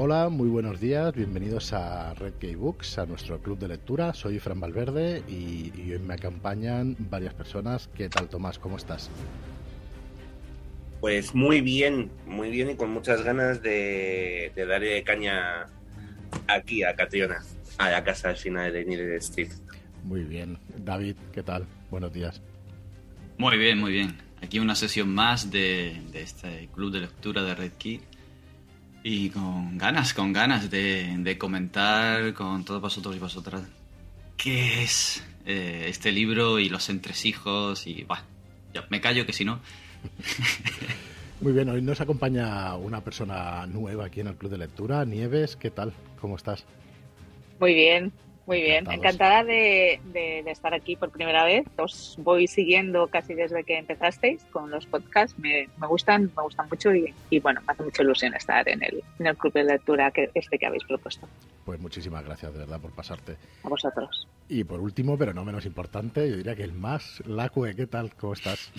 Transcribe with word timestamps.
Hola, 0.00 0.28
muy 0.28 0.48
buenos 0.48 0.78
días, 0.78 1.12
bienvenidos 1.12 1.72
a 1.72 2.14
Red 2.14 2.34
Key 2.34 2.54
Books, 2.54 2.98
a 2.98 3.06
nuestro 3.06 3.42
club 3.42 3.58
de 3.58 3.66
lectura. 3.66 4.14
Soy 4.14 4.38
Fran 4.38 4.60
Valverde 4.60 5.24
y, 5.28 5.72
hoy 5.90 5.98
me 5.98 6.14
acompañan 6.14 6.94
varias 7.00 7.34
personas. 7.34 7.90
¿Qué 7.96 8.08
tal, 8.08 8.28
Tomás? 8.28 8.60
¿Cómo 8.60 8.76
estás? 8.76 9.10
Pues 11.00 11.34
muy 11.34 11.62
bien, 11.62 12.12
muy 12.26 12.48
bien 12.48 12.70
y 12.70 12.76
con 12.76 12.90
muchas 12.90 13.24
ganas 13.24 13.60
de, 13.60 14.52
darle 14.54 15.02
caña 15.02 15.66
aquí 16.46 16.84
a 16.84 16.94
Catriona, 16.94 17.42
a 17.78 17.90
la 17.90 18.04
casa 18.04 18.28
al 18.28 18.36
final 18.36 18.72
de 18.72 18.84
Needle 18.84 19.16
Street. 19.16 19.50
Muy 20.04 20.22
bien. 20.22 20.60
David, 20.76 21.16
¿qué 21.32 21.42
tal? 21.42 21.66
Buenos 21.90 22.12
días. 22.12 22.40
Muy 23.36 23.58
bien, 23.58 23.78
muy 23.78 23.90
bien. 23.90 24.16
Aquí 24.40 24.60
una 24.60 24.76
sesión 24.76 25.12
más 25.12 25.50
de, 25.50 26.00
de 26.12 26.22
este 26.22 26.68
club 26.72 26.92
de 26.92 27.00
lectura 27.00 27.42
de 27.42 27.56
Red 27.56 27.72
Key 27.78 28.00
y 29.02 29.30
con 29.30 29.78
ganas, 29.78 30.14
con 30.14 30.32
ganas 30.32 30.70
de, 30.70 31.36
comentar 31.38 32.34
con 32.34 32.64
todos 32.64 32.80
vosotros 32.80 33.14
y 33.16 33.18
vosotras 33.18 33.62
qué 34.36 34.82
es 34.82 35.24
eh, 35.46 35.86
este 35.88 36.12
libro 36.12 36.58
y 36.58 36.68
los 36.68 36.88
entresijos 36.88 37.86
y 37.86 38.04
bueno, 38.04 38.22
yo 38.74 38.82
me 38.90 39.00
callo 39.00 39.26
que 39.26 39.32
si 39.32 39.44
no. 39.44 39.60
Muy 41.40 41.52
bien, 41.52 41.68
hoy 41.68 41.82
nos 41.82 42.00
acompaña 42.00 42.74
una 42.74 43.00
persona 43.02 43.66
nueva 43.66 44.06
aquí 44.06 44.20
en 44.20 44.26
el 44.28 44.34
Club 44.34 44.50
de 44.50 44.58
Lectura, 44.58 45.04
Nieves, 45.04 45.56
¿qué 45.56 45.70
tal? 45.70 45.92
¿Cómo 46.20 46.36
estás? 46.36 46.64
Muy 47.60 47.74
bien, 47.74 48.12
muy 48.48 48.62
bien, 48.62 48.90
encantada 48.90 49.44
de, 49.44 50.00
estar 50.46 50.72
aquí 50.72 50.96
por 50.96 51.10
primera 51.10 51.44
vez. 51.44 51.66
Os 51.76 52.16
voy 52.18 52.46
siguiendo 52.46 53.06
casi 53.08 53.34
desde 53.34 53.62
que 53.62 53.76
empezasteis 53.76 54.42
con 54.44 54.70
los 54.70 54.86
podcasts. 54.86 55.38
Me, 55.38 55.68
gustan, 55.86 56.32
me 56.34 56.42
gustan 56.42 56.66
mucho 56.70 56.90
y, 56.94 57.38
bueno, 57.40 57.60
me 57.66 57.74
hace 57.74 57.82
mucha 57.82 58.02
ilusión 58.02 58.32
estar 58.32 58.66
en 58.66 58.82
el, 58.82 59.04
en 59.18 59.26
el 59.26 59.36
club 59.36 59.52
de 59.52 59.64
lectura 59.64 60.10
que 60.10 60.30
este 60.32 60.58
que 60.58 60.64
habéis 60.64 60.82
propuesto. 60.84 61.28
Pues 61.66 61.78
muchísimas 61.78 62.24
gracias 62.24 62.54
de 62.54 62.60
verdad 62.60 62.80
por 62.80 62.90
pasarte. 62.92 63.36
A 63.64 63.68
vosotros. 63.68 64.26
Y 64.48 64.64
por 64.64 64.80
último, 64.80 65.18
pero 65.18 65.34
no 65.34 65.44
menos 65.44 65.66
importante, 65.66 66.26
yo 66.30 66.38
diría 66.38 66.56
que 66.56 66.64
el 66.64 66.72
más, 66.72 67.22
Lacue, 67.26 67.76
¿qué 67.76 67.86
tal? 67.86 68.14
¿Cómo 68.14 68.32
estás? 68.32 68.72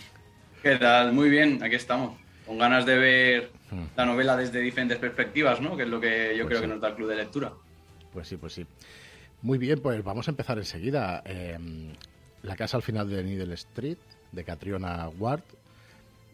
¿Qué 0.64 0.78
tal? 0.78 1.14
Muy 1.14 1.30
bien, 1.30 1.62
aquí 1.62 1.76
estamos. 1.76 2.18
Con 2.48 2.58
ganas 2.58 2.88
de 2.88 2.98
ver 2.98 3.52
hmm. 3.70 3.84
la 3.96 4.06
novela 4.08 4.36
desde 4.36 4.62
diferentes 4.62 4.98
perspectivas, 4.98 5.62
¿no? 5.62 5.78
Que 5.78 5.84
es 5.84 5.90
lo 5.90 6.02
que 6.02 6.36
yo 6.36 6.46
pues 6.46 6.48
creo 6.48 6.62
que 6.62 6.68
nos 6.68 6.82
da 6.82 6.88
el 6.88 6.96
club 6.96 7.10
de 7.10 7.18
lectura. 7.18 7.54
Pues 8.12 8.28
sí, 8.28 8.38
pues 8.38 8.54
sí. 8.54 8.66
Muy 9.42 9.58
bien, 9.58 9.80
pues 9.80 10.04
vamos 10.04 10.28
a 10.28 10.32
empezar 10.32 10.58
enseguida. 10.58 11.24
Em, 11.26 11.94
la 12.44 12.58
casa 12.58 12.76
al 12.76 12.84
final 12.84 13.10
de 13.10 13.24
Needle 13.24 13.54
Street, 13.54 13.98
de 14.34 14.44
Catriona 14.44 15.08
Ward. 15.08 15.44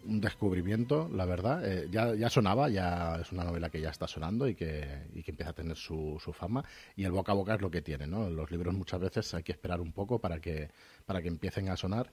Un 0.07 0.21
descubrimiento, 0.21 1.07
la 1.13 1.25
verdad. 1.25 1.61
Eh, 1.65 1.87
ya, 1.91 2.29
sonaba, 2.29 2.67
ya 2.69 3.17
es 3.21 3.31
una 3.31 3.43
novela 3.43 3.69
que 3.69 3.79
ya 3.79 3.89
está 3.91 4.07
sonando 4.07 4.47
y 4.47 4.55
que, 4.55 5.03
que 5.23 5.31
empieza 5.31 5.51
a 5.51 5.53
tener 5.53 5.77
su, 5.77 6.19
fama. 6.33 6.65
Y 6.95 7.03
el 7.03 7.11
boca 7.11 7.31
a 7.31 7.35
boca 7.35 7.53
es 7.53 7.61
lo 7.61 7.69
que 7.69 7.83
tiene, 7.83 8.07
¿no? 8.07 8.27
Los 8.31 8.49
libros 8.49 8.73
muchas 8.73 8.99
veces 8.99 9.31
hay 9.35 9.43
que 9.43 9.51
esperar 9.51 9.81
un 9.81 9.91
poco 9.91 10.19
para 10.19 10.39
que, 10.39 10.69
para 11.05 11.21
que 11.21 11.27
empiecen 11.27 11.69
a 11.69 11.77
sonar. 11.77 12.11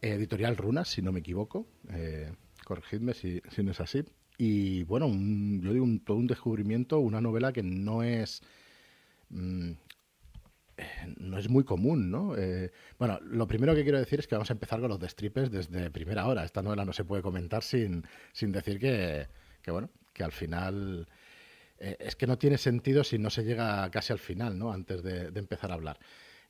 editorial 0.00 0.56
Runas, 0.56 0.88
si 0.88 1.02
no 1.02 1.12
me 1.12 1.20
equivoco. 1.20 1.66
Eh, 1.90 2.32
corregidme 2.64 3.12
si, 3.12 3.42
si, 3.50 3.62
no 3.62 3.72
es 3.72 3.80
así. 3.80 4.04
Y 4.38 4.84
bueno, 4.84 5.06
yo 5.08 5.72
digo 5.74 5.86
todo 6.04 6.16
un 6.16 6.26
descubrimiento, 6.26 6.98
una 6.98 7.20
novela 7.20 7.52
que 7.52 7.62
no 7.62 8.02
es 8.02 8.42
mm, 9.28 9.72
no 11.18 11.38
es 11.38 11.48
muy 11.48 11.64
común, 11.64 12.10
¿no? 12.10 12.36
Eh, 12.36 12.72
bueno, 12.98 13.18
lo 13.22 13.46
primero 13.46 13.74
que 13.74 13.82
quiero 13.82 13.98
decir 13.98 14.20
es 14.20 14.26
que 14.26 14.34
vamos 14.34 14.50
a 14.50 14.54
empezar 14.54 14.80
con 14.80 14.88
los 14.88 14.98
destripes 14.98 15.50
desde 15.50 15.90
primera 15.90 16.26
hora. 16.26 16.44
Esta 16.44 16.62
novela 16.62 16.84
no 16.84 16.92
se 16.92 17.04
puede 17.04 17.22
comentar 17.22 17.62
sin, 17.62 18.04
sin 18.32 18.52
decir 18.52 18.78
que, 18.78 19.28
bueno, 19.70 19.90
que 20.12 20.24
al 20.24 20.32
final 20.32 21.08
eh, 21.78 21.96
es 22.00 22.16
que 22.16 22.26
no 22.26 22.38
tiene 22.38 22.58
sentido 22.58 23.04
si 23.04 23.18
no 23.18 23.30
se 23.30 23.44
llega 23.44 23.90
casi 23.90 24.12
al 24.12 24.18
final, 24.18 24.58
¿no? 24.58 24.72
Antes 24.72 25.02
de, 25.02 25.26
empezar 25.34 25.70
a 25.70 25.74
hablar. 25.74 25.98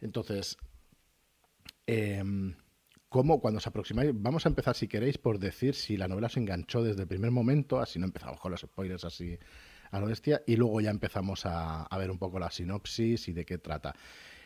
Entonces, 0.01 0.57
em, 1.87 2.55
¿cómo 3.09 3.41
cuando 3.41 3.59
os 3.59 3.67
aproximáis? 3.67 4.11
Vamos 4.15 4.47
a 4.47 4.49
empezar, 4.49 4.75
si 4.75 4.89
queréis, 4.89 5.19
por 5.19 5.39
decir 5.39 5.75
si 5.75 5.97
la 5.97 6.09
novela 6.09 6.29
se 6.29 6.41
enganchó 6.41 6.83
desde 6.83 7.03
el 7.03 7.09
primer 7.09 7.31
momento, 7.31 7.81
así 7.81 7.99
no 7.99 8.07
empezamos 8.07 8.41
con 8.41 8.53
los 8.53 8.61
spoilers 8.61 9.05
así 9.05 9.39
a 9.91 10.01
lo 10.01 10.07
bestia, 10.07 10.43
y 10.47 10.57
luego 10.57 10.81
ya 10.81 10.91
empezamos 10.91 11.43
a, 11.45 11.89
ver 11.99 12.11
un 12.11 12.19
poco 12.19 12.39
la 12.39 12.51
sinopsis 12.51 13.29
y 13.29 13.33
de 13.33 13.45
qué 13.45 13.59
trata. 13.59 13.95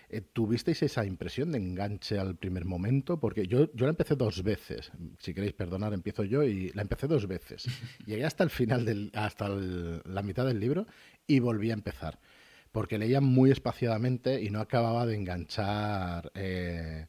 Eh, 0.08 0.20
¿Tuvisteis 0.20 0.82
esa 0.82 1.04
impresión 1.04 1.52
de 1.52 1.58
enganche 1.58 2.18
al 2.18 2.36
primer 2.36 2.64
momento? 2.64 3.18
Porque 3.18 3.46
yo, 3.46 3.72
yo 3.74 3.86
la 3.86 3.90
empecé 3.90 4.16
dos 4.16 4.42
veces. 4.42 4.90
Si 5.18 5.34
queréis 5.34 5.54
perdonar, 5.54 5.92
empiezo 5.92 6.24
yo 6.24 6.42
y 6.42 6.70
la 6.70 6.82
empecé 6.82 7.06
dos 7.06 7.26
veces. 7.26 7.64
Llegué 8.06 8.24
hasta 8.24 8.44
el 8.44 8.50
final, 8.50 8.84
del, 8.84 9.10
hasta 9.14 9.48
la 9.48 10.22
mitad 10.22 10.46
del 10.46 10.60
libro 10.60 10.86
y 11.26 11.40
volví 11.40 11.70
a 11.70 11.74
empezar. 11.74 12.18
Porque 12.72 12.98
leía 12.98 13.20
muy 13.20 13.50
espaciadamente 13.50 14.42
y 14.42 14.50
no 14.50 14.60
acababa 14.60 15.06
de 15.06 15.14
enganchar 15.14 16.32
eh, 16.34 17.06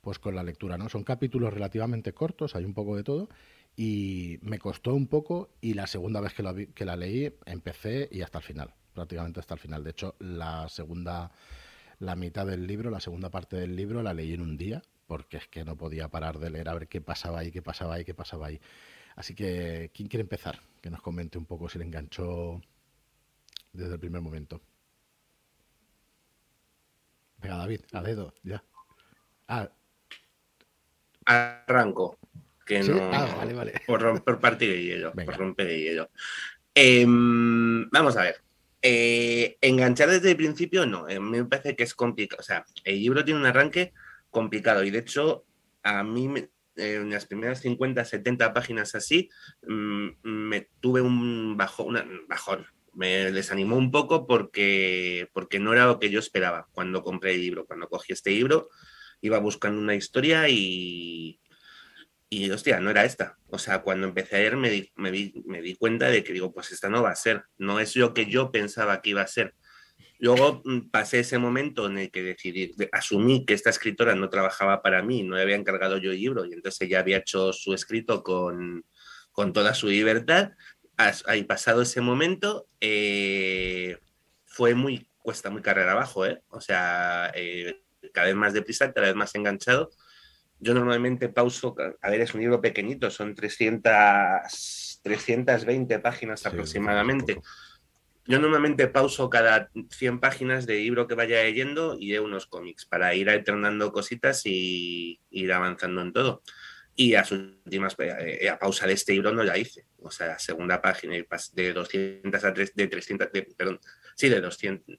pues 0.00 0.18
con 0.18 0.34
la 0.34 0.42
lectura. 0.42 0.76
¿no? 0.76 0.88
Son 0.88 1.04
capítulos 1.04 1.52
relativamente 1.52 2.12
cortos, 2.12 2.54
hay 2.54 2.64
un 2.64 2.74
poco 2.74 2.96
de 2.96 3.02
todo 3.02 3.28
y 3.76 4.38
me 4.40 4.58
costó 4.58 4.94
un 4.94 5.06
poco 5.06 5.50
y 5.60 5.74
la 5.74 5.86
segunda 5.86 6.20
vez 6.20 6.32
que 6.32 6.42
la, 6.42 6.54
que 6.54 6.84
la 6.84 6.96
leí 6.96 7.32
empecé 7.44 8.08
y 8.10 8.22
hasta 8.22 8.38
el 8.38 8.44
final, 8.44 8.74
prácticamente 8.94 9.40
hasta 9.40 9.54
el 9.54 9.60
final. 9.60 9.84
De 9.84 9.90
hecho, 9.90 10.16
la 10.18 10.68
segunda, 10.70 11.30
la 11.98 12.16
mitad 12.16 12.46
del 12.46 12.66
libro, 12.66 12.90
la 12.90 13.00
segunda 13.00 13.30
parte 13.30 13.56
del 13.56 13.76
libro 13.76 14.02
la 14.02 14.14
leí 14.14 14.32
en 14.32 14.40
un 14.40 14.56
día 14.56 14.82
porque 15.06 15.36
es 15.36 15.46
que 15.46 15.64
no 15.64 15.76
podía 15.76 16.08
parar 16.08 16.38
de 16.38 16.50
leer 16.50 16.68
a 16.70 16.74
ver 16.74 16.88
qué 16.88 17.00
pasaba 17.00 17.40
ahí, 17.40 17.52
qué 17.52 17.62
pasaba 17.62 17.94
ahí, 17.94 18.04
qué 18.04 18.14
pasaba 18.14 18.46
ahí. 18.46 18.60
Así 19.14 19.34
que, 19.34 19.90
¿quién 19.94 20.08
quiere 20.08 20.22
empezar? 20.22 20.60
Que 20.80 20.90
nos 20.90 21.02
comente 21.02 21.38
un 21.38 21.46
poco 21.46 21.68
si 21.68 21.78
le 21.78 21.84
enganchó 21.84 22.60
desde 23.72 23.94
el 23.94 24.00
primer 24.00 24.22
momento. 24.22 24.60
Venga, 27.38 27.56
David, 27.58 27.80
a 27.92 28.02
dedo, 28.02 28.34
ya. 28.42 28.64
Ah. 29.48 29.70
Arranco 31.26 32.18
que 32.66 32.82
no. 32.82 32.98
Ah, 33.12 33.46
por 33.86 34.02
romper 34.02 34.38
parte 34.38 34.66
de 34.66 34.82
hielo. 34.82 35.12
Por 35.12 35.36
romper 35.36 35.68
el 35.68 35.80
hielo. 35.80 36.10
Em, 36.74 37.88
vamos 37.90 38.16
a 38.16 38.22
ver. 38.22 38.36
Eh, 38.82 39.56
enganchar 39.62 40.10
desde 40.10 40.32
el 40.32 40.36
principio, 40.36 40.84
no. 40.84 41.06
Mí 41.06 41.18
me 41.18 41.44
parece 41.46 41.74
que 41.74 41.84
es 41.84 41.94
complicado. 41.94 42.40
O 42.40 42.44
sea, 42.44 42.66
el 42.84 43.00
libro 43.00 43.24
tiene 43.24 43.40
un 43.40 43.46
arranque 43.46 43.94
complicado 44.30 44.84
y 44.84 44.90
de 44.90 44.98
hecho, 44.98 45.46
a 45.82 46.04
mí 46.04 46.28
en 46.76 47.10
las 47.10 47.24
primeras 47.24 47.60
50, 47.60 48.04
70 48.04 48.52
páginas 48.52 48.94
así, 48.94 49.30
mm, 49.66 50.08
me 50.22 50.68
tuve 50.80 51.00
un 51.00 51.56
bajón, 51.56 51.98
bajón. 52.28 52.66
Me 52.92 53.30
desanimó 53.30 53.76
un 53.76 53.90
poco 53.90 54.26
porque, 54.26 55.28
porque 55.32 55.58
no 55.58 55.72
era 55.72 55.86
lo 55.86 55.98
que 55.98 56.10
yo 56.10 56.18
esperaba 56.18 56.68
cuando 56.72 57.02
compré 57.02 57.34
el 57.34 57.40
libro. 57.40 57.66
Cuando 57.66 57.88
cogí 57.88 58.12
este 58.12 58.30
libro, 58.30 58.68
iba 59.20 59.38
buscando 59.38 59.80
una 59.80 59.94
historia 59.94 60.48
y, 60.48 61.40
y 62.28 62.50
hostia, 62.50 62.80
no 62.80 62.90
era 62.90 63.04
esta. 63.04 63.38
O 63.48 63.58
sea, 63.58 63.82
cuando 63.82 64.06
empecé 64.06 64.36
a 64.36 64.38
leer 64.40 64.56
me 64.56 64.70
di, 64.70 64.92
me, 64.96 65.10
di, 65.10 65.76
cuenta 65.76 66.08
de 66.08 66.24
que 66.24 66.32
digo, 66.32 66.52
pues 66.52 66.72
esta 66.72 66.88
no 66.88 67.02
va 67.02 67.10
a 67.10 67.16
ser, 67.16 67.44
no 67.58 67.80
es 67.80 67.94
lo 67.96 68.14
que 68.14 68.26
yo 68.26 68.50
pensaba 68.50 69.00
que 69.00 69.10
iba 69.10 69.22
a 69.22 69.26
ser. 69.26 69.54
Luego 70.18 70.62
mm, 70.64 70.90
pasé 70.90 71.20
ese 71.20 71.38
momento 71.38 71.86
en 71.86 71.98
el 71.98 72.10
que 72.10 72.22
decidí, 72.22 72.74
asumí 72.92 73.44
que 73.44 73.54
esta 73.54 73.70
escritora 73.70 74.14
no 74.14 74.28
trabajaba 74.28 74.82
para 74.82 75.02
mí, 75.02 75.22
no 75.22 75.36
le 75.36 75.42
había 75.42 75.56
encargado 75.56 75.98
yo 75.98 76.10
el 76.10 76.18
libro 76.18 76.44
y 76.44 76.52
entonces 76.52 76.80
ella 76.82 77.00
había 77.00 77.18
hecho 77.18 77.52
su 77.52 77.74
escrito 77.74 78.22
con, 78.22 78.84
con 79.32 79.52
toda 79.52 79.74
su 79.74 79.88
libertad. 79.88 80.52
Ahí 80.96 81.44
pasado 81.44 81.82
ese 81.82 82.00
momento, 82.00 82.68
eh, 82.80 83.98
fue 84.46 84.74
muy, 84.74 85.08
cuesta 85.18 85.50
muy 85.50 85.62
carrera 85.62 85.92
abajo, 85.92 86.24
¿eh? 86.26 86.42
O 86.48 86.60
sea, 86.60 87.30
eh, 87.34 87.82
cada 88.14 88.28
vez 88.28 88.36
más 88.36 88.54
deprisa, 88.54 88.92
cada 88.92 89.08
vez 89.08 89.16
más 89.16 89.34
enganchado 89.34 89.90
yo 90.58 90.74
normalmente 90.74 91.28
pauso, 91.28 91.74
a 92.00 92.10
ver, 92.10 92.20
es 92.20 92.34
un 92.34 92.40
libro 92.40 92.60
pequeñito, 92.60 93.10
son 93.10 93.34
300, 93.34 95.00
320 95.02 95.98
páginas 95.98 96.46
aproximadamente. 96.46 97.40
Yo 98.28 98.40
normalmente 98.40 98.88
pauso 98.88 99.30
cada 99.30 99.70
100 99.90 100.18
páginas 100.18 100.66
de 100.66 100.76
libro 100.76 101.06
que 101.06 101.14
vaya 101.14 101.42
leyendo 101.42 101.96
y 101.98 102.10
de 102.10 102.20
unos 102.20 102.46
cómics 102.46 102.84
para 102.84 103.14
ir 103.14 103.30
alternando 103.30 103.92
cositas 103.92 104.42
y 104.46 105.20
ir 105.30 105.52
avanzando 105.52 106.02
en 106.02 106.12
todo. 106.12 106.42
Y 106.96 107.14
a 107.14 107.24
sus 107.24 107.38
últimas, 107.64 107.94
eh, 107.98 108.48
a 108.48 108.58
pausa 108.58 108.86
de 108.86 108.94
este 108.94 109.12
libro 109.12 109.30
no 109.32 109.44
la 109.44 109.58
hice. 109.58 109.86
O 109.98 110.10
sea, 110.10 110.28
la 110.28 110.38
segunda 110.38 110.80
página 110.80 111.14
de 111.14 111.72
200 111.72 112.44
a 112.44 112.54
3, 112.54 112.74
de 112.74 112.88
300, 112.88 113.28
perdón, 113.56 113.80
sí, 114.16 114.28
de 114.28 114.40
200, 114.40 114.98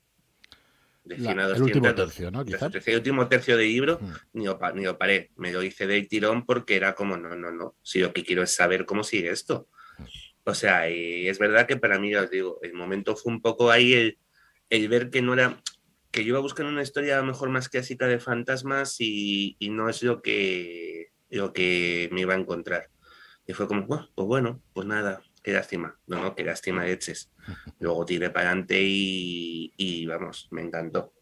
el 1.09 1.61
último 1.61 1.93
tercio, 1.95 2.31
¿no? 2.31 2.41
El 2.41 2.95
último 2.95 3.27
tercio 3.27 3.57
del 3.57 3.67
libro 3.67 3.99
ni, 4.33 4.45
lo, 4.45 4.59
ni 4.75 4.85
paré. 4.93 5.31
Me 5.35 5.51
lo 5.51 5.63
hice 5.63 5.87
del 5.87 6.07
tirón 6.07 6.45
porque 6.45 6.75
era 6.75 6.95
como, 6.95 7.17
no, 7.17 7.35
no, 7.35 7.51
no. 7.51 7.75
Si 7.81 7.99
lo 7.99 8.13
que 8.13 8.23
quiero 8.23 8.43
es 8.43 8.53
saber 8.53 8.85
cómo 8.85 9.03
sigue 9.03 9.29
esto. 9.29 9.69
O 10.43 10.53
sea, 10.53 10.89
y 10.89 11.27
es 11.27 11.39
verdad 11.39 11.67
que 11.67 11.77
para 11.77 11.99
mí, 11.99 12.15
os 12.15 12.29
digo, 12.29 12.59
el 12.61 12.73
momento 12.73 13.15
fue 13.15 13.33
un 13.33 13.41
poco 13.41 13.69
ahí 13.69 13.93
el, 13.93 14.17
el 14.69 14.87
ver 14.87 15.09
que 15.09 15.21
no 15.21 15.33
era. 15.33 15.61
que 16.11 16.23
yo 16.23 16.29
iba 16.29 16.39
a 16.39 16.41
buscar 16.41 16.65
una 16.65 16.81
historia 16.81 17.17
a 17.17 17.21
lo 17.21 17.27
mejor 17.27 17.49
más 17.49 17.69
clásica 17.69 18.07
de 18.07 18.19
fantasmas 18.19 18.95
y, 18.99 19.55
y 19.59 19.69
no 19.69 19.89
es 19.89 20.03
lo 20.03 20.21
que, 20.21 21.11
lo 21.29 21.51
que 21.51 22.09
me 22.11 22.21
iba 22.21 22.33
a 22.33 22.37
encontrar. 22.37 22.89
Y 23.45 23.53
fue 23.53 23.67
como, 23.67 23.87
pues 23.87 24.27
bueno, 24.27 24.61
pues 24.73 24.87
nada, 24.87 25.21
qué 25.47 25.53
lástima, 25.53 25.97
no, 26.07 26.21
no, 26.21 26.35
qué 26.35 26.43
lástima 26.43 26.83
de 26.83 26.91
eches. 26.91 27.31
Luego 27.79 28.03
tiré 28.03 28.31
para 28.31 28.49
adelante 28.49 28.77
y, 28.81 30.05
vamos, 30.05 30.49
me 30.51 30.61
encantó. 30.61 31.13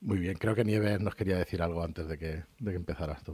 Muy 0.00 0.18
bien, 0.18 0.36
creo 0.36 0.54
que 0.54 0.64
Nieves 0.64 1.00
nos 1.00 1.16
quería 1.16 1.36
decir 1.36 1.60
algo 1.60 1.82
antes 1.82 2.06
de 2.06 2.18
que, 2.18 2.44
de 2.60 2.70
que 2.70 2.76
empezaras, 2.76 3.24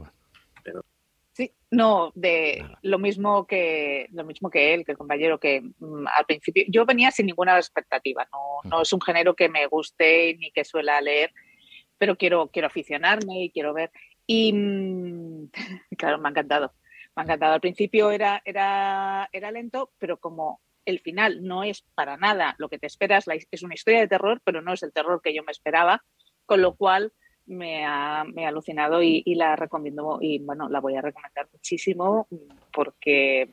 Sí, 1.33 1.51
no, 1.69 2.11
de 2.15 2.65
lo 2.81 2.97
mismo 2.97 3.45
que 3.45 4.07
lo 4.11 4.23
mismo 4.23 4.49
que 4.49 4.73
él, 4.73 4.85
que 4.85 4.93
el 4.93 4.97
compañero, 4.97 5.39
que 5.39 5.61
mm, 5.61 6.07
al 6.07 6.25
principio 6.27 6.63
yo 6.67 6.85
venía 6.85 7.11
sin 7.11 7.27
ninguna 7.27 7.57
expectativa. 7.57 8.27
No, 8.31 8.69
no 8.69 8.81
es 8.81 8.93
un 8.93 9.01
género 9.01 9.35
que 9.35 9.49
me 9.49 9.65
guste 9.67 10.35
ni 10.39 10.51
que 10.51 10.63
suela 10.63 11.01
leer, 11.01 11.31
pero 11.99 12.17
quiero, 12.17 12.49
quiero 12.49 12.67
aficionarme 12.67 13.43
y 13.43 13.51
quiero 13.51 13.73
ver. 13.73 13.91
Y 14.25 14.53
mm, 14.53 15.49
claro, 15.97 16.17
me 16.17 16.29
ha 16.29 16.31
encantado. 16.31 16.73
Me 17.15 17.21
ha 17.21 17.23
encantado. 17.23 17.53
Al 17.53 17.61
principio 17.61 18.11
era, 18.11 18.41
era, 18.45 19.29
era 19.31 19.51
lento, 19.51 19.91
pero 19.99 20.17
como 20.17 20.61
el 20.85 20.99
final 20.99 21.43
no 21.43 21.63
es 21.63 21.83
para 21.95 22.17
nada 22.17 22.55
lo 22.57 22.69
que 22.69 22.79
te 22.79 22.87
esperas, 22.87 23.25
es 23.51 23.63
una 23.63 23.75
historia 23.75 24.01
de 24.01 24.07
terror, 24.07 24.41
pero 24.43 24.61
no 24.61 24.73
es 24.73 24.83
el 24.83 24.91
terror 24.91 25.21
que 25.21 25.33
yo 25.33 25.43
me 25.43 25.51
esperaba, 25.51 26.03
con 26.45 26.61
lo 26.61 26.75
cual 26.75 27.13
me 27.45 27.85
ha, 27.85 28.23
me 28.25 28.45
ha 28.45 28.49
alucinado 28.49 29.01
y, 29.01 29.23
la 29.35 29.55
recomiendo 29.55 30.19
y 30.21 30.39
bueno, 30.39 30.69
la 30.69 30.79
voy 30.79 30.95
a 30.95 31.01
recomendar 31.01 31.47
muchísimo 31.51 32.27
porque 32.71 33.49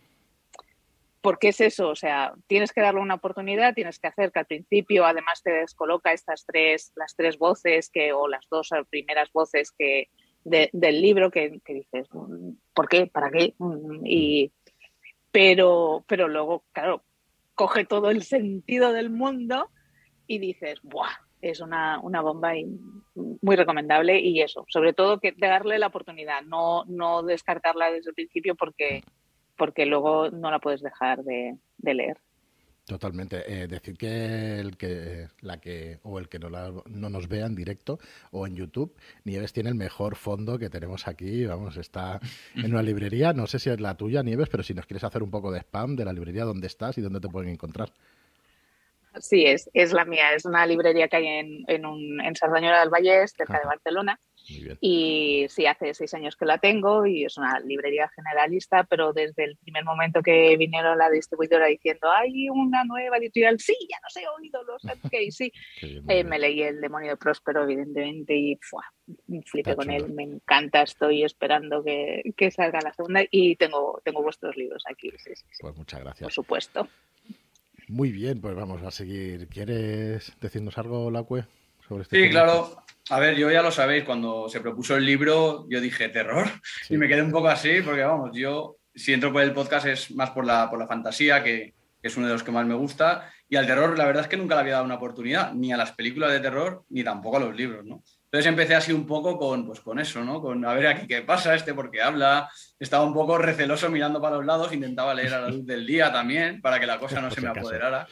porque 1.22 1.48
es 1.48 1.60
eso, 1.60 1.90
o 1.90 1.94
sea, 1.94 2.32
tienes 2.46 2.72
que 2.72 2.80
darle 2.80 3.02
una 3.02 3.16
oportunidad, 3.16 3.74
tienes 3.74 3.98
que 3.98 4.08
hacer 4.08 4.32
que 4.32 4.38
al 4.38 4.46
principio 4.46 5.04
además 5.04 5.42
te 5.42 5.50
descoloca 5.50 6.12
estas 6.12 6.46
tres, 6.46 6.92
las 6.96 7.14
tres 7.14 7.36
voces 7.36 7.90
que, 7.90 8.14
o 8.14 8.26
las 8.26 8.48
dos 8.48 8.70
primeras 8.88 9.30
voces 9.30 9.70
que, 9.70 10.08
del 10.44 11.02
libro 11.02 11.30
que, 11.30 11.60
dices, 11.66 12.08
¿por 12.80 12.88
qué? 12.88 13.06
¿Para 13.06 13.30
qué? 13.30 13.52
Mm, 13.58 14.06
y, 14.06 14.52
pero, 15.30 16.02
pero 16.08 16.28
luego, 16.28 16.64
claro, 16.72 17.04
coge 17.54 17.84
todo 17.84 18.08
el 18.08 18.22
sentido 18.22 18.94
del 18.94 19.10
mundo 19.10 19.68
y 20.26 20.38
dices, 20.38 20.80
¡buah! 20.82 21.10
Es 21.42 21.60
una, 21.60 22.00
una 22.00 22.22
bomba 22.22 22.56
y 22.56 22.64
muy 23.42 23.54
recomendable 23.54 24.18
y 24.18 24.40
eso, 24.40 24.64
sobre 24.68 24.94
todo 24.94 25.20
que 25.20 25.34
darle 25.36 25.78
la 25.78 25.88
oportunidad, 25.88 26.40
no, 26.40 26.86
no 26.86 27.22
descartarla 27.22 27.90
desde 27.90 28.08
el 28.08 28.14
principio 28.14 28.54
porque, 28.54 29.02
porque 29.58 29.84
luego 29.84 30.30
no 30.30 30.50
la 30.50 30.58
puedes 30.58 30.80
dejar 30.80 31.22
de 31.22 31.58
leer. 31.82 32.16
Totalmente. 32.90 33.44
Eh, 33.46 33.68
decir 33.68 33.96
que 33.96 34.58
el 34.58 34.76
que 34.76 35.28
la 35.42 35.60
que 35.60 36.00
o 36.02 36.18
el 36.18 36.28
que 36.28 36.40
no, 36.40 36.50
no 36.50 37.08
nos 37.08 37.28
vea 37.28 37.46
en 37.46 37.54
directo 37.54 38.00
o 38.32 38.48
en 38.48 38.56
YouTube, 38.56 38.96
Nieves 39.22 39.52
tiene 39.52 39.68
el 39.68 39.76
mejor 39.76 40.16
fondo 40.16 40.58
que 40.58 40.68
tenemos 40.68 41.06
aquí. 41.06 41.46
Vamos, 41.46 41.76
está 41.76 42.18
en 42.56 42.72
una 42.72 42.82
librería. 42.82 43.32
No 43.32 43.46
sé 43.46 43.60
si 43.60 43.70
es 43.70 43.78
la 43.80 43.96
tuya, 43.96 44.24
Nieves, 44.24 44.48
pero 44.48 44.64
si 44.64 44.74
nos 44.74 44.86
quieres 44.86 45.04
hacer 45.04 45.22
un 45.22 45.30
poco 45.30 45.52
de 45.52 45.60
spam 45.60 45.94
de 45.94 46.04
la 46.04 46.12
librería, 46.12 46.42
¿dónde 46.42 46.66
estás 46.66 46.98
y 46.98 47.00
dónde 47.00 47.20
te 47.20 47.28
pueden 47.28 47.50
encontrar? 47.50 47.92
Sí, 49.20 49.46
es, 49.46 49.70
es 49.72 49.92
la 49.92 50.04
mía. 50.04 50.34
Es 50.34 50.44
una 50.44 50.66
librería 50.66 51.06
que 51.06 51.16
hay 51.16 51.26
en, 51.28 51.64
en, 51.68 51.86
un, 51.86 52.20
en 52.20 52.34
Sardañola 52.34 52.80
del 52.80 52.90
Valle, 52.90 53.28
cerca 53.28 53.60
de 53.60 53.66
Barcelona. 53.66 54.18
Y 54.80 55.46
sí, 55.48 55.66
hace 55.66 55.94
seis 55.94 56.12
años 56.14 56.36
que 56.36 56.44
la 56.44 56.58
tengo 56.58 57.06
y 57.06 57.24
es 57.24 57.36
una 57.36 57.60
librería 57.60 58.08
generalista, 58.08 58.84
pero 58.84 59.12
desde 59.12 59.44
el 59.44 59.56
primer 59.56 59.84
momento 59.84 60.22
que 60.22 60.56
vinieron 60.56 60.98
la 60.98 61.10
distribuidora 61.10 61.66
diciendo 61.66 62.10
hay 62.10 62.48
una 62.48 62.84
nueva 62.84 63.18
editorial, 63.18 63.58
sí, 63.58 63.76
ya 63.88 63.98
no 64.02 64.20
he 64.20 64.40
oído 64.40 64.62
los 64.64 64.82
que 65.10 65.30
sí. 65.30 65.52
Eh, 65.80 66.24
me 66.24 66.38
leí 66.38 66.62
El 66.62 66.80
demonio 66.80 67.10
de 67.10 67.16
Próspero, 67.16 67.64
evidentemente, 67.64 68.34
y 68.36 68.58
me 69.26 69.42
flipé 69.42 69.74
con 69.74 69.90
él, 69.90 70.12
me 70.12 70.24
encanta, 70.24 70.82
estoy 70.82 71.24
esperando 71.24 71.82
que, 71.82 72.22
que, 72.36 72.50
salga 72.50 72.80
la 72.82 72.92
segunda 72.92 73.22
y 73.30 73.56
tengo, 73.56 74.00
tengo 74.04 74.22
vuestros 74.22 74.56
libros 74.56 74.84
aquí. 74.90 75.10
pues 75.60 75.76
muchas 75.76 76.00
gracias. 76.00 76.22
Por 76.24 76.32
supuesto. 76.32 76.88
Muy 77.88 78.12
bien, 78.12 78.40
pues 78.40 78.54
vamos 78.54 78.82
a 78.82 78.90
seguir. 78.92 79.48
¿Quieres 79.48 80.32
decirnos 80.40 80.78
algo, 80.78 81.10
Lacue? 81.10 81.44
Sobre 81.88 82.02
este 82.02 82.22
sí, 82.22 82.30
claro. 82.30 82.76
A 83.10 83.18
ver, 83.18 83.36
yo 83.36 83.50
ya 83.50 83.60
lo 83.60 83.72
sabéis, 83.72 84.04
cuando 84.04 84.48
se 84.48 84.60
propuso 84.60 84.96
el 84.96 85.04
libro, 85.04 85.66
yo 85.68 85.80
dije 85.80 86.08
terror 86.10 86.46
y 86.88 86.96
me 86.96 87.08
quedé 87.08 87.22
un 87.22 87.32
poco 87.32 87.48
así, 87.48 87.82
porque 87.82 88.04
vamos, 88.04 88.30
yo 88.34 88.76
si 88.94 89.12
entro 89.12 89.32
por 89.32 89.42
el 89.42 89.52
podcast 89.52 89.86
es 89.86 90.10
más 90.12 90.30
por 90.30 90.46
la, 90.46 90.70
por 90.70 90.78
la 90.78 90.86
fantasía, 90.86 91.42
que, 91.42 91.74
que, 92.00 92.08
es 92.08 92.16
uno 92.16 92.28
de 92.28 92.34
los 92.34 92.44
que 92.44 92.52
más 92.52 92.64
me 92.66 92.74
gusta, 92.74 93.28
y 93.48 93.56
al 93.56 93.66
terror 93.66 93.98
la 93.98 94.06
verdad 94.06 94.22
es 94.22 94.28
que 94.28 94.36
nunca 94.36 94.54
le 94.54 94.60
había 94.60 94.74
dado 94.74 94.84
una 94.84 94.94
oportunidad, 94.94 95.52
ni 95.52 95.72
a 95.72 95.76
las 95.76 95.90
películas 95.90 96.30
de 96.30 96.38
terror, 96.38 96.84
ni 96.88 97.02
tampoco 97.02 97.38
a 97.38 97.40
los 97.40 97.56
libros, 97.56 97.84
¿no? 97.84 98.00
Entonces 98.32 98.48
empecé 98.48 98.76
así 98.76 98.92
un 98.92 99.06
poco 99.06 99.36
con, 99.36 99.66
pues, 99.66 99.80
con 99.80 99.98
eso, 99.98 100.22
¿no? 100.22 100.40
Con 100.40 100.64
a 100.64 100.72
ver 100.72 100.86
aquí 100.86 101.08
qué 101.08 101.22
pasa, 101.22 101.52
este 101.56 101.74
porque 101.74 102.00
habla. 102.00 102.48
Estaba 102.78 103.04
un 103.04 103.12
poco 103.12 103.36
receloso 103.38 103.90
mirando 103.90 104.20
para 104.20 104.36
los 104.36 104.46
lados, 104.46 104.72
intentaba 104.72 105.14
leer 105.14 105.34
a 105.34 105.40
la 105.40 105.48
luz 105.48 105.66
del 105.66 105.84
día 105.84 106.12
también 106.12 106.60
para 106.60 106.78
que 106.78 106.86
la 106.86 107.00
cosa 107.00 107.20
no 107.20 107.28
se 107.32 107.40
me 107.40 107.48
apoderara. 107.48 108.06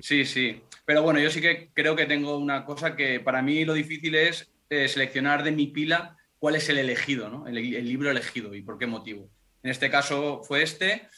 Sí 0.00 0.24
sí. 0.24 0.60
Pero 0.84 1.02
bueno, 1.02 1.20
yo 1.20 1.30
sí 1.30 1.40
que 1.40 1.70
creo 1.72 1.94
que 1.94 2.06
tengo 2.06 2.38
una 2.38 2.64
cosa 2.64 2.96
que 2.96 3.20
para 3.20 3.40
mí 3.40 3.64
lo 3.64 3.74
difícil 3.74 4.16
es 4.16 4.50
eh, 4.68 4.88
seleccionar 4.88 5.44
de 5.44 5.52
mi 5.52 5.68
pila 5.68 6.16
cuál 6.40 6.56
es 6.56 6.68
el 6.68 6.78
elegido, 6.78 7.28
¿no? 7.28 7.46
El, 7.46 7.56
el 7.58 7.86
libro 7.86 8.10
elegido 8.10 8.56
y 8.56 8.62
por 8.62 8.78
qué 8.78 8.88
motivo. 8.88 9.30
En 9.62 9.70
este 9.70 9.88
caso 9.90 10.42
fue 10.42 10.64
este. 10.64 11.08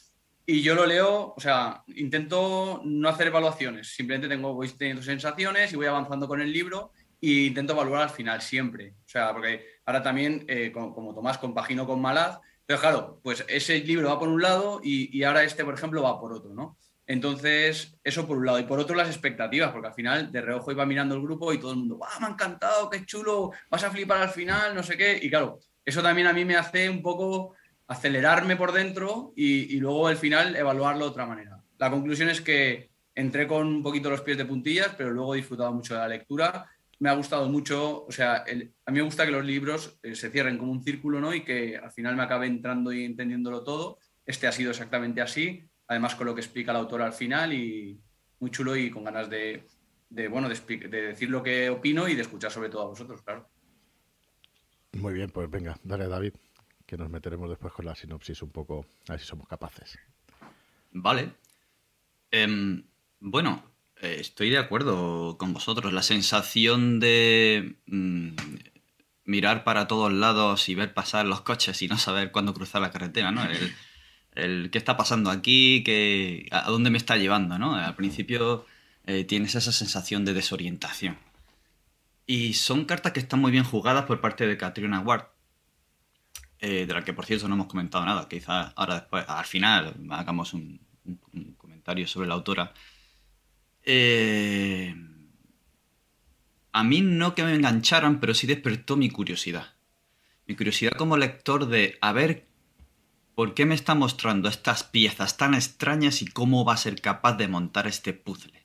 Y 0.45 0.61
yo 0.61 0.75
lo 0.75 0.85
leo, 0.85 1.33
o 1.35 1.41
sea, 1.41 1.83
intento 1.87 2.83
no 2.85 3.09
hacer 3.09 3.29
evaluaciones, 3.29 3.95
simplemente 3.95 4.29
tengo, 4.29 4.53
voy 4.53 4.69
teniendo 4.69 5.03
sensaciones 5.03 5.73
y 5.73 5.77
voy 5.77 5.87
avanzando 5.87 6.29
con 6.29 6.43
el 6.43 6.53
libro 6.53 6.93
y 7.25 7.47
intento 7.47 7.73
evaluar 7.73 8.03
al 8.03 8.11
final 8.11 8.43
siempre. 8.43 8.97
O 9.07 9.09
sea, 9.09 9.33
porque 9.33 9.65
ahora 9.87 10.03
también, 10.03 10.45
eh, 10.47 10.71
como, 10.71 11.15
Tomás, 11.15 11.39
compagino 11.39 11.87
con 11.87 11.99
Malaz, 11.99 12.39
pero 12.67 12.79
claro, 12.79 13.21
pues 13.23 13.47
ese 13.49 13.79
libro 13.79 14.11
va 14.11 14.19
por 14.19 14.29
un 14.29 14.43
lado 14.43 14.81
y, 14.85 15.23
ahora 15.23 15.43
este, 15.43 15.65
por 15.65 15.73
ejemplo, 15.73 16.03
va 16.03 16.21
por 16.21 16.35
otro, 16.35 16.53
¿no? 16.53 16.77
Entonces, 17.07 17.97
eso 18.05 18.27
por 18.27 18.37
un 18.37 18.45
lado. 18.45 18.59
Y 18.59 18.65
por 18.65 18.79
otro, 18.79 18.95
las 18.95 19.09
expectativas, 19.09 19.73
porque 19.73 19.89
al 19.89 19.95
final 19.95 20.31
de 20.31 20.43
reojo 20.43 20.71
iba 20.71 20.85
mirando 20.85 21.15
el 21.15 21.23
grupo 21.23 21.51
y 21.55 21.59
todo 21.59 21.71
el 21.73 21.79
mundo, 21.79 21.99
¡ah, 22.03 22.21
me 22.21 22.27
ha 22.27 22.31
encantado, 22.31 22.91
qué 22.91 23.07
chulo! 23.07 23.53
Vas 23.71 23.85
a 23.85 23.91
flipar 23.91 24.21
al 24.21 24.31
final, 24.31 24.75
no 24.75 24.83
sé 24.83 24.99
qué. 24.99 25.19
Y 25.23 25.31
claro, 25.31 25.61
eso 25.83 26.03
también 26.03 26.27
a 26.27 26.35
mí 26.35 26.45
me 26.45 26.57
hace 26.57 26.91
un 26.91 27.01
poco 27.01 27.55
acelerarme 27.87 28.57
por 28.57 28.73
dentro 28.73 29.33
y, 29.35 29.75
y 29.75 29.81
luego 29.81 30.09
al 30.09 30.19
final 30.19 30.57
evaluarlo 30.57 31.07
de 31.07 31.11
otra 31.11 31.25
manera. 31.25 31.59
La 31.79 31.91
conclusión 31.91 32.29
es 32.29 32.43
que 32.43 32.91
entré 33.15 33.47
con 33.47 33.67
un 33.67 33.83
poquito 33.83 34.11
los 34.11 34.21
pies 34.21 34.37
de 34.37 34.45
puntillas, 34.45 34.95
pero 34.97 35.11
luego 35.11 35.35
he 35.35 35.39
disfrutado 35.39 35.73
mucho 35.73 35.95
de 35.95 36.01
la 36.01 36.09
lectura 36.09 36.67
me 37.05 37.11
ha 37.11 37.15
gustado 37.15 37.51
mucho, 37.51 38.07
o 38.07 38.11
sea, 38.11 38.47
a 38.47 38.91
mí 38.91 38.97
me 38.99 39.03
gusta 39.03 39.27
que 39.27 39.31
los 39.31 39.45
libros 39.45 39.99
eh, 40.03 40.15
se 40.15 40.31
cierren 40.31 40.57
como 40.57 40.73
un 40.73 40.83
círculo, 40.83 41.21
¿no? 41.21 41.35
Y 41.35 41.45
que 41.45 41.77
al 41.77 41.93
final 41.93 42.17
me 42.17 42.23
acabe 42.23 42.47
entrando 42.47 42.95
y 42.95 43.05
entendiéndolo 43.05 43.63
todo. 43.63 43.99
Este 44.25 44.47
ha 44.47 44.53
sido 44.53 44.71
exactamente 44.71 45.21
así, 45.21 45.69
además 45.87 46.15
con 46.15 46.27
lo 46.27 46.35
que 46.35 46.41
explica 46.41 46.71
el 46.71 46.79
autor 46.79 47.03
al 47.03 47.13
final 47.13 47.53
y 47.53 48.01
muy 48.41 48.51
chulo 48.51 48.75
y 48.75 48.91
con 48.91 49.05
ganas 49.05 49.29
de, 49.29 49.67
bueno, 50.31 50.49
de, 50.49 50.89
decir 50.89 51.29
lo 51.29 51.43
que 51.43 51.69
opino 51.69 52.09
y 52.09 52.15
de 52.15 52.23
escuchar 52.23 52.51
sobre 52.51 52.71
todo 52.71 52.81
a 52.81 52.87
vosotros, 52.87 53.21
claro. 53.21 53.51
Muy 54.93 55.13
bien, 55.13 55.29
pues 55.29 55.51
venga, 55.51 55.79
dale 55.83 56.09
David, 56.09 56.33
que 56.87 56.97
nos 56.97 57.11
meteremos 57.11 57.51
después 57.51 57.75
con 57.75 57.85
la 57.85 57.95
sinopsis 57.95 58.41
un 58.41 58.51
poco, 58.51 58.87
a 59.09 59.13
ver 59.13 59.21
si 59.21 59.27
somos 59.27 59.47
capaces. 59.47 59.99
Vale. 60.93 61.35
Em, 62.31 62.83
bueno, 63.21 63.74
estoy 64.05 64.51
de 64.51 64.59
acuerdo 64.59 65.37
con 65.39 65.53
vosotros. 65.53 65.93
La 65.93 66.03
sensación 66.03 67.01
de 67.01 67.77
mm, 67.87 68.35
mirar 69.25 69.65
para 69.65 69.89
todos 69.89 70.13
lados 70.13 70.69
y 70.69 70.75
ver 70.75 70.95
pasar 70.95 71.27
los 71.27 71.41
coches 71.41 71.81
y 71.83 71.89
no 71.89 71.99
saber 71.99 72.31
cuándo 72.33 72.55
cruzar 72.55 72.83
la 72.83 72.91
carretera, 72.91 73.31
¿no? 73.31 73.43
El, 74.35 74.71
qué 74.71 74.79
está 74.79 74.97
pasando 74.97 75.31
aquí, 75.31 75.83
qué, 75.85 76.49
a 76.51 76.71
dónde 76.71 76.91
me 76.91 76.99
está 76.99 77.17
llevando, 77.17 77.59
¿no? 77.59 77.77
Al 77.77 77.95
principio 77.95 78.67
eh, 79.07 79.25
tienes 79.25 79.55
esa 79.55 79.73
sensación 79.73 80.25
de 80.25 80.35
desorientación. 80.35 81.19
Y 82.27 82.55
son 82.55 82.85
cartas 82.85 83.13
que 83.13 83.21
están 83.21 83.41
muy 83.41 83.53
bien 83.53 83.65
jugadas 83.65 84.07
por 84.07 84.21
parte 84.21 84.47
de 84.47 84.57
Catriona 84.57 85.01
Ward. 85.01 85.27
Eh, 86.61 86.87
de 86.87 86.95
la 86.95 87.05
que 87.05 87.13
por 87.13 87.27
cierto 87.27 87.47
no 87.47 87.55
hemos 87.55 87.67
comentado 87.67 88.05
nada. 88.05 88.29
Quizás 88.29 88.73
ahora 88.77 88.95
después, 88.95 89.25
al 89.29 89.45
final, 89.45 89.95
hagamos 90.11 90.55
un 90.55 90.81
comentario 91.59 92.07
sobre 92.07 92.27
la 92.27 92.35
autora. 92.35 92.73
Eh, 93.85 94.95
a 96.73 96.85
mí 96.85 97.01
no 97.03 97.35
que 97.35 97.45
me 97.45 97.55
engancharan, 97.55 98.21
pero 98.21 98.35
sí 98.35 98.47
despertó 98.47 98.97
mi 98.97 99.11
curiosidad. 99.11 99.75
Mi 100.47 100.57
curiosidad 100.57 100.93
como 100.93 101.17
lector 101.17 101.67
de 101.67 101.99
a 102.01 102.13
ver 102.13 102.47
por 103.35 103.55
qué 103.55 103.67
me 103.67 103.75
está 103.75 103.95
mostrando 103.95 104.49
estas 104.49 104.85
piezas 104.85 105.37
tan 105.37 105.55
extrañas 105.55 106.23
y 106.23 106.27
cómo 106.27 106.65
va 106.65 106.75
a 106.75 106.79
ser 106.79 107.01
capaz 107.01 107.37
de 107.37 107.49
montar 107.49 107.87
este 107.87 108.13
puzzle. 108.13 108.65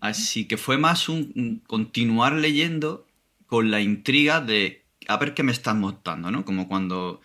Así 0.00 0.46
que 0.46 0.56
fue 0.56 0.76
más 0.78 1.08
un 1.08 1.62
continuar 1.66 2.34
leyendo 2.34 3.06
con 3.46 3.70
la 3.70 3.80
intriga 3.80 4.40
de 4.40 4.84
a 5.06 5.16
ver 5.16 5.34
qué 5.34 5.42
me 5.42 5.52
están 5.52 5.80
montando, 5.80 6.30
¿no? 6.30 6.44
Como 6.44 6.68
cuando 6.68 7.20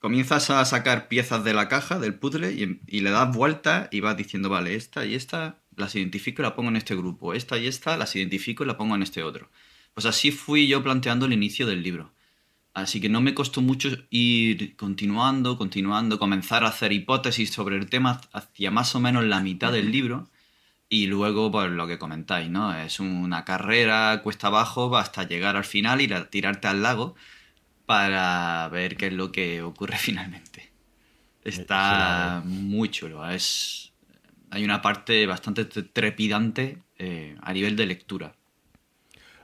comienzas 0.00 0.50
a 0.50 0.64
sacar 0.64 1.08
piezas 1.08 1.44
de 1.44 1.54
la 1.54 1.68
caja, 1.68 1.98
del 1.98 2.14
puzzle, 2.14 2.52
y, 2.52 3.00
le 3.00 3.10
das 3.10 3.34
vuelta 3.34 3.88
y 3.92 4.00
vas 4.00 4.16
diciendo, 4.16 4.48
vale, 4.48 4.74
esta 4.74 5.06
y 5.06 5.14
esta 5.14 5.58
las 5.76 5.94
identifico 5.94 6.42
y 6.42 6.44
la 6.44 6.56
pongo 6.56 6.70
en 6.70 6.76
este 6.76 6.96
grupo, 6.96 7.34
esta 7.34 7.58
y 7.58 7.66
esta 7.66 7.96
las 7.96 8.16
identifico 8.16 8.64
y 8.64 8.66
la 8.66 8.76
pongo 8.76 8.94
en 8.96 9.02
este 9.02 9.22
otro. 9.22 9.50
Pues 9.94 10.06
así 10.06 10.32
fui 10.32 10.66
yo 10.66 10.82
planteando 10.82 11.26
el 11.26 11.32
inicio 11.32 11.66
del 11.66 11.82
libro. 11.82 12.12
Así 12.72 13.00
que 13.00 13.08
no 13.08 13.20
me 13.20 13.34
costó 13.34 13.62
mucho 13.62 13.90
ir 14.10 14.76
continuando, 14.76 15.58
continuando, 15.58 16.18
comenzar 16.18 16.64
a 16.64 16.68
hacer 16.68 16.92
hipótesis 16.92 17.50
sobre 17.50 17.76
el 17.76 17.90
tema 17.90 18.20
hacia 18.32 18.70
más 18.70 18.94
o 18.94 19.00
menos 19.00 19.24
la 19.24 19.40
mitad 19.40 19.72
del 19.72 19.90
libro 19.90 20.30
y 20.88 21.06
luego 21.06 21.50
pues 21.50 21.70
lo 21.70 21.86
que 21.86 21.98
comentáis, 21.98 22.48
¿no? 22.48 22.74
Es 22.74 23.00
una 23.00 23.44
carrera 23.44 24.20
cuesta 24.22 24.46
abajo 24.48 24.96
hasta 24.96 25.24
llegar 25.26 25.56
al 25.56 25.64
final 25.64 26.00
y 26.00 26.08
tirarte 26.30 26.68
al 26.68 26.82
lago 26.82 27.16
para 27.90 28.68
ver 28.68 28.96
qué 28.96 29.08
es 29.08 29.12
lo 29.12 29.32
que 29.32 29.62
ocurre 29.62 29.96
finalmente. 29.98 30.70
Está 31.42 32.40
muy 32.44 32.88
chulo, 32.88 33.28
es 33.28 33.92
hay 34.48 34.62
una 34.62 34.80
parte 34.80 35.26
bastante 35.26 35.64
trepidante 35.64 36.78
eh, 36.98 37.34
a 37.42 37.52
nivel 37.52 37.74
de 37.74 37.86
lectura. 37.86 38.36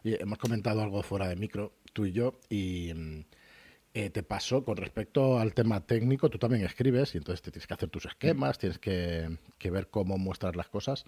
hemos 0.05 0.39
comentado 0.39 0.81
algo 0.81 1.03
fuera 1.03 1.27
de 1.27 1.35
micro 1.35 1.73
tú 1.93 2.07
y 2.07 2.13
yo, 2.13 2.39
y 2.49 2.93
mm, 2.95 3.25
eh, 3.95 4.11
te 4.11 4.23
pasó 4.23 4.65
con 4.65 4.77
respecto 4.77 5.41
al 5.41 5.53
tema 5.53 5.85
técnico, 5.85 6.31
tú 6.31 6.39
también 6.39 6.65
escribes 6.65 7.17
y 7.17 7.19
entonces 7.19 7.43
te 7.43 7.51
tienes 7.51 7.67
que 7.67 7.75
hacer 7.75 7.89
tus 7.89 8.07
esquemas, 8.07 8.61
tienes 8.61 8.79
que, 8.79 9.39
ver 9.65 9.89
cómo 9.91 10.19
muestras 10.19 10.55
las 10.55 10.69
cosas. 10.69 11.05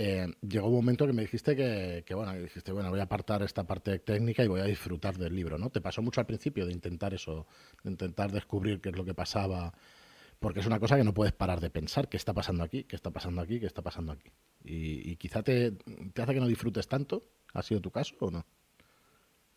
Eh, 0.00 0.28
llegó 0.48 0.68
un 0.68 0.74
momento 0.74 1.08
que 1.08 1.12
me 1.12 1.22
dijiste 1.22 1.56
que, 1.56 2.14
bueno, 2.14 2.32
dijiste, 2.34 2.70
bueno, 2.70 2.88
voy 2.88 3.00
a 3.00 3.02
apartar 3.02 3.42
esta 3.42 3.66
parte 3.66 3.98
técnica 3.98 4.44
y 4.44 4.46
voy 4.46 4.60
a 4.60 4.64
disfrutar 4.64 5.18
del 5.18 5.34
libro, 5.34 5.58
¿no? 5.58 5.70
¿Te 5.70 5.80
pasó 5.80 6.02
mucho 6.02 6.20
al 6.20 6.26
principio 6.26 6.64
de 6.66 6.72
intentar 6.72 7.14
eso, 7.14 7.48
de 7.82 7.90
intentar 7.90 8.30
descubrir 8.30 8.80
qué 8.80 8.90
es 8.90 8.96
lo 8.96 9.04
que 9.04 9.12
pasaba? 9.12 9.74
Porque 10.38 10.60
es 10.60 10.66
una 10.66 10.78
cosa 10.78 10.96
que 10.96 11.02
no 11.02 11.12
puedes 11.12 11.32
parar 11.32 11.58
de 11.58 11.70
pensar, 11.70 12.08
qué 12.08 12.16
está 12.16 12.32
pasando 12.32 12.62
aquí, 12.62 12.84
qué 12.84 12.94
está 12.94 13.10
pasando 13.10 13.40
aquí, 13.42 13.58
qué 13.58 13.66
está 13.66 13.82
pasando 13.82 14.12
aquí. 14.12 14.30
Y, 14.62 15.10
y 15.10 15.16
quizá 15.16 15.42
te, 15.42 15.72
te 15.72 16.22
hace 16.22 16.32
que 16.32 16.40
no 16.40 16.46
disfrutes 16.46 16.86
tanto. 16.86 17.24
¿Ha 17.52 17.62
sido 17.62 17.80
tu 17.80 17.90
caso 17.90 18.14
o 18.20 18.30
no? 18.30 18.46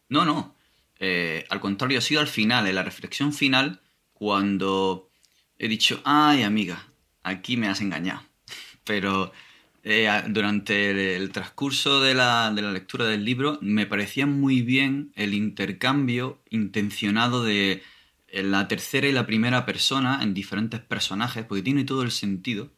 No, 0.10 0.26
no. 0.26 0.56
Eh, 0.98 1.46
al 1.50 1.60
contrario, 1.60 2.00
ha 2.00 2.02
sido 2.02 2.20
al 2.20 2.28
final, 2.28 2.66
en 2.66 2.74
la 2.74 2.84
reflexión 2.84 3.32
final, 3.32 3.82
cuando 4.14 5.12
he 5.60 5.68
dicho, 5.68 6.02
ay 6.04 6.42
amiga, 6.42 6.88
aquí 7.22 7.58
me 7.58 7.68
has 7.68 7.82
engañado. 7.82 8.24
Pero 8.84 9.32
eh, 9.84 10.10
durante 10.28 11.16
el, 11.16 11.32
transcurso 11.32 12.02
de 12.02 12.14
la, 12.14 12.52
lectura 12.52 13.06
del 13.06 13.26
libro 13.26 13.58
me 13.62 13.86
parecía 13.86 14.26
muy 14.26 14.62
bien 14.62 15.12
el 15.16 15.34
intercambio 15.34 16.42
intencionado 16.50 17.44
de 17.44 17.82
eh, 18.28 18.44
la 18.44 18.68
tercera 18.68 19.08
y 19.08 19.12
la 19.12 19.26
primera 19.26 19.66
persona 19.66 20.20
en 20.22 20.34
diferentes 20.34 20.80
personajes, 20.82 21.46
porque 21.46 21.64
tiene 21.64 21.84
todo 21.84 22.04
el 22.04 22.12
sentido. 22.12 22.72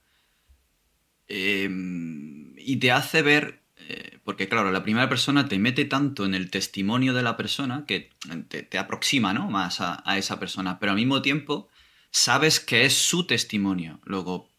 y 1.29 2.77
te 2.77 2.91
hace 2.91 3.21
ver 3.21 3.63
eh, 3.89 4.19
porque 4.23 4.47
claro, 4.47 4.71
la 4.71 4.83
primera 4.83 5.09
persona 5.09 5.47
te 5.47 5.59
mete 5.59 5.85
tanto 5.85 6.25
en 6.25 6.33
el 6.33 6.49
testimonio 6.49 7.13
de 7.13 7.21
la 7.21 7.35
persona 7.35 7.85
que 7.85 8.11
te, 8.47 8.77
aproxima 8.77 9.33
¿no? 9.33 9.49
más 9.49 9.81
a, 9.81 10.17
esa 10.17 10.39
persona, 10.39 10.79
pero 10.79 10.91
al 10.93 10.97
mismo 10.97 11.21
tiempo 11.21 11.67
sabes 12.09 12.59
que 12.59 12.85
es 12.85 12.93
su 12.93 13.27
testimonio. 13.27 13.99
Luego, 14.05 14.49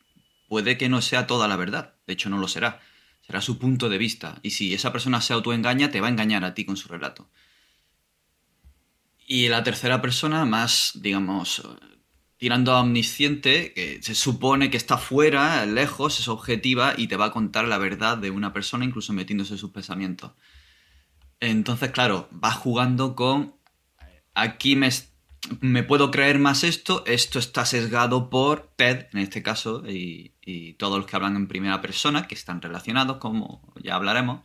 puede 0.48 0.78
que 0.78 0.88
no 0.88 1.02
sea 1.02 1.26
toda 1.26 1.48
la 1.48 1.56
verdad, 1.56 1.94
de 2.06 2.12
hecho 2.12 2.30
no 2.30 2.38
lo 2.38 2.48
será, 2.48 2.80
será 3.20 3.40
su 3.40 3.58
punto 3.58 3.88
de 3.88 3.98
vista. 3.98 4.38
Y 4.42 4.50
si 4.50 4.74
esa 4.74 4.92
persona 4.92 5.20
se 5.20 5.32
autoengaña, 5.32 5.90
te 5.90 6.00
va 6.00 6.08
a 6.08 6.10
engañar 6.10 6.44
a 6.44 6.54
ti 6.54 6.64
con 6.64 6.76
su 6.76 6.88
relato. 6.88 7.28
Y 9.26 9.48
la 9.48 9.62
tercera 9.62 10.02
persona, 10.02 10.44
más, 10.44 10.92
digamos, 10.96 11.62
tirando 12.36 12.72
a 12.72 12.80
omnisciente, 12.80 13.72
que 13.72 14.02
se 14.02 14.14
supone 14.14 14.70
que 14.70 14.76
está 14.76 14.98
fuera, 14.98 15.64
lejos, 15.64 16.20
es 16.20 16.28
objetiva 16.28 16.92
y 16.96 17.08
te 17.08 17.16
va 17.16 17.26
a 17.26 17.30
contar 17.30 17.66
la 17.66 17.78
verdad 17.78 18.18
de 18.18 18.30
una 18.30 18.52
persona, 18.52 18.84
incluso 18.84 19.14
metiéndose 19.14 19.54
en 19.54 19.58
sus 19.58 19.70
pensamientos. 19.70 20.32
Entonces, 21.40 21.90
claro, 21.90 22.28
va 22.32 22.52
jugando 22.52 23.14
con. 23.14 23.54
Aquí 24.34 24.76
me, 24.76 24.90
me 25.60 25.84
puedo 25.84 26.10
creer 26.10 26.38
más 26.38 26.64
esto, 26.64 27.02
esto 27.06 27.38
está 27.38 27.64
sesgado 27.64 28.28
por 28.28 28.72
Ted, 28.76 29.06
en 29.12 29.20
este 29.20 29.42
caso, 29.42 29.82
y, 29.88 30.33
todos 30.78 30.98
los 30.98 31.06
que 31.06 31.16
hablan 31.16 31.36
en 31.36 31.48
primera 31.48 31.80
persona, 31.80 32.26
que 32.26 32.34
están 32.34 32.60
relacionados, 32.60 33.18
como 33.18 33.72
ya 33.82 33.94
hablaremos. 33.94 34.42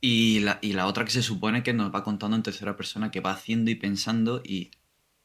Y 0.00 0.40
la, 0.40 0.58
y 0.62 0.72
la 0.72 0.86
otra 0.86 1.04
que 1.04 1.10
se 1.10 1.22
supone 1.22 1.62
que 1.62 1.72
nos 1.72 1.94
va 1.94 2.02
contando 2.02 2.36
en 2.36 2.42
tercera 2.42 2.76
persona, 2.76 3.10
que 3.10 3.20
va 3.20 3.32
haciendo 3.32 3.70
y 3.70 3.76
pensando 3.76 4.42
y 4.44 4.70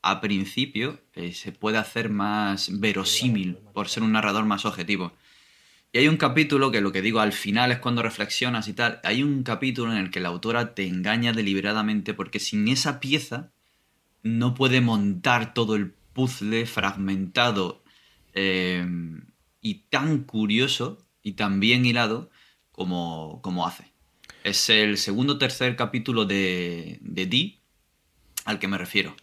a 0.01 0.22
principio 0.22 1.01
eh, 1.15 1.34
se 1.34 1.51
puede 1.51 1.77
hacer 1.77 2.10
más 2.10 2.79
verosímil 2.79 3.58
por 3.74 3.89
ser 3.89 4.03
un 4.03 4.13
narrador 4.13 4.46
más 4.46 4.65
objetivo. 4.65 5.13
Y 5.91 6.00
hay 6.00 6.08
un 6.08 6.17
capítulo 6.17 6.72
que 6.72 6.82
lo 6.82 6.91
que 6.91 7.01
digo 7.01 7.20
al 7.20 7.34
final 7.34 7.72
es 7.72 7.79
cuando 7.79 8.03
reflexionas 8.03 8.67
y 8.67 8.74
tal, 8.74 9.00
hay 9.03 9.24
un 9.24 9.44
capítulo 9.44 9.91
en 9.91 9.98
el 9.98 10.12
que 10.12 10.20
la 10.20 10.29
autora 10.29 10.75
te 10.75 10.86
engaña 10.86 11.34
deliberadamente 11.34 12.13
porque 12.13 12.39
sin 12.39 12.67
esa 12.67 13.00
pieza 13.00 13.51
no 14.24 14.53
puede 14.53 14.82
montar 14.82 15.53
todo 15.53 15.75
el 15.75 15.94
puzzle 16.13 16.65
fragmentado 16.65 17.84
eh, 18.34 18.86
y 19.62 19.86
tan 19.90 20.24
curioso 20.24 20.98
y 21.24 21.34
tan 21.34 21.60
bien 21.60 21.86
hilado 21.86 22.30
como, 22.72 23.42
como 23.42 23.68
hace. 23.68 23.92
Es 24.44 24.70
el 24.70 24.98
segundo 24.98 25.34
o 25.34 25.38
tercer 25.38 25.76
capítulo 25.76 26.26
de, 26.26 27.00
de 27.02 27.26
Dee 27.26 27.60
al 28.46 28.60
que 28.60 28.68
me 28.68 28.78
refiero 28.78 29.16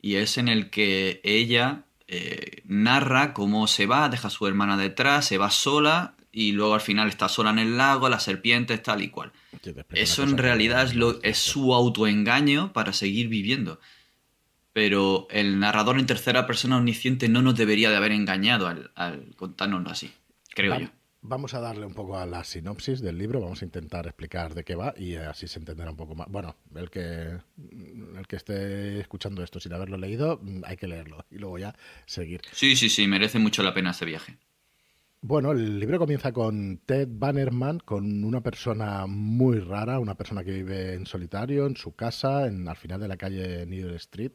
y 0.00 0.16
es 0.16 0.38
en 0.38 0.48
el 0.48 0.70
que 0.70 1.20
ella 1.24 1.84
eh, 2.06 2.62
narra 2.64 3.34
cómo 3.34 3.66
se 3.66 3.86
va, 3.86 4.08
deja 4.08 4.28
a 4.28 4.30
su 4.30 4.46
hermana 4.46 4.76
detrás, 4.76 5.26
se 5.26 5.38
va 5.38 5.50
sola 5.50 6.14
y 6.30 6.52
luego 6.52 6.74
al 6.74 6.80
final 6.80 7.08
está 7.08 7.28
sola 7.28 7.50
en 7.50 7.58
el 7.58 7.76
lago, 7.76 8.08
las 8.08 8.22
serpientes, 8.22 8.82
tal 8.82 9.02
y 9.02 9.08
cual. 9.08 9.32
Eso 9.90 10.22
en 10.22 10.38
realidad 10.38 10.84
es, 10.84 10.94
lo, 10.94 11.20
es 11.22 11.38
su 11.38 11.74
autoengaño 11.74 12.72
para 12.72 12.92
seguir 12.92 13.28
viviendo. 13.28 13.80
Pero 14.72 15.26
el 15.30 15.58
narrador 15.58 15.98
en 15.98 16.06
tercera 16.06 16.46
persona 16.46 16.76
omnisciente 16.76 17.28
no 17.28 17.42
nos 17.42 17.56
debería 17.56 17.90
de 17.90 17.96
haber 17.96 18.12
engañado 18.12 18.68
al, 18.68 18.90
al 18.94 19.34
contárnoslo 19.36 19.90
así, 19.90 20.12
creo 20.54 20.78
yo. 20.78 20.88
Vamos 21.20 21.52
a 21.54 21.60
darle 21.60 21.84
un 21.84 21.94
poco 21.94 22.16
a 22.16 22.26
la 22.26 22.44
sinopsis 22.44 23.00
del 23.00 23.18
libro, 23.18 23.40
vamos 23.40 23.60
a 23.62 23.64
intentar 23.64 24.06
explicar 24.06 24.54
de 24.54 24.64
qué 24.64 24.76
va 24.76 24.94
y 24.96 25.16
así 25.16 25.48
se 25.48 25.58
entenderá 25.58 25.90
un 25.90 25.96
poco 25.96 26.14
más. 26.14 26.28
Bueno, 26.28 26.54
el 26.76 26.90
que, 26.90 27.00
el 27.00 28.26
que 28.28 28.36
esté 28.36 29.00
escuchando 29.00 29.42
esto 29.42 29.58
sin 29.58 29.72
haberlo 29.72 29.98
leído, 29.98 30.40
hay 30.62 30.76
que 30.76 30.86
leerlo 30.86 31.26
y 31.28 31.38
luego 31.38 31.58
ya 31.58 31.74
seguir. 32.06 32.42
Sí, 32.52 32.76
sí, 32.76 32.88
sí, 32.88 33.08
merece 33.08 33.40
mucho 33.40 33.64
la 33.64 33.74
pena 33.74 33.90
este 33.90 34.04
viaje. 34.04 34.38
Bueno, 35.20 35.50
el 35.50 35.80
libro 35.80 35.98
comienza 35.98 36.32
con 36.32 36.78
Ted 36.86 37.08
Bannerman, 37.10 37.80
con 37.80 38.22
una 38.24 38.40
persona 38.40 39.06
muy 39.06 39.58
rara, 39.58 39.98
una 39.98 40.14
persona 40.16 40.44
que 40.44 40.52
vive 40.52 40.94
en 40.94 41.06
solitario, 41.06 41.66
en 41.66 41.76
su 41.76 41.94
casa, 41.96 42.46
en, 42.46 42.68
al 42.68 42.76
final 42.76 43.00
de 43.00 43.08
la 43.08 43.16
calle 43.16 43.66
Needle 43.66 43.96
Street, 43.96 44.32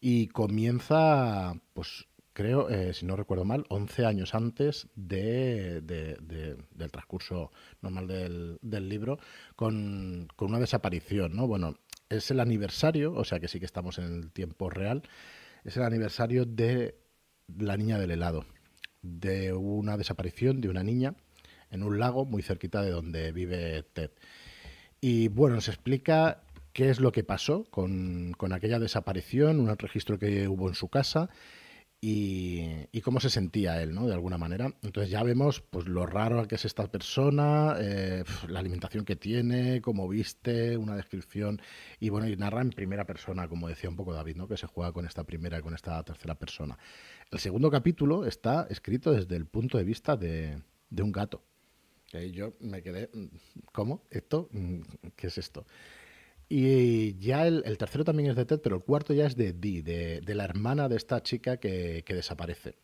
y 0.00 0.28
comienza 0.28 1.54
pues 1.74 2.06
creo, 2.32 2.70
eh, 2.70 2.94
si 2.94 3.04
no 3.04 3.16
recuerdo 3.16 3.44
mal, 3.44 3.66
11 3.68 4.06
años 4.06 4.34
antes 4.34 4.88
de, 4.94 5.82
del 5.82 6.90
transcurso 6.90 7.50
normal 7.82 8.06
del, 8.06 8.88
libro, 8.88 9.18
con, 9.56 10.28
una 10.38 10.58
desaparición, 10.60 11.36
¿no? 11.36 11.46
Bueno, 11.46 11.74
es 12.08 12.30
el 12.30 12.40
aniversario, 12.40 13.12
o 13.12 13.24
sea 13.24 13.40
que 13.40 13.48
sí 13.48 13.58
que 13.58 13.66
estamos 13.66 13.98
en 13.98 14.04
el 14.04 14.30
tiempo 14.30 14.70
real, 14.70 15.02
es 15.64 15.76
el 15.76 15.82
aniversario 15.82 16.44
de 16.46 16.96
la 17.58 17.76
niña 17.76 17.98
del 17.98 18.12
helado, 18.12 18.44
de 19.08 19.52
una 19.52 19.96
desaparición 19.96 20.60
de 20.60 20.68
una 20.68 20.82
niña 20.82 21.14
en 21.70 21.82
un 21.82 21.98
lago 21.98 22.24
muy 22.24 22.42
cerquita 22.42 22.82
de 22.82 22.90
donde 22.90 23.32
vive 23.32 23.82
Ted. 23.92 24.10
Y 25.00 25.28
bueno, 25.28 25.60
se 25.60 25.70
explica 25.70 26.42
qué 26.72 26.90
es 26.90 27.00
lo 27.00 27.12
que 27.12 27.24
pasó 27.24 27.64
con, 27.70 28.32
con 28.36 28.52
aquella 28.52 28.78
desaparición, 28.78 29.60
un 29.60 29.76
registro 29.76 30.18
que 30.18 30.48
hubo 30.48 30.68
en 30.68 30.74
su 30.74 30.88
casa 30.88 31.30
y, 32.00 33.00
cómo 33.02 33.20
se 33.20 33.30
sentía 33.30 33.82
él, 33.82 33.94
¿no? 33.94 34.06
De 34.06 34.12
alguna 34.12 34.38
manera. 34.38 34.74
Entonces 34.82 35.10
ya 35.10 35.22
vemos 35.22 35.60
pues 35.62 35.86
lo 35.86 36.04
raro 36.04 36.46
que 36.46 36.56
es 36.56 36.64
esta 36.64 36.90
persona, 36.90 37.76
eh, 37.80 38.24
la 38.48 38.60
alimentación 38.60 39.04
que 39.04 39.16
tiene, 39.16 39.80
cómo 39.80 40.06
viste, 40.08 40.76
una 40.76 40.94
descripción 40.96 41.60
y 41.98 42.10
bueno, 42.10 42.28
y 42.28 42.36
narra 42.36 42.60
en 42.60 42.70
primera 42.70 43.04
persona, 43.04 43.48
como 43.48 43.68
decía 43.68 43.88
un 43.88 43.96
poco 43.96 44.12
David, 44.12 44.36
¿no? 44.36 44.46
Que 44.46 44.56
se 44.56 44.66
juega 44.66 44.92
con 44.92 45.06
esta 45.06 45.24
primera 45.24 45.58
y 45.58 45.62
con 45.62 45.74
esta 45.74 46.02
tercera 46.02 46.34
persona. 46.34 46.78
El 47.30 47.38
segundo 47.38 47.70
capítulo 47.70 48.26
está 48.26 48.66
escrito 48.68 49.12
desde 49.12 49.36
el 49.36 49.46
punto 49.46 49.78
de 49.78 49.84
vista 49.84 50.16
de, 50.16 50.62
de 50.90 51.02
un 51.02 51.12
gato. 51.12 51.42
Y 52.12 52.30
yo 52.30 52.54
me 52.60 52.82
quedé, 52.82 53.10
mm, 53.12 53.26
¿cómo? 53.72 54.04
¿Esto? 54.10 54.48
Mm, 54.52 54.80
¿Qué 55.14 55.26
es 55.26 55.38
esto? 55.38 55.66
Y 56.48 57.18
ya 57.18 57.46
el, 57.46 57.76
tercero 57.76 58.04
también 58.04 58.30
es 58.30 58.36
de 58.36 58.46
Ted, 58.46 58.60
pero 58.62 58.76
el 58.76 58.82
cuarto 58.82 59.12
ya 59.12 59.26
es 59.26 59.36
de 59.36 59.52
Dee, 59.52 59.82
de, 59.82 60.34
la 60.34 60.44
hermana 60.44 60.88
de 60.88 60.96
esta 60.96 61.22
chica 61.22 61.58
que, 61.58 62.02
desaparece. 62.06 62.76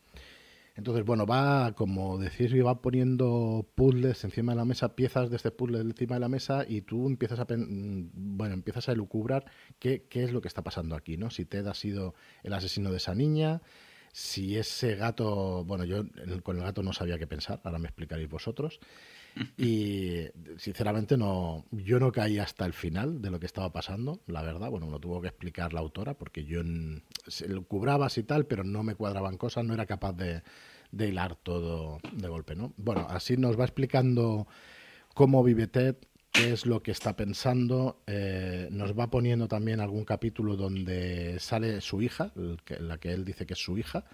Entonces, 0.75 1.05
bueno, 1.05 1.25
va, 1.25 1.73
como 1.73 2.17
decís, 2.17 2.51
va 2.53 2.81
poniendo 2.81 3.65
puzzles 3.75 4.23
encima 4.23 4.51
de 4.51 4.57
la 4.57 4.65
mesa, 4.65 4.95
piezas 4.95 5.29
de 5.29 5.37
este 5.37 5.49
puzzle 5.49 5.79
encima 5.79 6.15
de 6.15 6.19
la 6.19 6.27
mesa, 6.29 6.65
y 6.67 6.81
tú 6.81 7.07
empiezas 7.07 7.39
a, 7.39 7.47
bueno, 7.47 8.53
empiezas 8.53 8.89
a 8.89 8.91
elucubrar 8.91 9.45
qué, 9.79 10.05
qué 10.09 10.23
es 10.25 10.33
lo 10.33 10.41
que 10.41 10.49
está 10.49 10.63
pasando 10.63 10.95
aquí, 10.95 11.17
¿no? 11.17 11.31
Si 11.31 11.45
Ted 11.45 11.65
ha 11.67 11.73
sido 11.73 12.13
el 12.43 12.53
asesino 12.53 12.91
de 12.91 12.97
esa 12.97 13.15
niña, 13.15 13.61
si 14.11 14.57
ese 14.57 14.95
gato, 14.95 15.65
bueno, 15.65 15.85
yo 15.85 16.03
con 16.43 16.57
el 16.57 16.63
gato 16.63 16.83
no 16.83 16.93
sabía 16.93 17.17
qué 17.17 17.25
pensar, 17.25 17.61
ahora 17.63 17.79
me 17.79 17.87
explicaréis 17.87 18.29
vosotros. 18.29 18.79
Y 19.57 20.25
sinceramente 20.57 21.17
no, 21.17 21.65
yo 21.71 21.99
no 21.99 22.11
caí 22.11 22.39
hasta 22.39 22.65
el 22.65 22.73
final 22.73 23.21
de 23.21 23.29
lo 23.29 23.39
que 23.39 23.45
estaba 23.45 23.71
pasando, 23.71 24.21
la 24.27 24.41
verdad. 24.41 24.69
Bueno, 24.69 24.89
lo 24.89 24.99
tuvo 24.99 25.21
que 25.21 25.27
explicar 25.27 25.73
la 25.73 25.81
autora 25.81 26.13
porque 26.13 26.45
yo 26.45 26.61
se 27.27 27.47
lo 27.49 27.63
cubrabas 27.63 28.17
y 28.17 28.23
tal, 28.23 28.45
pero 28.45 28.63
no 28.63 28.83
me 28.83 28.95
cuadraban 28.95 29.37
cosas, 29.37 29.65
no 29.65 29.73
era 29.73 29.85
capaz 29.85 30.13
de, 30.13 30.41
de 30.91 31.07
hilar 31.07 31.35
todo 31.35 31.99
de 32.13 32.27
golpe, 32.27 32.55
¿no? 32.55 32.73
Bueno, 32.77 33.07
así 33.09 33.37
nos 33.37 33.59
va 33.59 33.65
explicando 33.65 34.47
cómo 35.13 35.43
vive 35.43 35.67
Ted, 35.67 35.95
qué 36.31 36.53
es 36.53 36.65
lo 36.65 36.81
que 36.81 36.91
está 36.91 37.15
pensando. 37.15 38.01
Eh, 38.07 38.67
nos 38.71 38.97
va 38.97 39.09
poniendo 39.09 39.47
también 39.47 39.79
algún 39.79 40.05
capítulo 40.05 40.55
donde 40.55 41.39
sale 41.39 41.81
su 41.81 42.01
hija, 42.01 42.31
la 42.79 42.97
que 42.97 43.11
él 43.11 43.25
dice 43.25 43.45
que 43.45 43.53
es 43.53 43.59
su 43.59 43.77
hija. 43.77 44.05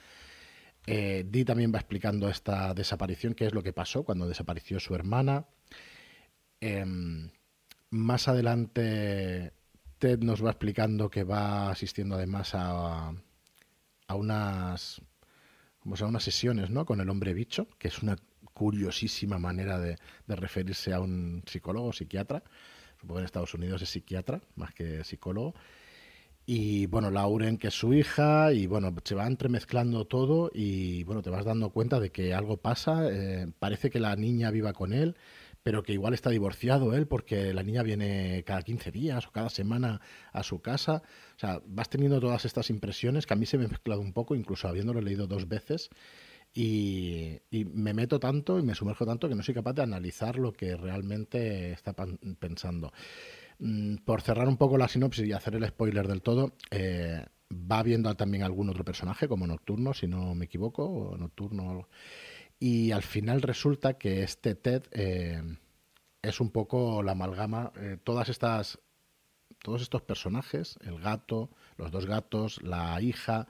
Eh, 0.88 1.26
Dee 1.28 1.46
también 1.46 1.72
va 1.74 1.80
explicando 1.80 2.30
esta 2.30 2.74
desaparición, 2.74 3.34
qué 3.34 3.46
es 3.46 3.54
lo 3.54 3.64
que 3.64 3.74
pasó 3.74 4.04
cuando 4.04 4.28
desapareció 4.28 4.80
su 4.80 4.96
hermana. 4.96 5.46
Em, 6.60 7.30
más 7.90 8.28
adelante, 8.28 9.54
Ted 10.00 10.20
nos 10.20 10.44
va 10.44 10.52
explicando 10.52 11.10
que 11.10 11.24
va 11.24 11.70
asistiendo 11.70 12.16
además 12.16 12.52
a, 12.54 13.14
unas, 14.10 15.02
unas 15.84 16.24
sesiones 16.24 16.70
¿no? 16.70 16.86
con 16.86 17.00
el 17.02 17.10
hombre 17.10 17.34
bicho, 17.34 17.68
que 17.78 17.88
es 17.88 18.02
una 18.02 18.18
curiosísima 18.54 19.40
manera 19.40 19.80
de, 19.80 19.98
referirse 20.28 20.94
a 20.94 21.00
un 21.00 21.44
psicólogo 21.46 21.94
psiquiatra. 21.94 22.44
Supongo 23.00 23.16
que 23.16 23.20
en 23.22 23.26
Estados 23.26 23.54
Unidos 23.54 23.82
es 23.82 23.90
psiquiatra 23.90 24.42
más 24.56 24.74
que 24.74 25.04
psicólogo. 25.04 25.56
Y 26.54 26.86
bueno, 26.88 27.10
Lauren, 27.12 27.58
que 27.58 27.70
es 27.70 27.74
su 27.74 27.94
hija, 27.94 28.52
y 28.52 28.68
bueno, 28.68 28.94
se 29.06 29.16
va 29.16 29.26
entremezclando 29.26 30.04
todo 30.04 30.52
y 30.54 31.06
bueno, 31.06 31.22
te 31.22 31.30
vas 31.30 31.46
dando 31.46 31.70
cuenta 31.70 32.02
de 32.02 32.12
que 32.12 32.34
algo 32.34 32.58
pasa. 32.58 33.08
Eh, 33.10 33.48
parece 33.58 33.90
que 33.90 34.02
la 34.02 34.18
niña 34.18 34.52
viva 34.52 34.74
con 34.74 34.92
él, 34.92 35.16
pero 35.64 35.82
que 35.82 35.94
igual 35.94 36.14
está 36.14 36.30
divorciado 36.30 36.94
él 36.94 37.08
porque 37.08 37.54
la 37.54 37.64
niña 37.64 37.84
viene 37.84 38.44
cada 38.46 38.64
15 38.64 38.92
días 38.92 39.28
o 39.28 39.32
cada 39.32 39.50
semana 39.50 40.02
a 40.34 40.44
su 40.44 40.62
casa. 40.62 41.04
O 41.38 41.40
sea, 41.40 41.62
vas 41.66 41.90
teniendo 41.90 42.20
todas 42.20 42.44
estas 42.44 42.70
impresiones 42.70 43.26
que 43.26 43.34
a 43.34 43.38
mí 43.38 43.46
se 43.46 43.58
me 43.58 43.64
han 43.64 43.72
mezclado 43.72 44.02
un 44.02 44.12
poco, 44.12 44.36
incluso 44.36 44.68
habiéndolo 44.68 45.00
leído 45.00 45.28
dos 45.28 45.48
veces. 45.48 45.90
Y, 46.54 47.40
me 47.50 47.94
meto 47.94 48.20
tanto 48.20 48.60
y 48.60 48.64
me 48.64 48.76
sumerjo 48.76 49.06
tanto 49.06 49.30
que 49.30 49.36
no 49.36 49.44
soy 49.44 49.54
capaz 49.54 49.72
de 49.72 49.84
analizar 49.84 50.38
lo 50.38 50.52
que 50.52 50.76
realmente 50.76 51.72
está 51.72 51.94
pensando. 52.40 52.92
Mm, 53.62 53.98
por 53.98 54.22
cerrar 54.24 54.48
un 54.48 54.58
poco 54.58 54.76
la 54.76 54.88
sinopsis 54.88 55.28
y 55.28 55.34
hacer 55.34 55.54
el 55.54 55.68
spoiler 55.68 56.08
del 56.08 56.24
todo, 56.24 56.56
eh, 56.72 57.24
va 57.52 57.84
viendo 57.84 58.14
también 58.16 58.44
algún 58.44 58.70
otro 58.70 58.84
personaje, 58.84 59.28
como 59.28 59.46
Nocturno, 59.46 59.94
si 59.94 60.08
no 60.08 60.34
me 60.34 60.46
equivoco, 60.46 60.84
o 60.84 61.18
Nocturno. 61.18 61.88
Y 62.60 62.92
al 62.92 63.04
final 63.04 63.44
resulta 63.44 64.00
que 64.00 64.24
este 64.24 64.56
Ted 64.56 64.84
eh, 64.92 65.44
es 66.24 66.40
un 66.42 66.50
poco 66.50 67.04
la 67.04 67.12
amalgama, 67.12 67.72
eh, 67.76 67.98
todas 68.04 68.30
estas, 68.30 68.80
todos 69.62 69.84
estos 69.84 70.02
personajes, 70.02 70.80
el 70.82 71.00
gato, 71.00 71.52
los 71.78 71.92
dos 71.92 72.08
gatos, 72.08 72.64
la 72.64 73.00
hija, 73.00 73.48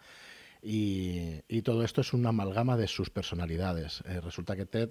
y, 0.62 1.41
todo 1.63 1.84
esto 1.84 2.01
es 2.01 2.13
una 2.13 2.30
amalgama 2.30 2.75
de 2.77 2.88
sus 2.88 3.10
personalidades. 3.10 4.01
resulta 4.01 4.56
que 4.56 4.65
Ted 4.65 4.89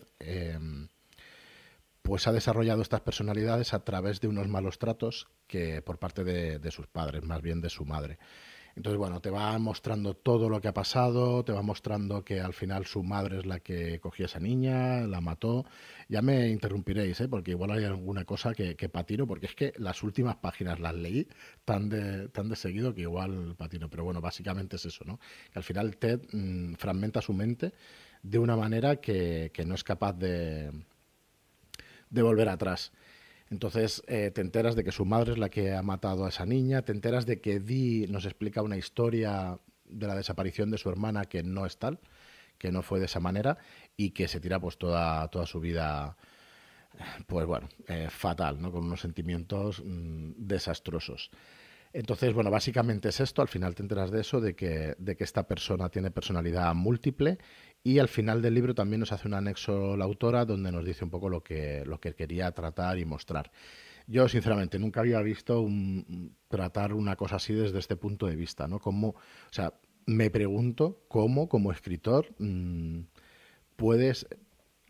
pues 2.02 2.26
ha 2.26 2.33
desarrollado 2.33 2.83
estas 2.83 3.00
personalidades 3.00 3.75
a 3.75 3.85
través 3.85 4.21
de 4.21 4.28
unos 4.28 4.49
malos 4.49 4.78
tratos 4.78 5.28
que 5.47 5.83
por 5.83 5.99
parte 5.99 6.25
de, 6.25 6.71
sus 6.71 6.87
padres, 6.87 7.25
más 7.25 7.42
bien 7.42 7.61
de 7.61 7.71
su 7.71 7.85
madre. 7.85 8.19
Entonces, 8.76 8.99
bueno, 8.99 9.21
te 9.21 9.30
va 9.30 9.59
mostrando 9.59 10.14
todo 10.14 10.49
lo 10.49 10.61
que 10.61 10.69
ha 10.69 10.73
pasado, 10.73 11.45
te 11.45 11.52
va 11.52 11.61
mostrando 11.61 12.25
que 12.25 12.40
al 12.40 12.54
final 12.54 12.87
su 12.87 13.02
madre 13.02 13.38
es 13.38 13.47
la 13.47 13.59
que 13.59 13.99
cogió 13.99 14.25
a 14.25 14.26
esa 14.26 14.38
niña, 14.38 15.00
la 15.09 15.21
mató. 15.21 15.66
Ya 16.09 16.23
me 16.23 16.49
interrumpiréis, 16.49 17.21
¿eh? 17.21 17.28
porque 17.28 17.50
igual 17.50 17.73
hay 17.73 17.85
alguna 17.85 18.25
cosa 18.25 18.54
que, 18.54 18.88
patino, 18.88 19.26
porque 19.26 19.47
es 19.47 19.54
que 19.54 19.73
las 19.76 20.02
últimas 20.04 20.37
páginas 20.37 20.78
las 20.78 20.95
leí 20.95 21.26
tan 21.64 21.88
de, 21.88 22.28
tan 22.28 22.49
de 22.49 22.57
seguido 22.57 22.95
que 22.95 23.02
igual 23.02 23.54
patino. 23.57 23.90
Pero 23.90 24.04
bueno, 24.04 24.21
básicamente 24.21 24.76
es 24.76 24.87
eso, 24.87 25.04
¿no? 25.04 25.19
Que 25.52 25.59
al 25.59 25.64
final 25.64 25.97
Ted 25.97 26.21
mm, 26.33 26.75
fragmenta 26.75 27.21
su 27.21 27.33
mente 27.33 27.75
de 28.23 28.39
una 28.39 28.56
manera 28.56 28.97
que 28.97 29.50
no 29.67 29.75
es 29.75 29.82
capaz 29.82 30.13
de, 30.13 30.71
de 32.11 32.23
volver 32.23 32.49
atrás. 32.49 32.93
Entonces 33.51 34.03
eh, 34.07 34.31
te 34.33 34.41
enteras 34.41 34.77
de 34.77 34.85
que 34.85 34.93
su 34.93 35.05
madre 35.05 35.33
es 35.33 35.39
la 35.39 35.49
que 35.49 35.73
ha 35.75 35.83
matado 35.83 36.25
a 36.25 36.29
esa 36.29 36.47
niña, 36.47 36.83
te 36.83 36.93
enteras 36.93 37.27
de 37.27 37.41
que 37.41 37.59
Dee 37.59 38.07
nos 38.09 38.25
explica 38.25 38.63
una 38.63 38.77
historia 38.77 39.59
de 39.87 40.07
la 40.07 40.15
desaparición 40.15 40.71
de 40.71 40.79
su 40.79 40.89
hermana 40.89 41.25
que 41.25 41.43
no 41.43 41.67
es 41.67 41.79
tal, 41.79 41.99
que 42.59 42.71
no 42.71 42.83
fue 42.83 43.01
de 43.01 43.07
esa 43.07 43.19
manera 43.19 43.59
y 43.97 44.11
que 44.11 44.29
se 44.29 44.39
tira 44.39 44.61
pues 44.61 44.79
toda, 44.79 45.27
toda 45.29 45.47
su 45.47 45.59
vida 45.59 46.17
pues 47.27 47.47
bueno, 47.47 47.69
eh, 47.89 48.09
fatal, 48.11 48.61
¿no? 48.61 48.71
con 48.71 48.85
unos 48.85 49.01
sentimientos 49.01 49.83
mm, 49.85 50.33
desastrosos. 50.37 51.31
Entonces, 51.93 52.33
bueno, 52.33 52.51
básicamente 52.51 53.09
es 53.09 53.19
esto, 53.19 53.43
al 53.43 53.49
final 53.49 53.75
te 53.75 53.83
enteras 53.83 54.13
de 54.13 54.21
eso, 54.21 54.41
de 54.41 54.55
que, 54.55 54.95
de 54.97 55.17
que 55.17 55.25
esta 55.25 55.49
persona 55.49 55.89
tiene 55.89 56.13
personalidad 56.13 56.73
múltiple 56.73 57.39
y 57.82 57.99
al 57.99 58.08
final 58.08 58.43
del 58.43 58.54
libro 58.54 58.75
también 58.75 59.00
nos 59.00 59.12
hace 59.12 59.26
un 59.26 59.34
anexo 59.34 59.97
la 59.97 60.04
autora 60.04 60.45
donde 60.45 60.71
nos 60.71 60.84
dice 60.84 61.04
un 61.04 61.10
poco 61.10 61.28
lo 61.28 61.43
que, 61.43 61.84
lo 61.86 62.00
que 62.00 62.14
quería 62.14 62.52
tratar 62.52 62.99
y 62.99 63.04
mostrar. 63.04 63.50
Yo, 64.06 64.28
sinceramente, 64.28 64.78
nunca 64.78 65.00
había 65.00 65.21
visto 65.23 65.60
un, 65.60 66.36
tratar 66.49 66.93
una 66.95 67.16
cosa 67.16 67.36
así 67.36 67.54
desde 67.54 67.78
este 67.78 67.97
punto 67.97 68.26
de 68.26 68.36
vista, 68.36 68.66
¿no? 68.66 68.80
Como, 68.80 69.10
o 69.10 69.52
sea, 69.52 69.75
me 70.06 70.30
pregunto 70.30 71.04
cómo, 71.08 71.49
como 71.49 71.73
escritor, 71.73 72.34
mm, 72.38 73.02
puedes 73.76 74.26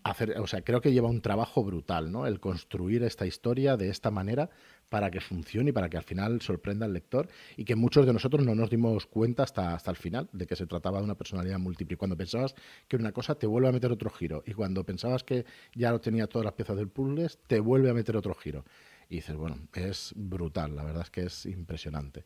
hacer, 0.03 0.39
o 0.39 0.47
sea, 0.47 0.63
creo 0.63 0.81
que 0.81 0.93
lleva 0.93 1.09
un 1.09 1.21
trabajo 1.21 1.63
brutal, 1.63 2.11
¿no? 2.11 2.27
El 2.27 2.41
construir 2.41 3.03
esta 3.03 3.27
historia 3.27 3.77
de 3.77 3.91
esta 3.91 4.11
manera 4.11 4.51
para 4.91 5.11
que 5.11 5.21
funcione 5.21 5.71
y 5.71 5.73
para 5.73 5.89
que 5.89 5.97
al 5.97 6.03
final 6.03 6.43
sorprenda 6.43 6.85
al 6.85 6.93
lector 6.93 7.29
y 7.57 7.65
que 7.65 7.77
muchos 7.77 8.05
de 8.05 8.13
nosotros 8.13 8.45
no 8.45 8.55
nos 8.55 8.69
dimos 8.69 9.07
cuenta 9.07 9.45
hasta, 9.45 9.75
hasta 9.75 9.91
el 9.91 9.97
final 9.97 10.29
de 10.33 10.47
que 10.47 10.57
se 10.57 10.67
trataba 10.67 10.99
de 10.99 11.05
una 11.05 11.17
personalidad 11.17 11.59
múltiple. 11.59 11.97
Cuando 11.97 12.17
pensabas 12.17 12.55
que 12.89 12.97
una 12.97 13.13
cosa 13.13 13.37
te 13.37 13.47
vuelve 13.47 13.69
a 13.69 13.73
meter 13.73 13.91
otro 13.91 14.11
giro 14.11 14.43
y 14.45 14.53
cuando 14.53 14.85
pensabas 14.85 15.23
que 15.25 15.47
ya 15.75 15.93
lo 15.93 16.01
tenía 16.01 16.27
todas 16.27 16.45
las 16.45 16.55
piezas 16.55 16.77
del 16.77 16.89
puzzle, 16.89 17.29
te 17.47 17.61
vuelve 17.61 17.89
a 17.89 17.95
meter 17.95 18.17
otro 18.17 18.35
giro. 18.35 18.65
Y 19.09 19.17
dices, 19.17 19.37
bueno, 19.37 19.59
es 19.75 20.13
brutal, 20.17 20.77
la 20.77 20.85
verdad 20.85 21.03
es 21.05 21.11
que 21.11 21.23
es 21.23 21.47
impresionante. 21.47 22.25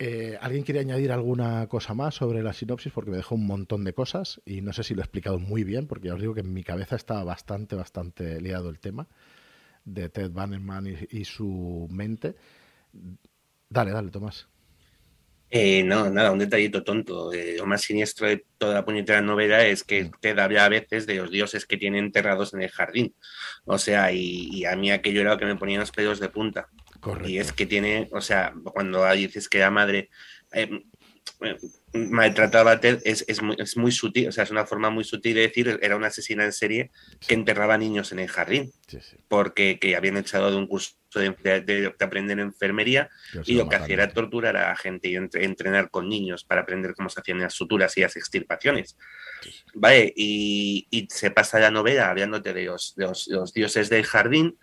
Eh, 0.00 0.38
¿Alguien 0.40 0.62
quiere 0.62 0.80
añadir 0.80 1.10
alguna 1.10 1.66
cosa 1.68 1.94
más 1.94 2.16
sobre 2.16 2.42
la 2.42 2.52
sinopsis? 2.52 2.92
Porque 2.92 3.10
me 3.10 3.16
dejó 3.16 3.36
un 3.36 3.46
montón 3.46 3.84
de 3.84 3.92
cosas 3.92 4.40
y 4.44 4.60
no 4.60 4.72
sé 4.72 4.82
si 4.82 4.94
lo 4.94 5.00
he 5.00 5.04
explicado 5.04 5.38
muy 5.38 5.64
bien, 5.64 5.86
porque 5.86 6.08
ya 6.08 6.14
os 6.14 6.20
digo 6.20 6.34
que 6.34 6.40
en 6.40 6.52
mi 6.52 6.62
cabeza 6.64 6.96
estaba 6.96 7.22
bastante, 7.24 7.74
bastante 7.76 8.40
liado 8.40 8.70
el 8.70 8.78
tema 8.78 9.08
de 9.84 10.08
Ted 10.08 10.30
Bannerman 10.30 10.86
y, 11.10 11.24
su 11.24 11.88
mente. 11.90 12.34
Dale, 13.68 13.90
dale, 13.90 14.10
Tomás. 14.10 14.48
Eh, 15.50 15.82
no, 15.82 16.10
nada, 16.10 16.30
un 16.30 16.38
detallito 16.38 16.84
tonto. 16.84 17.32
Eh, 17.32 17.56
lo 17.56 17.66
más 17.66 17.80
siniestro 17.82 18.26
de 18.26 18.44
toda 18.58 18.74
la 18.74 18.84
puñetera 18.84 19.22
novela 19.22 19.64
es 19.64 19.82
que 19.82 20.04
mm. 20.04 20.10
Ted 20.20 20.38
habla 20.38 20.66
a 20.66 20.68
veces 20.68 21.06
de 21.06 21.16
los 21.16 21.30
dioses 21.30 21.64
que 21.64 21.78
tiene 21.78 21.98
enterrados 21.98 22.52
en 22.52 22.62
el 22.62 22.70
jardín. 22.70 23.14
O 23.64 23.78
sea, 23.78 24.12
y, 24.12 24.64
a 24.66 24.76
mí 24.76 24.90
aquello 24.90 25.22
era 25.22 25.30
lo 25.30 25.38
que 25.38 25.46
me 25.46 25.56
ponía 25.56 25.78
los 25.78 25.90
pelos 25.90 26.20
de 26.20 26.28
punta. 26.28 26.68
Y 27.24 27.38
es 27.38 27.52
que 27.52 27.64
tiene, 27.64 28.08
o 28.12 28.20
sea, 28.20 28.52
cuando 28.64 29.10
dices 29.12 29.48
que 29.48 29.60
la 29.60 29.70
madre 29.70 30.10
eh, 30.52 30.84
maltrataba 31.92 32.72
a 32.72 32.80
Ted, 32.80 33.00
es, 33.04 33.24
es, 33.28 33.42
muy, 33.42 33.56
es, 33.58 33.76
muy, 33.76 33.92
sutil, 33.92 34.28
o 34.28 34.32
sea, 34.32 34.44
es 34.44 34.50
una 34.50 34.66
forma 34.66 34.90
muy 34.90 35.04
sutil 35.04 35.34
de 35.34 35.42
decir, 35.42 35.78
era 35.82 35.96
una 35.96 36.08
asesina 36.08 36.44
en 36.44 36.52
serie 36.52 36.90
que 37.26 37.34
enterraba 37.34 37.78
niños 37.78 38.12
en 38.12 38.18
el 38.18 38.28
jardín, 38.28 38.72
porque 39.28 39.78
que 39.78 39.96
habían 39.96 40.16
echado 40.16 40.50
de 40.50 40.56
un 40.56 40.66
curso 40.66 40.96
de, 41.14 41.60
de, 41.62 41.94
aprender 42.00 42.38
enfermería 42.40 43.08
y 43.44 43.54
lo 43.54 43.68
que 43.68 43.76
hacía 43.76 43.94
era 43.94 44.12
torturar 44.12 44.56
a 44.56 44.68
la 44.68 44.76
gente 44.76 45.08
y 45.08 45.16
entrenar 45.16 45.90
con 45.90 46.08
niños 46.08 46.44
para 46.44 46.62
aprender 46.62 46.94
cómo 46.94 47.08
se 47.08 47.20
hacían 47.20 47.40
las 47.40 47.54
suturas 47.54 47.96
y 47.96 48.02
las 48.02 48.16
extirpaciones. 48.16 48.96
Vale, 49.74 50.12
y, 50.16 50.86
y, 50.90 51.06
se 51.10 51.30
pasa 51.30 51.60
la 51.60 51.70
novela 51.70 52.10
hablándote 52.10 52.52
de 52.52 52.64
los, 52.64 52.94
de 52.96 53.06
los 53.06 53.52
dioses 53.54 53.88
del 53.88 54.04
jardín 54.04 54.58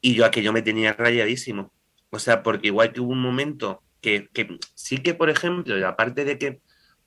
y 0.00 0.14
yo 0.14 0.24
aquello 0.24 0.52
me 0.52 0.62
tenía 0.62 0.92
rayadísimo. 0.92 1.72
O 2.10 2.18
sea, 2.18 2.42
porque 2.42 2.68
igual 2.68 2.92
que 2.92 3.00
hubo 3.00 3.12
un 3.12 3.20
momento 3.20 3.82
que, 4.06 4.58
sí 4.74 4.98
que, 4.98 5.14
por 5.14 5.30
ejemplo, 5.30 5.86
aparte 5.86 6.24
de 6.24 6.38
que 6.38 6.60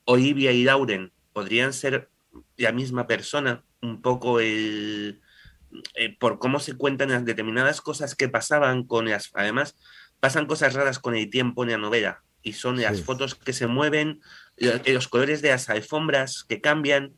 Olivia 0.03 0.51
y 0.51 0.63
Lauren 0.63 1.13
podrían 1.31 1.71
ser 1.71 2.09
la 2.57 2.73
misma 2.73 3.07
persona, 3.07 3.63
un 3.81 4.01
poco 4.01 4.41
el, 4.41 5.21
eh, 5.95 6.17
por 6.19 6.39
cómo 6.39 6.59
se 6.59 6.75
cuentan 6.75 7.12
las 7.12 7.23
determinadas 7.23 7.79
cosas 7.79 8.15
que 8.15 8.27
pasaban 8.27 8.83
con 8.83 9.07
las, 9.07 9.31
además, 9.33 9.77
pasan 10.19 10.45
cosas 10.45 10.73
raras 10.73 10.99
con 10.99 11.15
el 11.15 11.29
tiempo 11.29 11.63
en 11.63 11.71
la 11.71 11.77
novela 11.77 12.23
y 12.41 12.53
son 12.53 12.81
las 12.81 13.01
fotos 13.01 13.35
que 13.35 13.53
se 13.53 13.67
mueven, 13.67 14.21
los 14.57 15.07
colores 15.07 15.41
de 15.41 15.49
las 15.49 15.69
alfombras 15.69 16.43
que 16.43 16.59
cambian, 16.59 17.13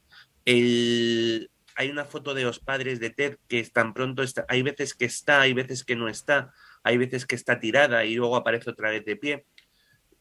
el, 0.46 1.50
hay 1.76 1.89
una 1.89 2.06
foto 2.06 2.34
de 2.34 2.44
los 2.44 2.60
padres 2.60 3.00
de 3.00 3.10
Ted 3.10 3.38
que 3.48 3.63
tan 3.63 3.94
pronto 3.94 4.22
está, 4.24 4.46
hay 4.48 4.62
veces 4.62 4.94
que 4.94 5.06
está, 5.06 5.41
hay 5.41 5.54
veces 5.54 5.84
que 5.84 5.96
no 5.96 6.08
está, 6.08 6.54
hay 6.84 6.98
veces 6.98 7.26
que 7.26 7.36
está 7.36 7.60
tirada 7.60 8.06
y 8.06 8.15
luego 8.15 8.36
aparece 8.36 8.70
otra 8.70 8.89
vez 8.89 9.06
de 9.06 9.15
pie. 9.15 9.46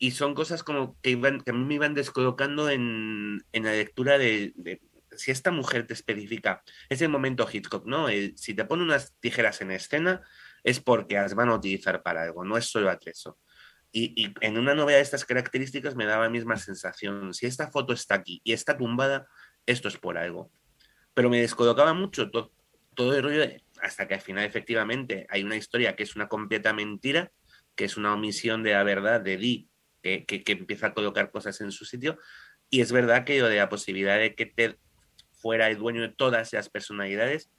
Y 0.02 0.12
son 0.12 0.34
cosas 0.34 0.62
como 0.62 0.98
que, 1.02 1.12
a 1.12 1.52
mí 1.52 1.64
me 1.64 1.74
iban 1.74 1.94
descolocando 1.94 2.70
en, 2.70 3.44
la 3.52 3.72
lectura 3.72 4.16
de, 4.16 4.80
si 5.12 5.30
esta 5.30 5.50
mujer 5.50 5.86
te 5.86 5.92
especifica, 5.92 6.62
es 6.88 7.02
el 7.02 7.10
momento 7.10 7.46
Hitchcock, 7.50 7.86
¿no? 7.86 8.08
si 8.08 8.54
te 8.54 8.64
pone 8.64 8.82
unas 8.82 9.14
tijeras 9.20 9.60
en 9.60 9.70
escena, 9.70 10.22
es 10.64 10.80
porque 10.80 11.16
las 11.16 11.34
van 11.34 11.50
a 11.50 11.54
utilizar 11.54 12.02
para 12.02 12.22
algo, 12.22 12.44
no 12.44 12.56
es 12.56 12.64
solo 12.64 12.88
atrezo. 12.88 13.38
Y, 13.92 14.14
y, 14.16 14.34
en 14.40 14.56
una 14.56 14.74
novela 14.74 14.96
de 14.96 15.02
estas 15.02 15.26
características 15.26 15.94
me 15.96 16.06
daba 16.06 16.24
la 16.24 16.30
misma 16.30 16.56
sensación. 16.56 17.34
Si 17.34 17.44
esta 17.44 17.70
foto 17.70 17.92
está 17.92 18.14
aquí 18.14 18.40
y 18.42 18.52
está 18.52 18.78
tumbada, 18.78 19.26
esto 19.66 19.88
es 19.88 19.98
por 19.98 20.16
algo. 20.16 20.50
Pero 21.12 21.28
me 21.28 21.40
descolocaba 21.40 21.92
mucho 21.92 22.30
todo, 22.30 22.52
todo 22.94 23.14
el 23.14 23.22
rollo 23.22 23.44
hasta 23.82 24.06
que 24.06 24.14
al 24.14 24.20
final 24.20 24.44
efectivamente 24.44 25.26
hay 25.28 25.42
una 25.42 25.56
historia 25.56 25.96
que 25.96 26.04
es 26.04 26.16
una 26.16 26.28
completa 26.28 26.72
mentira, 26.72 27.32
que 27.74 27.84
es 27.84 27.96
una 27.96 28.14
omisión 28.14 28.62
de 28.62 28.72
la 28.72 28.82
verdad 28.82 29.20
de 29.20 29.36
Dee, 29.36 29.69
que, 30.02 30.24
que, 30.24 30.52
empieza 30.52 30.88
a 30.88 30.94
colocar 30.94 31.30
cosas 31.30 31.60
en 31.60 31.72
su 31.72 31.84
sitio. 31.84 32.18
Y 32.68 32.80
es 32.80 32.92
verdad 32.92 33.24
que 33.24 33.36
yo 33.36 33.48
de 33.48 33.56
la 33.56 33.68
posibilidad 33.68 34.18
de 34.18 34.34
que 34.34 34.46
Ted 34.46 34.76
fuera 35.32 35.68
el 35.68 35.78
dueño 35.78 36.02
de 36.02 36.08
todas 36.08 36.52
las 36.52 36.68
personalidades, 36.68 37.50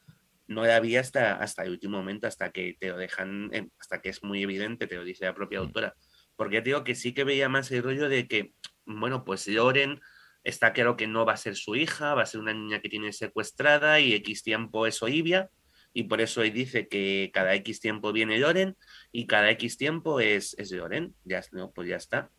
no 0.48 0.66
la 0.66 0.76
había 0.76 1.00
hasta, 1.00 1.36
hasta 1.36 1.64
el 1.64 1.72
último 1.72 1.98
momento, 1.98 2.28
hasta 2.28 2.52
que 2.52 2.76
te 2.80 2.90
lo 2.90 2.98
dejan, 2.98 3.52
hasta 3.80 4.02
que 4.02 4.10
es 4.10 4.24
muy 4.24 4.44
evidente, 4.44 4.88
te 4.88 4.96
lo 4.96 5.04
dice 5.04 5.26
la 5.26 5.34
propia 5.34 5.60
mm. 5.60 5.64
autora. 5.64 5.96
Porque 6.36 6.56
ya 6.56 6.64
te 6.64 6.70
digo 6.70 6.84
que 6.84 6.96
sí 6.96 7.14
que 7.14 7.24
veía 7.24 7.50
más 7.50 7.72
el 7.72 7.84
rollo 7.84 8.10
de 8.10 8.28
que, 8.28 8.54
bueno, 8.86 9.24
pues 9.24 9.48
Loren 9.48 10.02
está 10.44 10.74
claro 10.74 10.98
que 10.98 11.08
no 11.08 11.26
va 11.26 11.34
a 11.34 11.38
ser 11.38 11.56
su 11.56 11.76
hija, 11.76 12.16
va 12.16 12.24
a 12.24 12.26
ser 12.26 12.42
una 12.42 12.54
niña 12.54 12.82
que 12.82 12.90
tiene 12.90 13.14
secuestrada 13.14 14.00
y 14.00 14.14
X 14.14 14.44
tiempo 14.44 14.88
es 14.88 15.02
Olivia, 15.02 15.50
y 15.94 16.04
por 16.04 16.22
eso 16.22 16.42
él 16.42 16.54
dice 16.54 16.88
que 16.88 17.32
cada 17.34 17.54
X 17.56 17.80
tiempo 17.80 18.14
viene 18.14 18.38
Loren 18.38 18.78
y 19.12 19.28
cada 19.28 19.50
X 19.52 19.78
tiempo 19.78 20.20
es, 20.20 20.56
es 20.58 20.72
Loren, 20.72 21.16
ya, 21.24 21.42
no, 21.52 21.72
pues 21.72 21.90
ya 21.90 21.98
está. 21.98 22.30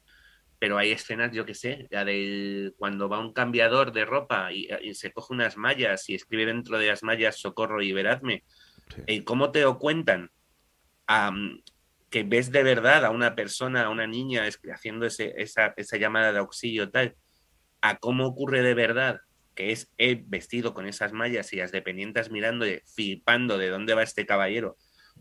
Pero 0.59 0.79
hay 0.79 0.93
escenas, 0.93 1.33
yo 1.33 1.45
que 1.45 1.55
sé, 1.55 1.89
ya 1.91 2.05
de 2.05 2.73
cuando 2.79 3.09
va 3.09 3.19
un 3.19 3.33
cambiador 3.33 3.93
de 3.93 4.05
ropa 4.05 4.53
y, 4.53 4.69
se 4.95 5.13
coge 5.13 5.35
unas 5.35 5.57
mallas 5.57 6.09
y 6.09 6.15
escribe 6.15 6.47
dentro 6.47 6.79
de 6.79 6.87
las 6.87 7.03
mallas 7.03 7.41
socorro 7.41 7.83
y 7.83 7.93
veradme. 7.93 8.45
¿Y 9.07 9.23
cómo 9.23 9.51
te 9.51 9.63
lo 9.63 9.79
cuentan? 9.79 10.31
que 12.09 12.23
ves 12.23 12.53
de 12.53 12.63
verdad 12.63 13.05
a 13.05 13.11
una 13.11 13.35
persona, 13.35 13.85
a 13.85 13.91
una 13.91 14.07
niña 14.07 14.49
haciendo 14.73 15.05
ese, 15.05 15.35
esa, 15.37 15.75
esa 15.77 15.99
llamada 15.99 16.33
de 16.33 16.39
auxilio 16.39 16.91
tal, 16.91 17.17
a 17.83 17.99
cómo 17.99 18.27
ocurre 18.27 18.63
de 18.63 18.75
verdad, 18.75 19.21
que 19.55 19.73
es 19.73 19.91
vestido 20.27 20.75
con 20.75 20.87
esas 20.87 21.13
mallas 21.13 21.53
y 21.53 21.57
las 21.57 21.73
dependientes 21.73 22.31
mirando 22.31 22.67
flipando 22.95 23.59
de 23.59 23.69
dónde 23.69 23.95
va 23.95 24.03
este 24.03 24.27
caballero 24.27 24.77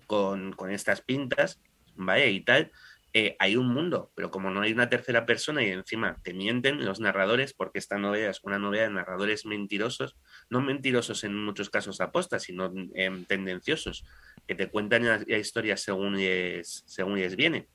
con, 0.08 0.54
estas 0.70 1.02
pintas, 1.02 1.62
¿vale? 1.96 2.32
Y 2.32 2.41
tal, 2.41 2.72
eh, 3.13 3.36
hay 3.39 3.56
un 3.56 3.67
mundo, 3.67 4.12
pero 4.15 4.32
como 4.32 4.50
no 4.52 4.62
hay 4.62 4.72
una 4.72 4.89
tercera 4.89 5.26
persona 5.26 5.63
y 5.63 5.70
encima 5.70 6.17
te 6.24 6.34
mienten 6.34 6.86
los 6.86 7.00
narradores, 7.00 7.54
porque 7.54 7.80
esta 7.80 7.98
novela 7.98 8.30
es 8.30 8.41
una 8.44 8.60
novela 8.60 8.84
de 8.84 8.89
narradores 8.89 9.46
mentirosos, 9.46 10.17
no 10.50 10.62
mentirosos 10.62 11.24
en 11.24 11.36
muchos 11.36 11.70
casos 11.70 12.02
apostas, 12.02 12.44
sino 12.44 12.72
em, 12.94 13.26
tendenciosos, 13.26 14.06
que 14.48 14.56
te 14.56 14.70
cuentan 14.70 15.06
la, 15.06 15.38
historia 15.38 15.78
según 15.78 16.17
les, 16.17 16.84
según 16.88 17.20
les 17.20 17.36
viene. 17.36 17.67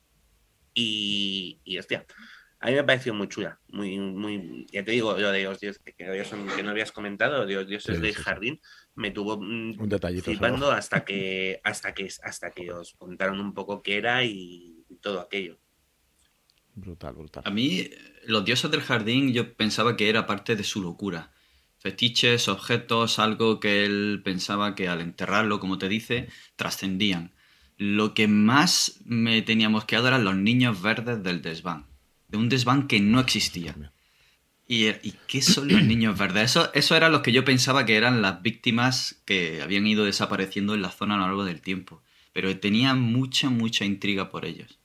Y, 0.73 1.59
y 1.63 1.79
hostia, 1.79 2.05
a 2.59 2.67
mí 2.67 2.73
me 2.73 2.83
pareció 2.83 3.13
muy 3.13 3.27
chula, 3.27 3.59
muy, 3.69 3.99
muy, 3.99 4.65
ya 4.71 4.83
te 4.83 4.91
digo, 4.91 5.15
lo 5.17 5.31
de 5.31 5.43
los 5.43 5.59
dioses 5.59 5.79
que, 5.83 5.93
que, 5.93 6.63
no 6.63 6.71
habías 6.71 6.91
comentado, 6.91 7.45
de 7.45 7.53
los 7.53 7.67
dioses 7.67 8.01
del 8.01 8.15
jardín, 8.15 8.59
me 8.95 9.11
tuvo 9.11 9.37
mm, 9.37 9.79
un 9.79 10.21
flipando 10.23 10.71
hasta 10.71 11.05
que, 11.05 11.61
hasta 11.63 11.93
que, 11.93 12.09
hasta 12.23 12.51
que 12.51 12.71
os 12.71 12.93
contaron 12.93 13.39
un 13.39 13.53
poco 13.53 13.83
qué 13.83 13.97
era 13.97 14.23
y, 14.23 14.73
todo 15.01 15.19
aquello. 15.21 15.59
Brutal, 16.73 17.13
brutal. 17.13 17.43
A 17.45 17.51
mí, 17.51 17.89
los 18.25 18.43
dioses 18.43 18.71
del 18.71 18.81
jardín, 18.81 19.31
yo 19.33 19.53
pensaba 19.53 19.95
que 19.95 20.09
era 20.09 20.25
parte 20.25 20.55
de 20.55 20.63
su 20.63 20.81
locura. 20.81 21.31
Fetiches, 21.77 22.47
objetos, 22.47 23.19
algo 23.19 23.59
que 23.59 23.85
él 23.85 24.21
pensaba 24.23 24.73
que 24.73 24.87
al 24.87 25.01
enterrarlo, 25.01 25.59
como 25.59 25.77
te 25.77 25.87
dice, 25.87 26.27
trascendían. 26.55 27.35
Lo 27.77 28.15
que 28.15 28.27
más 28.27 28.99
me 29.05 29.43
teníamos 29.43 29.85
que 29.85 29.95
eran 29.95 30.23
los 30.23 30.35
niños 30.35 30.81
verdes 30.81 31.21
del 31.21 31.43
desván 31.43 31.85
de 32.27 32.37
un 32.37 32.49
desván 32.49 32.87
que 32.87 32.99
no 32.99 33.19
existía. 33.19 33.75
¿Y, 34.67 34.87
¿Y, 34.87 35.15
qué 35.27 35.41
son 35.41 35.69
los 35.69 35.83
niños 35.83 36.17
verdes? 36.17 36.51
Eso, 36.51 36.73
eso 36.73 36.95
era 36.95 37.09
lo 37.09 37.21
que 37.21 37.31
yo 37.31 37.45
pensaba 37.45 37.85
que 37.85 37.95
eran 37.95 38.21
las 38.21 38.41
víctimas 38.41 39.21
que 39.25 39.61
habían 39.61 39.87
ido 39.87 40.05
desapareciendo 40.05 40.75
en 40.75 40.81
la 40.81 40.91
zona 40.91 41.15
a 41.15 41.17
lo 41.17 41.25
largo 41.25 41.45
del 41.45 41.61
tiempo. 41.61 42.01
Pero 42.33 42.57
tenía 42.59 42.93
mucha, 42.93 43.49
mucha 43.49 43.85
intriga 43.85 44.29
por 44.29 44.45
ellos. 44.45 44.79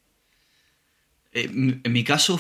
Eh, 1.33 1.51
en 1.83 1.93
mi 1.93 2.05
caso, 2.05 2.39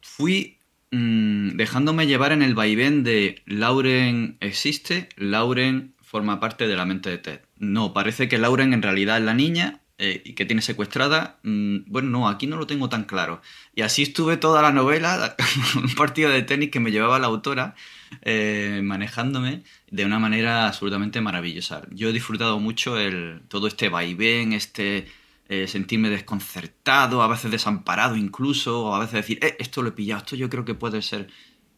fui 0.00 0.58
mm, 0.90 1.50
dejándome 1.56 2.06
llevar 2.06 2.32
en 2.32 2.42
el 2.42 2.54
vaivén 2.54 3.04
de 3.04 3.42
Lauren 3.46 4.36
existe, 4.40 5.08
Lauren 5.16 5.94
forma 6.00 6.40
parte 6.40 6.66
de 6.66 6.76
la 6.76 6.84
mente 6.84 7.08
de 7.08 7.18
Ted. 7.18 7.40
No, 7.56 7.94
parece 7.94 8.28
que 8.28 8.38
Lauren 8.38 8.74
en 8.74 8.82
realidad 8.82 9.16
es 9.18 9.24
la 9.24 9.34
niña 9.34 9.81
eh, 10.04 10.20
y 10.24 10.32
que 10.32 10.44
tiene 10.44 10.62
secuestrada, 10.62 11.38
mm, 11.44 11.84
bueno, 11.86 12.10
no, 12.10 12.28
aquí 12.28 12.48
no 12.48 12.56
lo 12.56 12.66
tengo 12.66 12.88
tan 12.88 13.04
claro. 13.04 13.40
Y 13.72 13.82
así 13.82 14.02
estuve 14.02 14.36
toda 14.36 14.60
la 14.60 14.72
novela, 14.72 15.36
un 15.76 15.94
partido 15.94 16.28
de 16.28 16.42
tenis 16.42 16.70
que 16.70 16.80
me 16.80 16.90
llevaba 16.90 17.20
la 17.20 17.28
autora, 17.28 17.76
eh, 18.22 18.80
manejándome 18.82 19.62
de 19.92 20.04
una 20.04 20.18
manera 20.18 20.66
absolutamente 20.66 21.20
maravillosa. 21.20 21.82
Yo 21.92 22.08
he 22.08 22.12
disfrutado 22.12 22.58
mucho 22.58 22.98
el, 22.98 23.42
todo 23.46 23.68
este 23.68 23.90
vaivén, 23.90 24.52
este 24.54 25.06
eh, 25.48 25.68
sentirme 25.68 26.10
desconcertado, 26.10 27.22
a 27.22 27.28
veces 27.28 27.52
desamparado 27.52 28.16
incluso, 28.16 28.86
o 28.86 28.94
a 28.96 28.98
veces 28.98 29.14
decir, 29.14 29.38
esto 29.60 29.82
lo 29.82 29.90
he 29.90 29.92
pillado, 29.92 30.22
esto 30.22 30.34
yo 30.34 30.50
creo 30.50 30.64
que 30.64 30.74
puede 30.74 31.00
ser. 31.02 31.28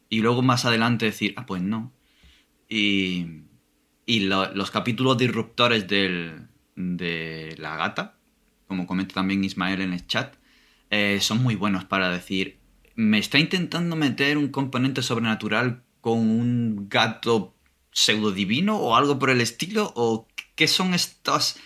Y 0.08 0.20
luego 0.20 0.40
más 0.40 0.64
adelante 0.64 1.04
decir, 1.04 1.34
ah, 1.36 1.44
pues 1.44 1.60
no. 1.60 1.92
Y, 2.70 3.42
y 4.06 4.20
los 4.20 4.70
capítulos 4.70 5.18
disruptores 5.18 5.86
del, 5.88 6.48
de 6.76 7.54
la 7.58 7.76
gata, 7.76 8.16
como 8.66 8.86
comenta 8.86 9.14
también 9.14 9.44
Ismael 9.44 9.80
en 9.80 9.92
el 9.92 10.06
chat, 10.06 10.36
eh, 10.90 11.18
son 11.20 11.42
muy 11.42 11.54
buenos 11.54 11.84
para 11.84 12.10
decir, 12.10 12.58
me 12.94 13.18
está 13.18 13.38
intentando 13.38 13.96
meter 13.96 14.38
un 14.38 14.48
componente 14.48 15.02
sobrenatural 15.02 15.82
con 16.00 16.18
un 16.18 16.88
gato 16.88 17.54
pseudo 17.90 18.32
divino 18.32 18.76
o 18.76 18.96
algo 18.96 19.18
por 19.18 19.30
el 19.30 19.40
estilo, 19.40 19.92
o 19.96 20.28
qué 20.54 20.68
son 20.68 20.94
estas, 20.94 21.58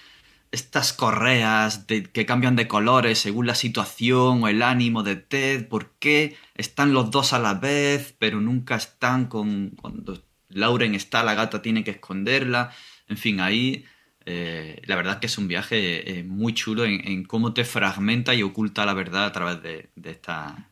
estas 0.52 0.92
correas 0.92 1.86
que 1.86 2.26
cambian 2.26 2.56
de 2.56 2.68
colores 2.68 3.18
según 3.18 3.46
la 3.46 3.54
situación 3.54 4.42
o 4.42 4.48
el 4.48 4.62
ánimo 4.62 5.02
de 5.02 5.16
Ted, 5.16 5.68
por 5.68 5.90
qué 5.98 6.36
están 6.54 6.92
los 6.92 7.10
dos 7.10 7.32
a 7.32 7.38
la 7.38 7.54
vez, 7.54 8.14
pero 8.18 8.40
nunca 8.40 8.76
están 8.76 9.26
con... 9.26 9.70
Cuando 9.70 10.22
Lauren 10.48 10.94
está, 10.94 11.22
la 11.22 11.34
gata 11.34 11.60
tiene 11.60 11.84
que 11.84 11.92
esconderla. 11.92 12.70
En 13.08 13.16
fin, 13.16 13.40
ahí 13.40 13.84
eh, 14.30 14.82
la 14.84 14.94
verdad 14.94 15.14
es 15.14 15.20
que 15.20 15.26
es 15.26 15.38
un 15.38 15.48
viaje 15.48 16.18
eh, 16.18 16.22
muy 16.22 16.52
chulo 16.52 16.84
en, 16.84 17.24
cómo 17.24 17.54
te 17.54 17.64
fragmenta 17.64 18.34
y 18.34 18.42
oculta 18.42 18.84
la 18.84 18.92
verdad 18.92 19.24
a 19.24 19.32
través 19.32 19.62
de, 19.62 19.88
esta, 20.04 20.70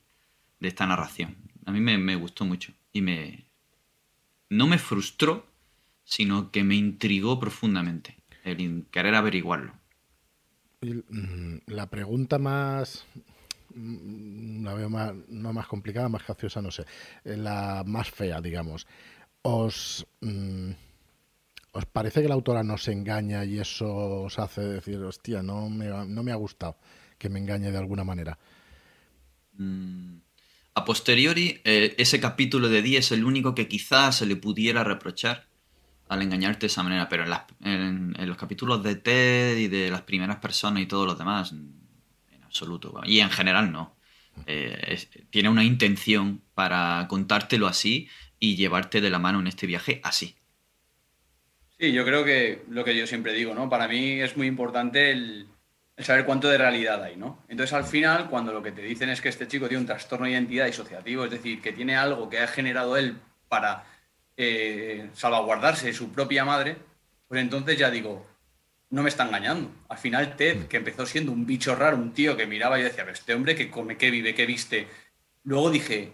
de 0.61 0.69
esta 0.69 0.87
narración. 0.87 1.39
A 1.65 1.73
mí 1.73 1.81
me, 1.81 2.17
gustó 2.17 2.45
mucho 2.45 2.75
y 2.93 3.01
me 3.01 3.47
no 4.51 4.67
me 4.67 4.77
frustró, 4.77 5.47
sino 6.05 6.51
que 6.51 6.65
me 6.65 6.75
intrigó 6.75 7.41
profundamente 7.41 8.19
el 8.45 8.85
querer 8.91 9.15
averiguarlo. 9.15 9.73
Mm, 10.83 11.57
la 11.69 11.89
pregunta 11.89 12.39
más 12.39 13.07
mm, 13.75 14.65
la 14.67 14.75
veo 14.75 14.91
más, 14.91 15.15
no 15.29 15.55
más 15.55 15.67
complicada, 15.67 16.11
más 16.11 16.27
graciosa, 16.27 16.61
no 16.61 16.71
sé, 16.71 16.85
eh, 17.25 17.39
la 17.39 17.85
más 17.87 18.11
fea, 18.11 18.43
digamos. 18.43 18.87
Os 19.41 20.07
mm, 20.21 20.73
¿Os 21.77 21.85
parece 21.85 22.23
que 22.23 22.29
la 22.29 22.35
autora 22.35 22.63
nos 22.63 22.89
engaña 22.89 23.45
y 23.45 23.59
eso 23.59 23.95
os 24.25 24.39
hace 24.39 24.63
decir, 24.63 24.97
hostia, 24.97 25.43
no 25.43 25.69
me, 25.69 25.89
no 25.89 26.23
me 26.23 26.33
ha 26.33 26.37
gustado 26.37 26.79
que 27.19 27.29
me 27.29 27.39
engañe 27.39 27.71
de 27.71 27.77
alguna 27.77 28.03
manera? 28.03 28.39
Mm, 29.59 30.17
a 30.75 30.85
posteriori, 30.87 31.61
eh, 31.65 31.95
ese 31.99 32.19
capítulo 32.19 32.71
de 32.71 32.81
10 32.81 33.05
es 33.05 33.13
el 33.13 33.27
único 33.27 33.55
que 33.55 33.69
quizás 33.69 34.17
se 34.17 34.27
le 34.27 34.37
pudiera 34.37 34.85
reprochar 34.85 35.49
al 36.09 36.23
engañarte 36.23 36.61
de 36.61 36.69
esa 36.69 36.83
manera, 36.83 37.11
pero 37.11 37.25
en, 37.63 38.15
los 38.19 38.39
capítulos 38.39 38.83
de 38.83 38.97
Ted 38.97 39.59
y 39.59 39.69
de 39.69 39.91
las 39.91 40.03
primeras 40.03 40.37
personas 40.37 40.83
y 40.83 40.87
todos 40.87 41.07
los 41.07 41.19
demás, 41.19 41.53
en 41.53 42.43
absoluto. 42.43 43.03
Y 43.05 43.21
en 43.21 43.31
general 43.31 43.71
no. 43.71 43.97
Eh, 44.47 44.99
tiene 45.29 45.51
una 45.51 45.65
intención 45.65 46.41
para 46.55 47.07
contártelo 47.07 47.67
así 47.67 48.09
y 48.41 48.57
llevarte 48.57 49.03
de 49.03 49.11
la 49.11 49.19
mano 49.19 49.41
en 49.41 49.47
este 49.47 49.67
viaje 49.67 50.01
así. 50.03 50.36
Sí, 51.79 51.93
yo 51.93 52.05
creo 52.05 52.25
que 52.25 52.65
lo 52.71 52.85
que 52.85 52.97
yo 52.97 53.07
siempre 53.07 53.35
digo, 53.35 53.55
¿no? 53.55 53.69
Para 53.69 53.87
mí 53.87 54.21
es 54.21 54.37
muy 54.37 54.47
importante 54.47 55.11
el, 55.11 55.47
saber 55.99 56.25
cuánto 56.25 56.49
de 56.49 56.57
realidad 56.57 57.03
hay, 57.03 57.17
¿no? 57.17 57.45
Entonces, 57.49 57.75
al 57.75 57.85
final, 57.85 58.31
cuando 58.31 58.53
lo 58.53 58.63
que 58.63 58.73
te 58.73 58.81
dicen 58.83 59.11
es 59.11 59.21
que 59.21 59.29
este 59.29 59.47
chico 59.47 59.69
tiene 59.69 59.83
un 59.83 59.87
trastorno 59.87 60.25
de 60.25 60.33
identidad 60.33 60.67
disociativo, 60.67 61.25
es 61.25 61.31
decir, 61.31 61.61
que 61.61 61.73
tiene 61.73 61.97
algo 61.97 62.31
que 62.31 62.39
ha 62.41 62.47
generado 62.49 62.97
él 62.97 63.19
para 63.49 63.85
eh, 64.39 65.11
salvaguardarse 65.13 65.89
de 65.89 65.93
su 65.93 66.13
propia 66.13 66.45
madre, 66.45 66.77
pues 67.29 67.41
entonces 67.43 67.79
ya 67.79 67.91
digo, 67.91 68.27
no 68.91 69.03
me 69.03 69.09
está 69.11 69.25
engañando. 69.25 69.71
Al 69.89 69.99
final, 69.99 70.37
Ted, 70.37 70.57
mm. 70.57 70.69
que 70.69 70.79
empezó 70.79 71.05
siendo 71.07 71.33
un 71.33 71.47
bicho 71.47 71.75
raro, 71.75 71.97
un 71.97 72.13
tío 72.13 72.37
que 72.37 72.47
miraba 72.47 72.79
y 72.79 72.83
decía, 72.85 73.05
este 73.11 73.35
hombre 73.35 73.55
que 73.55 73.71
come, 73.71 73.99
que 73.99 74.11
vive, 74.11 74.35
que 74.35 74.47
viste. 74.47 74.89
Luego 75.45 75.71
dije, 75.71 76.13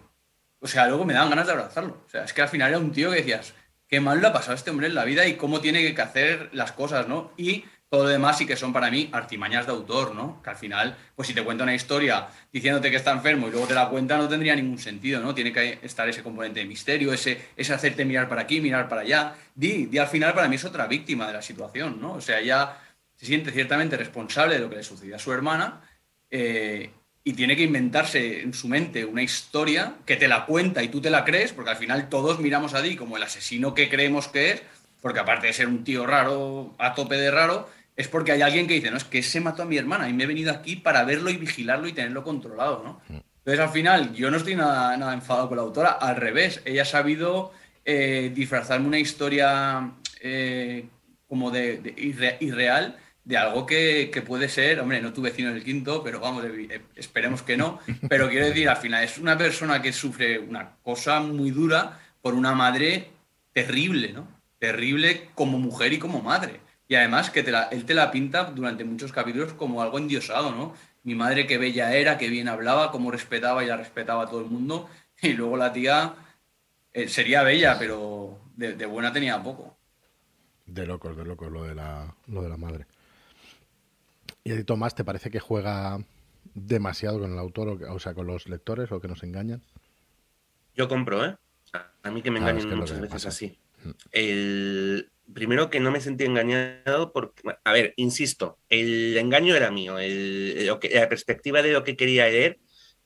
o 0.60 0.66
sea, 0.66 0.88
luego 0.88 1.04
me 1.04 1.14
daban 1.14 1.30
ganas 1.30 1.46
de 1.46 1.52
abrazarlo. 1.52 2.02
O 2.06 2.10
sea, 2.10 2.24
es 2.24 2.32
que 2.32 2.42
al 2.42 2.48
final 2.48 2.70
era 2.70 2.78
un 2.78 2.92
tío 2.92 3.10
que 3.10 3.16
decías, 3.16 3.54
qué 3.92 4.00
mal 4.00 4.22
lo 4.22 4.28
ha 4.28 4.32
pasado 4.32 4.54
este 4.54 4.70
hombre 4.70 4.86
en 4.86 4.94
la 4.94 5.04
vida 5.04 5.26
y 5.26 5.34
cómo 5.34 5.60
tiene 5.60 5.94
que 5.94 6.00
hacer 6.00 6.48
las 6.54 6.72
cosas, 6.72 7.08
¿no? 7.08 7.30
Y 7.36 7.66
todo 7.90 8.04
lo 8.04 8.08
demás 8.08 8.38
sí 8.38 8.46
que 8.46 8.56
son 8.56 8.72
para 8.72 8.90
mí 8.90 9.10
artimañas 9.12 9.66
de 9.66 9.72
autor, 9.72 10.14
¿no? 10.14 10.40
Que 10.42 10.48
al 10.48 10.56
final, 10.56 10.96
pues 11.14 11.28
si 11.28 11.34
te 11.34 11.44
cuenta 11.44 11.64
una 11.64 11.74
historia 11.74 12.26
diciéndote 12.50 12.90
que 12.90 12.96
está 12.96 13.12
enfermo 13.12 13.48
y 13.48 13.50
luego 13.50 13.66
te 13.66 13.74
la 13.74 13.90
cuenta, 13.90 14.16
no 14.16 14.30
tendría 14.30 14.56
ningún 14.56 14.78
sentido, 14.78 15.20
¿no? 15.20 15.34
Tiene 15.34 15.52
que 15.52 15.78
estar 15.82 16.08
ese 16.08 16.22
componente 16.22 16.60
de 16.60 16.64
misterio, 16.64 17.12
ese, 17.12 17.38
ese 17.54 17.74
hacerte 17.74 18.06
mirar 18.06 18.30
para 18.30 18.40
aquí, 18.40 18.62
mirar 18.62 18.88
para 18.88 19.02
allá. 19.02 19.34
Di, 19.54 19.84
Di 19.84 19.98
al 19.98 20.08
final 20.08 20.32
para 20.32 20.48
mí 20.48 20.56
es 20.56 20.64
otra 20.64 20.86
víctima 20.86 21.26
de 21.26 21.34
la 21.34 21.42
situación, 21.42 22.00
¿no? 22.00 22.14
O 22.14 22.20
sea, 22.22 22.40
ella 22.40 22.78
se 23.14 23.26
siente 23.26 23.50
ciertamente 23.50 23.98
responsable 23.98 24.54
de 24.54 24.60
lo 24.62 24.70
que 24.70 24.76
le 24.76 24.84
sucedió 24.84 25.16
a 25.16 25.18
su 25.18 25.34
hermana 25.34 25.82
eh, 26.30 26.90
y 27.24 27.34
tiene 27.34 27.56
que 27.56 27.62
inventarse 27.62 28.42
en 28.42 28.52
su 28.52 28.68
mente 28.68 29.04
una 29.04 29.22
historia 29.22 29.94
que 30.06 30.16
te 30.16 30.28
la 30.28 30.44
cuenta 30.44 30.82
y 30.82 30.88
tú 30.88 31.00
te 31.00 31.10
la 31.10 31.24
crees, 31.24 31.52
porque 31.52 31.70
al 31.70 31.76
final 31.76 32.08
todos 32.08 32.40
miramos 32.40 32.74
a 32.74 32.82
Di 32.82 32.96
como 32.96 33.16
el 33.16 33.22
asesino 33.22 33.74
que 33.74 33.88
creemos 33.88 34.28
que 34.28 34.50
es, 34.50 34.62
porque 35.00 35.20
aparte 35.20 35.46
de 35.46 35.52
ser 35.52 35.68
un 35.68 35.84
tío 35.84 36.06
raro, 36.06 36.74
a 36.78 36.94
tope 36.94 37.16
de 37.16 37.30
raro, 37.30 37.68
es 37.94 38.08
porque 38.08 38.32
hay 38.32 38.42
alguien 38.42 38.66
que 38.66 38.74
dice, 38.74 38.90
no, 38.90 38.96
es 38.96 39.04
que 39.04 39.18
ese 39.18 39.40
mató 39.40 39.62
a 39.62 39.66
mi 39.66 39.76
hermana 39.76 40.08
y 40.08 40.12
me 40.12 40.24
he 40.24 40.26
venido 40.26 40.50
aquí 40.50 40.76
para 40.76 41.04
verlo 41.04 41.30
y 41.30 41.36
vigilarlo 41.36 41.86
y 41.86 41.92
tenerlo 41.92 42.24
controlado, 42.24 42.82
¿no? 42.84 43.00
Mm. 43.08 43.20
Entonces, 43.38 43.60
al 43.60 43.70
final, 43.70 44.14
yo 44.14 44.30
no 44.30 44.36
estoy 44.36 44.54
nada, 44.54 44.96
nada 44.96 45.14
enfadado 45.14 45.48
con 45.48 45.56
la 45.56 45.64
autora, 45.64 45.90
al 45.90 46.16
revés, 46.16 46.62
ella 46.64 46.82
ha 46.82 46.86
sabido 46.86 47.52
eh, 47.84 48.30
disfrazarme 48.32 48.86
una 48.86 49.00
historia 49.00 49.92
eh, 50.20 50.86
como 51.26 51.50
de, 51.50 52.36
irreal 52.40 52.96
de 53.24 53.36
algo 53.36 53.66
que, 53.66 54.22
puede 54.26 54.48
ser, 54.48 54.80
hombre, 54.80 55.00
no 55.00 55.12
tu 55.12 55.22
vecino 55.22 55.50
el 55.50 55.62
quinto, 55.62 56.02
pero 56.02 56.20
vamos, 56.20 56.44
eh, 56.44 56.82
esperemos 56.96 57.42
que 57.42 57.56
no, 57.56 57.78
pero 58.08 58.28
quiero 58.28 58.46
decir, 58.46 58.68
al 58.68 58.76
final 58.76 59.04
es 59.04 59.18
una 59.18 59.38
persona 59.38 59.80
que 59.80 59.92
sufre 59.92 60.38
una 60.38 60.76
cosa 60.82 61.20
muy 61.20 61.50
dura 61.50 62.00
por 62.20 62.34
una 62.34 62.54
madre 62.54 63.10
terrible, 63.52 64.12
¿no? 64.12 64.28
Terrible 64.58 65.28
como 65.34 65.58
mujer 65.58 65.92
y 65.92 65.98
como 65.98 66.22
madre. 66.22 66.60
Y 66.88 66.94
además 66.94 67.30
que 67.30 67.40
él 67.40 67.84
te 67.84 67.94
la 67.94 68.10
pinta 68.10 68.44
durante 68.44 68.84
muchos 68.84 69.12
capítulos 69.12 69.54
como 69.54 69.82
algo 69.82 69.98
endiosado, 69.98 70.52
¿no? 70.52 70.74
Mi 71.04 71.14
madre 71.14 71.46
qué 71.46 71.58
bella 71.58 71.94
era, 71.94 72.18
qué 72.18 72.28
bien 72.28 72.48
hablaba, 72.48 72.92
cómo 72.92 73.10
respetaba 73.10 73.64
y 73.64 73.66
la 73.66 73.76
respetaba 73.76 74.24
a 74.24 74.28
todo 74.28 74.40
el 74.40 74.46
mundo. 74.50 74.88
Y 75.20 75.34
luego 75.34 75.56
la 75.56 75.72
tía 75.72 76.14
eh, 76.92 77.08
sería 77.08 77.42
bella, 77.42 77.78
pero 77.78 78.40
de, 78.56 78.86
buena 78.86 79.12
tenía 79.12 79.42
poco. 79.42 79.76
De 80.66 80.86
locos, 80.86 81.16
de 81.16 81.24
locos 81.24 81.50
lo 81.50 81.64
de 81.64 81.74
la, 81.74 82.14
lo 82.26 82.42
de 82.42 82.48
la 82.48 82.56
madre. 82.56 82.86
¿Y 84.44 84.52
a 84.52 84.64
Tomás 84.64 84.94
te 84.94 85.04
parece 85.04 85.30
que 85.30 85.40
juega 85.40 85.98
demasiado 86.54 87.20
con 87.20 87.32
el 87.32 87.38
autor, 87.38 87.82
o, 87.88 87.98
sea, 87.98 88.14
con 88.14 88.26
los 88.26 88.48
lectores 88.48 88.90
o 88.92 89.00
que 89.00 89.08
nos 89.08 89.22
engañan? 89.22 89.62
Yo 90.74 90.88
compro, 90.88 91.24
¿eh? 91.24 91.36
A 92.02 92.10
mí 92.10 92.22
que 92.22 92.30
me 92.30 92.40
engañen 92.40 92.76
muchas 92.76 93.00
veces 93.00 93.26
así. 93.26 93.58
Mm. 93.84 93.90
El, 94.10 95.12
primero 95.32 95.70
que 95.70 95.80
no 95.80 95.90
me 95.90 96.00
sentí 96.00 96.24
engañado 96.24 97.12
porque, 97.12 97.42
a 97.64 97.72
ver, 97.72 97.94
insisto, 97.96 98.58
el 98.68 99.16
engaño 99.16 99.54
era 99.54 99.70
mío, 99.70 99.96
la 99.98 101.08
perspectiva 101.08 101.62
de 101.62 101.72
lo 101.72 101.84
que 101.84 101.96
quería 101.96 102.26
leer 102.26 102.58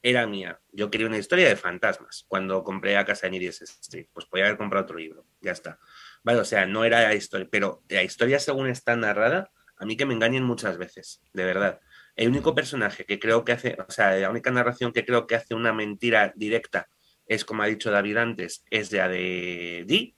era 0.02 0.26
mía. 0.26 0.60
Yo 0.72 0.90
quería 0.90 1.06
una 1.06 1.18
historia 1.18 1.48
de 1.48 1.56
fantasmas 1.56 2.24
cuando 2.28 2.62
compré 2.62 2.96
a 2.96 3.04
casa 3.04 3.28
de 3.28 3.46
Street, 3.46 4.06
pues 4.12 4.26
podía 4.26 4.46
haber 4.46 4.58
comprado 4.58 4.84
otro 4.84 4.98
libro, 4.98 5.26
ya 5.40 5.52
está. 5.52 5.78
Vale, 6.22 6.40
o 6.40 6.44
sea, 6.44 6.66
no 6.66 6.84
era 6.84 7.02
la 7.02 7.14
historia, 7.14 7.48
pero 7.50 7.82
la 7.88 8.02
historia 8.02 8.38
según 8.38 8.68
está 8.68 8.96
narrada, 8.96 9.50
a 9.78 9.84
mí 9.84 9.96
que 9.96 10.06
me 10.06 10.14
engañen 10.14 10.44
muchas 10.44 10.78
veces, 10.78 11.20
de 11.32 11.44
verdad. 11.44 11.80
El 12.14 12.28
único 12.28 12.54
personaje 12.54 13.04
que 13.04 13.18
creo 13.18 13.44
que 13.44 13.52
hace, 13.52 13.76
o 13.86 13.90
sea, 13.90 14.16
la 14.16 14.30
única 14.30 14.50
narración 14.50 14.92
que 14.92 15.04
creo 15.04 15.26
que 15.26 15.34
hace 15.34 15.54
una 15.54 15.72
mentira 15.72 16.32
directa 16.34 16.88
es, 17.26 17.44
como 17.44 17.62
ha 17.62 17.66
dicho 17.66 17.90
David 17.90 18.16
antes, 18.16 18.64
es 18.70 18.92
la 18.92 19.08
de 19.08 19.84
Dee, 19.86 20.16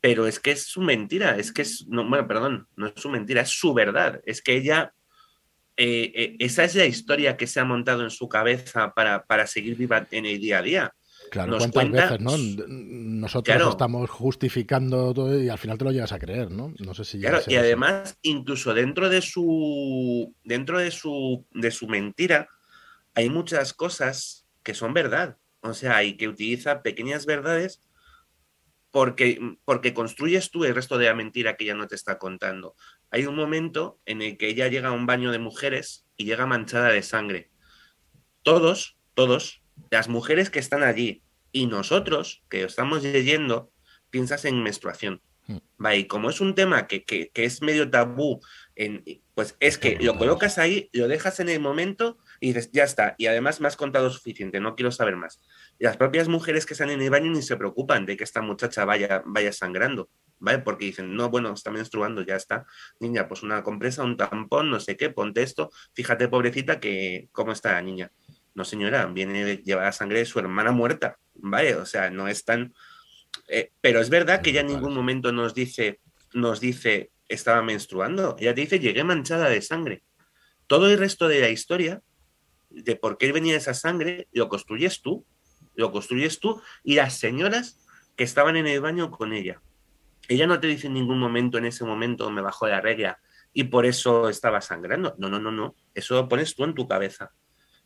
pero 0.00 0.26
es 0.26 0.40
que 0.40 0.50
es 0.50 0.64
su 0.64 0.80
mentira, 0.80 1.36
es 1.36 1.52
que 1.52 1.62
es, 1.62 1.86
no, 1.88 2.08
bueno, 2.08 2.26
perdón, 2.26 2.66
no 2.74 2.88
es 2.88 2.94
su 2.96 3.08
mentira, 3.08 3.42
es 3.42 3.50
su 3.50 3.72
verdad, 3.72 4.20
es 4.26 4.42
que 4.42 4.56
ella, 4.56 4.92
eh, 5.76 6.12
eh, 6.14 6.36
esa 6.40 6.64
es 6.64 6.74
la 6.74 6.86
historia 6.86 7.36
que 7.36 7.46
se 7.46 7.60
ha 7.60 7.64
montado 7.64 8.02
en 8.02 8.10
su 8.10 8.28
cabeza 8.28 8.92
para, 8.94 9.24
para 9.24 9.46
seguir 9.46 9.76
viva 9.76 10.06
en 10.10 10.26
el 10.26 10.40
día 10.40 10.58
a 10.58 10.62
día. 10.62 10.94
Claro, 11.32 11.56
¿cuántas 11.56 11.90
veces, 11.90 12.20
no? 12.20 12.36
Nosotros 12.68 13.70
estamos 13.70 14.10
justificando 14.10 15.14
todo 15.14 15.42
y 15.42 15.48
al 15.48 15.56
final 15.56 15.78
te 15.78 15.84
lo 15.84 15.90
llegas 15.90 16.12
a 16.12 16.18
creer, 16.18 16.50
¿no? 16.50 16.74
No 16.78 16.92
sé 16.92 17.06
si 17.06 17.20
Claro, 17.20 17.40
y 17.46 17.54
además, 17.54 18.18
incluso 18.20 18.74
dentro 18.74 19.08
de 19.08 19.22
su 19.22 20.36
dentro 20.44 20.78
de 20.78 20.90
su 20.90 21.46
de 21.52 21.70
su 21.70 21.88
mentira 21.88 22.50
hay 23.14 23.30
muchas 23.30 23.72
cosas 23.72 24.46
que 24.62 24.74
son 24.74 24.92
verdad. 24.92 25.38
O 25.62 25.72
sea, 25.72 26.04
y 26.04 26.18
que 26.18 26.28
utiliza 26.28 26.82
pequeñas 26.82 27.24
verdades 27.24 27.82
porque, 28.90 29.56
porque 29.64 29.94
construyes 29.94 30.50
tú 30.50 30.66
el 30.66 30.74
resto 30.74 30.98
de 30.98 31.06
la 31.06 31.14
mentira 31.14 31.56
que 31.56 31.64
ella 31.64 31.74
no 31.74 31.88
te 31.88 31.94
está 31.94 32.18
contando. 32.18 32.76
Hay 33.10 33.24
un 33.24 33.36
momento 33.36 34.00
en 34.04 34.20
el 34.20 34.36
que 34.36 34.48
ella 34.48 34.68
llega 34.68 34.90
a 34.90 34.92
un 34.92 35.06
baño 35.06 35.32
de 35.32 35.38
mujeres 35.38 36.04
y 36.18 36.26
llega 36.26 36.44
manchada 36.44 36.90
de 36.90 37.02
sangre. 37.02 37.50
Todos, 38.42 38.98
todos, 39.14 39.61
las 39.90 40.08
mujeres 40.08 40.50
que 40.50 40.58
están 40.58 40.82
allí 40.82 41.22
y 41.52 41.66
nosotros 41.66 42.42
que 42.48 42.64
estamos 42.64 43.02
leyendo, 43.02 43.72
piensas 44.10 44.44
en 44.44 44.62
menstruación. 44.62 45.20
Hmm. 45.46 45.58
y 45.96 46.06
como 46.06 46.30
es 46.30 46.40
un 46.40 46.54
tema 46.54 46.86
que, 46.86 47.02
que, 47.02 47.30
que 47.30 47.44
es 47.44 47.62
medio 47.62 47.90
tabú, 47.90 48.40
en, 48.76 49.02
pues 49.34 49.56
es 49.60 49.78
que 49.78 49.98
lo 50.00 50.18
colocas 50.18 50.58
ahí, 50.58 50.90
lo 50.92 51.08
dejas 51.08 51.40
en 51.40 51.48
el 51.48 51.58
momento 51.58 52.18
y 52.38 52.48
dices, 52.48 52.70
ya 52.70 52.84
está. 52.84 53.14
Y 53.16 53.26
además 53.26 53.60
me 53.60 53.68
has 53.68 53.76
contado 53.76 54.10
suficiente, 54.10 54.60
no 54.60 54.76
quiero 54.76 54.92
saber 54.92 55.16
más. 55.16 55.40
Y 55.78 55.84
las 55.84 55.96
propias 55.96 56.28
mujeres 56.28 56.66
que 56.66 56.74
están 56.74 56.90
en 56.90 57.00
el 57.00 57.10
baño 57.10 57.30
ni 57.30 57.40
se 57.40 57.56
preocupan 57.56 58.04
de 58.04 58.16
que 58.16 58.24
esta 58.24 58.42
muchacha 58.42 58.84
vaya, 58.84 59.22
vaya 59.24 59.52
sangrando, 59.52 60.10
¿vale? 60.38 60.58
Porque 60.58 60.84
dicen, 60.84 61.16
no, 61.16 61.30
bueno, 61.30 61.54
está 61.54 61.70
menstruando, 61.70 62.22
ya 62.22 62.36
está. 62.36 62.66
Niña, 63.00 63.26
pues 63.26 63.42
una 63.42 63.62
compresa, 63.62 64.04
un 64.04 64.18
tampón, 64.18 64.70
no 64.70 64.80
sé 64.80 64.96
qué, 64.98 65.08
ponte 65.08 65.42
esto. 65.42 65.70
Fíjate, 65.94 66.28
pobrecita, 66.28 66.78
que 66.78 67.28
cómo 67.32 67.52
está 67.52 67.72
la 67.72 67.82
niña. 67.82 68.12
No, 68.54 68.64
señora, 68.64 69.06
viene 69.06 69.58
llevar 69.58 69.92
sangre 69.92 70.18
de 70.18 70.26
su 70.26 70.38
hermana 70.38 70.72
muerta, 70.72 71.18
¿vale? 71.34 71.74
O 71.76 71.86
sea, 71.86 72.10
no 72.10 72.28
es 72.28 72.44
tan... 72.44 72.74
Eh, 73.48 73.72
pero 73.80 74.00
es 74.00 74.10
verdad 74.10 74.42
que 74.42 74.50
ella 74.50 74.60
en 74.60 74.68
ningún 74.68 74.94
momento 74.94 75.32
nos 75.32 75.54
dice, 75.54 76.00
nos 76.34 76.60
dice, 76.60 77.10
estaba 77.28 77.62
menstruando. 77.62 78.36
Ella 78.38 78.54
te 78.54 78.62
dice, 78.62 78.78
llegué 78.78 79.04
manchada 79.04 79.48
de 79.48 79.62
sangre. 79.62 80.02
Todo 80.66 80.90
el 80.90 80.98
resto 80.98 81.28
de 81.28 81.40
la 81.40 81.48
historia 81.48 82.02
de 82.70 82.96
por 82.96 83.18
qué 83.18 83.32
venía 83.32 83.56
esa 83.56 83.74
sangre, 83.74 84.28
lo 84.32 84.48
construyes 84.48 85.02
tú, 85.02 85.26
lo 85.74 85.92
construyes 85.92 86.40
tú 86.40 86.60
y 86.82 86.94
las 86.94 87.18
señoras 87.18 87.86
que 88.16 88.24
estaban 88.24 88.56
en 88.56 88.66
el 88.66 88.80
baño 88.80 89.10
con 89.10 89.32
ella. 89.32 89.60
Ella 90.28 90.46
no 90.46 90.60
te 90.60 90.66
dice 90.66 90.86
en 90.86 90.94
ningún 90.94 91.18
momento, 91.18 91.58
en 91.58 91.66
ese 91.66 91.84
momento 91.84 92.30
me 92.30 92.42
bajó 92.42 92.66
la 92.68 92.80
regla 92.80 93.18
y 93.52 93.64
por 93.64 93.86
eso 93.86 94.28
estaba 94.28 94.60
sangrando. 94.60 95.14
No, 95.18 95.28
no, 95.28 95.38
no, 95.38 95.50
no. 95.50 95.74
Eso 95.94 96.14
lo 96.14 96.28
pones 96.28 96.54
tú 96.54 96.64
en 96.64 96.74
tu 96.74 96.86
cabeza. 96.86 97.32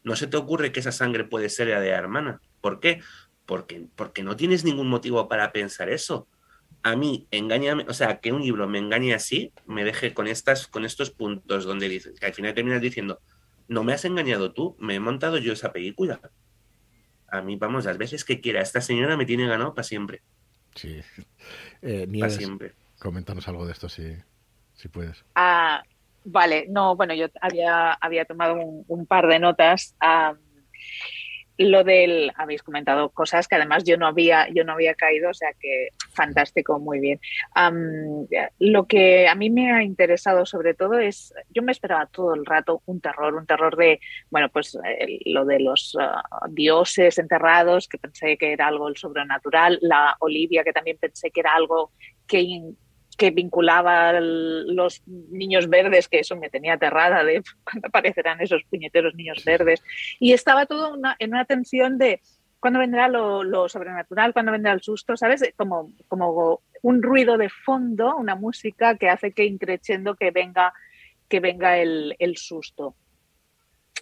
No 0.07 0.15
se 0.15 0.29
te 0.29 0.37
ocurre 0.37 0.71
que 0.71 0.79
esa 0.79 0.93
sangre 0.93 1.25
puede 1.25 1.49
ser 1.49 1.67
la 1.67 1.81
de 1.81 1.91
la 1.91 1.97
hermana. 1.97 2.41
¿Por 2.61 2.79
qué? 2.79 3.03
Porque, 3.45 3.89
porque 3.97 4.23
no 4.23 4.37
tienes 4.37 4.65
ningún 4.65 4.87
motivo 4.87 5.29
para 5.29 5.51
pensar 5.51 5.89
eso. 5.89 6.29
A 6.85 6.95
mí, 6.95 7.27
engáñame, 7.33 7.85
o 7.89 7.93
sea, 7.93 8.21
que 8.21 8.31
un 8.31 8.41
libro 8.41 8.69
me 8.69 8.79
engañe 8.79 9.15
así, 9.15 9.53
me 9.67 9.83
deje 9.83 10.15
con, 10.15 10.29
estas, 10.29 10.69
con 10.69 10.85
estos 10.85 11.11
puntos 11.11 11.65
donde 11.65 11.89
dices, 11.89 12.21
que 12.21 12.27
al 12.27 12.35
final 12.35 12.55
terminas 12.55 12.81
diciendo, 12.81 13.21
no 13.67 13.83
me 13.83 13.95
has 13.95 14.05
engañado 14.05 14.53
tú, 14.53 14.77
me 14.79 14.95
he 14.95 15.01
montado 15.01 15.39
yo 15.39 15.53
esa 15.53 15.73
película. 15.73 16.21
A 17.27 17.43
mí, 17.43 17.57
vamos, 17.57 17.85
las 17.85 17.99
veces 17.99 18.25
que 18.25 18.41
quiera, 18.41 18.61
esta 18.61 18.81
señora 18.81 19.17
me 19.17 19.27
tiene 19.27 19.49
ganado 19.49 19.75
para 19.75 19.83
siempre. 19.83 20.23
Sí. 20.77 21.01
Eh, 21.83 22.09
para 22.21 22.31
siempre. 22.31 22.75
Coméntanos 23.01 23.47
algo 23.49 23.67
de 23.67 23.73
esto, 23.73 23.89
si, 23.89 24.17
si 24.75 24.89
puedes. 24.89 25.25
Ah, 25.35 25.83
vale, 26.27 26.67
no, 26.69 26.97
bueno, 26.97 27.15
yo 27.15 27.29
había, 27.41 27.93
había 27.93 28.25
tomado 28.25 28.57
un, 28.57 29.07
par 29.07 29.27
de 29.29 29.39
notas. 29.39 29.97
lo 31.59 31.85
del 31.85 32.33
habéis 32.37 32.63
comentado 32.63 33.09
cosas 33.09 33.49
que 33.49 33.55
además 33.55 33.83
yo 33.85 33.97
no 33.97 34.07
había 34.07 34.47
yo 34.53 34.63
no 34.63 34.73
había 34.75 34.95
caído 34.95 35.31
o 35.31 35.35
sea 35.35 35.55
que 35.59 35.89
fantástico 36.13 36.79
muy 36.79 37.01
bien 37.01 37.19
lo 38.59 38.85
que 38.85 39.27
a 39.27 39.35
mí 39.35 39.49
me 39.49 39.73
ha 39.73 39.83
interesado 39.83 40.45
sobre 40.45 40.75
todo 40.75 40.99
es 40.99 41.33
yo 41.49 41.63
me 41.63 41.73
esperaba 41.73 42.05
todo 42.13 42.35
el 42.35 42.45
rato 42.45 42.83
un 42.85 43.01
terror 43.01 43.35
un 43.37 43.47
terror 43.47 43.75
de 43.75 44.01
bueno 44.29 44.51
pues 44.51 44.77
lo 45.25 45.47
de 45.47 45.61
los 45.61 45.97
ah, 45.99 46.23
dioses 46.51 47.17
enterrados 47.17 47.89
que 47.89 47.97
pensé 47.97 48.37
que 48.37 48.53
era 48.53 48.67
algo 48.67 48.95
sobrenatural 48.95 49.79
la 49.81 50.15
Olivia 50.21 50.63
que 50.63 50.75
también 50.75 50.99
pensé 51.01 51.31
que 51.31 51.41
era 51.41 51.55
algo 51.55 51.91
que 52.27 52.45
que 53.17 53.31
vinculaba 53.31 54.21
los 54.21 55.03
niños 55.07 55.69
verdes, 55.69 56.09
que 56.09 56.21
eso 56.21 56.37
me 56.37 56.51
tenía 56.51 56.75
aterrada 56.75 57.25
de 57.25 57.43
cuando 57.65 57.89
aparecerán 57.89 58.41
esos 58.41 58.63
puñeteros 58.65 59.15
niños 59.15 59.45
verdes. 59.45 59.83
Y 60.21 60.33
estaba 60.33 60.67
todo 60.67 60.97
en 61.19 61.31
una 61.31 61.45
tensión 61.45 61.99
de 61.99 62.21
cuándo 62.61 62.79
vendrá 62.79 63.09
lo, 63.09 63.69
sobrenatural, 63.69 64.33
cuándo 64.33 64.53
vendrá 64.53 64.73
el 64.73 64.83
susto, 64.83 65.17
¿sabes? 65.17 65.43
Como, 65.57 65.93
como 66.09 66.61
un 66.83 67.03
ruido 67.03 67.37
de 67.39 67.49
fondo, 67.49 68.17
una 68.17 68.35
música 68.35 68.97
que 68.97 69.09
hace 69.09 69.33
que 69.33 69.45
increciendo 69.45 70.15
que 70.17 70.31
venga, 70.31 70.73
que 71.29 71.41
venga 71.41 71.79
el, 71.79 72.17
el 72.19 72.37
susto. 72.37 72.97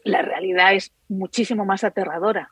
La 0.02 0.22
realidad 0.22 0.74
es 0.74 0.92
muchísimo 1.08 1.64
más 1.64 1.84
aterradora. 1.84 2.50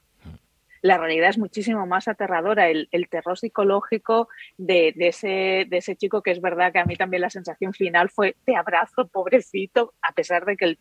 La 0.82 0.98
realidad 0.98 1.30
es 1.30 1.38
muchísimo 1.38 1.86
más 1.86 2.08
aterradora. 2.08 2.68
El, 2.68 2.88
terror 3.08 3.38
psicológico 3.38 4.28
de, 4.58 4.92
ese, 4.98 5.66
de 5.68 5.76
ese 5.78 5.96
chico, 5.96 6.22
que 6.22 6.32
es 6.32 6.40
verdad 6.40 6.72
que 6.72 6.80
a 6.80 6.84
mí 6.84 6.96
también 6.96 7.22
la 7.22 7.30
sensación 7.30 7.72
final 7.72 8.10
fue 8.10 8.36
te 8.44 8.56
abrazo, 8.56 9.06
pobrecito, 9.06 9.94
a 10.02 10.12
pesar 10.12 10.44
de 10.44 10.56
que 10.56 10.64
el 10.64 10.78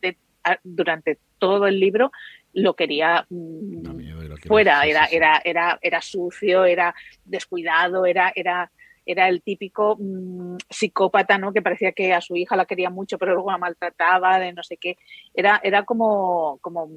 durante 0.63 1.19
todo 1.37 1.67
el 1.67 1.79
libro 1.79 2.11
lo 2.53 2.75
quería 2.75 3.25
mm, 3.29 4.47
fuera, 4.47 4.83
era, 4.85 5.05
era, 5.05 5.41
era, 5.43 5.79
era 5.81 6.01
sucio, 6.01 6.65
era 6.65 6.95
descuidado, 7.23 8.05
era, 8.05 8.33
era, 8.35 8.71
era 9.05 9.27
el 9.27 9.41
típico 9.41 9.97
mm, 9.99 10.57
psicópata, 10.69 11.37
¿no? 11.37 11.53
Que 11.53 11.61
parecía 11.61 11.91
que 11.91 12.13
a 12.13 12.21
su 12.21 12.35
hija 12.35 12.55
la 12.55 12.65
quería 12.65 12.89
mucho, 12.89 13.17
pero 13.17 13.33
luego 13.33 13.51
la 13.51 13.57
maltrataba, 13.57 14.39
de 14.39 14.53
no 14.53 14.63
sé 14.63 14.77
qué. 14.77 14.97
Era, 15.33 15.61
era 15.63 15.83
como, 15.83 16.57
como 16.61 16.89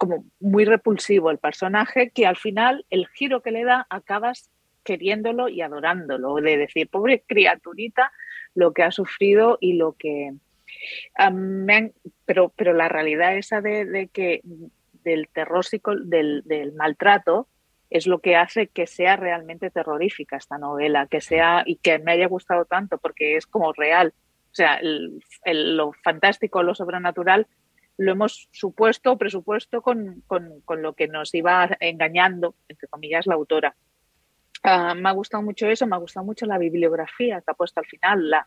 como 0.00 0.24
muy 0.40 0.64
repulsivo 0.64 1.30
el 1.30 1.36
personaje 1.36 2.08
que 2.08 2.26
al 2.26 2.38
final 2.38 2.86
el 2.88 3.06
giro 3.08 3.42
que 3.42 3.50
le 3.50 3.64
da 3.64 3.86
acabas 3.90 4.48
queriéndolo 4.82 5.50
y 5.50 5.60
adorándolo, 5.60 6.36
de 6.36 6.56
decir, 6.56 6.88
pobre 6.88 7.22
criaturita, 7.26 8.10
lo 8.54 8.72
que 8.72 8.82
ha 8.82 8.92
sufrido 8.92 9.58
y 9.60 9.74
lo 9.74 9.92
que... 9.92 10.32
pero, 12.24 12.48
pero 12.56 12.72
la 12.72 12.88
realidad 12.88 13.36
esa 13.36 13.60
de, 13.60 14.08
que 14.10 14.40
del 15.04 15.28
terror 15.28 15.66
del, 16.06 16.44
del, 16.46 16.72
maltrato 16.72 17.46
es 17.90 18.06
lo 18.06 18.20
que 18.20 18.36
hace 18.36 18.68
que 18.68 18.86
sea 18.86 19.16
realmente 19.16 19.70
terrorífica 19.70 20.38
esta 20.38 20.56
novela, 20.56 21.08
que 21.08 21.20
sea 21.20 21.62
y 21.66 21.76
que 21.76 21.98
me 21.98 22.12
haya 22.12 22.26
gustado 22.26 22.64
tanto 22.64 22.96
porque 22.96 23.36
es 23.36 23.46
como 23.46 23.74
real. 23.74 24.14
O 24.50 24.54
sea, 24.54 24.80
lo 25.44 25.92
fantástico, 25.92 26.62
lo 26.62 26.74
sobrenatural 26.74 27.46
lo 28.00 28.12
hemos 28.12 28.48
supuesto, 28.50 29.18
presupuesto 29.18 29.82
con, 29.82 30.24
lo 30.66 30.92
que 30.94 31.06
nos 31.06 31.34
iba 31.34 31.76
engañando, 31.80 32.54
entre 32.66 32.88
comillas, 32.88 33.26
la 33.26 33.34
autora. 33.34 33.76
Ah, 34.62 34.94
me 34.94 35.10
ha 35.10 35.12
gustado 35.12 35.42
mucho 35.42 35.66
eso, 35.66 35.86
me 35.86 35.96
ha 35.96 35.98
gustado 35.98 36.24
mucho 36.24 36.46
la 36.46 36.56
bibliografía 36.56 37.42
que 37.42 37.50
ha 37.50 37.54
puesto 37.54 37.78
al 37.78 37.84
final. 37.84 38.30
La, 38.30 38.46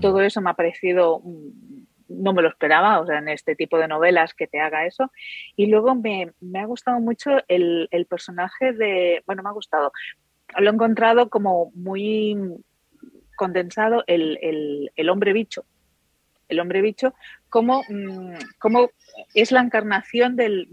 todo 0.00 0.22
eso 0.22 0.40
me 0.40 0.48
ha 0.48 0.54
parecido, 0.54 1.20
mm, 1.22 2.22
no 2.22 2.32
me 2.32 2.40
lo 2.40 2.48
esperaba, 2.48 2.98
o 3.00 3.06
sea, 3.06 3.18
en 3.18 3.28
este 3.28 3.54
tipo 3.54 3.76
de 3.76 3.88
novelas 3.88 4.32
que 4.32 4.46
te 4.46 4.58
haga 4.58 4.86
eso. 4.86 5.12
Y 5.54 5.66
luego 5.66 5.94
me, 5.94 6.32
ha 6.58 6.64
gustado 6.64 6.98
mucho 6.98 7.30
el, 7.48 8.06
personaje 8.08 8.72
de, 8.72 9.22
bueno, 9.26 9.42
me 9.42 9.50
ha 9.50 9.52
gustado, 9.52 9.92
lo 10.56 10.70
he 10.70 10.72
encontrado 10.72 11.28
como 11.28 11.72
muy 11.74 12.38
condensado 13.36 14.02
el, 14.06 14.90
el 14.96 15.10
hombre 15.10 15.34
bicho. 15.34 15.66
El 16.48 16.60
hombre 16.60 16.82
bicho, 16.82 17.14
Mm, 17.62 18.34
cómo, 18.58 18.90
es 19.34 19.52
la 19.52 19.60
encarnación 19.60 20.34
del, 20.34 20.68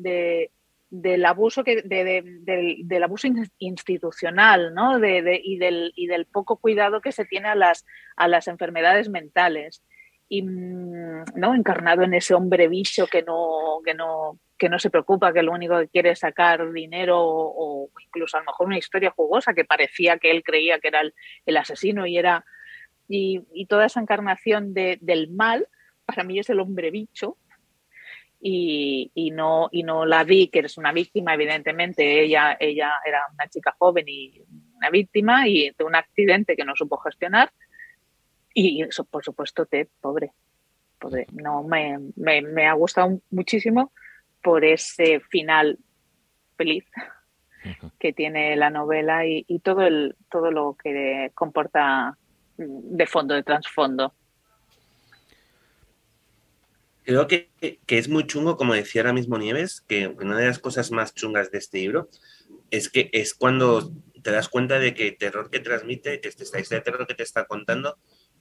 del 0.90 1.26
abuso 1.26 1.64
que 1.64 1.84
del, 1.84 3.04
abuso 3.04 3.28
institucional 3.60 4.74
¿no? 4.74 4.98
y, 4.98 5.58
del, 5.58 5.94
y 5.96 6.08
del 6.08 6.26
poco 6.26 6.58
cuidado 6.58 7.02
que 7.02 7.12
se 7.12 7.26
tiene 7.26 7.50
a 7.50 7.56
las, 7.56 7.86
a 8.16 8.28
las 8.28 8.48
enfermedades 8.48 9.10
mentales 9.10 9.84
y 10.28 10.42
mm, 10.42 11.26
no 11.36 11.54
encarnado 11.54 12.04
en 12.04 12.14
ese 12.14 12.34
hombre 12.34 12.68
bicho 12.68 13.06
que 13.08 13.22
no 13.22 13.82
que 13.86 13.94
no 13.94 14.40
que 14.58 14.70
no 14.70 14.80
se 14.80 14.90
preocupa 14.90 15.34
que 15.34 15.44
lo 15.44 15.52
único 15.52 15.78
que 15.80 15.88
quiere 15.88 16.12
es 16.12 16.20
sacar 16.20 16.72
dinero 16.72 17.18
o, 17.20 17.90
incluso 18.06 18.38
a 18.38 18.40
lo 18.40 18.48
mejor 18.48 18.68
una 18.68 18.78
historia 18.78 19.12
jugosa 19.12 19.54
que 19.54 19.66
parecía 19.66 20.18
que 20.18 20.32
él 20.32 20.44
creía 20.44 20.80
que 20.80 20.88
era 20.88 21.02
el, 21.02 21.58
asesino 21.58 22.06
y 22.06 22.18
era 22.18 22.46
y, 23.08 23.42
y, 23.54 23.66
toda 23.66 23.88
esa 23.88 24.00
encarnación 24.00 24.74
del 24.74 25.30
mal 25.32 25.68
para 26.12 26.24
mí 26.24 26.40
es 26.40 26.50
el 26.50 26.60
hombre 26.60 26.92
bicho. 26.92 27.38
Y, 28.44 29.32
no, 29.34 29.70
y 29.72 29.84
no 29.84 30.04
la 30.04 30.24
vi, 30.24 30.48
que 30.48 30.60
es 30.60 30.78
una 30.78 30.92
víctima, 30.92 31.36
evidentemente, 31.36 32.24
ella, 32.24 32.58
ella 32.60 32.94
era 33.06 33.22
una 33.32 33.48
chica 33.48 33.76
joven 33.78 34.06
y 34.08 34.42
una 34.74 34.90
víctima 34.90 35.48
y 35.48 35.70
de 35.78 35.84
un 35.84 35.96
accidente 35.96 36.56
que 36.56 36.66
no 36.66 36.76
supo 36.76 36.98
gestionar. 36.98 37.52
Y 38.54 38.82
eso, 38.82 39.06
por 39.06 39.24
supuesto, 39.24 39.68
te 39.68 39.88
pobre, 40.02 40.32
pobre. 41.00 41.28
No, 41.34 41.62
me, 41.64 42.00
me, 42.16 42.66
ha 42.66 42.74
gustado 42.74 43.22
muchísimo 43.30 43.94
por 44.42 44.66
ese 44.66 45.20
final 45.20 45.78
feliz 46.58 46.86
que 48.00 48.12
tiene 48.12 48.56
la 48.56 48.72
novela 48.72 49.28
y, 49.28 49.46
y, 49.48 49.60
todo 49.60 49.84
el 49.84 50.16
todo 50.32 50.50
lo 50.50 50.76
que 50.84 51.30
comporta 51.36 52.18
de 52.58 53.06
fondo, 53.06 53.36
de 53.36 53.44
trasfondo 53.44 54.16
creo 57.04 57.28
que, 57.28 57.50
es 57.88 58.10
muy 58.10 58.26
chungo, 58.26 58.58
como 58.58 58.74
decía 58.74 59.02
ahora 59.02 59.14
mismo 59.14 59.38
Nieves, 59.38 59.82
que 59.82 60.08
una 60.08 60.38
de 60.38 60.48
las 60.48 60.60
cosas 60.60 60.92
más 60.92 61.14
chungas 61.14 61.52
de 61.52 61.58
este 61.58 61.80
libro 61.80 62.10
es 62.70 62.90
que 62.90 63.10
es 63.14 63.34
cuando 63.34 63.92
te 64.22 64.32
das 64.32 64.50
cuenta 64.50 64.80
de 64.80 64.94
que 64.94 65.10
el 65.10 65.18
terror 65.18 65.50
que 65.50 65.60
transmite, 65.60 66.22
que 66.22 66.30
esta 66.30 66.60
historia 66.60 66.80
de 66.80 66.92
terror 66.92 67.08
que 67.08 67.16
te 67.16 67.24
está 67.24 67.46
contando, 67.46 67.98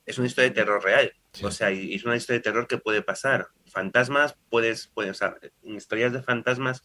es 0.06 0.18
una 0.18 0.26
historia 0.26 0.50
de 0.50 0.54
terror 0.54 0.82
real. 0.82 1.12
O 1.42 1.50
sea, 1.50 1.70
es 1.70 2.04
una 2.04 2.16
historia 2.16 2.38
de 2.38 2.42
terror 2.42 2.66
que 2.66 2.78
puede 2.78 3.02
pasar. 3.02 3.48
Fantasmas, 3.66 4.36
puedes, 4.48 4.88
puedes 4.88 5.12
o 5.12 5.14
sea, 5.14 5.36
en 5.62 5.76
historias 5.76 6.12
de 6.12 6.22
fantasmas 6.22 6.82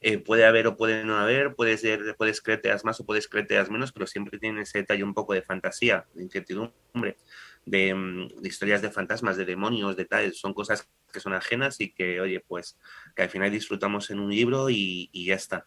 eh, 0.00 0.18
puede 0.18 0.44
haber 0.44 0.66
o 0.66 0.76
puede 0.76 1.04
no 1.04 1.16
haber, 1.16 1.54
puedes, 1.54 1.80
ser, 1.80 2.16
puedes 2.16 2.40
creerte 2.40 2.74
más 2.82 2.98
o 2.98 3.06
puedes 3.06 3.28
creerte 3.28 3.62
menos, 3.70 3.92
pero 3.92 4.06
siempre 4.06 4.38
tiene 4.38 4.62
ese 4.62 4.78
detalle 4.78 5.04
un 5.04 5.14
poco 5.14 5.32
de 5.32 5.42
fantasía, 5.42 6.06
de 6.14 6.24
incertidumbre. 6.24 7.16
Mm, 7.66 8.26
de, 8.40 8.48
historias 8.48 8.82
de 8.82 8.90
fantasmas, 8.90 9.36
de 9.36 9.44
demonios, 9.44 9.96
de 9.96 10.04
tal, 10.04 10.32
son 10.34 10.52
cosas 10.54 10.88
que 11.12 11.20
son 11.20 11.32
ajenas 11.34 11.80
y 11.80 11.92
que, 11.92 12.20
oye, 12.20 12.40
pues 12.40 12.78
que 13.14 13.22
al 13.22 13.30
final 13.30 13.50
disfrutamos 13.50 14.10
en 14.10 14.18
un 14.20 14.30
libro 14.30 14.68
y, 14.70 15.10
ya 15.12 15.34
está. 15.34 15.66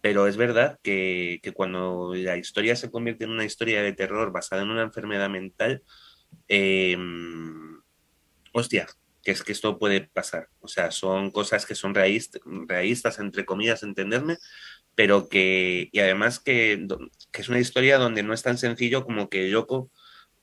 Pero 0.00 0.26
es 0.26 0.36
verdad 0.36 0.78
que, 0.82 1.40
cuando 1.54 2.12
la 2.14 2.36
historia 2.36 2.76
se 2.76 2.90
convierte 2.90 3.24
en 3.24 3.30
una 3.30 3.44
historia 3.44 3.82
de 3.82 3.92
terror 3.92 4.32
basada 4.32 4.62
en 4.62 4.70
una 4.70 4.82
enfermedad 4.82 5.28
mental, 5.30 5.82
eh, 6.48 6.96
hostia, 8.52 8.86
que 9.22 9.32
es 9.32 9.42
que 9.42 9.52
esto 9.52 9.78
puede 9.78 10.02
pasar. 10.02 10.48
O 10.60 10.68
sea, 10.68 10.90
son 10.90 11.30
cosas 11.30 11.66
que 11.66 11.74
son 11.74 11.94
realistas, 11.94 13.18
entre 13.18 13.44
comillas, 13.44 13.82
entenderme, 13.82 14.38
pero 14.94 15.28
que, 15.28 15.88
y 15.92 15.98
además 16.00 16.40
que, 16.40 16.86
que, 17.32 17.42
es 17.42 17.48
una 17.48 17.60
historia 17.60 17.98
donde 17.98 18.22
no 18.22 18.34
es 18.34 18.42
tan 18.42 18.58
sencillo 18.58 19.04
como 19.04 19.28
que 19.28 19.50
Yoko 19.50 19.90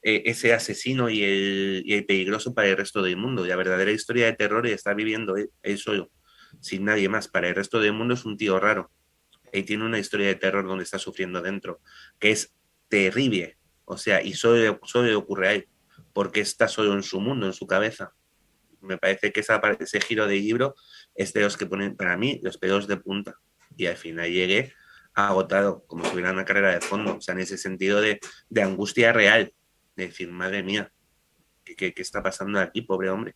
eh, 0.08 0.22
ese 0.30 0.54
asesino 0.54 1.10
y 1.10 1.24
el, 1.24 2.06
peligroso 2.06 2.54
para 2.54 2.68
el 2.68 2.78
resto 2.78 3.02
del 3.02 3.18
mundo. 3.18 3.44
La 3.44 3.56
verdadera 3.56 3.90
historia 3.90 4.28
de 4.28 4.34
terror 4.34 4.68
está 4.68 4.94
viviendo 4.94 5.36
él, 5.36 5.78
solo, 5.80 6.12
sin 6.62 6.86
nadie 6.86 7.10
más. 7.10 7.28
Para 7.28 7.48
el 7.50 7.56
resto 7.56 7.80
del 7.80 7.94
mundo 7.94 8.14
es 8.14 8.24
un 8.24 8.38
tío 8.38 8.60
raro. 8.60 8.92
Y 9.52 9.64
tiene 9.64 9.84
una 9.84 9.98
historia 9.98 10.28
de 10.28 10.36
terror 10.36 10.68
donde 10.68 10.84
está 10.84 11.00
sufriendo 11.00 11.42
dentro, 11.42 11.82
que 12.20 12.30
es 12.30 12.54
terrible. 12.88 13.58
O 13.86 13.98
sea, 13.98 14.22
y 14.22 14.34
solo, 14.34 14.80
solo 14.84 15.08
le 15.08 15.16
ocurre 15.16 15.48
a 15.48 15.54
él, 15.54 15.68
porque 16.14 16.42
está 16.42 16.68
solo 16.68 16.94
en 16.94 17.02
su 17.02 17.20
mundo, 17.20 17.48
en 17.48 17.54
su 17.54 17.66
cabeza. 17.66 18.14
Me 18.82 19.00
parece 19.00 19.32
que 19.32 19.40
esa, 19.40 19.60
ese 19.80 20.02
giro 20.02 20.28
de 20.28 20.36
libro 20.36 20.76
es 21.16 21.34
de 21.34 21.42
los 21.42 21.58
que 21.58 21.66
ponen, 21.66 21.96
para 21.96 22.16
mí, 22.16 22.40
los 22.44 22.60
pelos 22.60 22.88
de 22.88 22.98
punta. 22.98 23.40
Y 23.76 23.88
al 23.88 23.98
final 23.98 24.30
llegué 24.30 24.72
agotado, 25.16 25.84
como 25.88 26.06
si 26.06 26.14
hubiera 26.14 26.32
una 26.32 26.46
carrera 26.46 26.74
de 26.74 26.82
fondo, 26.82 27.18
o 27.18 27.22
sea, 27.22 27.34
en 27.34 27.40
ese 27.40 27.58
sentido 27.58 28.02
de, 28.02 28.20
de 28.50 28.62
angustia 28.62 29.12
real, 29.12 29.52
de 29.96 30.08
decir, 30.08 30.32
madre 30.32 30.64
mía, 30.64 30.92
¿qué, 31.64 31.94
está 31.98 32.22
pasando 32.22 32.60
aquí, 32.60 32.82
pobre 32.82 33.10
hombre? 33.10 33.36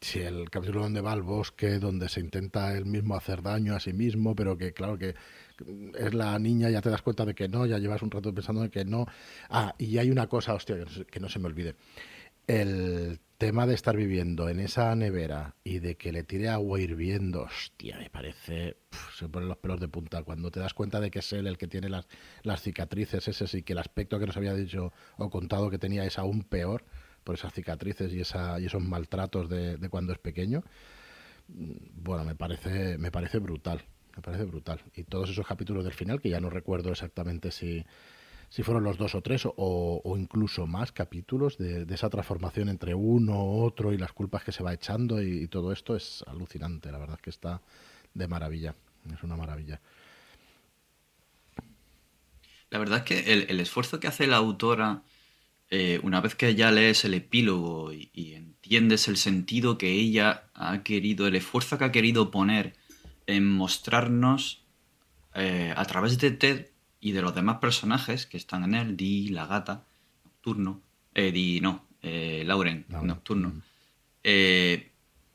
Sí, 0.00 0.20
el 0.20 0.48
capítulo 0.50 0.82
donde 0.82 1.00
va 1.00 1.12
al 1.12 1.22
bosque, 1.22 1.78
donde 1.78 2.08
se 2.08 2.20
intenta 2.20 2.76
él 2.76 2.86
mismo 2.86 3.16
hacer 3.16 3.42
daño 3.42 3.74
a 3.74 3.80
sí 3.80 3.92
mismo, 3.92 4.34
pero 4.36 4.56
que 4.56 4.72
claro 4.72 4.96
que 4.96 5.14
es 5.98 6.14
la 6.14 6.38
niña, 6.38 6.70
ya 6.70 6.80
te 6.80 6.90
das 6.90 7.02
cuenta 7.02 7.24
de 7.24 7.34
que 7.34 7.48
no, 7.48 7.66
ya 7.66 7.78
llevas 7.78 8.02
un 8.02 8.10
rato 8.10 8.32
pensando 8.32 8.62
de 8.62 8.70
que 8.70 8.84
no. 8.84 9.06
Ah, 9.48 9.74
y 9.78 9.98
hay 9.98 10.10
una 10.10 10.28
cosa, 10.28 10.54
hostia, 10.54 10.76
que 11.10 11.20
no 11.20 11.28
se 11.28 11.40
me 11.40 11.46
olvide. 11.46 11.74
El 12.46 13.20
tema 13.38 13.66
de 13.66 13.74
estar 13.74 13.96
viviendo 13.96 14.48
en 14.48 14.58
esa 14.58 14.94
nevera 14.96 15.54
y 15.62 15.78
de 15.78 15.96
que 15.96 16.10
le 16.10 16.24
tire 16.24 16.48
agua 16.48 16.80
hirviendo, 16.80 17.42
hostia, 17.42 17.96
me 17.96 18.10
parece. 18.10 18.76
se 19.16 19.28
ponen 19.28 19.48
los 19.48 19.58
pelos 19.58 19.78
de 19.78 19.86
punta. 19.86 20.24
Cuando 20.24 20.50
te 20.50 20.58
das 20.58 20.74
cuenta 20.74 21.00
de 21.00 21.12
que 21.12 21.20
es 21.20 21.32
él 21.32 21.46
el 21.46 21.56
que 21.56 21.68
tiene 21.68 21.88
las, 21.88 22.08
las 22.42 22.60
cicatrices, 22.60 23.28
ese 23.28 23.46
sí, 23.46 23.62
que 23.62 23.74
el 23.74 23.78
aspecto 23.78 24.18
que 24.18 24.26
nos 24.26 24.36
había 24.36 24.54
dicho 24.54 24.92
o 25.16 25.30
contado 25.30 25.70
que 25.70 25.78
tenía 25.78 26.04
es 26.04 26.18
aún 26.18 26.42
peor 26.42 26.84
por 27.22 27.36
esas 27.36 27.52
cicatrices 27.52 28.12
y, 28.12 28.20
esa, 28.20 28.58
y 28.58 28.66
esos 28.66 28.82
maltratos 28.82 29.48
de, 29.48 29.76
de 29.76 29.88
cuando 29.88 30.12
es 30.12 30.18
pequeño. 30.18 30.64
Mm, 31.46 32.02
bueno, 32.02 32.24
me 32.24 32.34
parece, 32.34 32.98
me 32.98 33.12
parece 33.12 33.38
brutal. 33.38 33.84
Me 34.16 34.22
parece 34.22 34.44
brutal. 34.46 34.82
Y 34.96 35.04
todos 35.04 35.30
esos 35.30 35.46
capítulos 35.46 35.84
del 35.84 35.92
final, 35.92 36.20
que 36.20 36.28
ya 36.28 36.40
no 36.40 36.50
recuerdo 36.50 36.90
exactamente 36.90 37.52
si 37.52 37.86
si 38.48 38.62
fueron 38.62 38.84
los 38.84 38.96
dos 38.96 39.14
o 39.14 39.22
tres 39.22 39.42
o, 39.46 40.16
incluso 40.18 40.66
más 40.66 40.92
capítulos 40.92 41.58
de, 41.58 41.86
esa 41.92 42.08
transformación 42.08 42.68
entre 42.68 42.94
uno, 42.94 43.38
otro 43.40 43.92
y 43.92 43.98
las 43.98 44.12
culpas 44.12 44.42
que 44.42 44.52
se 44.52 44.62
va 44.62 44.72
echando 44.72 45.22
y, 45.22 45.48
todo 45.48 45.72
esto 45.72 45.94
es 45.96 46.24
alucinante, 46.26 46.90
la 46.90 46.98
verdad 46.98 47.16
es 47.16 47.22
que 47.22 47.30
está 47.30 47.60
de 48.14 48.26
maravilla, 48.26 48.74
es 49.12 49.22
una 49.22 49.36
maravilla. 49.36 49.80
La 52.70 52.78
verdad 52.78 52.98
es 52.98 53.04
que 53.04 53.32
el, 53.32 53.60
esfuerzo 53.60 54.00
que 54.00 54.08
hace 54.08 54.26
la 54.26 54.36
autora, 54.36 55.02
eh, 55.70 56.00
una 56.02 56.20
vez 56.20 56.34
que 56.34 56.54
ya 56.54 56.70
lees 56.70 57.04
el 57.04 57.14
epílogo 57.14 57.92
y, 57.92 58.34
entiendes 58.34 59.08
el 59.08 59.16
sentido 59.16 59.78
que 59.78 59.92
ella 59.92 60.50
ha 60.52 60.82
querido, 60.82 61.26
el 61.26 61.36
esfuerzo 61.36 61.78
que 61.78 61.84
ha 61.84 61.92
querido 61.92 62.30
poner 62.30 62.76
en 63.26 63.50
mostrarnos 63.50 64.64
eh, 65.34 65.72
a 65.74 65.84
través 65.86 66.18
de 66.18 66.30
Ted 66.32 66.66
y 67.00 67.12
de 67.12 67.22
los 67.22 67.34
demás 67.34 67.58
personajes 67.58 68.26
que 68.26 68.36
están 68.36 68.64
en 68.64 68.74
él, 68.74 68.96
Di, 68.96 69.28
la 69.28 69.46
gata, 69.46 69.84
Nocturno, 70.24 70.82
eh, 71.14 71.32
Di, 71.32 71.60
no, 71.60 71.86
eh, 72.02 72.42
Lauren, 72.46 72.86
Nocturno, 72.88 73.50
mm. 73.50 73.62
eh, 74.24 74.90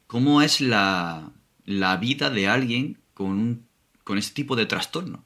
cómo 0.07 0.41
es 0.41 0.61
la, 0.61 1.31
la, 1.65 1.97
vida 1.97 2.29
de 2.29 2.47
alguien 2.47 2.99
con, 3.13 3.65
con 4.03 4.17
este 4.17 4.35
tipo 4.35 4.55
de 4.55 4.65
trastorno. 4.65 5.25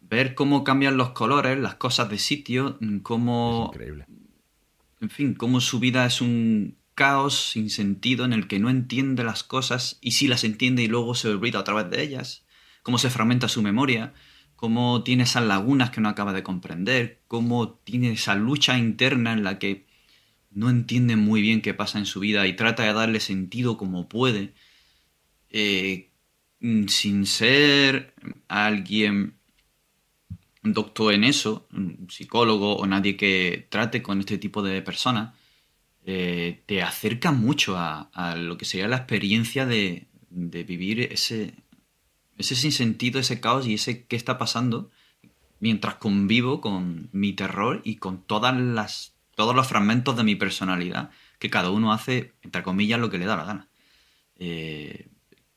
Ver 0.00 0.34
cómo 0.34 0.62
cambian 0.62 0.96
los 0.96 1.10
colores, 1.10 1.58
las 1.58 1.74
cosas 1.74 2.08
de 2.08 2.18
sitio, 2.18 2.78
mm, 2.80 2.98
cómo... 2.98 3.70
increíble. 3.72 4.06
En 5.00 5.10
fin, 5.10 5.34
cómo 5.34 5.60
su 5.60 5.78
vida 5.78 6.06
es 6.06 6.20
un 6.20 6.76
caos 6.96 7.50
sin 7.50 7.68
sentido 7.68 8.24
en 8.24 8.32
el 8.32 8.48
que 8.48 8.58
no 8.58 8.70
entiende 8.70 9.22
las 9.22 9.44
cosas 9.44 9.98
y 10.00 10.12
si 10.12 10.26
las 10.26 10.42
entiende 10.42 10.82
y 10.82 10.88
luego 10.88 11.14
se 11.14 11.28
olvida 11.28 11.58
a 11.60 11.64
través 11.64 11.90
de 11.90 12.02
ellas, 12.02 12.44
cómo 12.82 12.98
se 12.98 13.10
fragmenta 13.10 13.48
su 13.48 13.62
memoria, 13.62 14.14
cómo 14.56 15.02
tiene 15.04 15.24
esas 15.24 15.44
lagunas 15.44 15.90
que 15.90 16.00
no 16.00 16.08
acaba 16.08 16.32
de 16.32 16.42
comprender, 16.42 17.20
cómo 17.28 17.74
tiene 17.84 18.12
esa 18.12 18.34
lucha 18.34 18.78
interna 18.78 19.32
en 19.32 19.44
la 19.44 19.58
que 19.58 19.86
no 20.50 20.70
entiende 20.70 21.16
muy 21.16 21.42
bien 21.42 21.60
qué 21.60 21.74
pasa 21.74 21.98
en 21.98 22.06
su 22.06 22.20
vida 22.20 22.46
y 22.46 22.56
trata 22.56 22.82
de 22.82 22.94
darle 22.94 23.20
sentido 23.20 23.76
como 23.76 24.08
puede, 24.08 24.54
eh, 25.50 26.10
sin 26.88 27.26
ser 27.26 28.14
alguien 28.48 29.34
doctor 30.62 31.14
en 31.14 31.24
eso, 31.24 31.68
un 31.72 32.08
psicólogo 32.10 32.76
o 32.76 32.86
nadie 32.86 33.16
que 33.16 33.66
trate 33.70 34.02
con 34.02 34.20
este 34.20 34.38
tipo 34.38 34.62
de 34.62 34.82
personas, 34.82 35.34
eh, 36.06 36.62
te 36.66 36.82
acerca 36.82 37.30
mucho 37.32 37.76
a, 37.76 38.36
lo 38.36 38.56
que 38.58 38.64
sería 38.64 38.88
la 38.88 38.96
experiencia 38.96 39.66
de 39.66 40.06
vivir 40.30 41.00
ese, 41.00 41.54
ese 42.38 42.54
sinsentido, 42.54 43.20
ese 43.20 43.40
caos 43.40 43.66
y 43.66 43.74
ese 43.74 44.06
qué 44.06 44.16
está 44.16 44.38
pasando 44.38 44.90
mientras 45.60 45.96
convivo 45.96 46.60
con 46.60 47.08
mi 47.12 47.32
terror 47.32 47.80
y 47.84 47.96
con 47.96 48.22
todas 48.22 48.56
las, 48.56 49.14
todos 49.34 49.54
los 49.54 49.66
fragmentos 49.66 50.16
de 50.16 50.24
mi 50.24 50.34
personalidad 50.34 51.10
que 51.38 51.50
cada 51.50 51.70
uno 51.70 51.92
hace, 51.92 52.32
entre 52.42 52.62
comillas, 52.62 53.00
lo 53.00 53.10
que 53.10 53.18
le 53.18 53.26
da 53.26 53.36
la 53.36 53.44
gana. 53.44 53.68
Eh, 54.38 55.08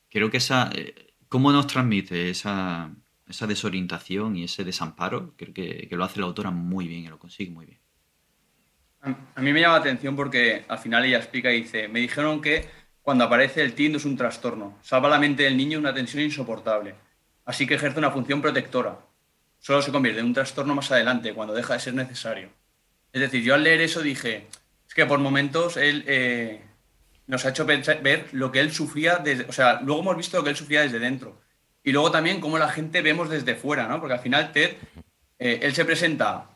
creo 0.10 0.30
que 0.30 0.38
esa... 0.38 0.70
Eh, 0.74 1.08
¿Cómo 1.28 1.52
nos 1.52 1.68
transmite 1.68 2.32
esa, 2.32 2.92
esa 3.28 3.46
desorientación 3.46 4.36
y 4.36 4.46
ese 4.46 4.64
desamparo? 4.64 5.36
Creo 5.38 5.54
que, 5.54 5.88
lo 5.92 6.04
hace 6.04 6.20
la 6.20 6.26
autora 6.26 6.50
muy 6.50 6.88
bien 6.88 7.04
y 7.04 7.08
lo 7.08 7.20
consigue 7.20 7.52
muy 7.52 7.68
bien. 7.68 7.80
A 9.02 9.42
mí 9.42 9.54
me 9.54 9.62
llama 9.62 9.76
la 9.76 9.82
atención 9.82 10.16
porque 10.16 10.66
al 10.68 10.80
final 10.80 11.06
ella 11.06 11.18
explica 11.18 11.54
y 11.54 11.62
dice, 11.62 11.88
me 11.88 12.00
dijeron 12.00 12.42
que 12.42 12.68
cuando 13.10 13.24
aparece 13.24 13.64
el 13.64 13.74
tiendo 13.74 13.98
es 13.98 14.06
un 14.06 14.16
trastorno. 14.16 14.78
Salva 14.84 15.10
la 15.10 15.18
mente 15.18 15.42
del 15.42 15.58
niño 15.58 15.80
una 15.80 15.92
tensión 15.92 16.22
insoportable. 16.22 16.94
Así 17.44 17.66
que 17.66 17.74
ejerce 17.74 17.98
una 17.98 18.12
función 18.12 18.40
protectora. 18.40 19.00
Solo 19.58 19.82
se 19.82 19.92
convierte 19.92 20.20
en 20.20 20.28
un 20.28 20.34
trastorno 20.36 20.76
más 20.76 20.92
adelante, 20.92 21.34
cuando 21.34 21.56
deja 21.56 21.74
de 21.74 21.80
ser 21.80 21.96
necesario. 21.96 22.50
Es 23.12 23.20
decir, 23.20 23.42
yo 23.42 23.56
al 23.56 23.64
leer 23.64 23.82
eso 23.82 24.04
dije, 24.04 24.46
es 24.88 24.94
que 24.94 25.08
por 25.08 25.18
momentos 25.18 25.76
él 25.76 26.04
eh, 26.06 26.62
nos 27.26 27.44
ha 27.46 27.50
hecho 27.50 27.66
ver 27.66 28.28
lo 28.32 28.52
que 28.52 28.60
él 28.60 28.72
sufría, 28.72 29.16
desde, 29.16 29.46
o 29.46 29.54
sea, 29.54 29.82
luego 29.82 30.02
hemos 30.02 30.16
visto 30.16 30.38
lo 30.38 30.44
que 30.44 30.52
él 30.52 30.56
sufría 30.56 30.84
desde 30.84 31.00
dentro. 31.00 31.42
Y 31.84 31.92
luego 31.92 32.12
también 32.12 32.40
cómo 32.40 32.60
la 32.60 32.70
gente 32.70 33.02
vemos 33.02 33.28
desde 33.28 33.56
fuera, 33.56 33.88
¿no? 33.88 34.00
Porque 34.00 34.14
al 34.14 34.20
final 34.20 34.52
Ted, 34.52 34.76
eh, 35.40 35.62
él 35.64 35.74
se 35.74 35.84
presenta 35.84 36.52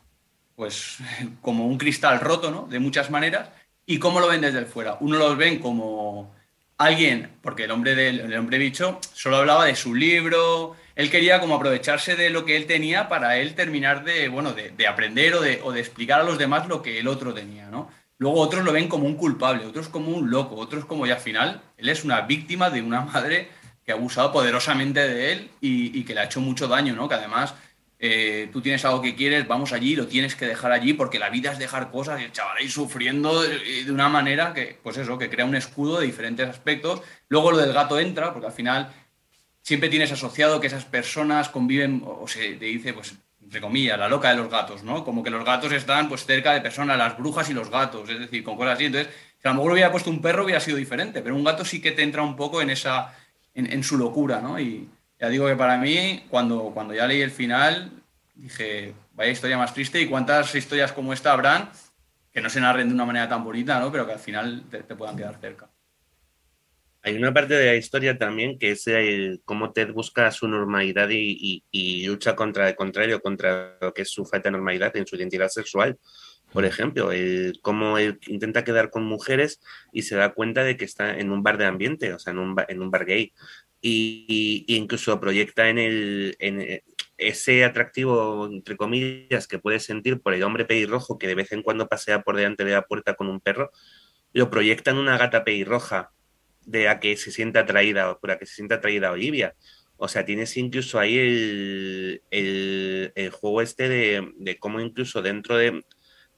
pues 0.54 0.98
como 1.42 1.66
un 1.66 1.78
cristal 1.78 2.20
roto, 2.20 2.52
¿no? 2.52 2.68
De 2.68 2.78
muchas 2.78 3.10
maneras. 3.10 3.48
¿Y 3.86 3.98
cómo 3.98 4.20
lo 4.20 4.28
ven 4.28 4.40
desde 4.40 4.64
fuera? 4.66 4.98
Uno 5.00 5.18
los 5.18 5.36
ven 5.36 5.58
como 5.58 6.32
alguien, 6.78 7.30
porque 7.42 7.64
el 7.64 7.70
hombre, 7.70 7.94
del, 7.94 8.20
el 8.20 8.36
hombre 8.36 8.58
bicho 8.58 8.98
solo 9.12 9.36
hablaba 9.36 9.66
de 9.66 9.76
su 9.76 9.94
libro, 9.94 10.76
él 10.96 11.10
quería 11.10 11.40
como 11.40 11.54
aprovecharse 11.54 12.16
de 12.16 12.30
lo 12.30 12.44
que 12.44 12.56
él 12.56 12.66
tenía 12.66 13.08
para 13.08 13.36
él 13.38 13.54
terminar 13.54 14.04
de, 14.04 14.28
bueno, 14.28 14.52
de, 14.52 14.86
aprender 14.86 15.34
o 15.34 15.40
de, 15.40 15.60
o 15.62 15.72
de, 15.72 15.80
explicar 15.80 16.20
a 16.20 16.24
los 16.24 16.38
demás 16.38 16.68
lo 16.68 16.82
que 16.82 16.98
el 16.98 17.08
otro 17.08 17.34
tenía, 17.34 17.66
¿no? 17.66 17.90
Luego 18.18 18.40
otros 18.40 18.64
lo 18.64 18.72
ven 18.72 18.88
como 18.88 19.06
un 19.06 19.16
culpable, 19.16 19.66
otros 19.66 19.88
como 19.88 20.10
un 20.12 20.30
loco, 20.30 20.56
otros 20.56 20.84
como 20.84 21.06
ya 21.06 21.14
al 21.14 21.20
final, 21.20 21.62
él 21.76 21.88
es 21.88 22.04
una 22.04 22.20
víctima 22.22 22.70
de 22.70 22.80
una 22.80 23.00
madre 23.00 23.48
que 23.84 23.92
ha 23.92 23.96
abusado 23.96 24.32
poderosamente 24.32 25.00
de 25.00 25.32
él 25.32 25.50
y, 25.60 25.98
y 25.98 26.04
que 26.04 26.14
le 26.14 26.20
ha 26.20 26.24
hecho 26.24 26.40
mucho 26.40 26.68
daño, 26.68 26.94
¿no? 26.94 27.08
Que 27.08 27.16
además 27.16 27.54
eh, 27.98 28.48
tú 28.52 28.60
tienes 28.60 28.84
algo 28.84 29.00
que 29.00 29.14
quieres, 29.14 29.46
vamos 29.46 29.72
allí, 29.72 29.96
lo 29.96 30.06
tienes 30.06 30.34
que 30.34 30.46
dejar 30.46 30.72
allí 30.72 30.92
porque 30.92 31.18
la 31.18 31.30
vida 31.30 31.52
es 31.52 31.58
dejar 31.58 31.90
cosas 31.90 32.20
y 32.20 32.24
el 32.24 32.32
chaval 32.32 32.58
ahí 32.58 32.68
sufriendo 32.68 33.42
de, 33.42 33.90
una 33.90 34.08
manera 34.08 34.52
que, 34.52 34.78
pues 34.82 34.96
eso, 34.96 35.16
que 35.16 35.30
crea 35.30 35.46
un 35.46 35.54
escudo 35.54 36.00
de 36.00 36.06
diferentes 36.06 36.48
aspectos. 36.48 37.02
Luego 37.28 37.52
lo 37.52 37.58
del 37.58 37.72
gato 37.72 37.98
entra, 37.98 38.32
porque 38.32 38.48
al 38.48 38.52
final 38.52 38.92
siempre 39.62 39.88
tienes 39.88 40.12
asociado 40.12 40.60
que 40.60 40.66
esas 40.66 40.84
personas 40.84 41.48
conviven, 41.48 42.02
o, 42.04 42.28
se 42.28 42.54
te 42.54 42.66
dice, 42.66 42.92
pues, 42.92 43.14
entre 43.40 43.60
comillas, 43.60 43.98
la 43.98 44.08
loca 44.08 44.30
de 44.30 44.36
los 44.36 44.50
gatos, 44.50 44.82
¿no? 44.82 45.04
Como 45.04 45.22
que 45.22 45.30
los 45.30 45.44
gatos 45.44 45.72
están, 45.72 46.08
pues, 46.08 46.26
cerca 46.26 46.52
de 46.52 46.60
personas, 46.60 46.98
las 46.98 47.16
brujas 47.16 47.48
y 47.48 47.54
los 47.54 47.70
gatos, 47.70 48.08
es 48.10 48.18
decir, 48.18 48.42
con 48.44 48.56
cosas 48.56 48.74
así. 48.74 48.86
Entonces, 48.86 49.12
si 49.40 49.48
a 49.48 49.50
lo 49.50 49.56
mejor 49.56 49.72
hubiera 49.72 49.90
puesto 49.90 50.10
un 50.10 50.20
perro 50.20 50.44
hubiera 50.44 50.60
sido 50.60 50.76
diferente, 50.76 51.22
pero 51.22 51.34
un 51.34 51.44
gato 51.44 51.64
sí 51.64 51.80
que 51.80 51.92
te 51.92 52.02
entra 52.02 52.22
un 52.22 52.36
poco 52.36 52.60
en 52.60 52.70
esa, 52.70 53.14
en, 53.54 53.84
su 53.84 53.96
locura, 53.96 54.40
¿no? 54.40 54.58
Y, 54.58 54.88
ya 55.20 55.28
digo 55.28 55.46
que 55.46 55.56
para 55.56 55.78
mí, 55.78 56.24
cuando, 56.28 56.70
cuando 56.74 56.94
ya 56.94 57.06
leí 57.06 57.22
el 57.22 57.30
final, 57.30 57.90
dije, 58.34 58.94
vaya 59.12 59.30
historia 59.30 59.58
más 59.58 59.72
triste 59.72 60.00
y 60.00 60.06
cuántas 60.06 60.54
historias 60.54 60.92
como 60.92 61.12
esta 61.12 61.32
habrán 61.32 61.70
que 62.34 62.40
no 62.40 62.50
se 62.50 62.60
narren 62.60 62.88
de 62.88 62.94
una 62.94 63.06
manera 63.06 63.28
tan 63.28 63.44
bonita, 63.44 63.78
¿no? 63.78 63.92
Pero 63.92 64.06
que 64.06 64.12
al 64.12 64.18
final 64.18 64.64
te, 64.68 64.82
puedan 64.96 65.16
quedar 65.16 65.38
cerca. 65.40 65.70
Hay 67.02 67.14
una 67.16 67.32
parte 67.32 67.54
de 67.54 67.66
la 67.66 67.76
historia 67.76 68.18
también 68.18 68.58
que 68.58 68.72
es 68.72 68.84
cómo 69.44 69.72
Ted 69.72 69.92
busca 69.92 70.30
su 70.32 70.48
normalidad 70.48 71.08
y, 71.10 72.06
lucha 72.06 72.34
contra 72.34 72.68
el 72.68 72.74
contrario, 72.74 73.20
contra 73.20 73.78
lo 73.80 73.94
que 73.94 74.02
es 74.02 74.10
su 74.10 74.24
falta 74.24 74.48
de 74.48 74.52
normalidad 74.52 74.96
en 74.96 75.06
su 75.06 75.14
identidad 75.14 75.48
sexual. 75.48 75.96
Por 76.52 76.64
ejemplo, 76.64 77.10
cómo 77.62 77.98
él 77.98 78.18
intenta 78.26 78.64
quedar 78.64 78.90
con 78.90 79.04
mujeres 79.04 79.60
y 79.92 80.02
se 80.02 80.16
da 80.16 80.32
cuenta 80.32 80.64
de 80.64 80.76
que 80.76 80.84
está 80.84 81.16
en 81.16 81.30
un 81.30 81.42
bar 81.42 81.56
de 81.56 81.66
ambiente, 81.66 82.12
o 82.14 82.18
sea, 82.18 82.32
en 82.32 82.38
un, 82.38 82.56
en 82.66 82.82
un 82.82 82.90
bar 82.90 83.04
gay 83.04 83.32
y, 83.86 84.64
incluso 84.66 85.20
proyecta 85.20 85.68
en, 85.68 85.76
el, 85.76 86.36
en 86.38 86.80
ese 87.18 87.64
atractivo, 87.64 88.46
entre 88.46 88.78
comillas, 88.78 89.46
que 89.46 89.58
puedes 89.58 89.84
sentir 89.84 90.22
por 90.22 90.32
el 90.32 90.42
hombre 90.42 90.64
pelirrojo 90.64 91.18
que 91.18 91.26
de 91.26 91.34
vez 91.34 91.52
en 91.52 91.62
cuando 91.62 91.86
pasea 91.86 92.22
por 92.22 92.34
delante 92.34 92.64
de 92.64 92.72
la 92.72 92.86
puerta 92.86 93.12
con 93.12 93.28
un 93.28 93.40
perro, 93.40 93.70
lo 94.32 94.48
proyecta 94.48 94.90
en 94.90 94.96
una 94.96 95.18
gata 95.18 95.44
pelirroja 95.44 96.12
de 96.64 96.84
la 96.84 96.98
que 96.98 97.14
se 97.18 97.30
sienta 97.30 97.60
atraída, 97.60 98.18
por 98.18 98.30
la 98.30 98.38
que 98.38 98.46
se 98.46 98.54
sienta 98.54 98.76
atraída 98.76 99.12
Olivia. 99.12 99.54
O 99.98 100.08
sea, 100.08 100.24
tienes 100.24 100.56
incluso 100.56 100.98
ahí 100.98 101.18
el, 101.18 102.22
el, 102.30 103.30
juego 103.32 103.60
este 103.60 103.90
de, 103.90 104.32
de, 104.38 104.58
cómo 104.58 104.80
incluso 104.80 105.20
dentro 105.20 105.58
de, 105.58 105.84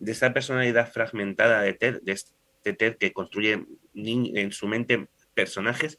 de 0.00 0.12
esa 0.12 0.34
personalidad 0.34 0.90
fragmentada 0.92 1.62
de 1.62 1.74
Ted, 1.74 2.00
de 2.02 2.12
este 2.12 2.72
Ted 2.72 2.96
que 2.98 3.12
construye 3.12 3.64
en 3.94 4.50
su 4.50 4.66
mente 4.66 5.06
personajes, 5.32 5.96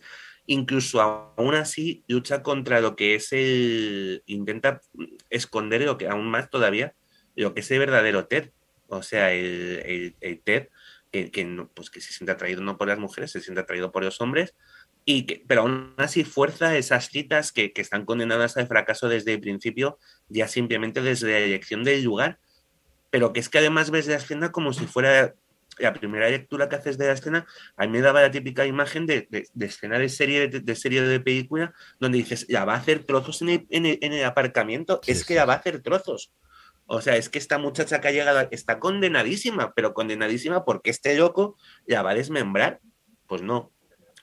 incluso 0.48 1.02
aún 1.02 1.56
así 1.56 2.04
lucha 2.08 2.42
contra 2.42 2.82
lo 2.82 2.96
que 2.96 3.16
es 3.16 3.32
el, 3.34 4.24
intenta 4.26 4.82
esconder 5.30 5.82
lo 5.82 5.98
que 5.98 6.08
aún 6.08 6.28
más 6.30 6.50
todavía, 6.50 6.96
lo 7.36 7.54
que 7.54 7.60
es 7.60 7.70
el 7.70 7.80
verdadero 7.80 8.26
Ted, 8.26 8.52
o 8.88 9.04
sea, 9.04 9.34
el, 9.34 10.16
el, 10.20 10.42
Ted 10.42 10.70
que, 11.12 11.46
no, 11.46 11.70
pues 11.74 11.90
que 11.90 12.00
se 12.00 12.14
siente 12.14 12.32
atraído 12.32 12.62
no 12.62 12.78
por 12.78 12.88
las 12.88 13.00
mujeres, 13.00 13.32
se 13.32 13.42
siente 13.42 13.62
atraído 13.62 13.92
por 13.92 14.04
los 14.04 14.22
hombres, 14.22 14.56
y 15.04 15.26
que, 15.26 15.44
pero 15.48 15.62
aún 15.62 15.94
así 15.98 16.24
fuerza 16.24 16.78
esas 16.78 17.10
citas 17.10 17.52
que, 17.52 17.74
que 17.74 17.82
están 17.82 18.06
condenadas 18.06 18.58
al 18.58 18.68
fracaso 18.68 19.10
desde 19.10 19.34
el 19.34 19.42
principio, 19.42 20.00
ya 20.30 20.48
simplemente 20.48 21.02
desde 21.02 21.32
la 21.32 21.40
elección 21.40 21.84
del 21.84 22.04
lugar, 22.04 22.40
pero 23.10 23.34
que 23.34 23.40
es 23.40 23.50
que 23.50 23.58
además 23.58 23.90
ves 23.90 24.08
la 24.08 24.16
escena 24.16 24.52
como 24.52 24.74
si 24.74 24.86
fuera 24.86 25.34
la 25.80 25.94
primera 25.94 26.30
lectura 26.30 26.70
que 26.70 26.76
haces 26.76 26.98
de 26.98 27.08
la 27.08 27.14
escena, 27.14 27.46
a 27.76 27.86
mí 27.86 27.92
me 27.92 28.02
daba 28.02 28.22
la 28.22 28.32
típica 28.32 28.66
imagen 28.66 29.06
de, 29.06 29.28
escena 29.60 30.00
de 30.00 30.10
serie 30.10 30.48
de, 30.48 30.76
serie 30.76 31.02
de 31.02 31.20
película 31.20 31.74
donde 32.00 32.18
dices, 32.18 32.48
ya 32.48 32.66
va 32.66 32.74
a 32.74 32.78
hacer 32.78 33.04
trozos 33.04 33.42
en 33.42 33.68
el, 33.70 34.24
aparcamiento, 34.24 35.00
es 35.06 35.26
que 35.26 35.36
ya 35.36 35.46
va 35.46 35.54
a 35.54 35.58
hacer 35.58 35.82
trozos. 35.82 36.32
O 36.86 37.02
sea, 37.02 37.18
es 37.18 37.28
que 37.28 37.38
esta 37.38 37.58
muchacha 37.58 38.00
que 38.00 38.08
ha 38.08 38.12
llegado 38.12 38.48
está 38.52 38.80
condenadísima, 38.80 39.74
pero 39.74 39.94
condenadísima 39.94 40.64
porque 40.64 40.90
este 40.90 41.18
loco 41.18 41.58
la 41.86 42.02
va 42.02 42.12
a 42.12 42.16
desmembrar. 42.16 42.80
Pues 43.28 43.42
no, 43.42 43.74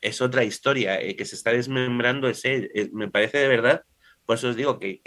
es 0.00 0.22
otra 0.22 0.44
historia. 0.44 0.98
Eh, 0.98 1.14
que 1.14 1.26
se 1.26 1.34
está 1.36 1.50
desmembrando 1.50 2.26
ese, 2.26 2.70
me 2.92 3.10
parece 3.10 3.38
de 3.38 3.48
verdad. 3.48 3.84
Por 4.24 4.36
eso 4.36 4.48
os 4.48 4.56
digo 4.56 4.78
que, 4.78 5.02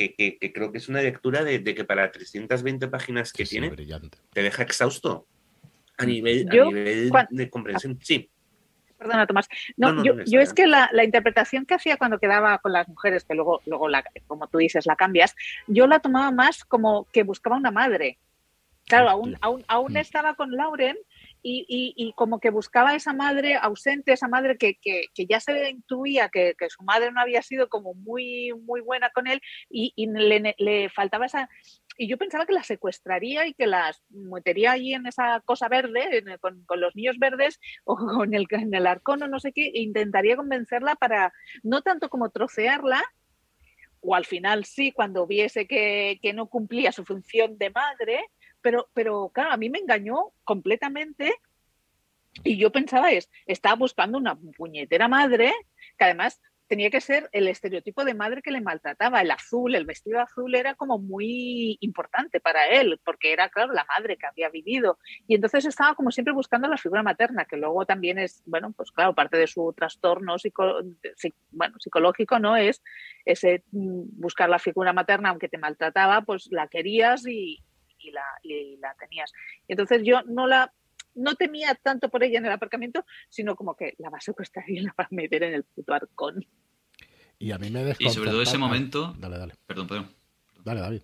creo 0.54 0.72
que 0.72 0.78
es 0.78 0.88
una 0.88 1.02
lectura 1.02 1.44
de, 1.44 1.64
que 1.64 1.84
para 1.84 2.12
320 2.12 2.88
páginas 2.90 3.34
que 3.34 3.46
tiene, 3.46 3.72
te 3.72 4.44
deja 4.44 4.62
exhausto 4.62 5.28
a 5.98 6.06
nivel, 6.06 6.46
de 6.46 7.50
comprensión. 7.50 8.00
Sí. 8.02 8.30
Perdona, 8.98 9.28
Tomás. 9.28 9.48
No, 9.76 10.04
yo, 10.04 10.40
es 10.40 10.54
que 10.54 10.66
la, 10.66 10.90
interpretación 11.04 11.66
que 11.66 11.76
hacía 11.76 11.98
cuando 11.98 12.20
quedaba 12.20 12.58
con 12.60 12.74
las 12.74 12.88
mujeres, 12.88 13.24
que 13.26 13.36
luego, 13.36 13.62
luego 13.66 13.90
la, 13.90 14.04
como 14.26 14.48
tú 14.48 14.58
dices, 14.58 14.86
la 14.86 14.96
cambias, 14.96 15.36
yo 15.68 15.86
la 15.86 16.00
tomaba 16.00 16.32
más 16.32 16.66
como 16.66 17.06
que 17.12 17.24
buscaba 17.24 17.58
una 17.58 17.72
madre. 17.72 18.18
Claro, 18.86 19.10
aún, 19.10 19.38
aún, 19.42 19.66
aún 19.68 19.94
mm. 19.94 19.98
estaba 19.98 20.36
con 20.36 20.52
Lauren 20.52 20.98
y, 21.44 22.14
como 22.16 22.40
que 22.40 22.50
buscaba 22.50 22.96
esa 22.96 23.14
madre 23.14 23.56
ausente, 23.56 24.14
esa 24.14 24.28
madre 24.28 24.58
que, 24.58 24.78
ya 25.16 25.40
se 25.40 25.70
intuía 25.70 26.30
que, 26.30 26.56
su 26.70 26.84
madre 26.84 27.12
no 27.12 27.22
había 27.22 27.42
sido 27.42 27.70
como 27.70 27.94
muy, 27.94 28.54
muy 28.54 28.82
buena 28.82 29.10
con 29.12 29.28
él 29.28 29.42
y, 29.70 29.94
le, 30.08 30.90
faltaba 30.90 31.26
esa... 31.26 31.50
Y 31.98 32.08
yo 32.08 32.18
pensaba 32.18 32.46
que 32.46 32.54
la 32.54 32.64
secuestraría 32.64 33.48
y 33.48 33.54
que 33.54 33.66
las 33.68 34.04
metería 34.10 34.72
allí 34.72 34.94
en 34.94 35.08
esa 35.08 35.42
cosa 35.42 35.68
verde, 35.68 36.24
con, 36.40 36.64
los 36.80 36.96
niños 36.96 37.18
verdes 37.18 37.60
o 37.84 37.96
con 37.96 38.34
el, 38.34 38.46
en 38.52 38.74
el 38.74 38.88
arcón 38.88 39.24
o 39.24 39.28
no 39.28 39.40
sé 39.40 39.52
qué, 39.52 39.68
e 39.68 39.82
intentaría 39.82 40.36
convencerla 40.36 40.96
para, 40.96 41.34
no 41.64 41.82
tanto 41.82 42.10
como 42.10 42.30
trocearla, 42.30 43.04
o 44.00 44.16
al 44.16 44.26
final 44.26 44.64
sí, 44.66 44.92
cuando 44.92 45.26
viese 45.26 45.68
que, 45.68 46.20
que 46.22 46.34
no 46.34 46.48
cumplía 46.48 46.92
su 46.92 47.04
función 47.04 47.58
de 47.58 47.72
madre, 47.72 48.26
pero, 48.62 48.90
pero 48.94 49.30
claro, 49.34 49.52
a 49.52 49.58
mí 49.58 49.70
me 49.70 49.80
engañó 49.80 50.34
completamente 50.44 51.34
y 52.44 52.58
yo 52.58 52.72
pensaba 52.72 53.12
es, 53.12 53.30
estaba 53.46 53.76
buscando 53.76 54.18
una 54.18 54.36
puñetera 54.36 55.08
madre 55.08 55.54
que 55.98 56.06
además 56.06 56.40
tenía 56.68 56.90
que 56.90 57.02
ser 57.02 57.30
el 57.32 57.48
estereotipo 57.48 58.04
de 58.04 58.14
madre 58.14 58.42
que 58.42 58.52
le 58.52 58.62
maltrataba. 58.62 59.22
El 59.22 59.32
azul, 59.32 59.74
el 59.76 59.86
vestido 59.86 60.20
azul 60.20 60.54
era 60.56 60.76
como 60.76 61.00
muy 61.00 61.78
importante 61.82 62.40
para 62.40 62.68
él, 62.68 63.00
porque 63.04 63.32
era, 63.34 63.50
claro, 63.50 63.74
la 63.74 63.86
madre 63.86 64.18
que 64.18 64.28
había 64.28 64.50
vivido. 64.50 65.00
Y 65.28 65.36
entonces 65.36 65.66
estaba 65.66 65.96
como 65.96 66.12
siempre 66.12 66.34
buscando 66.34 66.68
la 66.68 66.78
figura 66.78 67.04
materna, 67.04 67.46
que 67.46 67.58
luego 67.58 67.86
también 67.86 68.20
es, 68.20 68.44
bueno, 68.46 68.74
pues 68.76 68.92
claro, 68.92 69.16
parte 69.16 69.38
de 69.38 69.48
su 69.48 69.74
trastorno 69.76 70.36
bueno, 71.52 71.76
psicológico, 71.80 72.40
¿no? 72.40 72.56
Es 72.56 72.84
ese 73.26 73.64
mm, 73.72 74.20
buscar 74.20 74.50
la 74.50 74.60
figura 74.60 74.94
materna, 74.94 75.30
aunque 75.30 75.50
te 75.50 75.58
maltrataba, 75.58 76.22
pues 76.22 76.50
la 76.52 76.68
querías 76.68 77.26
y, 77.26 77.64
y 78.00 78.12
la, 78.12 78.26
y 78.44 78.78
la 78.78 78.94
tenías. 78.96 79.32
Entonces 79.68 80.02
yo 80.04 80.22
no 80.24 80.48
la 80.48 80.74
no 81.18 81.36
temía 81.36 81.76
tanto 81.76 82.10
por 82.10 82.24
ella 82.24 82.40
en 82.40 82.46
el 82.46 82.52
aparcamiento, 82.52 83.06
sino 83.30 83.56
como 83.56 83.76
que 83.76 83.96
la 83.98 84.10
va 84.10 84.18
a 84.18 84.22
secuestrar 84.22 84.70
y 84.70 84.80
la 84.80 84.96
va 84.98 85.06
a 85.06 85.08
meter 85.12 85.44
en 85.44 85.54
el 85.54 85.64
puto 85.64 85.94
arcón. 85.94 86.46
Y 87.40 87.52
a 87.52 87.58
mí 87.58 87.70
me 87.70 87.96
Y 88.00 88.10
sobre 88.10 88.32
todo 88.32 88.42
ese 88.42 88.58
momento... 88.58 89.14
Dale, 89.20 89.38
dale. 89.38 89.56
Perdón, 89.66 89.88
perdón. 89.88 90.16
Dale, 90.64 90.82
David. 90.82 91.02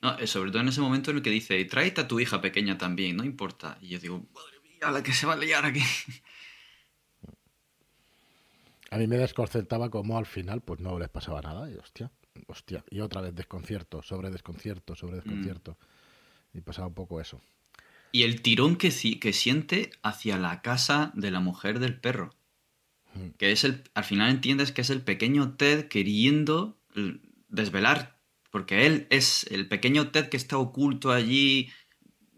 No, 0.00 0.18
eh, 0.18 0.26
sobre 0.26 0.50
todo 0.50 0.62
en 0.62 0.68
ese 0.68 0.80
momento 0.80 1.10
en 1.10 1.18
el 1.18 1.22
que 1.22 1.30
dice, 1.30 1.64
tráete 1.64 2.00
a 2.00 2.08
tu 2.08 2.18
hija 2.18 2.40
pequeña 2.40 2.76
también, 2.76 3.16
no 3.16 3.24
importa. 3.24 3.78
Y 3.80 3.88
yo 3.88 4.00
digo, 4.00 4.18
madre 4.34 4.60
mía, 4.64 4.90
la 4.90 5.02
que 5.02 5.12
se 5.12 5.26
va 5.26 5.34
a 5.34 5.36
liar 5.36 5.64
aquí. 5.64 5.82
A 8.90 8.98
mí 8.98 9.06
me 9.06 9.16
desconcertaba 9.16 9.88
como 9.88 10.18
al 10.18 10.26
final 10.26 10.60
pues 10.60 10.80
no 10.80 10.98
les 10.98 11.08
pasaba 11.08 11.40
nada. 11.40 11.70
Y 11.70 11.76
hostia, 11.76 12.10
hostia. 12.48 12.84
Y 12.90 13.00
otra 13.00 13.20
vez 13.20 13.34
desconcierto, 13.34 14.02
sobre 14.02 14.28
desconcierto, 14.30 14.94
sobre 14.96 15.16
desconcierto. 15.16 15.78
Mm. 16.52 16.58
Y 16.58 16.60
pasaba 16.60 16.88
un 16.88 16.94
poco 16.94 17.20
eso. 17.20 17.40
Y 18.12 18.24
el 18.24 18.42
tirón 18.42 18.76
que, 18.76 18.90
que 19.18 19.32
siente 19.32 19.90
hacia 20.02 20.38
la 20.38 20.62
casa 20.62 21.12
de 21.14 21.30
la 21.30 21.40
mujer 21.40 21.78
del 21.78 21.98
perro. 21.98 22.34
Mm. 23.14 23.30
Que 23.38 23.52
es 23.52 23.64
el. 23.64 23.82
Al 23.94 24.04
final 24.04 24.30
entiendes 24.30 24.70
que 24.70 24.82
es 24.82 24.90
el 24.90 25.02
pequeño 25.02 25.54
Ted 25.56 25.88
queriendo 25.88 26.78
desvelar. 27.48 28.20
Porque 28.50 28.86
él 28.86 29.06
es 29.08 29.44
el 29.50 29.66
pequeño 29.66 30.10
Ted 30.10 30.28
que 30.28 30.36
está 30.36 30.58
oculto 30.58 31.10
allí, 31.10 31.70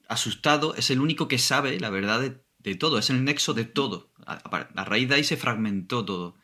asustado, 0.09 0.77
es 0.77 0.91
el 0.91 1.01
único 1.01 1.27
que 1.27 1.39
sabe 1.39 1.81
la 1.81 1.91
verdad 1.91 2.21
de, 2.21 2.75
todo, 2.77 2.99
es 2.99 3.11
el 3.11 3.25
nexo 3.25 3.53
de 3.53 3.65
todo. 3.65 4.13
a, 4.25 4.85
raíz 4.85 5.09
de 5.09 5.17
ahí 5.17 5.25
se 5.25 5.37
fragmentó 5.37 6.05
todo 6.05 6.37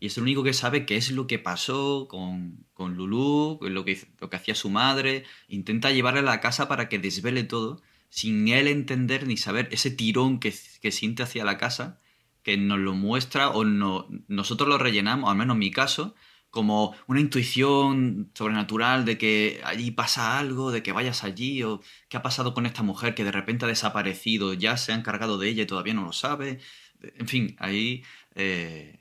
y 0.00 0.06
es 0.06 0.16
el 0.16 0.22
único 0.22 0.42
que 0.42 0.54
sabe 0.54 0.86
qué 0.86 0.96
es 0.96 1.10
lo 1.10 1.26
que 1.26 1.38
pasó 1.38 2.08
con, 2.08 2.66
con 2.72 2.96
Lulú, 2.96 3.58
lo 3.60 3.84
que, 3.84 4.00
lo 4.18 4.30
que 4.30 4.36
hacía 4.36 4.54
su 4.54 4.70
madre. 4.70 5.24
Intenta 5.46 5.90
llevarle 5.90 6.20
a 6.20 6.22
la 6.22 6.40
casa 6.40 6.68
para 6.68 6.88
que 6.88 6.98
desvele 6.98 7.44
todo, 7.44 7.82
sin 8.10 8.48
él 8.48 8.68
entender 8.68 9.26
ni 9.26 9.36
saber 9.36 9.68
ese 9.72 9.90
tirón 9.90 10.40
que, 10.40 10.54
que 10.82 10.92
siente 10.92 11.22
hacia 11.22 11.44
la 11.44 11.58
casa, 11.58 12.00
que 12.42 12.56
nos 12.56 12.78
lo 12.78 12.94
muestra 12.94 13.50
o 13.50 13.64
no, 13.64 14.08
nosotros 14.28 14.68
lo 14.68 14.78
rellenamos, 14.78 15.30
al 15.30 15.36
menos 15.36 15.54
en 15.54 15.60
mi 15.60 15.70
caso, 15.70 16.14
como 16.50 16.96
una 17.06 17.20
intuición 17.20 18.30
sobrenatural 18.34 19.04
de 19.04 19.16
que 19.18 19.60
allí 19.64 19.92
pasa 19.92 20.38
algo, 20.38 20.72
de 20.72 20.82
que 20.82 20.92
vayas 20.92 21.24
allí, 21.24 21.62
o 21.62 21.80
qué 22.08 22.16
ha 22.16 22.22
pasado 22.22 22.54
con 22.54 22.66
esta 22.66 22.82
mujer 22.82 23.14
que 23.14 23.24
de 23.24 23.32
repente 23.32 23.64
ha 23.64 23.68
desaparecido, 23.68 24.52
ya 24.54 24.76
se 24.76 24.92
ha 24.92 24.96
encargado 24.96 25.38
de 25.38 25.48
ella 25.48 25.62
y 25.62 25.66
todavía 25.66 25.94
no 25.94 26.04
lo 26.04 26.12
sabe. 26.12 26.60
En 27.00 27.28
fin, 27.28 27.56
ahí 27.58 28.02
eh, 28.34 28.98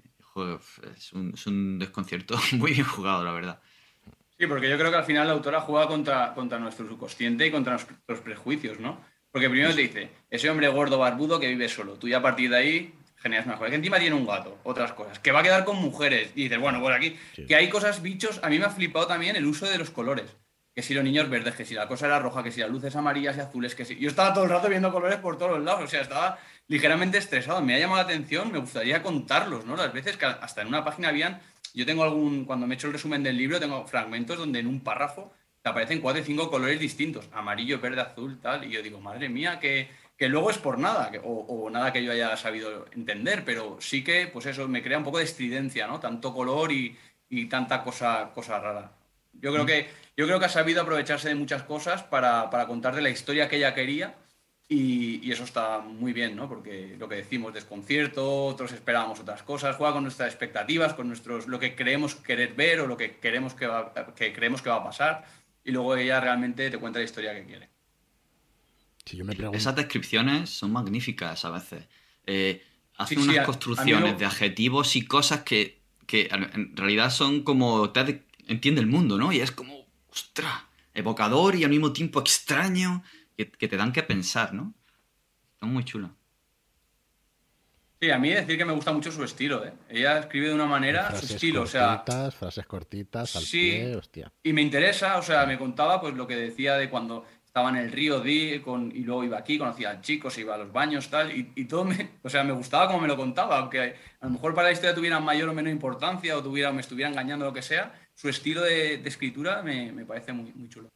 es 0.96 1.14
un, 1.48 1.80
desconcierto 1.80 2.38
muy 2.54 2.74
bien 2.74 2.86
jugado, 2.86 3.24
la 3.24 3.32
verdad. 3.32 3.62
Sí, 4.40 4.48
porque 4.48 4.70
yo 4.70 4.78
creo 4.78 4.90
que 4.90 4.98
al 4.98 5.04
final 5.04 5.28
la 5.28 5.34
autora 5.34 5.60
juega 5.60 5.88
contra, 5.88 6.34
contra 6.34 6.58
nuestro 6.60 6.88
subconsciente 6.88 7.46
y 7.46 7.52
contra 7.52 7.78
los 8.08 8.20
prejuicios, 8.22 8.80
¿no? 8.80 9.04
Porque 9.32 9.50
primero 9.50 9.76
te 9.76 9.82
dice, 9.82 10.10
ese 10.30 10.50
hombre 10.50 10.70
gordo 10.70 10.98
barbudo 10.98 11.40
que 11.40 11.48
vive 11.50 11.68
solo. 11.68 11.96
Tú 11.96 12.08
ya 12.08 12.18
a 12.18 12.22
partir 12.22 12.50
de 12.50 12.56
ahí 12.56 12.94
generas 13.18 13.46
mejor. 13.46 13.70
Que 13.70 13.76
encima 13.76 14.00
tiene 14.00 14.16
un 14.16 14.26
gato, 14.26 14.58
otras 14.64 14.94
cosas. 14.94 15.20
Que 15.20 15.34
va 15.34 15.42
a 15.42 15.44
quedar 15.44 15.66
con 15.66 15.76
mujeres. 15.76 16.32
Y 16.36 16.44
dices, 16.44 16.58
bueno, 16.58 16.80
pues 16.80 16.96
aquí. 16.96 17.20
Que 17.48 17.56
hay 17.56 17.70
cosas, 17.70 18.02
bichos. 18.02 18.40
A 18.42 18.50
mí 18.50 18.58
me 18.58 18.66
ha 18.66 18.70
flipado 18.70 19.08
también 19.08 19.36
el 19.36 19.46
uso 19.46 19.68
de 19.68 19.78
los 19.78 19.90
colores. 19.90 20.38
Que 20.74 20.82
si 20.82 20.94
los 20.94 21.04
niños 21.04 21.30
verdes, 21.30 21.56
que 21.56 21.66
si 21.66 21.74
la 21.74 21.88
cosa 21.90 22.06
era 22.06 22.20
roja, 22.20 22.42
que 22.42 22.52
si 22.52 22.62
las 22.62 22.70
luces 22.70 22.96
amarillas 22.96 23.36
y 23.36 23.42
azules, 23.42 23.76
que 23.76 23.84
si. 23.84 23.98
Yo 23.98 24.10
estaba 24.10 24.34
todo 24.34 24.46
el 24.46 24.50
rato 24.50 24.70
viendo 24.70 24.92
colores 24.92 25.20
por 25.20 25.38
todos 25.38 25.52
los 25.52 25.64
lados. 25.64 25.84
O 25.84 25.88
sea, 25.88 26.02
estaba 26.02 26.40
ligeramente 26.68 27.18
estresado. 27.18 27.62
Me 27.62 27.76
ha 27.76 27.80
llamado 27.80 27.98
la 27.98 28.06
atención, 28.06 28.52
me 28.52 28.60
gustaría 28.60 29.04
contarlos, 29.04 29.66
¿no? 29.66 29.76
Las 29.76 29.92
veces 29.92 30.16
que 30.16 30.26
hasta 30.26 30.62
en 30.62 30.70
una 30.70 30.86
página 30.86 31.10
habían, 31.10 31.42
yo 31.74 31.86
tengo 31.86 32.04
algún, 32.04 32.46
cuando 32.46 32.68
me 32.68 32.74
he 32.74 32.78
hecho 32.78 32.88
el 32.88 32.94
resumen 32.94 33.24
del 33.24 33.38
libro, 33.38 33.60
tengo 33.60 33.86
fragmentos 33.86 34.38
donde 34.38 34.60
en 34.60 34.68
un 34.68 34.82
párrafo 34.82 35.34
te 35.62 35.70
aparecen 35.70 36.02
cuatro 36.02 36.22
o 36.22 36.26
cinco 36.26 36.50
colores 36.50 36.80
distintos, 36.80 37.28
amarillo, 37.32 37.80
verde, 37.80 38.02
azul, 38.02 38.40
tal, 38.42 38.66
y 38.66 38.72
yo 38.72 38.82
digo, 38.82 39.00
madre 39.02 39.30
mía, 39.30 39.60
que, 39.60 39.90
que 40.18 40.30
luego 40.30 40.50
es 40.52 40.58
por 40.58 40.78
nada, 40.78 41.12
o, 41.24 41.70
nada 41.70 41.92
que 41.92 42.04
yo 42.04 42.12
haya 42.12 42.36
sabido 42.38 42.86
entender, 42.92 43.44
pero 43.44 43.78
sí 43.80 44.04
que, 44.04 44.28
pues 44.28 44.46
eso, 44.46 44.68
me 44.68 44.82
crea 44.82 44.98
un 44.98 45.04
poco 45.04 45.18
de 45.18 45.26
estridencia, 45.26 45.88
¿no? 45.88 46.00
Tanto 46.00 46.34
color 46.34 46.72
y, 46.72 46.98
y 47.30 47.46
tanta 47.48 47.84
cosa, 47.84 48.32
cosa 48.34 48.60
rara. 48.60 48.92
Yo 49.34 49.52
creo, 49.52 49.64
mm. 49.64 49.68
que, 49.68 49.90
yo 50.16 50.26
creo 50.26 50.40
que 50.40 50.46
ha 50.46 50.50
sabido 50.50 50.82
aprovecharse 50.82 51.30
de 51.30 51.36
muchas 51.36 51.64
cosas 51.64 52.04
para, 52.04 52.50
para 52.50 52.68
contarte 52.68 53.02
la 53.02 53.10
historia 53.10 53.50
que 53.50 53.58
ella 53.58 53.74
quería 53.74 54.16
y, 54.72 55.32
eso 55.32 55.44
está 55.44 55.80
muy 55.80 56.14
bien, 56.14 56.36
¿no? 56.36 56.48
Porque 56.48 56.96
lo 57.00 57.10
que 57.10 57.16
decimos, 57.16 57.54
desconcierto, 57.54 58.46
otros 58.46 58.72
esperábamos 58.72 59.20
otras 59.20 59.42
cosas, 59.42 59.76
juega 59.76 59.94
con 59.94 60.04
nuestras 60.04 60.30
expectativas, 60.30 60.94
con 60.94 61.08
nuestros, 61.08 61.48
lo 61.48 61.60
que 61.60 61.76
creemos 61.76 62.14
querer 62.14 62.54
ver 62.54 62.80
o 62.82 62.88
lo 62.88 62.96
que, 62.96 63.18
queremos 63.18 63.56
que, 63.56 63.66
va, 63.66 63.92
que 64.16 64.32
creemos 64.32 64.62
que 64.62 64.70
va 64.70 64.76
a 64.76 64.84
pasar, 64.84 65.26
y 65.66 65.72
luego 65.72 65.96
ella 65.96 66.20
realmente 66.20 66.70
te 66.70 66.78
cuenta 66.78 67.00
la 67.00 67.06
historia 67.06 67.34
que 67.34 67.46
quiere. 67.46 67.70
Esas 69.54 69.76
descripciones 69.76 70.52
son 70.52 70.72
magníficas 70.72 71.44
a 71.46 71.50
veces. 71.50 71.86
Eh, 72.28 72.64
hace 72.96 73.18
unas 73.18 73.46
construcciones 73.46 74.20
de 74.20 74.26
adjetivos 74.26 74.96
y 74.96 75.02
cosas 75.02 75.42
que, 75.42 75.82
que, 76.06 76.30
en 76.32 76.76
realidad 76.78 77.10
son 77.10 77.42
como 77.42 77.90
te 77.90 78.24
entiende 78.48 78.82
el 78.82 78.88
mundo, 78.88 79.18
¿no? 79.18 79.32
Y 79.32 79.40
es 79.40 79.52
como, 79.52 79.88
ostras, 80.12 80.64
evocador 80.94 81.56
y 81.56 81.64
al 81.64 81.72
mismo 81.72 81.92
tiempo 81.92 82.20
extraño 82.20 83.04
que, 83.46 83.68
te 83.68 83.78
dan 83.78 83.92
que 83.92 84.04
pensar, 84.04 84.54
¿no? 84.54 84.74
Está 85.54 85.66
muy 85.66 85.84
chula. 85.84 86.12
Sí, 88.02 88.10
a 88.12 88.18
mí 88.18 88.30
decir 88.30 88.58
que 88.58 88.64
me 88.64 88.72
gusta 88.72 88.94
mucho 88.94 89.12
su 89.12 89.24
estilo, 89.24 89.66
¿eh? 89.66 89.74
Ella 89.90 90.20
escribe 90.20 90.48
de 90.48 90.54
una 90.54 90.66
manera, 90.66 91.14
su 91.20 91.26
estilo, 91.26 91.64
o 91.64 91.68
sea... 91.68 92.04
Frases 92.32 92.66
cortitas, 92.66 93.36
al 93.36 93.44
sí, 93.44 93.82
hostia. 93.94 94.32
Y 94.42 94.54
me 94.54 94.62
interesa, 94.62 95.18
o 95.18 95.22
sea, 95.22 95.46
me 95.46 95.58
contaba 95.58 96.00
pues 96.00 96.14
lo 96.14 96.26
que 96.26 96.38
decía 96.38 96.76
de 96.76 96.90
cuando 96.90 97.26
estaba 97.46 97.70
en 97.70 97.78
el 97.78 97.92
río 97.92 98.22
Di 98.22 98.60
con, 98.60 98.90
y 98.96 99.00
luego 99.00 99.26
iba 99.26 99.38
aquí, 99.38 99.58
conocía 99.58 99.90
a 99.90 100.02
chicos, 100.02 100.38
iba 100.38 100.56
a 100.56 100.60
los 100.60 100.72
baños, 100.72 101.10
tal, 101.10 101.32
y, 101.36 101.66
todo 101.66 101.84
me... 101.84 102.12
O 102.24 102.30
sea, 102.30 102.44
me 102.44 102.54
gustaba 102.54 102.88
como 102.88 103.02
me 103.02 103.08
lo 103.08 103.18
contaba, 103.18 103.58
aunque 103.60 103.96
a 104.22 104.26
lo 104.26 104.32
mejor 104.32 104.54
para 104.54 104.68
la 104.68 104.74
historia 104.74 104.96
tuviera 104.96 105.20
mayor 105.20 105.50
o 105.50 105.54
menor 105.54 105.72
importancia 105.72 106.38
o 106.38 106.44
tuviera, 106.44 106.72
me 106.72 106.82
estuviera 106.82 107.10
engañando 107.10 107.46
lo 107.46 107.54
que 107.54 107.62
sea, 107.62 107.94
su 108.14 108.30
estilo 108.30 108.62
de, 108.62 108.96
escritura 109.06 109.62
me, 109.62 109.92
me 109.92 110.06
parece 110.06 110.32
muy, 110.32 110.54
muy 110.54 110.70
chulo. 110.70 110.90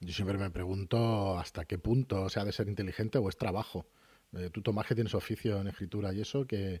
Yo 0.00 0.12
siempre 0.12 0.36
me 0.38 0.50
pregunto 0.50 1.38
hasta 1.38 1.64
qué 1.64 1.78
punto 1.78 2.28
se 2.28 2.40
ha 2.40 2.44
de 2.44 2.52
ser 2.52 2.68
inteligente 2.68 3.18
o 3.18 3.28
es 3.28 3.36
trabajo. 3.36 3.86
Eh, 4.36 4.50
tú, 4.52 4.62
Tomás, 4.62 4.86
que 4.86 4.94
tienes 4.94 5.14
oficio 5.14 5.60
en 5.60 5.68
escritura 5.68 6.12
y 6.12 6.20
eso, 6.20 6.46
que, 6.46 6.80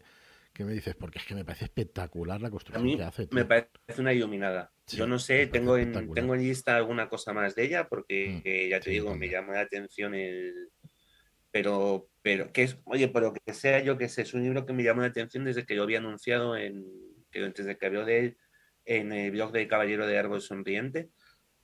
me 0.58 0.72
dices, 0.72 0.94
porque 0.94 1.18
es 1.18 1.24
que 1.24 1.34
me 1.34 1.44
parece 1.44 1.66
espectacular 1.66 2.40
la 2.40 2.50
construcción 2.50 2.96
que 2.96 3.02
hace. 3.02 3.28
Me 3.30 3.44
parece 3.44 3.70
una 3.98 4.12
iluminada. 4.12 4.72
Yo 4.88 5.06
no 5.06 5.18
sé, 5.18 5.46
tengo 5.46 5.78
en, 5.78 6.12
tengo 6.12 6.34
en 6.34 6.42
lista 6.42 6.76
alguna 6.76 7.08
cosa 7.08 7.32
más 7.32 7.54
de 7.54 7.64
ella, 7.64 7.88
porque 7.88 8.42
mm, 8.44 8.70
ya 8.70 8.80
te 8.80 8.90
digo, 8.90 9.14
me 9.14 9.28
llama 9.28 9.54
la 9.54 9.60
atención 9.60 10.14
el. 10.14 10.70
Pero, 11.50 12.08
pero, 12.20 12.52
que 12.52 12.64
es, 12.64 12.78
oye, 12.84 13.06
por 13.06 13.22
lo 13.22 13.32
que 13.32 13.54
sea, 13.54 13.80
yo 13.80 13.96
que 13.96 14.08
sé, 14.08 14.22
es 14.22 14.34
un 14.34 14.42
libro 14.42 14.66
que 14.66 14.72
me 14.72 14.82
llamó 14.82 15.02
la 15.02 15.06
atención 15.06 15.44
desde 15.44 15.64
que 15.64 15.76
lo 15.76 15.84
había 15.84 15.98
anunciado 15.98 16.56
en, 16.56 16.84
desde 17.32 17.78
que 17.78 17.86
habló 17.86 18.04
de 18.04 18.18
él 18.18 18.36
en 18.84 19.12
el 19.12 19.30
blog 19.30 19.52
de 19.52 19.68
Caballero 19.68 20.06
de 20.06 20.18
Árbol 20.18 20.42
Sonriente 20.42 21.10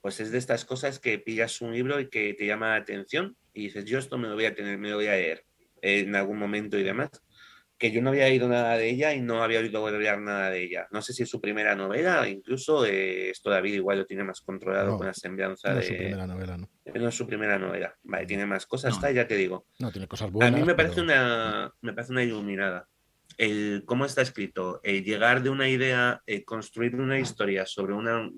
pues 0.01 0.21
es 0.21 0.31
de 0.33 0.39
estas 0.39 0.65
cosas 0.65 0.99
que 0.99 1.19
pillas 1.19 1.61
un 1.61 1.73
libro 1.73 2.01
y 2.01 2.09
que 2.09 2.35
te 2.35 2.47
llama 2.47 2.71
la 2.71 2.77
atención 2.77 3.37
y 3.53 3.65
dices, 3.65 3.85
yo 3.85 3.99
esto 3.99 4.19
me 4.19 4.29
lo 4.29 4.35
voy 4.35 4.47
a 4.47 4.55
tener, 4.55 4.79
me 4.79 4.91
lo 4.91 4.97
voy 4.97 5.07
a 5.07 5.13
leer 5.13 5.45
en 5.83 6.15
algún 6.15 6.39
momento 6.39 6.79
y 6.79 6.83
demás. 6.83 7.11
Que 7.79 7.91
yo 7.91 8.03
no 8.03 8.11
había 8.11 8.27
oído 8.27 8.47
nada 8.47 8.77
de 8.77 8.91
ella 8.91 9.15
y 9.15 9.23
no 9.23 9.43
había 9.43 9.61
oído 9.61 9.87
hablar 9.87 10.21
nada 10.21 10.51
de 10.51 10.65
ella. 10.65 10.87
No 10.91 11.01
sé 11.01 11.15
si 11.15 11.23
es 11.23 11.31
su 11.31 11.41
primera 11.41 11.75
novela, 11.75 12.29
incluso 12.29 12.85
eh, 12.85 13.31
esto 13.31 13.49
David 13.49 13.73
igual 13.73 14.01
lo 14.01 14.07
tiene 14.07 14.23
más 14.23 14.43
controlado 14.43 14.99
con 14.99 15.07
la 15.07 15.15
semblanza 15.15 15.75
de, 15.75 15.83
su 15.83 15.97
primera 15.97 16.27
novela, 16.27 16.59
¿no? 16.59 16.69
no 16.85 17.09
es 17.09 17.15
su 17.15 17.27
primera 17.27 17.59
novela. 17.59 17.97
Vale, 18.03 18.27
tiene 18.27 18.45
más 18.45 18.67
cosas, 18.67 18.93
está, 18.93 19.11
ya 19.11 19.27
te 19.27 19.35
digo. 19.37 19.65
No, 19.79 19.91
tiene 19.91 20.07
cosas 20.07 20.31
buenas. 20.31 20.53
A 20.53 20.57
mí 20.59 20.63
me 20.63 20.75
parece 20.75 21.01
una 21.01 21.73
me 21.81 21.95
parece 21.95 22.13
una 22.13 22.23
iluminada. 22.23 22.87
El, 23.39 23.85
¿Cómo 23.87 24.05
está 24.05 24.21
escrito? 24.21 24.81
El 24.83 25.03
llegar 25.03 25.43
de 25.43 25.49
una 25.49 25.67
idea, 25.67 26.23
construir 26.45 26.97
una 26.97 27.19
historia 27.19 27.65
sobre 27.65 27.95
una. 27.95 28.31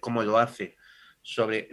cómo 0.00 0.24
lo 0.24 0.36
hace, 0.36 0.76
sobre. 1.22 1.68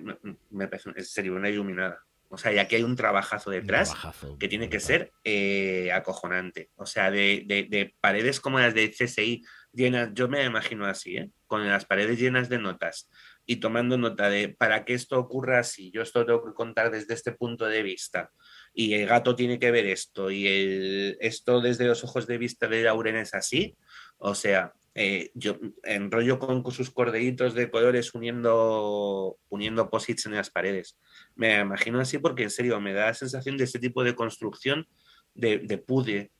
Me 0.49 0.67
parece, 0.67 1.03
serio, 1.03 1.35
una 1.35 1.49
iluminada. 1.49 2.03
O 2.29 2.37
sea, 2.37 2.51
y 2.51 2.57
aquí 2.57 2.75
hay 2.75 2.83
un 2.83 2.95
trabajazo 2.95 3.51
detrás 3.51 3.93
que 4.37 4.49
tiene 4.49 4.69
que 4.69 4.81
ser 4.81 5.13
eh, 5.23 5.91
acojonante. 5.93 6.71
O 6.75 6.85
sea, 6.85 7.09
de, 7.09 7.45
de, 7.47 7.95
paredes 8.01 8.41
como 8.41 8.59
las 8.59 8.73
de 8.73 8.89
CSI 8.91 9.45
llenas, 9.71 10.09
yo 10.13 10.27
me 10.27 10.43
imagino 10.43 10.85
así, 10.85 11.17
¿eh? 11.17 11.29
con 11.45 11.65
las 11.65 11.85
paredes 11.85 12.19
llenas 12.19 12.49
de 12.49 12.59
notas 12.59 13.09
y 13.45 13.57
tomando 13.57 13.97
nota 13.97 14.29
de 14.29 14.49
para 14.49 14.83
que 14.83 14.93
esto 14.93 15.17
ocurra 15.17 15.59
así, 15.59 15.89
yo 15.91 16.01
esto 16.01 16.25
tengo 16.25 16.43
que 16.43 16.53
contar 16.53 16.91
desde 16.91 17.13
este 17.13 17.31
punto 17.31 17.65
de 17.65 17.81
vista 17.81 18.31
y 18.73 18.93
el 18.93 19.07
gato 19.07 19.35
tiene 19.35 19.57
que 19.57 19.71
ver 19.71 19.85
esto 19.85 20.29
y 20.29 20.47
el, 20.47 21.17
esto 21.21 21.61
desde 21.61 21.85
los 21.85 22.03
ojos 22.03 22.27
de 22.27 22.37
vista 22.37 22.67
de 22.67 22.83
Lauren 22.83 23.15
es 23.15 23.33
así. 23.33 23.77
O 24.17 24.35
sea, 24.35 24.73
eh, 24.99 25.29
yo 25.35 25.59
enrollo 25.83 26.39
con, 26.39 26.71
sus 26.71 26.89
cordelitos 26.89 27.53
de 27.53 27.69
colores 27.69 28.15
uniendo, 28.15 29.37
uniendo 29.47 29.91
posits 29.91 30.25
en 30.25 30.31
las 30.33 30.49
paredes. 30.49 30.97
Me 31.35 31.59
imagino 31.59 31.99
así 31.99 32.17
porque 32.17 32.41
en 32.41 32.49
serio 32.49 32.81
me 32.81 32.93
da 32.93 33.05
la 33.05 33.13
sensación 33.13 33.57
de 33.57 33.65
ese 33.65 33.77
tipo 33.77 34.03
de 34.03 34.15
construcción 34.15 34.87
de, 35.35 35.59
de 35.59 35.77
pude, 35.77 36.31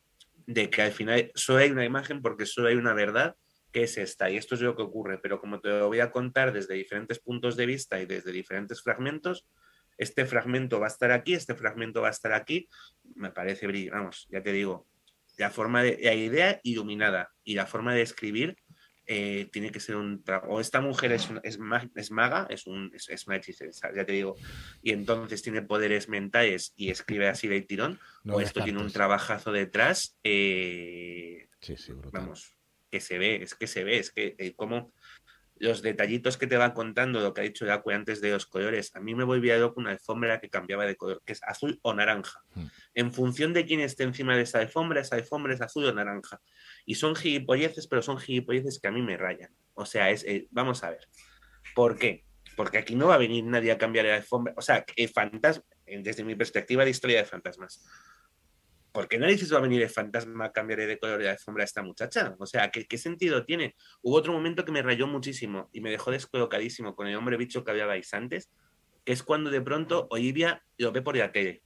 de 0.48 0.72
que 0.72 0.82
al 0.82 0.92
final 0.92 1.32
solo 1.36 1.60
hay 1.60 1.70
una 1.70 1.86
imagen 1.86 2.24
porque 2.24 2.48
solo 2.48 2.70
hay 2.70 2.78
una 2.78 2.96
verdad 2.96 3.36
que 3.72 3.84
es 3.84 3.96
esta 4.00 4.32
y 4.32 4.38
esto 4.38 4.56
es 4.56 4.62
lo 4.62 4.76
que 4.76 4.82
ocurre, 4.82 5.20
pero 5.20 5.40
como 5.40 5.60
te 5.60 5.70
lo 5.70 5.88
voy 5.88 6.00
a 6.00 6.10
contar 6.10 6.52
desde 6.52 6.74
diferentes 6.74 7.20
puntos 7.20 7.58
de 7.58 7.68
vista 7.68 8.02
y 8.02 8.08
desde 8.08 8.32
diferentes 8.32 8.82
fragmentos, 8.82 9.46
este 10.00 10.26
fragmento 10.26 10.80
va 10.80 10.88
a 10.88 10.90
estar 10.90 11.12
aquí, 11.12 11.36
este 11.36 11.54
fragmento 11.54 12.02
va 12.02 12.08
a 12.08 12.12
estar 12.12 12.34
aquí, 12.34 12.68
me 13.14 13.30
parece, 13.30 13.68
vamos, 13.92 14.28
ya 14.32 14.42
te 14.42 14.52
digo, 14.52 14.88
la 15.38 15.50
forma 15.50 15.84
de, 15.84 16.00
la 16.02 16.14
idea 16.14 16.60
iluminada 16.64 17.32
y 17.44 17.56
la 17.56 17.66
forma 17.66 17.94
de 17.94 18.02
escribir 18.02 18.58
eh, 19.10 19.48
tiene 19.54 19.72
que 19.72 19.80
ser 19.80 19.96
un 19.96 20.22
o 20.50 20.60
esta 20.60 20.82
mujer 20.82 21.14
es, 21.14 21.30
es, 21.44 21.58
es 21.96 22.12
maga, 22.12 22.46
es, 22.50 22.68
un, 22.68 22.92
es, 22.94 23.26
una 23.26 23.38
hechicera, 23.38 23.72
ya 23.96 24.06
te 24.06 24.12
digo, 24.12 24.36
y 24.82 24.92
entonces 24.92 25.42
tiene 25.42 25.62
poderes 25.62 26.10
mentales 26.10 26.74
y 26.76 26.90
escribe 26.90 27.30
así 27.30 27.48
de 27.48 27.62
tirón, 27.62 28.02
o 28.28 28.42
esto 28.42 28.62
tiene 28.62 28.82
un 28.82 28.92
trabajazo 28.92 29.54
detrás, 29.54 30.18
eh, 30.26 31.48
sí, 31.62 31.78
sí, 31.78 31.94
vamos, 32.12 32.58
que 32.92 33.00
se 33.00 33.18
ve, 33.18 33.42
es 33.42 33.56
que 33.56 33.68
se 33.68 33.86
ve, 33.86 34.00
es 34.00 34.12
que 34.12 34.36
eh, 34.38 34.54
como 34.56 34.92
los 35.60 35.82
detallitos 35.82 36.38
que 36.38 36.48
te 36.48 36.58
va 36.58 36.74
contando, 36.74 37.20
lo 37.20 37.34
que 37.34 37.42
ha 37.42 37.44
dicho 37.44 37.66
Yacue 37.66 37.94
antes 37.94 38.22
de 38.22 38.32
los 38.32 38.46
colores, 38.46 38.96
a 38.96 39.00
mí 39.00 39.16
me 39.16 39.24
volvía 39.24 39.60
con 39.70 39.84
una 39.84 39.92
alfombra 39.92 40.40
que 40.40 40.50
cambiaba 40.50 40.86
de 40.86 40.96
color, 40.96 41.22
que 41.26 41.34
es 41.34 41.42
azul 41.44 41.80
o 41.82 41.94
naranja. 41.94 42.42
Hmm. 42.54 42.66
En 42.94 43.14
función 43.14 43.54
de 43.54 43.66
quién 43.66 43.80
esté 43.80 44.04
encima 44.04 44.36
de 44.36 44.44
esa 44.44 44.60
alfombra, 44.60 45.02
esa 45.02 45.16
alfombra 45.16 45.54
es 45.54 45.62
azul 45.62 45.86
o 45.86 45.94
naranja. 45.94 46.40
Y 46.86 46.96
son 46.96 47.16
gilipolleces, 47.16 47.88
pero 47.88 48.02
son 48.02 48.18
gilipolleces 48.18 48.80
que 48.80 48.88
a 48.88 48.92
mí 48.92 49.02
me 49.02 49.18
rayan. 49.18 49.52
O 49.74 49.86
sea, 49.86 50.10
es, 50.10 50.24
eh, 50.26 50.48
vamos 50.52 50.84
a 50.84 50.92
ver. 50.92 51.08
¿Por 51.76 51.98
qué? 51.98 52.26
Porque 52.56 52.78
aquí 52.78 52.96
no 52.96 53.08
va 53.08 53.16
a 53.16 53.20
venir 53.20 53.44
nadie 53.44 53.72
a 53.72 53.78
cambiar 53.78 54.06
la 54.06 54.16
alfombra. 54.16 54.54
O 54.58 54.62
sea, 54.62 54.86
el 54.96 55.10
fantasma, 55.10 55.64
desde 55.86 56.24
mi 56.24 56.36
perspectiva 56.36 56.84
de 56.84 56.92
historia 56.92 57.18
de 57.18 57.26
fantasmas, 57.26 57.84
¿por 58.98 59.08
qué 59.08 59.20
narices 59.20 59.54
va 59.54 59.60
a 59.60 59.62
venir 59.62 59.84
el 59.84 59.92
fantasma 59.92 60.46
a 60.46 60.52
cambiar 60.52 60.80
de 60.80 60.98
color 60.98 61.20
de 61.20 61.30
alfombra 61.30 61.64
a 61.64 61.66
esta 61.66 61.84
muchacha? 61.84 62.36
O 62.40 62.48
sea, 62.48 62.72
¿qué, 62.72 62.98
sentido 62.98 63.46
tiene? 63.46 63.76
Hubo 64.02 64.16
otro 64.16 64.34
momento 64.34 64.66
que 64.66 64.72
me 64.72 64.82
rayó 64.82 65.06
muchísimo 65.06 65.70
y 65.72 65.82
me 65.82 65.92
dejó 65.92 66.10
descolocadísimo 66.10 66.96
con 66.96 67.06
el 67.06 67.16
hombre 67.16 67.38
bicho 67.38 67.64
que 67.64 67.70
hablabais 67.70 68.12
antes, 68.16 68.50
que 69.06 69.14
es 69.14 69.22
cuando 69.22 69.52
de 69.52 69.62
pronto 69.62 70.08
Olivia 70.10 70.64
lo 70.80 70.92
ve 70.92 71.04
por 71.04 71.16
la 71.16 71.32
tele. 71.32 71.62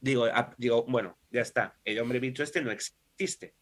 Digo, 0.00 0.24
ah, 0.32 0.54
digo, 0.56 0.86
bueno, 0.88 1.18
ya 1.30 1.42
está, 1.42 1.78
el 1.84 1.98
hombre 1.98 2.20
bicho 2.20 2.42
este 2.42 2.62
no 2.62 2.70
existe. 2.70 3.54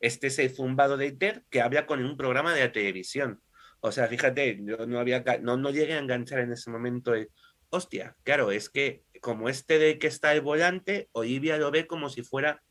Este 0.00 0.26
es 0.26 0.36
el 0.40 0.50
zumbado 0.50 0.96
de 0.96 1.06
Iter 1.06 1.44
que 1.48 1.60
habla 1.60 1.86
con 1.86 2.04
un 2.04 2.16
programa 2.16 2.52
de 2.52 2.62
la 2.62 2.72
televisión. 2.72 3.40
O 3.78 3.92
sea, 3.92 4.08
fíjate, 4.08 4.58
yo 4.60 4.88
no 4.88 4.98
había 4.98 5.22
no, 5.40 5.56
no 5.56 5.70
llegué 5.70 5.92
a 5.92 6.00
enganchar 6.00 6.40
en 6.40 6.50
ese 6.50 6.68
momento 6.68 7.14
el, 7.14 7.30
hostia, 7.70 8.16
claro, 8.24 8.50
es 8.50 8.68
que 8.68 9.04
como 9.20 9.48
este 9.48 9.78
de 9.78 9.98
que 9.98 10.06
está 10.06 10.32
el 10.32 10.40
volante, 10.40 11.08
Olivia 11.12 11.56
lo 11.58 11.70
ve 11.70 11.86
como 11.86 12.08
si 12.08 12.22
fuera 12.22 12.62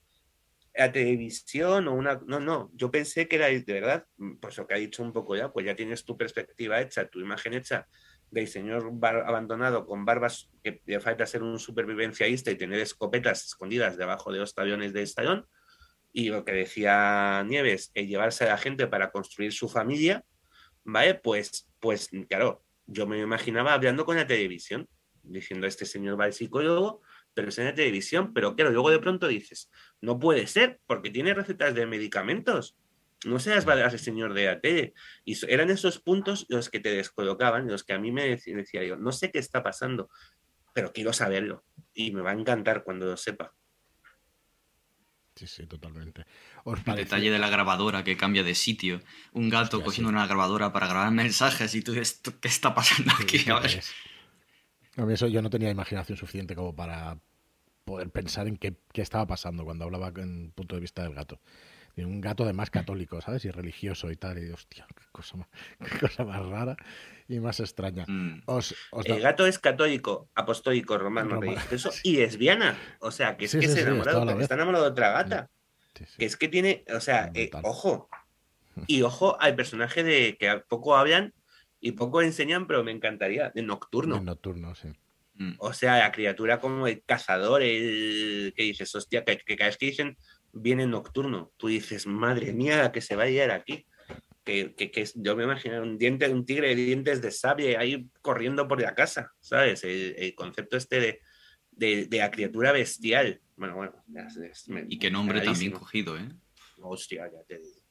a 0.78 0.92
televisión 0.92 1.88
o 1.88 1.94
una... 1.94 2.22
No, 2.26 2.40
no, 2.40 2.70
yo 2.74 2.92
pensé 2.92 3.28
que 3.28 3.38
era 3.38 3.48
de 3.48 3.64
verdad, 3.66 4.06
pues 4.42 4.58
lo 4.58 4.68
que 4.68 4.74
ha 4.74 4.78
dicho 4.78 5.04
un 5.04 5.14
poco 5.14 5.36
ya, 5.36 5.52
pues 5.52 5.66
ya 5.66 5.76
tienes 5.76 6.04
tu 6.04 6.18
perspectiva 6.18 6.82
hecha, 6.82 7.08
tu 7.08 7.20
imagen 7.20 7.54
hecha 7.54 7.88
del 8.32 8.48
señor 8.48 8.92
abandonado 9.26 9.86
con 9.86 10.04
barbas 10.04 10.50
que 10.64 10.82
le 10.86 11.00
falta 11.00 11.26
ser 11.26 11.44
un 11.44 11.60
supervivencialista 11.60 12.52
y 12.52 12.58
tener 12.58 12.80
escopetas 12.80 13.46
escondidas 13.46 13.98
debajo 13.98 14.32
de 14.32 14.40
los 14.40 14.58
aviones 14.58 14.94
de 14.94 15.04
estallón. 15.04 15.48
Y 16.12 16.30
lo 16.30 16.44
que 16.44 16.54
decía 16.54 17.44
Nieves, 17.46 17.92
el 17.94 18.08
llevarse 18.08 18.46
a 18.46 18.48
la 18.48 18.58
gente 18.58 18.88
para 18.88 19.12
construir 19.12 19.54
su 19.54 19.70
familia, 19.70 20.24
¿vale? 20.84 21.16
Pues, 21.16 21.70
pues 21.80 22.10
claro, 22.28 22.64
yo 22.86 23.08
me 23.08 23.20
imaginaba 23.20 23.74
hablando 23.74 24.06
con 24.06 24.16
la 24.16 24.28
televisión, 24.28 24.88
diciendo, 25.28 25.68
este 25.68 25.86
señor 25.86 26.20
va 26.20 26.26
al 26.26 26.34
psicólogo, 26.34 27.02
pero 27.34 27.50
es 27.50 27.58
en 27.60 27.66
la 27.66 27.74
televisión, 27.74 28.34
pero 28.34 28.56
claro, 28.56 28.72
luego 28.72 28.90
de 28.90 29.00
pronto 29.00 29.28
dices, 29.28 29.70
no 30.02 30.20
puede 30.20 30.48
ser, 30.48 30.80
porque 30.88 31.10
tiene 31.10 31.34
recetas 31.34 31.76
de 31.76 31.86
medicamentos. 31.86 32.78
No 33.26 33.40
seas 33.40 33.66
baladas 33.66 33.94
el 33.94 34.00
señor 34.00 34.34
de 34.34 34.46
la 34.46 34.60
tele. 34.60 34.94
Y 35.24 35.38
eran 35.52 35.70
esos 35.70 36.00
puntos 36.00 36.46
los 36.50 36.70
que 36.70 36.80
te 36.80 36.90
descolocaban, 36.90 37.68
los 37.68 37.84
que 37.84 37.94
a 37.94 38.00
mí 38.00 38.12
me 38.12 38.28
decía, 38.28 38.56
decía 38.56 38.84
yo, 38.84 38.98
no 38.98 39.12
sé 39.12 39.32
qué 39.32 39.40
está 39.40 39.64
pasando, 39.64 40.10
pero 40.74 40.94
quiero 40.94 41.12
saberlo. 41.12 41.64
Y 41.94 42.12
me 42.12 42.22
va 42.22 42.32
a 42.32 42.36
encantar 42.36 42.84
cuando 42.84 43.06
lo 43.06 43.18
sepa. 43.18 43.54
Sí, 45.36 45.48
sí, 45.48 45.68
totalmente. 45.68 46.26
El 46.66 46.96
detalle 46.96 47.30
de 47.30 47.40
la 47.40 47.50
grabadora 47.50 48.06
que 48.06 48.16
cambia 48.16 48.44
de 48.44 48.56
sitio. 48.56 49.02
Un 49.34 49.50
gato 49.50 49.84
cogiendo 49.84 50.10
una 50.10 50.28
grabadora 50.28 50.72
para 50.72 50.88
grabar 50.88 51.12
mensajes 51.12 51.76
y 51.76 51.82
tú 51.82 51.92
dices, 51.92 52.22
¿qué 52.40 52.48
está 52.48 52.74
pasando 52.74 53.12
aquí? 53.20 53.40
a 54.98 55.14
eso 55.14 55.28
yo 55.28 55.42
no 55.42 55.50
tenía 55.50 55.70
imaginación 55.70 56.18
suficiente 56.18 56.56
como 56.56 56.76
para 56.76 57.18
poder 57.84 58.10
pensar 58.10 58.48
en 58.48 58.58
qué, 58.58 58.76
qué 58.94 59.02
estaba 59.02 59.28
pasando 59.28 59.64
cuando 59.64 59.86
hablaba 59.86 60.12
en 60.18 60.52
punto 60.52 60.76
de 60.76 60.82
vista 60.82 61.04
del 61.04 61.14
gato 61.14 61.40
un 62.04 62.20
gato 62.20 62.44
de 62.44 62.52
más 62.52 62.70
católico, 62.70 63.22
¿sabes? 63.22 63.46
Y 63.46 63.52
religioso 63.52 64.12
y 64.12 64.18
tal. 64.18 64.44
Y 64.44 64.52
hostia, 64.52 64.86
qué 64.90 65.06
cosa 65.12 65.38
más, 65.38 65.48
qué 65.80 66.00
cosa 66.00 66.26
más 66.26 66.46
rara 66.46 66.76
y 67.30 67.40
más 67.40 67.60
extraña. 67.62 68.06
Mm. 68.08 68.42
El 69.06 69.22
gato 69.22 69.46
es 69.46 69.60
católico, 69.60 70.28
apostólico, 70.36 70.98
romano, 70.98 71.40
religioso 71.40 71.92
y 72.04 72.18
lesbiana. 72.18 72.78
O 73.00 73.12
sea, 73.12 73.38
que 73.38 73.46
es 73.46 73.56
que 73.56 73.68
se 73.68 73.82
enamorado, 73.82 74.30
está 74.42 74.56
enamorado 74.56 74.84
de 74.84 74.92
otra 74.92 75.12
gata. 75.12 75.50
Que 76.18 76.26
es 76.26 76.36
que 76.36 76.50
tiene, 76.50 76.84
o 76.94 77.00
sea, 77.00 77.32
eh, 77.34 77.50
ojo. 77.64 78.10
Y 78.88 79.04
ojo 79.04 79.40
al 79.40 79.56
personaje 79.56 80.04
de 80.04 80.36
que 80.38 80.62
poco 80.68 80.98
hablan 80.98 81.34
y 81.80 81.92
poco 81.94 82.22
enseñan, 82.22 82.68
pero 82.68 82.84
me 82.84 82.92
encantaría, 82.92 83.52
de 83.54 83.62
nocturno. 83.62 84.20
De 84.20 84.26
nocturno, 84.26 84.76
sí. 84.76 84.90
Mm. 85.36 85.56
O 85.60 85.74
sea, 85.74 86.00
la 86.00 86.12
criatura 86.12 86.60
como 86.60 86.88
el 86.88 87.04
cazador, 87.04 87.62
el 87.62 88.54
que 88.56 88.64
dices, 88.64 88.94
hostia, 88.96 89.24
que, 89.24 89.38
que 89.38 89.56
cada 89.56 89.70
vez 89.70 89.78
que 89.78 89.88
dicen 89.88 90.18
viene 90.56 90.88
nocturno. 90.88 91.52
Tú 91.58 91.68
dices, 91.68 92.08
madre 92.08 92.54
mía, 92.54 92.92
que 92.92 93.02
se 93.02 93.16
va 93.16 93.24
a 93.24 93.28
llegar 93.28 93.52
aquí. 93.52 93.86
Que, 94.44 94.76
que, 94.76 95.06
yo 95.16 95.36
me 95.36 95.44
imagino 95.44 95.82
un 95.82 95.98
diente, 95.98 96.30
un 96.30 96.46
tigre 96.46 96.70
de 96.70 96.76
dientes 96.76 97.22
de 97.22 97.32
sabia 97.32 97.80
ahí 97.80 98.08
corriendo 98.22 98.68
por 98.68 98.80
la 98.80 98.94
casa, 98.94 99.34
¿sabes? 99.40 99.84
El, 99.84 100.36
concepto 100.36 100.78
este 100.78 101.00
de, 101.72 102.08
de, 102.08 102.18
la 102.18 102.30
criatura 102.30 102.72
bestial. 102.72 103.42
Bueno, 103.58 103.76
bueno. 103.76 103.94
y 104.88 105.00
qué 105.00 105.10
nombre 105.10 105.42
también 105.42 105.72
cogido, 105.72 106.18
¿eh? 106.18 106.30
Hostia, 106.78 107.30
ya 107.32 107.44
te 107.44 107.58
digo. 107.58 107.85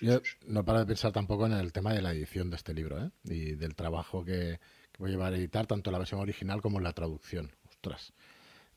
Yo 0.00 0.20
no 0.46 0.64
paro 0.64 0.80
de 0.80 0.86
pensar 0.86 1.12
tampoco 1.12 1.46
en 1.46 1.52
el 1.52 1.72
tema 1.72 1.92
de 1.92 2.02
la 2.02 2.12
edición 2.12 2.50
de 2.50 2.56
este 2.56 2.74
libro, 2.74 3.02
¿eh? 3.02 3.10
Y 3.24 3.54
del 3.54 3.74
trabajo 3.74 4.24
que, 4.24 4.60
que 4.92 4.98
voy 4.98 5.10
a 5.10 5.12
llevar 5.12 5.32
a 5.32 5.36
editar, 5.36 5.66
tanto 5.66 5.90
la 5.90 5.98
versión 5.98 6.20
original 6.20 6.60
como 6.60 6.80
la 6.80 6.92
traducción. 6.92 7.50
Ostras 7.68 8.12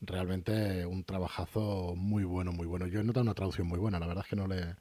realmente 0.02 0.84
un 0.84 1.04
trabajazo 1.04 1.94
muy 1.96 2.24
bueno, 2.24 2.52
muy 2.52 2.66
bueno. 2.66 2.86
Yo 2.86 3.00
he 3.00 3.04
notado 3.04 3.22
una 3.22 3.34
traducción 3.34 3.68
muy 3.68 3.78
buena, 3.78 3.98
la 3.98 4.06
verdad 4.06 4.24
es 4.24 4.30
que 4.30 4.36
no 4.36 4.46
le... 4.46 4.76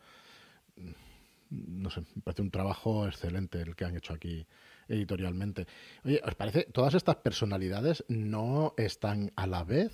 No 1.49 1.89
sé, 1.89 2.01
me 2.15 2.21
parece 2.21 2.41
un 2.41 2.51
trabajo 2.51 3.07
excelente 3.07 3.61
el 3.61 3.75
que 3.75 3.85
han 3.85 3.95
hecho 3.95 4.13
aquí 4.13 4.45
editorialmente. 4.87 5.67
Oye, 6.03 6.21
¿os 6.25 6.35
parece? 6.35 6.63
¿Todas 6.71 6.93
estas 6.93 7.17
personalidades 7.17 8.03
no 8.07 8.73
están 8.77 9.31
a 9.35 9.47
la 9.47 9.63
vez? 9.63 9.93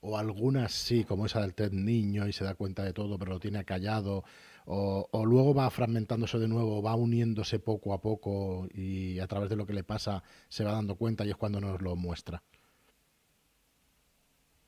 ¿O 0.00 0.16
algunas 0.16 0.72
sí, 0.72 1.04
como 1.04 1.26
esa 1.26 1.40
del 1.40 1.54
Ted 1.54 1.72
niño 1.72 2.28
y 2.28 2.32
se 2.32 2.44
da 2.44 2.54
cuenta 2.54 2.84
de 2.84 2.92
todo, 2.92 3.18
pero 3.18 3.32
lo 3.32 3.40
tiene 3.40 3.64
callado? 3.64 4.24
O, 4.66 5.08
o, 5.10 5.26
luego 5.26 5.52
va 5.52 5.68
fragmentándose 5.70 6.38
de 6.38 6.48
nuevo, 6.48 6.80
va 6.80 6.94
uniéndose 6.94 7.58
poco 7.58 7.92
a 7.92 8.00
poco 8.00 8.66
y 8.72 9.18
a 9.18 9.26
través 9.26 9.50
de 9.50 9.56
lo 9.56 9.66
que 9.66 9.74
le 9.74 9.84
pasa 9.84 10.22
se 10.48 10.64
va 10.64 10.72
dando 10.72 10.96
cuenta 10.96 11.26
y 11.26 11.30
es 11.30 11.36
cuando 11.36 11.60
nos 11.60 11.82
lo 11.82 11.96
muestra 11.96 12.42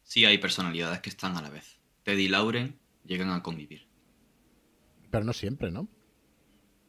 sí 0.06 0.24
hay 0.24 0.38
personalidades 0.38 1.00
que 1.00 1.10
están 1.10 1.36
a 1.36 1.42
la 1.42 1.50
vez. 1.50 1.78
Teddy 2.04 2.24
y 2.24 2.28
Lauren 2.28 2.78
llegan 3.04 3.30
a 3.30 3.42
convivir. 3.42 3.86
Pero 5.10 5.24
no 5.24 5.32
siempre, 5.32 5.70
¿no? 5.70 5.88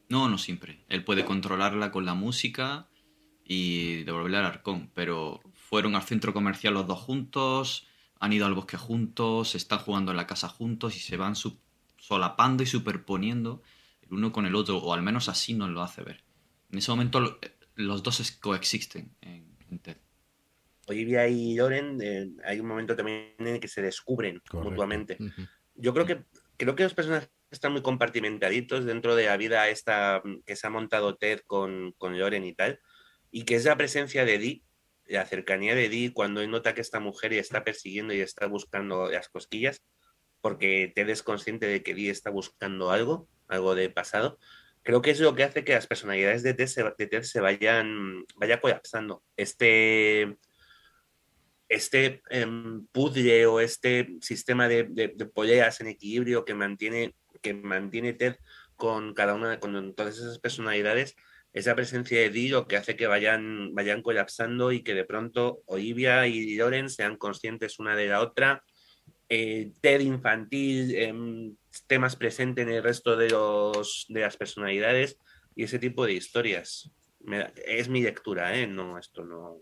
No, 0.10 0.30
no 0.30 0.38
siempre. 0.38 0.86
Él 0.88 1.04
puede 1.04 1.26
controlarla 1.26 1.92
con 1.92 2.06
la 2.06 2.14
música 2.14 2.88
y 3.44 4.04
devolverle 4.04 4.38
al 4.38 4.46
arcón, 4.46 4.92
pero 4.94 5.42
fueron 5.54 5.96
al 5.96 6.04
centro 6.04 6.34
comercial 6.34 6.76
los 6.76 6.88
dos 6.88 7.00
juntos, 7.00 7.88
han 8.20 8.34
ido 8.34 8.46
al 8.46 8.54
bosque 8.54 8.78
juntos, 8.78 9.56
están 9.56 9.80
jugando 9.80 10.12
en 10.12 10.18
la 10.18 10.28
casa 10.28 10.48
juntos 10.48 10.96
y 10.96 11.00
se 11.00 11.18
van 11.18 11.36
solapando 12.08 12.64
y 12.64 12.66
superponiendo 12.66 13.62
el 14.02 14.14
uno 14.14 14.32
con 14.32 14.46
el 14.46 14.56
otro, 14.56 14.78
o 14.78 14.94
al 14.94 15.02
menos 15.02 15.28
así 15.28 15.54
nos 15.54 15.70
lo 15.70 15.82
hace 15.82 16.04
ver. 16.04 16.24
En 16.72 16.78
ese 16.78 16.92
momento 16.92 17.40
los 17.76 18.02
dos 18.02 18.32
coexisten 18.40 19.14
en, 19.22 19.80
TED. 19.80 19.98
Olivia 20.88 21.28
y 21.28 21.56
Loren, 21.56 22.00
eh, 22.02 22.30
hay 22.46 22.62
un 22.62 22.68
momento 22.68 22.96
también 22.96 23.34
en 23.38 23.48
el 23.48 23.60
que 23.60 23.68
se 23.68 23.82
descubren 23.82 24.42
mutuamente. 24.54 25.18
Yo 25.76 25.94
creo 25.94 26.06
que 26.06 26.24
creo 26.56 26.76
que 26.76 26.84
los 26.84 26.94
personajes 26.94 27.30
están 27.52 27.74
muy 27.74 27.82
compartimentaditos 27.82 28.86
dentro 28.86 29.16
de 29.16 29.26
la 29.26 29.36
vida 29.36 29.68
esta 29.68 30.24
que 30.46 30.56
se 30.56 30.66
ha 30.66 30.70
montado 30.70 31.18
Ted 31.18 31.42
con, 31.46 31.94
con 31.98 32.18
Loren 32.18 32.46
y 32.46 32.54
tal, 32.54 32.80
y 33.32 33.44
que 33.44 33.56
es 33.56 33.66
la 33.66 33.76
presencia 33.76 34.24
de 34.24 34.38
Dee, 34.38 34.64
la 35.06 35.26
cercanía 35.26 35.76
de 35.76 35.90
Dee 35.90 36.14
cuando 36.14 36.40
él 36.40 36.50
nota 36.50 36.74
que 36.74 36.82
esta 36.82 37.02
mujer 37.02 37.34
está 37.34 37.66
persiguiendo 37.66 38.14
y 38.14 38.22
está 38.22 38.48
buscando 38.48 39.12
las 39.12 39.28
cosquillas, 39.28 39.84
porque 40.48 40.94
Ted 40.96 41.10
es 41.10 41.24
consciente 41.24 41.68
de 41.68 41.84
que 41.84 41.94
Dee 41.94 42.08
está 42.10 42.30
buscando 42.30 42.90
algo, 42.90 43.28
algo 43.50 43.76
de 43.76 43.90
pasado, 43.90 44.40
creo 44.82 45.02
que 45.02 45.12
es 45.12 45.20
lo 45.20 45.36
que 45.36 45.44
hace 45.44 45.66
que 45.66 45.74
las 45.74 45.88
personalidades 45.88 46.42
de 46.42 46.54
Ted 46.54 46.68
se, 46.68 46.84
de 46.84 47.24
se 47.26 47.42
vayan 47.42 48.24
vaya 48.38 48.62
colapsando. 48.62 49.26
Este, 49.36 50.38
este 51.68 52.22
em, 52.30 52.88
puzzle 52.94 53.46
o 53.48 53.60
este 53.60 54.08
sistema 54.22 54.70
de, 54.70 54.86
de, 54.86 55.10
poleas 55.26 55.82
en 55.82 55.88
equilibrio 55.88 56.46
que 56.46 56.54
mantiene, 56.54 57.14
que 57.42 57.54
mantiene 57.54 58.14
Ted 58.14 58.38
con 58.78 59.14
cada 59.14 59.34
una, 59.34 59.60
con 59.60 59.96
todas 59.96 60.18
esas 60.18 60.40
personalidades, 60.40 61.18
esa 61.52 61.76
presencia 61.76 62.22
de 62.22 62.30
Dee 62.30 62.48
lo 62.48 62.70
que 62.70 62.78
hace 62.78 62.96
que 62.96 63.08
vayan, 63.08 63.76
vayan 63.76 64.02
colapsando 64.02 64.72
y 64.72 64.82
que 64.82 64.94
de 64.94 65.04
pronto 65.04 65.60
Olivia 65.66 66.26
y 66.26 66.56
Loren 66.56 66.90
sean 66.90 67.18
conscientes 67.18 67.80
una 67.80 67.98
de 67.98 68.08
la 68.08 68.22
otra. 68.22 68.64
Eh, 69.30 69.74
Ted 69.82 70.00
infantil, 70.02 70.96
eh, 70.96 71.14
temas 71.86 72.16
presentes 72.16 72.66
en 72.66 72.74
el 72.74 72.84
resto 72.84 73.18
de, 73.18 73.30
los, 73.30 74.06
de 74.08 74.22
las 74.22 74.38
personalidades 74.38 75.18
y 75.56 75.64
ese 75.64 75.80
tipo 75.80 76.06
de 76.06 76.14
historias. 76.14 76.90
es 77.66 77.90
mi 77.90 78.02
lectura, 78.02 78.58
¿eh? 78.58 78.68
No, 78.68 78.98
esto 78.98 79.26
no. 79.26 79.58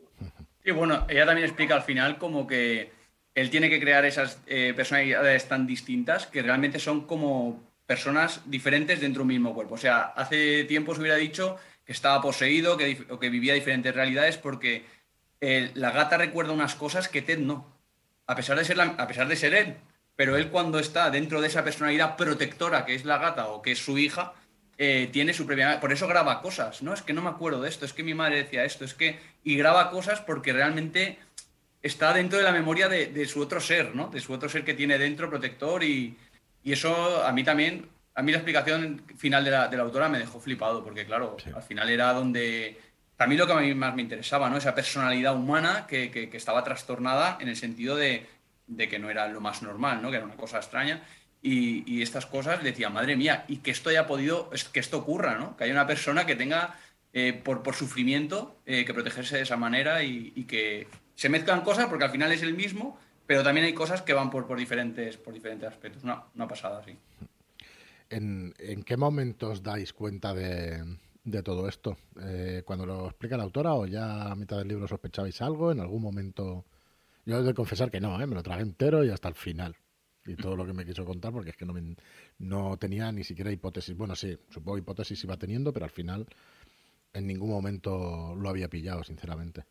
Y 0.63 0.71
bueno, 0.71 1.05
ella 1.09 1.25
también 1.25 1.47
explica 1.47 1.75
al 1.75 1.81
final 1.81 2.17
como 2.19 2.45
que 2.45 2.91
él 3.33 3.49
tiene 3.49 3.69
que 3.69 3.79
crear 3.79 4.05
esas 4.05 4.39
eh, 4.45 4.73
personalidades 4.75 5.47
tan 5.47 5.65
distintas 5.65 6.27
que 6.27 6.43
realmente 6.43 6.79
son 6.79 7.07
como 7.07 7.63
personas 7.87 8.41
diferentes 8.45 9.01
dentro 9.01 9.19
de 9.19 9.23
un 9.23 9.27
mismo 9.29 9.53
cuerpo. 9.53 9.75
O 9.75 9.79
sea, 9.79 10.01
hace 10.15 10.63
tiempo 10.65 10.93
se 10.93 11.01
hubiera 11.01 11.17
dicho 11.17 11.57
que 11.85 11.91
estaba 11.91 12.21
poseído 12.21 12.77
que, 12.77 13.05
o 13.09 13.19
que 13.19 13.29
vivía 13.29 13.53
diferentes 13.53 13.93
realidades 13.93 14.37
porque 14.37 14.85
la 15.39 15.91
gata 15.91 16.17
recuerda 16.17 16.53
unas 16.53 16.73
cosas 16.73 17.07
que 17.07 17.21
Ted 17.21 17.37
no. 17.37 17.74
A 18.27 18.35
pesar 18.35 18.57
de 18.57 18.65
ser, 18.65 18.79
a 18.79 19.07
pesar 19.07 19.27
de 19.27 19.35
ser 19.35 19.53
él. 19.53 19.77
Pero 20.15 20.37
él 20.37 20.49
cuando 20.49 20.79
está 20.79 21.09
dentro 21.09 21.41
de 21.41 21.47
esa 21.47 21.63
personalidad 21.63 22.15
protectora 22.15 22.85
que 22.85 22.95
es 22.95 23.05
la 23.05 23.17
gata 23.17 23.47
o 23.47 23.61
que 23.61 23.73
es 23.73 23.79
su 23.79 23.97
hija, 23.97 24.33
eh, 24.77 25.09
tiene 25.11 25.33
su 25.33 25.45
previa... 25.45 25.79
Por 25.79 25.93
eso 25.93 26.07
graba 26.07 26.41
cosas, 26.41 26.81
¿no? 26.81 26.93
Es 26.93 27.01
que 27.01 27.13
no 27.13 27.21
me 27.21 27.29
acuerdo 27.29 27.61
de 27.61 27.69
esto, 27.69 27.85
es 27.85 27.93
que 27.93 28.03
mi 28.03 28.13
madre 28.13 28.43
decía 28.43 28.65
esto, 28.65 28.85
es 28.85 28.93
que... 28.93 29.19
Y 29.43 29.55
graba 29.55 29.89
cosas 29.89 30.21
porque 30.21 30.53
realmente 30.53 31.17
está 31.81 32.13
dentro 32.13 32.37
de 32.37 32.43
la 32.43 32.51
memoria 32.51 32.89
de, 32.89 33.25
su 33.25 33.41
otro 33.41 33.61
ser, 33.61 33.95
¿no? 33.95 34.07
De 34.07 34.19
su 34.19 34.33
otro 34.33 34.49
ser 34.49 34.65
que 34.65 34.73
tiene 34.73 34.97
dentro, 34.97 35.29
protector, 35.29 35.83
y, 35.83 36.17
eso 36.63 37.23
a 37.23 37.31
mí 37.31 37.43
también, 37.43 37.87
a 38.15 38.23
mí 38.23 38.31
la 38.31 38.39
explicación 38.39 39.03
final 39.17 39.45
de 39.45 39.51
la, 39.51 39.65
autora 39.65 40.09
me 40.09 40.17
dejó 40.17 40.39
flipado, 40.39 40.83
porque 40.83 41.05
claro, 41.05 41.37
al 41.53 41.63
final 41.63 41.89
era 41.89 42.11
donde... 42.13 42.77
A 43.17 43.27
mí 43.27 43.37
lo 43.37 43.47
que 43.47 43.53
a 43.53 43.57
mí 43.57 43.73
más 43.73 43.95
me 43.95 44.01
interesaba, 44.01 44.49
¿no? 44.49 44.57
Esa 44.57 44.75
personalidad 44.75 45.35
humana 45.35 45.85
que, 45.87 46.11
que 46.11 46.35
estaba 46.35 46.63
trastornada 46.63 47.37
en 47.39 47.47
el 47.47 47.55
sentido 47.55 47.95
de, 47.95 48.27
de 48.67 48.89
que 48.89 48.99
no 48.99 49.09
era 49.09 49.27
lo 49.27 49.41
más 49.41 49.61
normal, 49.61 50.01
¿no? 50.01 50.09
que 50.09 50.17
era 50.17 50.25
una 50.25 50.35
cosa 50.35 50.57
extraña. 50.57 51.03
Y, 51.41 52.01
estas 52.01 52.25
cosas 52.25 52.63
decía, 52.63 52.89
madre 52.89 53.15
mía, 53.15 53.45
y 53.47 53.57
que 53.57 53.69
esto 53.69 53.91
haya 53.91 54.07
podido, 54.07 54.49
que 54.73 54.79
esto 54.79 54.97
ocurra, 54.97 55.37
¿no? 55.37 55.55
que 55.55 55.65
haya 55.65 55.73
una 55.73 55.85
persona 55.85 56.25
que 56.25 56.35
tenga 56.35 56.75
eh, 57.13 57.33
por, 57.33 57.61
por, 57.61 57.75
sufrimiento 57.75 58.57
eh, 58.65 58.83
que 58.83 58.95
protegerse 58.95 59.37
de 59.37 59.43
esa 59.43 59.55
manera 59.55 60.01
y, 60.01 60.31
que 60.45 60.87
se 61.13 61.29
mezclan 61.29 61.61
cosas 61.61 61.85
porque 61.85 62.05
al 62.05 62.09
final 62.09 62.31
es 62.31 62.41
el 62.41 62.55
mismo, 62.55 62.99
pero 63.27 63.43
también 63.43 63.67
hay 63.67 63.73
cosas 63.73 64.01
que 64.01 64.13
van 64.13 64.31
por, 64.31 64.47
por, 64.47 64.57
diferentes, 64.57 65.17
por 65.17 65.35
diferentes 65.35 65.69
aspectos. 65.69 66.03
Una, 66.03 66.23
una 66.33 66.47
pasada, 66.47 66.83
sí. 66.83 66.97
¿En, 68.09 68.53
qué 68.83 68.97
momentos 68.97 69.61
dais 69.61 69.93
cuenta 69.93 70.33
de, 70.33 70.83
de 71.25 71.43
todo 71.43 71.67
esto? 71.67 71.97
Eh, 72.21 72.63
¿Cuando 72.65 72.85
lo 72.85 73.07
explica 73.07 73.35
la 73.35 73.43
autora 73.43 73.73
o 73.73 73.85
ya 73.85 74.31
a 74.31 74.35
mitad 74.35 74.57
del 74.57 74.69
libro 74.69 74.87
sospechabais 74.87 75.41
algo? 75.41 75.71
¿En 75.71 75.81
algún 75.81 76.01
momento 76.01 76.65
yo 77.25 77.39
he 77.39 77.43
de 77.43 77.53
confesar 77.53 77.89
que 77.89 77.99
no, 77.99 78.21
¿eh? 78.21 78.27
me 78.27 78.35
lo 78.35 78.43
tragué 78.43 78.61
entero 78.61 79.03
y 79.03 79.09
hasta 79.09 79.27
el 79.27 79.35
final. 79.35 79.75
Y 80.27 80.35
todo 80.35 80.55
lo 80.55 80.65
que 80.65 80.73
me 80.73 80.85
quiso 80.85 81.05
contar, 81.05 81.31
porque 81.31 81.51
es 81.51 81.57
que 81.57 81.65
no, 81.65 81.73
no 82.39 82.77
tenía 82.77 83.11
ni 83.11 83.23
siquiera 83.23 83.51
hipótesis. 83.51 83.95
Bueno, 83.95 84.15
sí, 84.15 84.37
supongo 84.49 84.77
hipótesis 84.77 85.23
iba 85.23 85.37
teniendo, 85.37 85.73
pero 85.73 85.85
al 85.85 85.91
final 85.91 86.27
en 87.13 87.27
ningún 87.27 87.49
momento 87.49 88.35
lo 88.35 88.49
había 88.49 88.69
pillado, 88.69 89.03
sinceramente. 89.03 89.65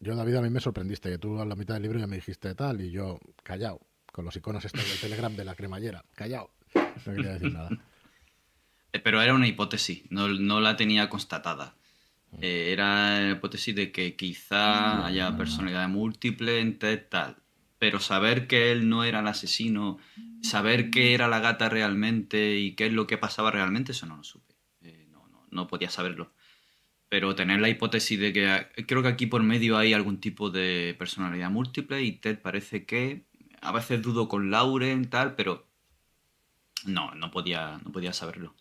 Yo, 0.00 0.14
David, 0.14 0.36
a 0.36 0.42
mí 0.42 0.50
me 0.50 0.60
sorprendiste, 0.60 1.10
que 1.10 1.18
tú 1.18 1.40
a 1.40 1.44
la 1.44 1.56
mitad 1.56 1.74
del 1.74 1.82
libro 1.82 1.98
ya 1.98 2.06
me 2.06 2.16
dijiste 2.16 2.54
tal, 2.54 2.80
y 2.80 2.90
yo, 2.90 3.18
callado, 3.42 3.80
con 4.12 4.24
los 4.24 4.36
iconos 4.36 4.64
estos 4.64 4.88
del 4.88 5.00
Telegram 5.00 5.34
de 5.34 5.44
la 5.44 5.54
cremallera, 5.54 6.04
callado. 6.14 6.50
No 6.74 7.14
quería 7.14 7.34
decir 7.34 7.52
nada. 7.52 7.70
Eh, 8.92 9.00
pero 9.00 9.20
era 9.20 9.34
una 9.34 9.46
hipótesis, 9.46 10.02
no, 10.10 10.28
no 10.28 10.60
la 10.60 10.76
tenía 10.76 11.08
constatada. 11.08 11.74
Eh, 12.40 12.70
era 12.72 13.20
la 13.20 13.30
hipótesis 13.32 13.74
de 13.74 13.90
que 13.90 14.14
quizá 14.16 15.06
haya 15.06 15.36
personalidad 15.36 15.88
múltiple 15.88 16.60
entre 16.60 16.96
tal. 16.98 17.36
Pero 17.78 18.00
saber 18.00 18.46
que 18.48 18.72
él 18.72 18.88
no 18.88 19.04
era 19.04 19.20
el 19.20 19.26
asesino, 19.28 19.98
saber 20.42 20.90
qué 20.90 21.14
era 21.14 21.28
la 21.28 21.40
gata 21.40 21.68
realmente 21.68 22.58
y 22.58 22.72
qué 22.72 22.86
es 22.86 22.92
lo 22.92 23.06
que 23.06 23.18
pasaba 23.18 23.50
realmente, 23.50 23.92
eso 23.92 24.06
no 24.06 24.16
lo 24.16 24.24
supe. 24.24 24.54
Eh, 24.82 25.06
no, 25.10 25.28
no, 25.28 25.46
no 25.50 25.66
podía 25.68 25.90
saberlo. 25.90 26.32
Pero 27.08 27.34
tener 27.34 27.60
la 27.60 27.68
hipótesis 27.68 28.18
de 28.18 28.32
que 28.32 28.84
creo 28.86 29.02
que 29.02 29.08
aquí 29.08 29.26
por 29.26 29.42
medio 29.42 29.78
hay 29.78 29.94
algún 29.94 30.20
tipo 30.20 30.50
de 30.50 30.94
personalidad 30.98 31.50
múltiple 31.50 32.02
y 32.02 32.12
Ted 32.12 32.40
parece 32.40 32.84
que 32.84 33.24
a 33.60 33.72
veces 33.72 34.02
dudo 34.02 34.28
con 34.28 34.50
Lauren 34.50 35.08
tal, 35.08 35.34
pero 35.34 35.66
no, 36.84 37.14
no 37.14 37.30
podía, 37.30 37.80
no 37.84 37.92
podía 37.92 38.12
saberlo. 38.12 38.54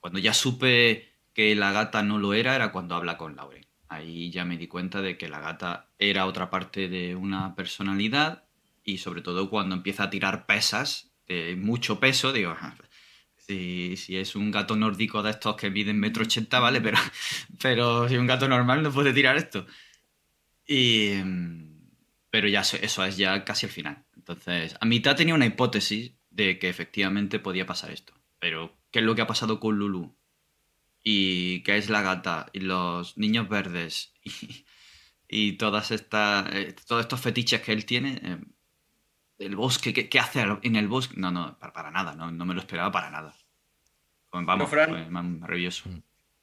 Cuando 0.00 0.18
ya 0.18 0.34
supe 0.34 1.12
que 1.34 1.54
la 1.54 1.72
gata 1.72 2.02
no 2.02 2.18
lo 2.18 2.34
era 2.34 2.54
era 2.54 2.72
cuando 2.72 2.94
habla 2.94 3.16
con 3.16 3.36
Lauren. 3.36 3.66
Ahí 3.88 4.30
ya 4.30 4.44
me 4.44 4.56
di 4.56 4.66
cuenta 4.66 5.00
de 5.00 5.16
que 5.16 5.28
la 5.28 5.40
gata 5.40 5.88
era 5.98 6.26
otra 6.26 6.50
parte 6.50 6.88
de 6.88 7.16
una 7.16 7.54
personalidad 7.54 8.44
y 8.84 8.98
sobre 8.98 9.22
todo 9.22 9.50
cuando 9.50 9.74
empieza 9.74 10.04
a 10.04 10.10
tirar 10.10 10.46
pesas 10.46 11.10
de 11.26 11.56
mucho 11.56 12.00
peso, 12.00 12.32
digo, 12.32 12.56
ah, 12.58 12.74
si, 13.36 13.96
si 13.96 14.16
es 14.16 14.34
un 14.36 14.50
gato 14.50 14.76
nórdico 14.76 15.22
de 15.22 15.30
estos 15.30 15.56
que 15.56 15.70
miden 15.70 15.98
metro 15.98 16.22
ochenta, 16.22 16.60
vale, 16.60 16.80
pero, 16.80 16.98
pero 17.62 18.08
si 18.08 18.16
un 18.16 18.26
gato 18.26 18.48
normal 18.48 18.82
no 18.82 18.92
puede 18.92 19.12
tirar 19.12 19.36
esto. 19.36 19.66
Y, 20.66 21.12
pero 22.30 22.48
ya 22.48 22.60
eso 22.60 23.04
es 23.04 23.16
ya 23.16 23.44
casi 23.44 23.66
el 23.66 23.72
final. 23.72 24.04
Entonces, 24.16 24.76
a 24.80 24.84
mitad 24.84 25.16
tenía 25.16 25.34
una 25.34 25.46
hipótesis 25.46 26.12
de 26.30 26.58
que 26.58 26.68
efectivamente 26.68 27.38
podía 27.38 27.66
pasar 27.66 27.90
esto. 27.90 28.12
Pero, 28.38 28.77
¿qué 28.90 29.00
es 29.00 29.04
lo 29.04 29.14
que 29.14 29.22
ha 29.22 29.26
pasado 29.26 29.60
con 29.60 29.78
Lulu? 29.78 30.18
y 31.02 31.62
que 31.62 31.76
es 31.76 31.88
la 31.90 32.02
gata 32.02 32.46
y 32.52 32.60
los 32.60 33.16
niños 33.16 33.48
verdes 33.48 34.12
y, 35.28 35.52
todas 35.52 35.90
estas 35.90 36.52
eh, 36.54 36.74
todos 36.86 37.02
estos 37.02 37.20
fetiches 37.20 37.62
que 37.62 37.72
él 37.72 37.84
tiene 37.84 38.20
eh, 38.22 38.38
el 39.38 39.56
bosque 39.56 39.92
¿qué, 39.94 40.18
hace 40.18 40.44
en 40.62 40.76
el 40.76 40.88
bosque 40.88 41.14
no 41.16 41.30
no 41.30 41.58
para, 41.58 41.90
nada 41.90 42.14
no, 42.14 42.30
no, 42.30 42.44
me 42.44 42.54
lo 42.54 42.60
esperaba 42.60 42.90
para 42.90 43.10
nada. 43.10 43.34
Pues 44.30 44.44
vamos 44.44 44.70
yo, 44.70 45.10
maravilloso. 45.10 45.88
Mm. 45.88 46.02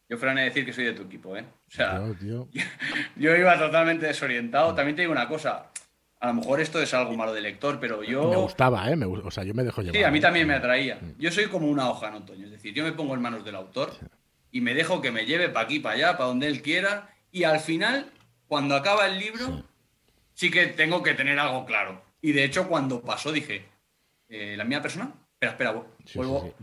yo 0.10 0.18
Fran 0.18 0.38
he 0.40 0.42
de 0.42 0.48
decir 0.48 0.66
que 0.66 0.74
soy 0.74 0.86
de 0.86 0.94
tu 0.94 1.04
equipo 1.04 1.36
eh 1.38 1.46
o 1.68 1.72
sea 1.72 2.02
Yo, 3.16 3.36
iba 3.36 3.60
totalmente 3.60 4.08
desorientado. 4.08 4.74
También 4.74 4.96
te 4.96 5.04
digo 5.04 5.12
una 5.12 5.28
cosa 5.28 5.72
a 6.20 6.28
lo 6.28 6.34
mejor 6.36 6.62
esto 6.62 6.82
es 6.82 6.94
algo 6.94 7.16
malo 7.16 7.34
de 7.34 7.42
lector, 7.42 7.80
pero 7.80 8.04
yo. 8.04 8.30
Me 8.30 8.38
gustaba, 8.38 8.90
¿eh? 8.90 8.98
o 9.04 9.32
sea, 9.32 9.44
yo 9.44 9.54
me 9.54 9.64
dejo 9.64 9.82
llevar. 9.82 9.96
Sí, 9.96 10.04
a 10.04 10.12
mí 10.12 10.20
también 10.20 10.48
me 10.48 10.56
atraía. 10.56 10.96
Mm. 10.96 11.20
Yo 11.20 11.32
soy 11.32 11.48
como 11.48 11.68
una 11.68 11.90
hoja 11.90 12.08
en 12.08 12.16
otoño, 12.16 12.46
es 12.46 12.52
decir, 12.52 12.74
yo 12.74 12.84
me 12.84 12.94
pongo 12.94 13.14
en 13.14 13.22
manos 13.22 13.44
del 13.44 13.56
autor 13.56 13.94
y 14.52 14.62
me 14.62 14.74
dejo 14.74 15.02
que 15.02 15.12
me 15.12 15.26
lleve 15.26 15.50
para 15.50 15.66
aquí, 15.66 15.80
para 15.80 15.96
allá, 15.96 16.12
para 16.14 16.30
donde 16.30 16.48
él 16.48 16.62
quiera. 16.62 17.10
Y 17.32 17.44
al 17.44 17.60
final, 17.60 18.12
cuando 18.48 18.76
acaba 18.76 19.08
el 19.08 19.20
libro, 19.20 19.64
sí, 20.34 20.50
que 20.50 20.68
tengo 20.68 21.04
que 21.04 21.14
tener 21.14 21.38
algo 21.38 21.66
claro. 21.66 22.02
Y 22.22 22.32
de 22.32 22.44
hecho, 22.44 22.68
cuando 22.68 23.02
pasó, 23.02 23.32
dije, 23.32 23.66
eh, 24.30 24.56
¿la 24.58 24.64
misma 24.64 24.82
persona? 24.82 25.14
Espera, 25.34 25.52
espera, 25.52 25.72
vuelvo. 26.16 26.54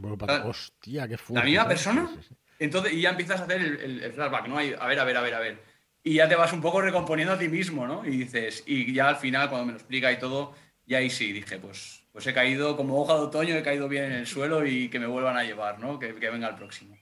Hostia, 0.46 1.06
qué 1.06 1.16
¿La 1.28 1.44
misma 1.44 1.68
persona? 1.68 2.10
Entonces, 2.58 2.92
y 2.92 3.02
ya 3.02 3.10
empiezas 3.10 3.40
a 3.40 3.44
hacer 3.44 3.60
el, 3.60 4.12
flashback, 4.12 4.48
¿no? 4.48 4.56
Hay, 4.56 4.74
a 4.78 4.86
ver, 4.86 4.98
a 4.98 5.04
ver, 5.04 5.16
a 5.16 5.20
ver, 5.20 5.34
a 5.34 5.40
ver. 5.40 5.71
Y 6.04 6.14
ya 6.14 6.28
te 6.28 6.34
vas 6.34 6.52
un 6.52 6.60
poco 6.60 6.80
recomponiendo 6.80 7.34
a 7.34 7.38
ti 7.38 7.48
mismo, 7.48 7.86
¿no? 7.86 8.04
Y 8.04 8.10
dices, 8.10 8.64
y 8.66 8.92
ya 8.92 9.08
al 9.08 9.16
final, 9.16 9.48
cuando 9.48 9.66
me 9.66 9.72
lo 9.72 9.78
explica 9.78 10.10
y 10.10 10.18
todo, 10.18 10.54
ya 10.86 10.98
ahí 10.98 11.10
sí, 11.10 11.32
dije, 11.32 11.58
pues, 11.58 12.04
pues 12.12 12.26
he 12.26 12.34
caído 12.34 12.76
como 12.76 13.00
hoja 13.00 13.14
de 13.14 13.20
otoño, 13.20 13.54
he 13.54 13.62
caído 13.62 13.88
bien 13.88 14.04
en 14.04 14.12
el 14.12 14.26
suelo 14.26 14.66
y 14.66 14.88
que 14.88 14.98
me 14.98 15.06
vuelvan 15.06 15.36
a 15.36 15.44
llevar, 15.44 15.78
¿no? 15.78 15.98
que 15.98 16.12
venga 16.12 16.48
el 16.48 16.56
próximo. 16.56 16.96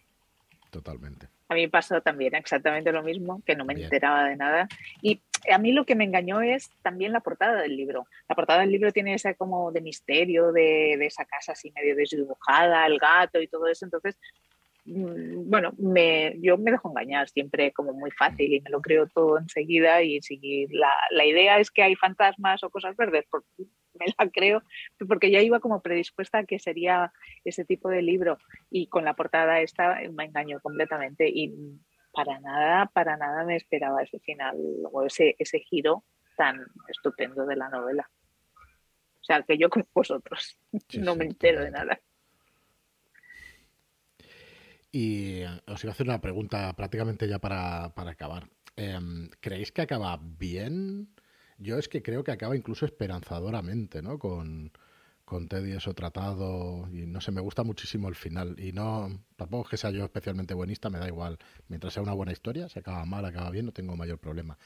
Totalmente. 0.70 1.28
A 1.48 1.54
mí 1.54 1.66
pasó 1.66 2.00
también 2.00 2.36
exactamente 2.36 2.92
lo 2.92 3.02
mismo, 3.02 3.42
que 3.44 3.56
no 3.56 3.64
me 3.64 3.74
enteraba 3.74 4.24
de 4.28 4.36
nada. 4.36 4.68
Y 5.02 5.20
a 5.52 5.58
mí 5.58 5.72
lo 5.72 5.84
que 5.84 5.96
me 5.96 6.04
engañó 6.04 6.40
es 6.42 6.70
también 6.80 7.12
la 7.12 7.18
portada 7.18 7.60
del 7.60 7.76
libro. 7.76 8.06
La 8.28 8.36
portada 8.36 8.60
del 8.60 8.70
libro 8.70 8.92
tiene 8.92 9.14
esa 9.14 9.34
como 9.34 9.72
de 9.72 9.80
misterio, 9.80 10.52
de, 10.52 10.94
de 10.96 11.06
esa 11.06 11.24
casa 11.24 11.52
así 11.52 11.72
medio 11.72 11.96
desdibujada, 11.96 12.86
el 12.86 13.00
gato 13.00 13.40
y 13.40 13.48
todo 13.48 13.66
eso. 13.66 13.84
Entonces, 13.84 14.16
bueno, 14.84 15.72
me, 15.78 16.36
yo 16.40 16.56
me 16.58 16.70
dejo 16.70 16.88
engañar 16.88 17.28
siempre 17.28 17.72
como 17.72 17.92
muy 17.92 18.10
fácil 18.10 18.52
y 18.52 18.60
me 18.60 18.70
lo 18.70 18.80
creo 18.80 19.06
todo 19.06 19.38
enseguida 19.38 20.02
y 20.02 20.20
si 20.22 20.66
la, 20.70 20.92
la 21.10 21.24
idea 21.24 21.58
es 21.58 21.70
que 21.70 21.82
hay 21.82 21.96
fantasmas 21.96 22.62
o 22.64 22.70
cosas 22.70 22.96
verdes, 22.96 23.26
me 23.94 24.06
la 24.18 24.30
creo 24.30 24.62
porque 25.08 25.30
ya 25.30 25.40
iba 25.40 25.60
como 25.60 25.82
predispuesta 25.82 26.38
a 26.38 26.44
que 26.44 26.58
sería 26.58 27.12
ese 27.44 27.64
tipo 27.64 27.88
de 27.88 28.02
libro 28.02 28.38
y 28.70 28.86
con 28.86 29.04
la 29.04 29.14
portada 29.14 29.60
esta 29.60 30.00
me 30.12 30.24
engañó 30.24 30.60
completamente 30.60 31.28
y 31.28 31.52
para 32.12 32.40
nada, 32.40 32.86
para 32.86 33.16
nada 33.16 33.44
me 33.44 33.56
esperaba 33.56 34.02
ese 34.02 34.18
final 34.20 34.56
o 34.90 35.04
ese, 35.04 35.36
ese 35.38 35.60
giro 35.60 36.04
tan 36.36 36.66
estupendo 36.88 37.46
de 37.46 37.56
la 37.56 37.68
novela. 37.68 38.10
O 39.20 39.24
sea, 39.24 39.42
que 39.42 39.58
yo 39.58 39.68
como 39.68 39.86
vosotros 39.94 40.58
no 40.98 41.14
me 41.14 41.26
entero 41.26 41.62
de 41.62 41.70
nada. 41.70 42.00
Y 44.92 45.42
os 45.66 45.84
iba 45.84 45.90
a 45.90 45.94
hacer 45.94 46.06
una 46.06 46.20
pregunta 46.20 46.74
prácticamente 46.74 47.28
ya 47.28 47.38
para, 47.38 47.86
acabar. 47.96 48.48
Em, 48.76 49.28
¿Creéis 49.40 49.72
que 49.72 49.82
acaba 49.82 50.16
bien? 50.16 51.14
Yo 51.58 51.78
es 51.78 51.88
que 51.88 52.02
creo 52.02 52.24
que 52.24 52.32
acaba 52.32 52.56
incluso 52.56 52.86
esperanzadoramente, 52.86 54.02
¿no? 54.02 54.18
Con, 54.18 54.72
con 55.24 55.48
Teddy 55.48 55.72
eso 55.72 55.94
tratado 55.94 56.88
y 56.92 57.06
no 57.06 57.20
sé, 57.20 57.30
me 57.32 57.40
gusta 57.40 57.62
muchísimo 57.62 58.08
el 58.08 58.16
final 58.16 58.56
y 58.58 58.72
no, 58.72 59.22
tampoco 59.36 59.64
es 59.64 59.70
que 59.70 59.76
sea 59.76 59.90
yo 59.90 60.04
especialmente 60.04 60.54
buenista, 60.54 60.90
me 60.90 60.98
da 60.98 61.06
igual. 61.06 61.38
Mientras 61.68 61.94
sea 61.94 62.02
una 62.02 62.14
buena 62.14 62.32
historia, 62.32 62.68
se 62.68 62.80
acaba 62.80 63.04
mal, 63.04 63.24
acaba 63.24 63.50
bien, 63.50 63.66
no 63.66 63.72
tengo 63.72 63.96
mayor 63.96 64.18
problema. 64.18 64.58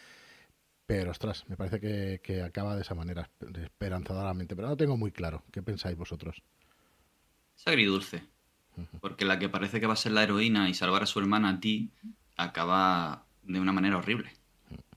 Pero, 0.87 1.11
ostras, 1.11 1.49
me 1.49 1.57
parece 1.57 1.81
que, 1.81 2.21
que 2.23 2.43
acaba 2.43 2.77
de 2.77 2.83
esa 2.83 2.95
manera, 2.95 3.31
esperanzadoramente, 3.63 4.55
pero 4.57 4.69
no 4.69 4.77
tengo 4.77 4.97
muy 4.97 5.13
claro. 5.13 5.43
¿Qué 5.51 5.63
pensáis 5.63 5.97
vosotros? 5.97 6.43
Es. 8.13 8.34
Porque 9.01 9.25
la 9.25 9.39
que 9.39 9.49
parece 9.49 9.81
que 9.81 9.87
va 9.87 9.95
a 9.95 9.97
ser 9.97 10.13
la 10.13 10.23
heroína 10.23 10.69
y 10.69 10.75
salvar 10.75 11.03
a 11.03 11.07
su 11.07 11.19
hermana 11.19 11.51
a 11.51 11.61
ti, 11.61 11.91
acaba 12.37 13.27
de 13.43 13.61
una 13.61 13.73
manera 13.73 13.99
horrible. 13.99 14.33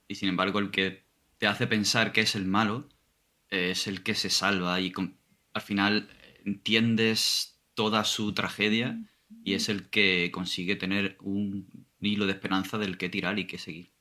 Y 0.07 0.15
sin 0.15 0.29
embargo, 0.29 0.59
el 0.59 0.71
que 0.71 1.03
te 1.37 1.47
hace 1.47 1.67
pensar 1.67 2.11
que 2.11 2.21
es 2.21 2.35
el 2.35 2.45
malo 2.45 2.87
es 3.49 3.87
el 3.87 4.03
que 4.03 4.15
se 4.15 4.29
salva 4.29 4.79
y 4.81 4.93
al 5.53 5.61
final 5.61 6.09
entiendes 6.45 7.59
toda 7.73 8.03
su 8.03 8.33
tragedia 8.33 8.99
y 9.43 9.53
es 9.53 9.69
el 9.69 9.89
que 9.89 10.31
consigue 10.33 10.75
tener 10.75 11.17
un 11.21 11.85
hilo 11.99 12.25
de 12.25 12.33
esperanza 12.33 12.77
del 12.77 12.97
que 12.97 13.09
tirar 13.09 13.39
y 13.39 13.47
que 13.47 13.57
seguir. 13.57 13.91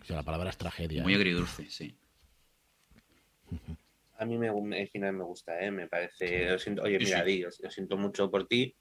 O 0.00 0.04
sea, 0.04 0.16
la 0.16 0.22
palabra 0.22 0.50
es 0.50 0.56
tragedia. 0.56 1.02
Muy 1.02 1.12
¿eh? 1.12 1.16
agridulce, 1.16 1.70
sí. 1.70 1.94
a 4.22 4.26
mí 4.26 4.38
me, 4.38 4.48
el 4.80 4.88
final 4.88 5.12
me 5.14 5.24
gusta, 5.24 5.60
¿eh? 5.60 5.70
me 5.70 5.88
parece. 5.88 6.56
oye, 6.80 6.98
mira, 6.98 7.24
Di, 7.24 7.40
yo, 7.40 7.50
siento 7.50 7.96
mucho 7.96 8.30
por 8.30 8.46
ti, 8.46 8.74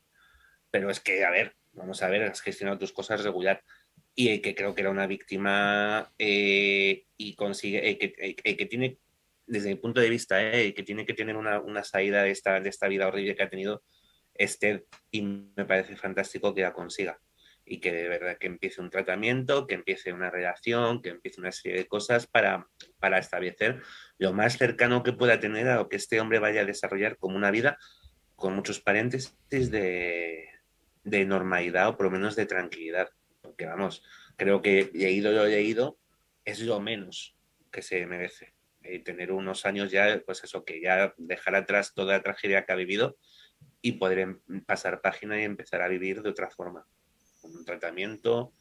pero 0.70 0.90
es 0.90 1.00
que, 1.00 1.26
a 1.26 1.32
ver, 1.32 1.56
vamos 1.74 2.02
a 2.04 2.10
ver, 2.10 2.24
has 2.24 2.42
gestionado 2.42 2.80
tus 2.80 2.94
cosas 2.94 3.24
regular. 3.24 3.62
Y 4.14 4.40
que 4.40 4.54
creo 4.54 4.76
que 4.76 4.82
era 4.82 4.90
una 4.90 5.08
víctima 5.08 6.12
eh, 6.20 7.06
y 7.16 7.36
consigue, 7.36 7.98
que, 7.98 8.36
que, 8.36 8.66
tiene, 8.66 8.98
desde 9.46 9.70
mi 9.70 9.76
punto 9.76 10.02
de 10.02 10.10
vista, 10.10 10.38
que 10.52 10.84
tiene 10.86 11.06
que 11.06 11.14
tener 11.14 11.38
una, 11.38 11.62
una, 11.62 11.84
salida 11.84 12.24
de 12.24 12.32
esta, 12.32 12.60
de 12.60 12.70
esta 12.70 12.90
vida 12.90 13.08
horrible 13.08 13.36
que 13.36 13.44
ha 13.44 13.50
tenido 13.50 13.84
este, 14.34 14.86
y 15.12 15.22
me 15.22 15.66
parece 15.66 15.96
fantástico 15.96 16.54
que 16.54 16.62
la 16.62 16.74
consiga 16.74 17.20
y 17.66 17.80
que 17.80 17.92
de 17.92 18.10
verdad 18.10 18.38
que 18.38 18.48
empiece 18.48 18.82
un 18.82 18.90
tratamiento, 18.90 19.68
que 19.68 19.76
empiece 19.76 20.12
una 20.12 20.30
relación, 20.30 21.02
que 21.02 21.10
empiece 21.10 21.40
una 21.40 21.52
serie 21.52 21.78
de 21.78 21.88
cosas 21.88 22.28
para, 22.28 22.68
para 23.00 23.20
establecer 23.20 23.82
lo 24.22 24.34
más 24.34 24.56
cercano 24.56 25.02
que 25.02 25.14
pueda 25.14 25.40
tener 25.40 25.68
a 25.68 25.78
lo 25.78 25.90
que 25.90 25.96
este 25.96 26.22
hombre 26.22 26.38
vaya 26.38 26.62
a 26.62 26.66
desarrollar 26.66 27.18
como 27.18 27.36
una 27.36 27.50
vida 27.50 27.80
con 28.36 28.54
muchos 28.54 28.80
paréntesis 28.80 29.34
de, 29.50 30.48
de 31.04 31.26
normalidad 31.26 31.88
o 31.88 31.98
por 31.98 32.06
lo 32.06 32.12
menos 32.12 32.36
de 32.36 32.46
tranquilidad. 32.46 33.10
Porque 33.42 33.66
vamos, 33.66 34.04
creo 34.36 34.62
que 34.62 34.92
leído 34.94 35.32
lo 35.32 35.48
leído 35.48 35.98
es 36.46 36.60
lo 36.60 36.80
menos 36.80 37.36
que 37.72 37.82
se 37.82 38.06
merece. 38.06 38.54
y 38.84 39.00
tener 39.00 39.32
unos 39.32 39.66
años 39.66 39.90
ya, 39.90 40.22
pues 40.24 40.44
eso, 40.44 40.64
que 40.66 40.80
ya 40.80 41.16
dejar 41.18 41.56
atrás 41.56 41.96
toda 41.96 42.14
la 42.14 42.22
tragedia 42.22 42.64
que 42.64 42.74
ha 42.74 42.76
vivido 42.76 43.18
y 43.82 43.94
poder 43.94 44.20
em, 44.20 44.40
pasar 44.68 45.02
página 45.02 45.42
y 45.42 45.46
empezar 45.46 45.82
a 45.82 45.88
vivir 45.88 46.22
de 46.22 46.30
otra 46.30 46.52
forma 46.52 46.86
un 47.42 47.66
tratamiento, 47.66 48.54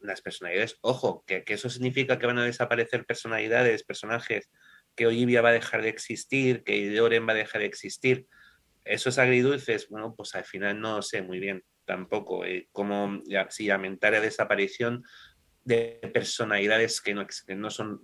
las 0.00 0.22
personalidades. 0.22 0.78
Ojo, 0.80 1.24
que, 1.26 1.44
eso 1.46 1.70
significa 1.70 2.18
que 2.18 2.26
van 2.26 2.38
a 2.38 2.44
desaparecer 2.44 3.04
personalidades, 3.04 3.84
personajes, 3.84 4.50
que 4.94 5.06
Olivia 5.06 5.42
va 5.42 5.50
a 5.50 5.54
dejar 5.54 5.82
de 5.82 5.88
existir, 5.88 6.62
que 6.64 6.90
Loren 6.90 7.26
va 7.26 7.32
a 7.32 7.36
dejar 7.36 7.60
de 7.60 7.66
existir. 7.66 8.26
Esos 8.84 9.18
agridulces, 9.18 9.88
bueno, 9.88 10.14
pues 10.16 10.34
al 10.34 10.44
final 10.44 10.80
no 10.80 11.02
sé 11.02 11.22
muy 11.22 11.38
bien 11.38 11.62
tampoco 11.84 12.44
eh, 12.44 12.68
cómo 12.72 13.22
si 13.48 13.66
lamentar 13.66 14.12
la 14.12 14.20
desaparición 14.20 15.04
de 15.64 16.00
personalidades 16.14 17.00
que 17.00 17.14
no, 17.14 17.26
que 17.26 17.54
no, 17.54 17.70
son, 17.70 18.00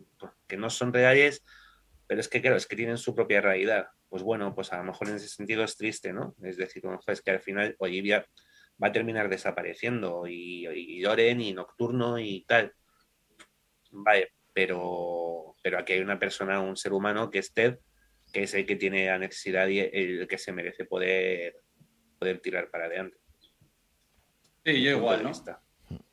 que 0.47 0.57
no 0.57 0.71
son 0.71 0.93
reales, 0.93 1.45
pero 2.07 2.21
es 2.21 2.29
que 2.29 2.41
claro, 2.41 2.57
es 2.57 2.67
que 2.67 2.77
tienen 2.77 2.99
su 2.99 3.15
propia 3.15 3.41
realidad. 3.41 3.89
Pues 4.09 4.23
bueno, 4.23 4.55
pues 4.55 4.73
a 4.73 4.79
lo 4.79 4.85
mejor 4.85 5.09
en 5.09 5.17
ese 5.17 5.29
sentido 5.29 5.65
es 5.65 5.77
triste, 5.77 6.13
¿no? 6.13 6.35
Es 6.43 6.57
decir, 6.57 6.83
es 7.07 7.23
que 7.23 7.31
al 7.31 7.41
final 7.41 7.75
Olivia 7.79 8.27
va 8.83 8.89
a 8.89 8.93
terminar 8.93 9.29
desapareciendo 9.29 10.27
y, 10.27 10.67
y 10.67 11.01
Loren 11.01 11.41
y 11.41 11.53
Nocturno 11.53 12.19
y 12.19 12.45
tal. 12.47 12.73
Vale, 13.91 14.33
pero, 14.53 15.55
pero 15.63 15.79
aquí 15.79 15.95
hay 15.95 16.01
una 16.01 16.19
persona, 16.19 16.61
un 16.61 16.77
ser 16.77 16.93
humano 16.93 17.31
que 17.31 17.39
es 17.39 17.53
Ted, 17.53 17.79
que 18.33 18.43
es 18.43 18.55
el 18.55 18.67
que 18.67 18.77
tiene 18.77 19.07
la 19.07 19.19
necesidad 19.19 19.69
y 19.69 19.81
el 19.81 20.27
que 20.29 20.39
se 20.39 20.53
merece 20.53 20.85
poder, 20.85 21.57
poder 22.19 22.41
tirar 22.41 22.71
para 22.71 22.87
adelante. 22.87 23.17
Sí, 24.65 24.83
yo 24.83 24.91
igual, 24.93 25.23
¿no? 25.23 25.33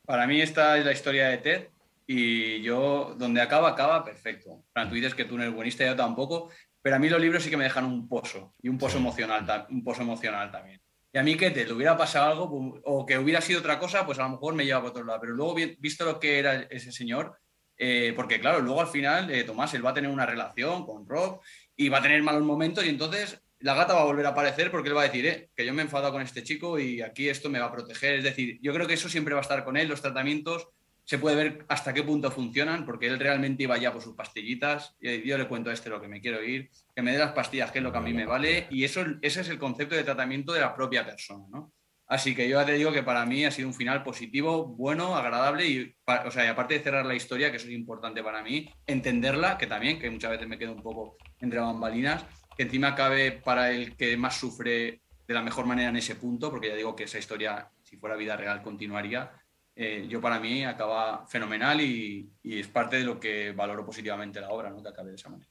Para 0.05 0.28
mí 0.28 0.41
esta 0.41 0.78
es 0.78 0.86
la 0.86 0.91
historia 0.91 1.30
de 1.30 1.38
Ted 1.39 1.68
y 2.05 2.61
yo, 2.61 3.16
donde 3.18 3.41
acaba, 3.41 3.70
acaba 3.70 4.03
perfecto. 4.03 4.64
Tú 4.74 4.95
dices 4.95 5.16
que 5.16 5.26
tú 5.26 5.38
no 5.38 5.43
eres 5.43 5.55
buenista, 5.55 5.86
yo 5.86 5.95
tampoco, 5.95 6.51
pero 6.82 6.97
a 6.97 6.99
mí 6.99 7.09
los 7.09 7.22
libros 7.22 7.43
sí 7.43 7.49
que 7.49 7.57
me 7.57 7.64
dejan 7.64 7.86
un 7.86 8.07
pozo 8.07 8.53
y 8.61 8.70
un 8.70 8.78
pozo 8.78 8.97
emocional, 8.97 9.68
un 9.70 9.84
pozo 9.84 10.01
emocional 10.01 10.51
también. 10.51 10.82
Y 11.14 11.20
a 11.20 11.24
mí 11.24 11.38
que 11.38 11.51
te 11.51 11.72
hubiera 11.72 11.95
pasado 11.95 12.32
algo 12.32 12.49
pues, 12.49 12.82
o 12.86 13.05
que 13.05 13.20
hubiera 13.20 13.39
sido 13.39 13.59
otra 13.59 13.78
cosa, 13.78 14.03
pues 14.03 14.18
a 14.18 14.24
lo 14.24 14.30
mejor 14.30 14.55
me 14.55 14.66
lleva 14.66 14.82
por 14.82 14.89
otro 14.89 15.03
lado. 15.05 15.20
Pero 15.22 15.34
luego, 15.34 15.55
visto 15.78 16.05
lo 16.05 16.20
que 16.20 16.39
era 16.39 16.64
ese 16.64 16.91
señor, 16.91 17.38
eh, 17.78 18.14
porque 18.16 18.39
claro, 18.39 18.61
luego 18.61 18.82
al 18.82 18.88
final 18.88 19.30
eh, 19.30 19.43
Tomás, 19.43 19.74
él 19.76 19.86
va 19.86 19.91
a 19.91 19.93
tener 19.93 20.09
una 20.09 20.26
relación 20.26 20.86
con 20.86 21.07
Rob 21.07 21.39
y 21.76 21.89
va 21.89 21.99
a 21.99 22.01
tener 22.01 22.22
malos 22.24 22.41
momentos 22.41 22.84
y 22.86 22.89
entonces 22.89 23.41
la 23.59 23.76
gata 23.76 23.93
va 23.93 24.01
a 24.01 24.05
volver 24.05 24.26
a 24.26 24.30
aparecer 24.30 24.72
porque 24.72 24.89
él 24.89 24.97
va 24.97 25.01
a 25.01 25.05
decir, 25.05 25.26
eh, 25.28 25.49
que 25.55 25.66
yo 25.66 25.74
me 25.74 25.84
he 25.84 25.86
enfadado 25.86 26.11
con 26.11 26.22
este 26.24 26.43
chico 26.43 26.80
y 26.80 27.01
aquí 27.01 27.30
esto 27.30 27.47
me 27.49 27.59
va 27.59 27.68
a 27.68 27.72
proteger. 27.72 28.16
Es 28.16 28.24
decir, 28.24 28.57
yo 28.61 28.74
creo 28.74 28.88
que 28.88 28.95
eso 28.95 29.07
siempre 29.07 29.36
va 29.36 29.41
a 29.41 29.43
estar 29.43 29.64
con 29.64 29.78
él, 29.78 29.88
los 29.88 30.01
tratamientos 30.01 30.68
se 31.06 31.18
puede 31.18 31.36
ver 31.36 31.66
hasta 31.68 31.93
qué 31.93 32.04
punto 32.04 32.32
funcionan, 32.32 32.86
porque 32.86 33.08
él 33.08 33.20
realmente 33.20 33.64
iba 33.64 33.78
ya 33.78 33.91
por 33.91 34.01
sus 34.01 34.16
pastillitas. 34.16 34.95
Y 35.01 35.28
yo 35.28 35.38
le 35.38 35.47
cuento 35.47 35.70
a 35.70 35.74
este 35.74 35.89
lo 35.89 36.01
que 36.01 36.08
me 36.08 36.22
quiero 36.22 36.43
ir, 36.43 36.70
que 36.95 37.01
me 37.01 37.12
dé 37.12 37.18
las 37.18 37.34
pastillas, 37.34 37.72
que 37.72 37.80
es 37.80 37.84
lo 37.84 37.91
que 37.91 37.97
a 37.97 38.01
mí 38.01 38.14
me 38.14 38.26
vale. 38.26 38.68
Y 38.70 38.84
eso, 38.84 39.04
ese 39.22 39.41
es 39.41 39.49
el 39.49 39.60
concepto 39.60 39.95
de 39.95 40.04
tratamiento 40.04 40.54
de 40.54 40.62
la 40.62 40.76
propia 40.76 41.06
persona, 41.06 41.45
¿no? 41.51 41.74
Así 42.06 42.36
que 42.36 42.47
yo 42.47 42.60
ya 42.60 42.66
te 42.66 42.74
digo 42.74 42.91
que 42.91 43.01
para 43.01 43.26
mí 43.26 43.45
ha 43.45 43.51
sido 43.51 43.68
un 43.68 43.74
final 43.74 44.04
positivo, 44.04 44.68
bueno, 44.68 45.16
agradable 45.16 45.68
y, 45.68 45.95
o 46.06 46.32
sea, 46.32 46.45
y 46.45 46.47
aparte 46.47 46.76
de 46.76 46.82
cerrar 46.82 47.06
la 47.06 47.16
historia, 47.16 47.49
que 47.49 47.58
eso 47.58 47.68
es 47.68 47.74
importante 47.74 48.22
para 48.22 48.43
mí, 48.43 48.70
entenderla, 48.86 49.58
que 49.58 49.68
también, 49.68 49.99
que 49.99 50.12
muchas 50.12 50.32
veces 50.32 50.47
me 50.47 50.58
quedo 50.58 50.74
un 50.74 50.84
poco 50.84 51.18
entre 51.39 51.60
bambalinas, 51.60 52.24
que 52.56 52.64
encima 52.64 52.93
cabe 52.93 53.32
para 53.32 53.72
el 53.72 53.95
que 53.95 54.16
más 54.18 54.38
sufre 54.38 55.01
de 55.26 55.34
la 55.34 55.41
mejor 55.41 55.66
manera 55.66 55.89
en 55.89 55.95
ese 55.95 56.16
punto, 56.16 56.51
porque 56.51 56.68
ya 56.68 56.76
digo 56.76 56.95
que 56.95 57.06
esa 57.06 57.18
historia, 57.18 57.70
si 57.82 57.97
fuera 57.97 58.16
vida 58.16 58.36
real, 58.36 58.62
continuaría 58.62 59.32
eh, 59.76 60.05
yo 60.07 60.21
para 60.21 60.39
mí 60.39 60.63
acaba 60.63 61.26
fenomenal 61.26 61.82
y, 61.82 62.30
es 62.43 62.67
parte 62.67 62.97
de 62.97 63.03
lo 63.03 63.19
que 63.19 63.51
valoro 63.51 63.86
positivamente 63.86 64.39
la 64.39 64.51
obra, 64.51 64.69
¿no? 64.69 64.82
que 64.82 64.89
acabe 64.89 65.09
de 65.09 65.15
esa 65.15 65.30
manera. 65.30 65.49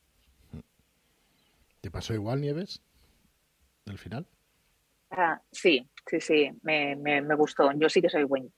¿Te 1.80 1.90
pasó 1.90 2.14
igual, 2.14 2.40
Nieves, 2.40 2.80
al 3.86 3.98
final? 3.98 4.26
Ah, 5.10 5.40
sí, 5.50 5.88
sí, 6.06 6.20
sí, 6.20 6.50
me, 6.62 6.94
me, 6.94 7.34
gustó. 7.34 7.72
Yo 7.72 7.88
sí 7.88 8.00
que 8.00 8.08
soy 8.08 8.22
buen, 8.22 8.52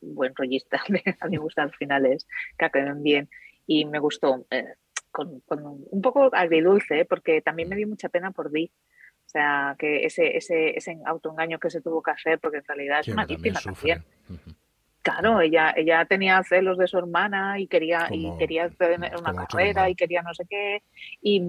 buen 0.00 0.34
rollista, 0.34 0.82
a 1.20 1.26
mí 1.26 1.32
me 1.32 1.38
gustan 1.38 1.68
los 1.68 1.76
finales 1.76 2.26
que 2.58 2.66
acaben 2.66 3.02
bien 3.02 3.30
y 3.66 3.86
me 3.86 3.98
gustó. 3.98 4.46
Eh, 4.50 4.74
con, 5.10 5.42
un 5.48 6.02
poco 6.02 6.28
agridulce, 6.34 7.06
porque 7.06 7.40
también 7.40 7.70
me 7.70 7.76
dio 7.76 7.88
mucha 7.88 8.10
pena 8.10 8.32
por 8.32 8.50
Di. 8.50 8.70
O 9.24 9.28
sea, 9.28 9.74
que 9.78 10.04
ese, 10.04 10.36
ese, 10.36 10.76
ese 10.76 10.98
autoengaño 11.06 11.58
que 11.58 11.70
se 11.70 11.80
tuvo 11.80 12.02
que 12.02 12.10
hacer, 12.10 12.38
porque 12.38 12.58
en 12.58 12.64
realidad 12.64 13.00
es 13.00 13.08
una 13.08 13.24
víctima 13.24 13.60
también. 13.60 14.04
Claro, 15.06 15.40
ella, 15.40 15.72
ella 15.76 16.04
tenía 16.04 16.42
celos 16.42 16.78
de 16.78 16.88
su 16.88 16.98
hermana 16.98 17.60
y 17.60 17.68
quería, 17.68 18.08
y 18.10 18.36
quería 18.38 18.68
tener 18.70 19.16
una 19.16 19.46
carrera 19.46 19.88
y 19.88 19.94
quería 19.94 20.20
no 20.20 20.34
sé 20.34 20.44
qué. 20.50 20.82
Y, 21.22 21.40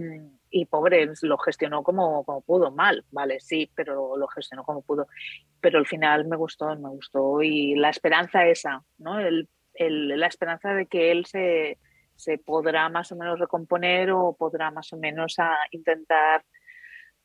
y 0.51 0.66
pobre, 0.66 1.10
lo 1.24 1.39
gestionó 1.39 1.82
como, 1.82 2.24
como 2.24 2.41
pudo, 2.41 2.70
mal, 2.70 3.03
vale, 3.10 3.39
sí, 3.39 3.72
pero 3.74 4.16
lo 4.16 4.28
gestionó 4.28 4.64
como 4.64 4.84
pudo. 4.84 5.08
Pero 5.60 5.80
al 5.80 5.88
final 5.88 6.28
me 6.28 6.36
gustó, 6.36 6.76
me 6.76 6.89
gustó 6.89 7.41
y 7.41 7.74
la 7.74 7.89
esperanza 7.89 8.45
esa, 8.45 8.84
¿no? 8.99 9.20
El, 9.20 9.49
el, 9.74 10.20
la 10.20 10.28
esperanza 10.28 10.76
de 10.76 10.86
que 10.86 11.10
él 11.10 11.26
se, 11.26 11.80
se 12.16 12.38
podrá 12.38 12.89
más 12.89 13.12
o 13.12 13.16
menos 13.16 13.39
recomponer 13.39 14.12
o 14.12 14.36
podrá 14.38 14.70
más 14.70 14.93
o 14.93 14.97
menos 14.97 15.39
a 15.39 15.55
intentar 15.72 16.45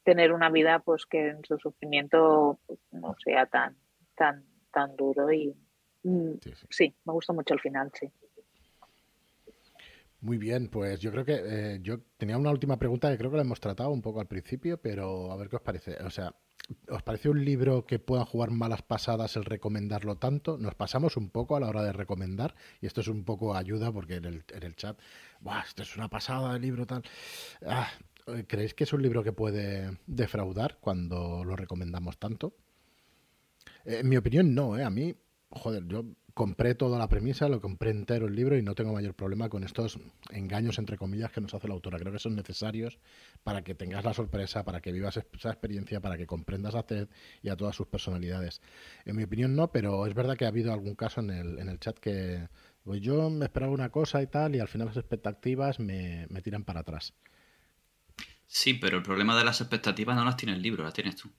tener 0.02 0.32
una 0.32 0.48
vida 0.48 0.78
pues 0.78 1.04
que 1.04 1.28
en 1.28 1.44
su 1.44 1.58
sufrimiento 1.58 2.58
pues, 2.66 2.80
no 2.90 3.14
sea 3.22 3.44
tan 3.44 3.76
tan 4.14 4.46
tan 4.72 4.96
duro 4.96 5.30
y 5.30 5.54
mm, 6.02 6.32
sí, 6.70 6.94
me 7.04 7.12
gusta 7.12 7.32
mucho 7.32 7.54
el 7.54 7.60
final, 7.60 7.90
sí. 7.98 8.10
Muy 10.22 10.38
bien, 10.38 10.68
pues 10.68 11.00
yo 11.00 11.10
creo 11.10 11.24
que 11.24 11.40
eh, 11.44 11.78
yo 11.82 11.98
tenía 12.16 12.38
una 12.38 12.52
última 12.52 12.78
pregunta 12.78 13.10
que 13.10 13.18
creo 13.18 13.30
que 13.32 13.36
la 13.38 13.42
hemos 13.42 13.58
tratado 13.58 13.90
un 13.90 14.02
poco 14.02 14.20
al 14.20 14.28
principio, 14.28 14.80
pero 14.80 15.32
a 15.32 15.36
ver 15.36 15.48
qué 15.48 15.56
os 15.56 15.62
parece. 15.62 15.96
O 16.04 16.10
sea, 16.10 16.32
¿os 16.88 17.02
parece 17.02 17.28
un 17.28 17.44
libro 17.44 17.86
que 17.86 17.98
puedan 17.98 18.24
jugar 18.24 18.52
malas 18.52 18.82
pasadas 18.82 19.34
el 19.34 19.44
recomendarlo 19.44 20.16
tanto? 20.18 20.58
Nos 20.58 20.76
pasamos 20.76 21.16
un 21.16 21.30
poco 21.30 21.56
a 21.56 21.60
la 21.60 21.68
hora 21.68 21.82
de 21.82 21.92
recomendar 21.92 22.54
y 22.80 22.86
esto 22.86 23.00
es 23.00 23.08
un 23.08 23.24
poco 23.24 23.56
ayuda 23.56 23.90
porque 23.90 24.14
en 24.14 24.26
el, 24.26 24.44
en 24.52 24.62
el 24.62 24.76
chat, 24.76 24.96
¡buah, 25.40 25.62
esto 25.62 25.82
es 25.82 25.96
una 25.96 26.08
pasada 26.08 26.54
el 26.54 26.62
libro 26.62 26.86
tal! 26.86 27.02
Ah, 27.66 27.90
¿Creéis 28.46 28.74
que 28.74 28.84
es 28.84 28.92
un 28.92 29.02
libro 29.02 29.24
que 29.24 29.32
puede 29.32 29.98
defraudar 30.06 30.78
cuando 30.80 31.42
lo 31.44 31.56
recomendamos 31.56 32.18
tanto? 32.18 32.54
Eh, 33.84 33.98
en 34.00 34.08
mi 34.08 34.16
opinión, 34.16 34.54
no, 34.54 34.78
¿eh? 34.78 34.84
A 34.84 34.90
mí, 34.90 35.14
joder, 35.52 35.86
yo 35.86 36.04
compré 36.34 36.74
toda 36.74 36.98
la 36.98 37.08
premisa, 37.08 37.48
lo 37.48 37.60
compré 37.60 37.90
entero 37.90 38.26
el 38.26 38.34
libro 38.34 38.56
y 38.56 38.62
no 38.62 38.74
tengo 38.74 38.92
mayor 38.92 39.14
problema 39.14 39.48
con 39.48 39.64
estos 39.64 39.98
engaños, 40.30 40.78
entre 40.78 40.96
comillas, 40.96 41.30
que 41.30 41.40
nos 41.40 41.54
hace 41.54 41.68
la 41.68 41.74
autora. 41.74 41.98
Creo 41.98 42.12
que 42.12 42.18
son 42.18 42.34
necesarios 42.34 42.98
para 43.44 43.62
que 43.62 43.74
tengas 43.74 44.04
la 44.04 44.14
sorpresa, 44.14 44.64
para 44.64 44.80
que 44.80 44.92
vivas 44.92 45.16
esa 45.16 45.50
experiencia, 45.50 46.00
para 46.00 46.16
que 46.16 46.26
comprendas 46.26 46.74
a 46.74 46.84
Ted 46.84 47.08
y 47.42 47.50
a 47.50 47.56
todas 47.56 47.76
sus 47.76 47.86
personalidades. 47.86 48.60
En 49.04 49.16
mi 49.16 49.24
opinión 49.24 49.54
no, 49.54 49.70
pero 49.70 50.06
es 50.06 50.14
verdad 50.14 50.36
que 50.36 50.46
ha 50.46 50.48
habido 50.48 50.72
algún 50.72 50.94
caso 50.94 51.20
en 51.20 51.30
el, 51.30 51.58
en 51.58 51.68
el 51.68 51.78
chat 51.78 51.98
que 51.98 52.48
pues 52.84 53.00
yo 53.00 53.30
me 53.30 53.44
esperaba 53.44 53.72
una 53.72 53.90
cosa 53.90 54.22
y 54.22 54.26
tal 54.26 54.56
y 54.56 54.60
al 54.60 54.68
final 54.68 54.88
las 54.88 54.96
expectativas 54.96 55.78
me, 55.78 56.26
me 56.30 56.42
tiran 56.42 56.64
para 56.64 56.80
atrás. 56.80 57.14
Sí, 58.46 58.74
pero 58.74 58.98
el 58.98 59.02
problema 59.02 59.38
de 59.38 59.44
las 59.44 59.60
expectativas 59.60 60.16
no 60.16 60.24
las 60.24 60.36
tiene 60.36 60.54
el 60.54 60.62
libro, 60.62 60.82
las 60.84 60.92
tienes 60.92 61.16
tú. 61.16 61.30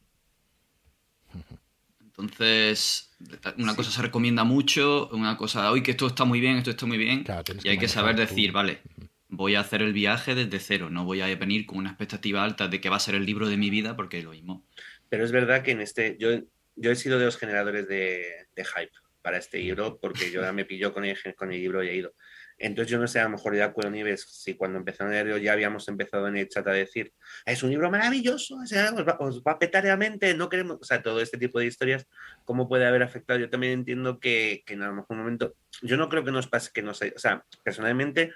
Entonces, 2.24 3.12
una 3.58 3.76
cosa 3.76 3.92
se 3.92 4.02
recomienda 4.02 4.44
mucho, 4.44 5.10
una 5.12 5.36
cosa, 5.38 5.72
hoy 5.72 5.84
que 5.84 5.92
esto 5.92 6.08
está 6.08 6.26
muy 6.26 6.40
bien, 6.40 6.58
esto 6.58 6.72
está 6.72 6.86
muy 6.86 6.98
bien, 6.98 7.26
y 7.64 7.70
hay 7.70 7.78
que, 7.78 7.88
saber 7.88 8.16
decir, 8.16 8.52
vale, 8.52 8.82
voy 9.28 9.56
a 9.56 9.60
hacer 9.60 9.82
el 9.82 9.94
viaje 9.94 10.34
desde 10.34 10.60
cero, 10.60 10.90
no 10.90 11.04
voy 11.04 11.22
a 11.22 11.36
venir 11.36 11.66
con 11.66 11.80
una 11.80 11.90
expectativa 11.90 12.44
alta 12.44 12.68
de 12.68 12.80
que 12.80 12.90
va 12.90 12.96
a 12.96 13.00
ser 13.02 13.16
el 13.16 13.26
libro 13.26 13.50
de 13.50 13.58
mi 13.58 13.70
vida, 13.70 13.96
porque 13.96 14.22
lo 14.22 14.32
mismo. 14.32 14.66
Pero 15.10 15.26
es 15.26 15.32
verdad 15.32 15.64
que 15.64 15.72
en 15.72 15.82
este, 15.82 16.18
yo, 16.18 16.30
yo 16.76 16.92
he 16.92 16.96
sido 16.96 17.20
de 17.20 17.26
los 17.26 17.38
generadores 17.38 17.88
de, 17.88 18.48
hype 18.56 18.92
para 19.22 19.38
este 19.38 19.60
libro, 19.60 20.00
porque 20.02 20.32
yo 20.32 20.42
ya 20.42 20.54
me 20.54 20.66
pilló 20.66 20.94
con 20.94 21.06
el, 21.06 21.18
con 21.36 21.52
el 21.52 21.60
libro 21.60 21.84
y 21.84 21.90
he 21.90 21.96
ido. 21.96 22.14
Entonces 22.58 22.92
yo 22.92 23.00
no 23.00 23.08
sé, 23.08 23.20
a 23.20 23.24
lo 23.24 23.32
mejor 23.32 23.56
ya 23.56 23.74
con 23.74 23.92
Nieves, 23.92 24.26
si 24.30 24.56
cuando 24.56 24.80
empezaron 24.80 25.12
a 25.12 25.16
leerlo 25.16 25.38
ya 25.38 25.54
habíamos 25.54 25.88
empezado 25.88 26.28
en 26.28 26.38
el 26.38 26.50
chat 26.50 26.68
a 26.68 26.72
decir, 26.72 27.14
es 27.46 27.64
un 27.64 27.70
libro 27.70 27.90
maravilloso, 27.92 28.56
o 28.56 28.66
sea, 28.66 28.94
os 29.20 29.42
va, 29.44 29.52
a 29.52 29.60
petar 29.60 29.86
la 29.86 29.98
mente, 29.98 30.34
no 30.34 30.50
queremos, 30.50 30.78
o 30.82 30.84
sea, 30.84 31.02
todo 31.02 31.22
este 31.22 31.38
tipo 31.38 31.60
de 31.60 31.66
historias, 31.66 32.08
¿cómo 32.46 32.68
puede 32.68 32.86
haber 32.86 33.04
afectado? 33.04 33.40
Yo 33.40 33.50
también 33.50 33.74
entiendo 33.74 34.20
que, 34.20 34.64
que 34.66 34.74
en 34.74 34.84
a 34.84 34.88
lo 34.88 34.94
mejor 34.94 35.12
un 35.12 35.18
momento, 35.20 35.56
yo 35.82 35.98
no 35.98 36.10
creo 36.10 36.24
que 36.24 36.32
nos 36.32 36.48
pase, 36.48 36.72
que 36.74 36.82
nos, 36.82 37.02
o 37.02 37.20
sea, 37.20 37.46
personalmente 37.64 38.34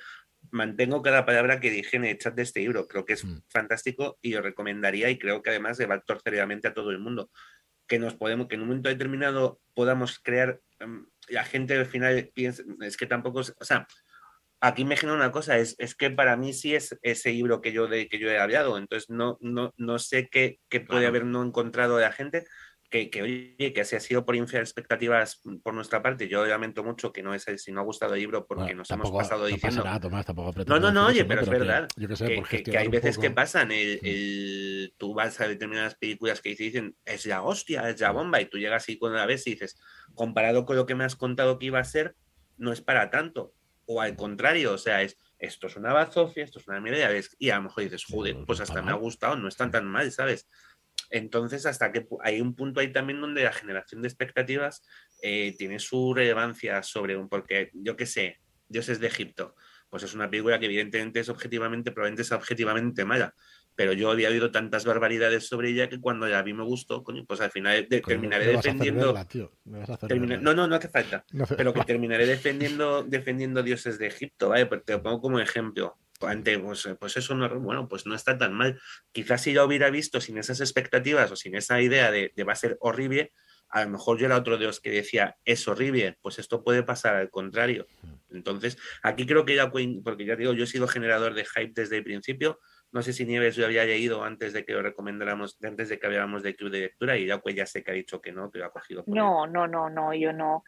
mantengo 0.52 1.02
cada 1.02 1.26
palabra 1.26 1.60
que 1.60 1.72
dije 1.72 1.98
en 1.98 2.06
el 2.06 2.18
chat 2.18 2.36
de 2.36 2.44
este 2.44 2.62
libro, 2.62 2.88
creo 2.88 3.06
que 3.06 3.14
es 3.14 3.26
mm. 3.26 3.42
fantástico 3.50 4.18
y 4.22 4.36
os 4.36 4.44
recomendaría 4.44 5.10
y 5.10 5.18
creo 5.18 5.42
que 5.42 5.50
además 5.50 5.80
le 5.80 5.86
va 5.86 5.96
a 5.96 6.02
torcer 6.02 6.40
a 6.40 6.74
todo 6.74 6.92
el 6.92 7.00
mundo, 7.00 7.30
que 7.88 8.00
nos 8.00 8.16
podemos, 8.16 8.48
que 8.48 8.56
en 8.56 8.62
un 8.62 8.68
momento 8.68 8.90
determinado 8.90 9.60
podamos 9.74 10.20
crear, 10.20 10.62
em, 10.80 11.08
la 11.30 11.44
gente 11.44 11.76
al 11.76 11.86
final 11.86 12.32
piensa, 12.34 12.64
es 12.82 12.98
que 12.98 13.06
tampoco, 13.06 13.40
o 13.40 13.66
sea, 13.66 13.88
aquí 14.60 14.86
me 14.86 14.98
genera 14.98 15.18
una 15.18 15.32
cosa, 15.32 15.58
es, 15.58 15.76
es, 15.78 15.96
que 15.96 16.10
para 16.10 16.36
mí 16.38 16.54
sí 16.54 16.76
es 16.76 16.98
ese 17.02 17.32
libro 17.32 17.62
que 17.62 17.72
yo, 17.72 17.88
de, 17.88 18.08
que 18.08 18.20
yo 18.20 18.30
he 18.30 18.40
hablado, 18.40 18.78
entonces 18.78 19.10
no, 19.10 19.38
no, 19.42 19.74
no 19.78 20.00
sé 20.00 20.30
qué, 20.30 20.60
qué 20.70 20.82
puede 20.82 21.06
haber 21.06 21.26
no 21.26 21.44
encontrado 21.44 21.98
de 21.98 22.04
la 22.04 22.12
gente, 22.12 22.46
que, 22.90 23.10
que, 23.10 23.22
oye, 23.22 23.74
que 23.74 23.84
se 23.84 23.98
ha 23.98 24.00
sido 24.00 24.26
por 24.26 24.38
inferior 24.38 24.64
expectativas 24.64 25.42
por 25.62 25.74
nuestra 25.74 26.02
parte, 26.02 26.30
yo 26.30 26.46
lamento 26.46 26.86
mucho 26.86 27.12
que 27.12 27.22
no 27.22 27.34
es 27.34 27.46
si 27.58 27.72
no 27.74 27.82
ha 27.82 27.84
gustado 27.84 28.14
el 28.14 28.22
libro 28.22 28.48
porque 28.48 28.74
nos 28.74 28.90
hemos 28.92 29.12
pasado 29.12 29.46
diciendo... 29.46 29.84
no, 30.66 30.80
no, 30.80 30.92
no, 30.92 31.08
oye, 31.08 31.26
pero 31.26 31.42
es 31.42 31.50
verdad 31.50 31.88
que, 31.96 32.78
hay 32.78 32.88
veces 32.88 33.18
que 33.18 33.30
pasan, 33.30 33.74
el, 33.74 34.00
el, 34.04 34.94
tú 34.98 35.14
vas 35.14 35.40
a 35.42 35.50
determinadas 35.50 35.96
películas 35.96 36.42
que 36.42 36.56
dicen, 36.56 36.96
es 37.04 37.26
la 37.26 37.44
hostia, 37.44 37.90
es 37.90 38.00
la 38.00 38.12
bomba, 38.12 38.40
y 38.40 38.46
tú 38.46 38.58
llegas 38.58 38.88
y 38.88 38.98
cuando 38.98 39.18
la 39.18 39.26
ves 39.26 39.46
y 39.48 39.52
dices, 39.52 39.78
comparado 40.16 40.66
con 40.66 40.78
lo 40.78 40.86
que 40.86 40.96
me 40.96 41.04
has 41.04 41.18
contado 41.18 41.60
que 41.60 41.66
iba 41.66 41.80
a 41.80 41.84
ser, 41.84 42.16
no 42.58 42.72
es 42.72 42.82
para 42.82 43.12
tanto 43.12 43.54
o 43.88 44.02
al 44.02 44.16
contrario, 44.16 44.74
o 44.74 44.78
sea, 44.78 45.02
es 45.02 45.18
esto 45.40 45.68
es 45.68 45.76
una 45.76 45.94
bazofia, 45.94 46.44
esto 46.44 46.60
es 46.60 46.68
una 46.68 46.82
mierda, 46.82 47.10
y 47.38 47.50
a 47.50 47.58
lo 47.58 47.64
mejor 47.64 47.84
dices, 47.84 48.06
joder, 48.06 48.38
pues 48.46 48.60
hasta 48.60 48.82
me 48.82 48.92
ha 48.92 48.96
gustado, 48.96 49.36
no 49.36 49.48
están 49.48 49.72
tan 49.72 49.86
mal, 49.86 50.12
¿sabes? 50.12 50.50
Entonces, 51.10 51.66
hasta 51.66 51.92
que 51.92 52.08
hay 52.24 52.42
un 52.42 52.56
punto 52.56 52.80
ahí 52.80 52.92
también 52.92 53.22
donde 53.22 53.44
la 53.44 53.54
generación 53.54 54.02
de 54.02 54.08
expectativas 54.08 54.84
eh, 55.22 55.56
tiene 55.58 55.80
su 55.80 56.14
relevancia 56.14 56.82
sobre 56.84 57.16
un, 57.16 57.30
porque 57.30 57.70
yo 57.74 57.96
qué 57.96 58.06
sé, 58.06 58.40
Dioses 58.68 59.00
de 59.00 59.08
Egipto, 59.08 59.56
pues 59.90 60.04
es 60.04 60.14
una 60.14 60.30
película 60.30 60.60
que 60.60 60.66
evidentemente 60.66 61.20
es 61.20 61.30
objetivamente, 61.30 61.92
probablemente 61.92 62.24
es 62.24 62.32
objetivamente 62.32 63.06
mala, 63.06 63.34
pero 63.78 63.94
yo 63.94 64.10
había 64.10 64.30
oído 64.30 64.50
tantas 64.50 64.86
barbaridades 64.86 65.48
sobre 65.48 65.70
ella 65.70 65.88
que 65.88 66.02
cuando 66.02 66.28
ya 66.28 66.42
vi 66.42 66.52
me 66.52 66.64
gustó, 66.64 67.04
pues 67.04 67.42
al 67.42 67.52
final 67.52 67.88
terminaré 67.88 68.48
defendiendo. 68.48 69.14
no, 70.42 70.54
no, 70.56 70.68
no 70.68 70.76
hace 70.76 70.90
falta. 70.90 71.24
pero 71.56 71.72
que 71.74 71.84
terminaré 71.84 72.26
defendiendo, 72.26 73.04
defendiendo 73.04 73.62
dioses 73.62 74.00
de 74.00 74.08
Egipto, 74.08 74.50
¿vale? 74.50 74.66
Te 74.84 74.94
lo 74.94 75.04
pongo 75.04 75.22
como 75.22 75.40
ejemplo. 75.40 75.96
Ante, 76.22 76.58
pues, 76.58 76.90
pues, 77.00 77.18
eso 77.18 77.36
no, 77.36 77.48
bueno, 77.60 77.88
pues 77.88 78.08
no 78.08 78.16
está 78.16 78.36
tan 78.36 78.52
mal. 78.52 78.82
Quizás 79.12 79.44
si 79.44 79.54
yo 79.54 79.64
hubiera 79.64 79.92
visto 79.92 80.20
sin 80.20 80.40
esas 80.40 80.60
expectativas 80.60 81.32
o 81.32 81.36
sin 81.36 81.54
esa 81.54 81.80
idea 81.80 82.10
de, 82.10 82.34
de 82.36 82.44
va 82.44 82.54
a 82.54 82.56
ser 82.56 82.78
horrible, 82.80 83.32
a 83.70 83.84
lo 83.84 83.92
mejor 83.92 84.18
yo 84.18 84.26
era 84.26 84.38
otro 84.38 84.58
de 84.58 84.66
los 84.66 84.80
que 84.80 84.90
decía, 84.90 85.38
es 85.46 85.68
horrible, 85.68 86.18
pues 86.24 86.40
esto 86.40 86.64
puede 86.64 86.82
pasar 86.82 87.16
al 87.16 87.30
contrario. 87.30 87.86
Mm. 88.02 88.36
Entonces, 88.38 88.78
aquí 89.04 89.28
creo 89.28 89.46
que 89.46 89.56
ya, 89.56 89.72
porque 89.72 90.26
ya 90.26 90.36
digo, 90.36 90.54
yo 90.54 90.64
he 90.64 90.68
sido 90.68 90.88
generador 90.88 91.36
de 91.36 91.46
hype 91.46 91.74
desde 91.76 91.98
el 91.98 92.04
principio, 92.04 92.60
no 92.92 93.02
sé 93.02 93.14
si 93.14 93.26
Nieves 93.26 93.58
lo 93.58 93.66
había 93.66 93.86
leído 93.86 94.24
antes 94.24 94.54
de 94.54 94.64
que 94.64 94.74
lo 94.74 94.82
recomendáramos, 94.82 95.58
antes 95.64 95.90
de 95.90 96.00
que 96.00 96.08
habláramos 96.08 96.44
de 96.44 96.56
club 96.56 96.72
de 96.72 96.80
lectura 96.82 97.18
y 97.18 97.26
ya 97.26 97.40
pues 97.40 97.56
ya 97.56 97.66
sé 97.66 97.84
que 97.84 97.92
ha 97.92 97.94
dicho 97.94 98.22
que 98.22 98.32
no, 98.32 98.50
que 98.50 98.60
lo 98.60 98.66
ha 98.66 98.72
cogido. 98.72 99.04
no, 99.08 99.46
no, 99.46 99.68
no, 99.68 99.90
no, 99.90 100.14
yo 100.14 100.32
no. 100.34 100.64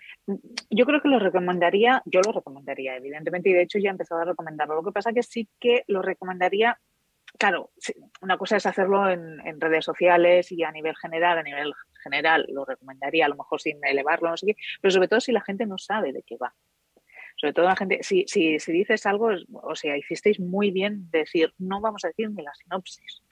Yo 0.69 0.85
creo 0.85 1.01
que 1.01 1.07
lo 1.07 1.19
recomendaría, 1.19 2.01
yo 2.05 2.21
lo 2.21 2.31
recomendaría, 2.31 2.97
evidentemente, 2.97 3.49
y 3.49 3.53
de 3.53 3.63
hecho 3.63 3.79
ya 3.79 3.89
he 3.89 3.91
empezado 3.91 4.21
a 4.21 4.25
recomendarlo. 4.25 4.75
Lo 4.75 4.83
que 4.83 4.91
pasa 4.91 5.13
que 5.13 5.23
sí 5.23 5.47
que 5.59 5.83
lo 5.87 6.01
recomendaría, 6.01 6.77
claro, 7.37 7.71
una 8.21 8.37
cosa 8.37 8.57
es 8.57 8.65
hacerlo 8.65 9.09
en, 9.09 9.39
en 9.45 9.61
redes 9.61 9.85
sociales 9.85 10.51
y 10.51 10.63
a 10.63 10.71
nivel 10.71 10.95
general, 10.97 11.37
a 11.37 11.43
nivel 11.43 11.73
general 12.03 12.45
lo 12.49 12.65
recomendaría, 12.65 13.25
a 13.25 13.29
lo 13.29 13.35
mejor 13.35 13.61
sin 13.61 13.83
elevarlo, 13.83 14.29
no 14.29 14.37
sé 14.37 14.47
qué, 14.47 14.55
pero 14.81 14.91
sobre 14.91 15.07
todo 15.07 15.21
si 15.21 15.31
la 15.31 15.41
gente 15.41 15.65
no 15.65 15.77
sabe 15.77 16.11
de 16.11 16.23
qué 16.23 16.37
va 16.37 16.53
sobre 17.39 17.53
todo 17.53 17.65
la 17.65 17.75
gente, 17.75 17.99
si, 18.01 18.25
si, 18.27 18.59
si 18.59 18.71
dices 18.73 19.05
algo, 19.05 19.29
o 19.53 19.75
sea, 19.75 19.97
hicisteis 19.97 20.39
muy 20.39 20.71
bien 20.71 21.09
decir, 21.09 21.53
no 21.57 21.79
vamos 21.79 22.03
a 22.03 22.09
decir 22.09 22.29
ni 22.31 22.43
la 22.43 22.53
sinopsis, 22.53 23.23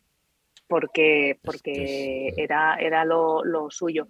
porque, 0.67 1.39
porque 1.43 2.33
era, 2.37 2.75
era 2.75 3.05
lo, 3.05 3.43
lo 3.43 3.69
suyo. 3.69 4.07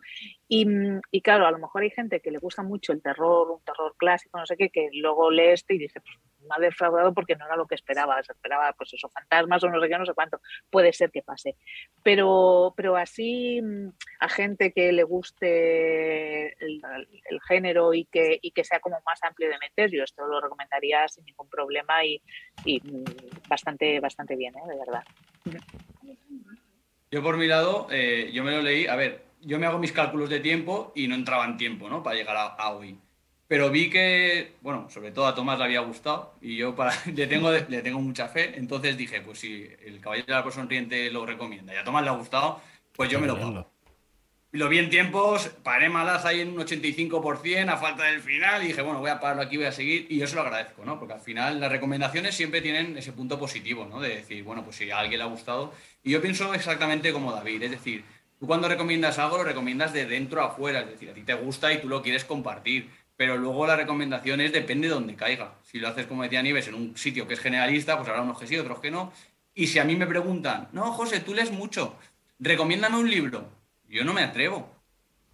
Y, 0.48 0.66
y, 1.12 1.22
claro, 1.22 1.46
a 1.46 1.52
lo 1.52 1.60
mejor 1.60 1.84
hay 1.84 1.92
gente 1.92 2.20
que 2.20 2.32
le 2.32 2.40
gusta 2.40 2.64
mucho 2.64 2.94
el 2.94 3.02
terror, 3.02 3.52
un 3.52 3.64
terror 3.64 3.96
clásico, 3.98 4.40
no 4.40 4.46
sé 4.46 4.58
qué, 4.58 4.70
que 4.70 4.90
luego 4.94 5.30
lee 5.30 5.50
este 5.50 5.76
y 5.76 5.80
dice, 5.80 6.02
pues 6.02 6.18
me 6.48 6.56
ha 6.56 6.60
defraudado 6.60 7.14
porque 7.14 7.36
no 7.36 7.46
era 7.46 7.56
lo 7.56 7.68
que 7.68 7.76
esperaba, 7.76 8.22
se 8.24 8.32
esperaba 8.32 8.74
pues 8.74 8.94
eso, 8.94 9.10
fantasmas 9.10 9.64
o 9.64 9.70
no 9.70 9.82
sé 9.82 9.90
qué, 9.90 9.98
no 9.98 10.06
sé 10.06 10.14
cuánto, 10.14 10.40
puede 10.70 10.94
ser 10.94 11.12
que 11.12 11.22
pase. 11.22 11.56
Pero, 12.04 12.74
pero 12.76 12.96
así 12.96 13.62
mm, 13.62 13.90
a 14.20 14.30
gente 14.30 14.72
que 14.72 14.92
le 14.92 15.04
guste 15.04 16.54
el, 16.64 16.82
género 17.48 17.94
y 17.94 18.06
que, 18.06 18.40
y 18.42 18.52
que 18.52 18.64
sea 18.64 18.80
como 18.80 18.98
más 19.06 19.24
amplio 19.24 19.50
de 19.50 19.58
meter, 19.60 19.92
yo 19.92 20.04
esto 20.04 20.26
lo 20.26 20.42
recomendaría 20.42 21.08
sin 21.08 21.26
ningún 21.26 21.50
problema 21.50 22.04
y, 22.04 22.22
y 22.66 22.80
mm, 22.82 23.04
bastante, 23.48 24.00
bastante 24.00 24.36
bien, 24.36 24.54
¿eh? 24.56 24.68
de 24.68 24.78
verdad. 24.78 25.04
Yo 27.12 27.24
por 27.24 27.38
mi 27.38 27.48
lado, 27.48 27.88
eh, 27.92 28.32
yo 28.34 28.44
me 28.44 28.52
lo 28.52 28.62
leí, 28.62 28.88
a 28.88 28.96
ver, 28.96 29.26
yo 29.42 29.60
me 29.60 29.66
hago 29.66 29.80
mis 29.80 29.92
cálculos 29.92 30.30
de 30.30 30.40
tiempo 30.40 30.92
y 30.96 31.08
no 31.08 31.16
entraba 31.16 31.46
en 31.46 31.58
tiempo, 31.58 31.90
¿no? 31.90 32.04
Para 32.04 32.16
llegar 32.16 32.38
a 32.38 32.70
hoy. 32.72 33.00
Pero 33.48 33.70
vi 33.70 33.90
que, 33.90 34.56
bueno, 34.62 34.90
sobre 34.90 35.12
todo 35.12 35.26
a 35.26 35.34
Tomás 35.34 35.58
le 35.58 35.66
había 35.66 35.80
gustado 35.80 36.34
y 36.42 36.58
yo 36.58 36.76
para, 36.76 36.92
le, 37.16 37.28
tengo, 37.28 37.52
le 37.52 37.82
tengo 37.82 38.00
mucha 38.00 38.28
fe. 38.28 38.58
Entonces 38.58 38.98
dije, 38.98 39.22
pues 39.22 39.40
si 39.40 39.68
el 39.86 40.02
Caballero 40.02 40.28
del 40.28 40.36
Arco 40.36 40.52
Sonriente 40.52 41.10
lo 41.12 41.26
recomienda 41.26 41.74
y 41.74 41.78
a 41.78 41.84
Tomás 41.84 42.04
le 42.04 42.10
ha 42.10 42.14
gustado, 42.14 42.62
pues 42.94 43.10
yo 43.10 43.20
me 43.20 43.28
lo 43.28 43.40
pago. 43.40 43.72
Lo 44.58 44.70
vi 44.70 44.80
en 44.80 44.90
tiempos, 44.90 45.52
paré 45.62 45.88
malas 45.88 46.26
ahí 46.26 46.42
en 46.42 46.50
un 46.50 46.58
85% 46.58 47.70
a 47.70 47.78
falta 47.78 48.06
del 48.06 48.22
final 48.22 48.64
y 48.64 48.68
dije, 48.70 48.82
bueno, 48.82 49.00
voy 49.00 49.12
a 49.12 49.20
pararlo 49.20 49.44
aquí, 49.44 49.56
voy 49.56 49.68
a 49.68 49.72
seguir 49.72 50.08
y 50.10 50.18
yo 50.18 50.26
se 50.26 50.36
lo 50.36 50.42
agradezco, 50.42 50.84
¿no? 50.84 50.98
Porque 50.98 51.14
al 51.14 51.22
final 51.22 51.60
las 51.60 51.72
recomendaciones 51.72 52.34
siempre 52.34 52.62
tienen 52.62 52.98
ese 52.98 53.12
punto 53.12 53.38
positivo, 53.38 53.86
¿no? 53.86 54.02
De 54.02 54.10
decir, 54.10 54.44
bueno, 54.44 54.64
pues 54.64 54.78
si 54.78 54.90
a 54.90 54.98
alguien 54.98 55.20
le 55.20 55.26
ha 55.26 55.28
gustado. 55.28 55.74
Y 56.04 56.10
yo 56.10 56.22
pienso 56.24 56.56
exactamente 56.56 57.14
como 57.14 57.32
David, 57.32 57.62
es 57.62 57.72
decir, 57.72 58.04
tú 58.40 58.48
cuando 58.48 58.68
recomiendas 58.68 59.20
algo 59.20 59.38
lo 59.38 59.44
recomiendas 59.44 59.94
de 59.94 60.08
dentro 60.08 60.42
a 60.42 60.48
afuera, 60.48 60.80
es 60.80 60.90
decir, 60.90 61.12
a 61.12 61.14
ti 61.14 61.22
te 61.22 61.36
gusta 61.36 61.72
y 61.72 61.80
tú 61.80 61.88
lo 61.88 62.02
quieres 62.02 62.26
compartir. 62.26 62.90
Pero 63.16 63.38
luego 63.38 63.68
la 63.68 63.76
recomendación 63.76 64.42
es 64.42 64.54
depende 64.54 64.88
de 64.88 64.96
dónde 64.96 65.16
caiga. 65.16 65.54
Si 65.64 65.80
lo 65.80 65.88
haces, 65.88 66.08
como 66.08 66.24
decía 66.24 66.42
Nieves, 66.42 66.68
en 66.68 66.74
un 66.74 66.98
sitio 66.98 67.28
que 67.28 67.36
es 67.36 67.40
generalista, 67.40 67.96
pues 67.96 68.10
habrá 68.10 68.24
unos 68.24 68.40
que 68.40 68.48
sí, 68.48 68.58
otros 68.58 68.80
que 68.80 68.90
no. 68.90 69.14
Y 69.54 69.68
si 69.68 69.78
a 69.78 69.84
mí 69.84 69.96
me 69.96 70.08
preguntan, 70.08 70.70
no, 70.72 70.94
José, 70.94 71.20
tú 71.20 71.36
lees 71.36 71.52
mucho, 71.52 71.96
recomiéndame 72.40 72.98
un 72.98 73.10
libro 73.10 73.57
yo 73.90 74.04
no 74.04 74.14
me 74.14 74.22
atrevo. 74.22 74.70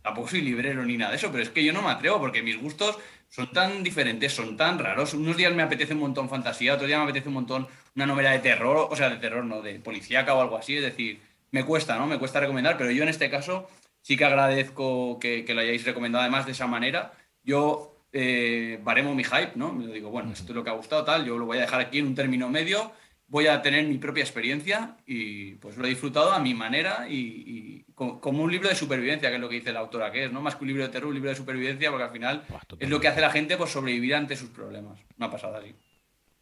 Tampoco 0.02 0.28
soy 0.28 0.42
librero 0.42 0.84
ni 0.86 0.98
nada 0.98 1.12
de 1.12 1.18
eso, 1.18 1.32
pero 1.32 1.44
es 1.44 1.50
que 1.50 1.64
yo 1.64 1.72
no 1.72 1.82
me 1.82 1.90
atrevo 1.90 2.20
porque 2.20 2.44
mis 2.44 2.60
gustos 2.60 3.00
son 3.30 3.52
tan 3.52 3.84
diferentes, 3.84 4.34
son 4.34 4.58
tan 4.58 4.78
raros. 4.78 5.14
Unos 5.14 5.38
días 5.38 5.54
me 5.54 5.64
apetece 5.64 5.94
un 5.94 6.02
montón 6.02 6.30
fantasía, 6.30 6.74
otros 6.74 6.88
días 6.88 7.00
me 7.00 7.06
apetece 7.06 7.30
un 7.30 7.36
montón 7.36 7.68
una 7.96 8.06
novela 8.06 8.32
de 8.32 8.40
terror, 8.40 8.88
o 8.90 8.96
sea, 8.96 9.10
de 9.10 9.18
terror, 9.18 9.46
no, 9.46 9.62
de 9.62 9.80
policíaca 9.80 10.34
o 10.36 10.42
algo 10.42 10.58
así. 10.58 10.76
Es 10.76 10.84
decir, 10.84 11.22
me 11.52 11.66
cuesta, 11.66 11.98
¿no? 11.98 12.06
Me 12.06 12.20
cuesta 12.20 12.40
recomendar, 12.40 12.78
pero 12.78 12.92
yo 12.92 13.04
en 13.04 13.10
este 13.10 13.30
caso 13.30 13.70
sí 14.02 14.18
que 14.18 14.26
agradezco 14.26 15.20
que, 15.20 15.46
lo 15.48 15.62
hayáis 15.62 15.86
recomendado 15.86 16.22
además 16.22 16.46
de 16.46 16.52
esa 16.52 16.68
manera. 16.68 17.14
Yo 17.44 18.06
eh, 18.12 18.80
baremo 18.84 19.16
mi 19.16 19.24
hype, 19.24 19.54
¿no? 19.56 19.74
Me 19.74 19.88
digo, 19.88 20.10
bueno, 20.10 20.32
esto 20.32 20.52
es 20.52 20.56
lo 20.56 20.64
que 20.64 20.70
ha 20.70 20.74
gustado, 20.74 21.04
tal, 21.06 21.26
yo 21.26 21.38
lo 21.38 21.46
voy 21.46 21.58
a 21.58 21.62
dejar 21.62 21.82
aquí 21.82 22.00
en 22.00 22.08
un 22.08 22.16
término 22.16 22.50
medio 22.50 22.92
voy 23.34 23.48
a 23.48 23.64
tener 23.64 23.88
mi 23.88 23.98
propia 23.98 24.22
experiencia 24.22 24.96
y 25.08 25.56
pues 25.56 25.76
lo 25.76 25.88
he 25.88 25.90
disfrutado 25.90 26.32
a 26.34 26.40
mi 26.40 26.54
manera 26.54 27.08
y, 27.10 27.84
como 27.96 28.44
un 28.44 28.52
libro 28.52 28.70
de 28.70 28.76
supervivencia, 28.76 29.30
que 29.30 29.36
es 29.36 29.42
lo 29.42 29.50
que 29.50 29.56
dice 29.56 29.74
la 29.74 29.80
autora, 29.80 30.12
que 30.12 30.26
es, 30.26 30.32
¿no? 30.32 30.40
Más 30.40 30.56
que 30.56 30.64
un 30.64 30.68
libro 30.68 30.84
de 30.84 30.90
terror, 30.90 31.08
un 31.08 31.16
libro 31.16 31.32
de 31.32 31.36
supervivencia, 31.36 31.90
porque 31.90 32.04
al 32.04 32.12
final 32.12 32.46
es 32.78 32.90
lo 32.90 33.00
que 33.00 33.08
hace 33.08 33.22
la 33.22 33.32
gente 33.32 33.58
por 33.58 33.68
sobrevivir 33.68 34.14
ante 34.14 34.36
sus 34.36 34.50
problemas. 34.50 35.00
Una 35.18 35.32
pasada 35.32 35.58
así. 35.58 35.74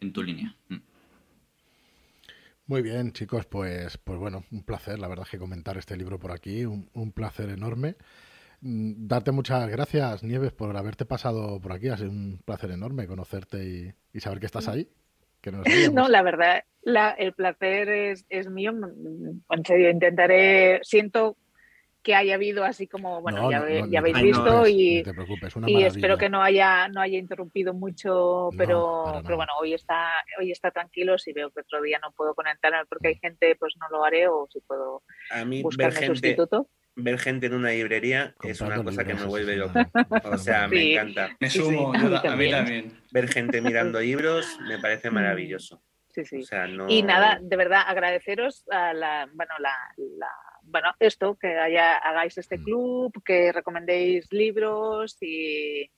En 0.01 0.11
tu 0.11 0.21
línea. 0.21 0.53
Mm. 0.67 0.75
Muy 2.65 2.81
bien, 2.81 3.13
chicos, 3.13 3.45
pues, 3.45 3.97
pues 3.97 4.19
bueno, 4.19 4.43
un 4.51 4.63
placer, 4.63 4.99
la 4.99 5.07
verdad, 5.07 5.25
que 5.31 5.39
comentar 5.39 5.77
este 5.77 5.95
libro 5.95 6.19
por 6.19 6.33
aquí, 6.33 6.65
un, 6.65 7.13
placer 7.13 7.51
enorme. 7.51 7.95
Mm, 8.59 9.07
darte 9.07 9.31
muchas 9.31 9.69
gracias, 9.69 10.23
Nieves, 10.23 10.51
por 10.51 10.75
haberte 10.75 11.05
pasado 11.05 11.61
por 11.61 11.71
aquí. 11.71 11.87
Ha 11.87 11.95
sido 11.95 12.09
un 12.09 12.41
placer 12.43 12.71
enorme 12.71 13.07
conocerte 13.07 13.63
y, 13.63 13.93
y 14.11 14.19
saber 14.19 14.41
que 14.41 14.47
estás 14.47 14.67
ahí. 14.67 14.89
No, 15.93 16.07
la 16.07 16.21
verdad, 16.21 16.63
el 17.17 17.33
placer 17.33 17.89
es, 18.29 18.49
mío. 18.49 18.73
En 19.49 19.65
serio, 19.65 19.89
intentaré, 19.89 20.79
siento 20.83 21.37
que 22.03 22.15
haya 22.15 22.33
habido 22.33 22.63
así 22.63 22.87
como, 22.87 23.21
bueno, 23.21 23.51
ya, 23.51 23.99
habéis 23.99 24.21
visto 24.21 24.67
y, 24.67 25.03
y 25.67 25.83
espero 25.83 26.17
que 26.17 26.29
no 26.29 26.41
haya, 26.41 26.87
no 26.87 26.99
haya 26.99 27.19
interrumpido 27.19 27.75
mucho, 27.75 28.49
pero, 28.57 29.21
pero 29.23 29.35
bueno, 29.35 29.53
hoy 29.59 29.75
está, 29.75 30.09
hoy 30.39 30.51
está 30.51 30.71
tranquilo, 30.71 31.19
si 31.19 31.31
veo 31.31 31.51
que 31.51 31.61
otro 31.61 31.79
día 31.81 31.99
no 32.01 32.11
puedo 32.11 32.33
conectarme 32.33 32.79
porque 32.89 33.09
hay 33.09 33.15
gente, 33.15 33.55
pues 33.55 33.75
no 33.79 33.87
lo 33.89 34.03
haré 34.03 34.27
o 34.27 34.47
si 34.51 34.61
puedo 34.61 35.03
a 35.29 35.45
mí, 35.45 35.61
buscar 35.61 35.93
sustituto 35.93 36.67
ver 37.01 37.19
gente 37.19 37.47
en 37.47 37.53
una 37.53 37.69
librería 37.69 38.35
es 38.43 38.61
una 38.61 38.83
cosa 38.83 39.03
que 39.03 39.13
me 39.13 39.25
vuelve 39.25 39.55
loco. 39.55 39.79
O 40.23 40.37
sea, 40.37 40.67
me 40.67 40.93
encanta. 40.93 41.35
Me 41.39 41.49
sumo, 41.49 41.93
a, 41.93 42.35
mí 42.35 42.49
también. 42.49 42.93
Ver 43.11 43.27
gente 43.27 43.61
mirando 43.61 43.99
libros 44.01 44.57
me 44.67 44.79
parece 44.79 45.09
mm. 45.09 45.13
maravilloso. 45.13 45.81
Sí, 46.09 46.25
sí. 46.25 46.43
Y 46.89 47.03
nada, 47.03 47.39
de 47.41 47.55
verdad, 47.55 47.83
agradeceros 47.87 48.65
a 48.69 48.93
la, 48.93 49.29
bueno, 49.33 49.53
la, 49.59 49.73
bueno, 50.63 50.89
esto, 50.99 51.37
que 51.39 51.57
haya, 51.57 51.97
hagáis 51.97 52.37
este 52.37 52.57
mm. 52.57 52.63
club, 52.63 53.23
que 53.23 53.51
recomendéis 53.53 54.31
libros 54.31 55.17
y, 55.21 55.89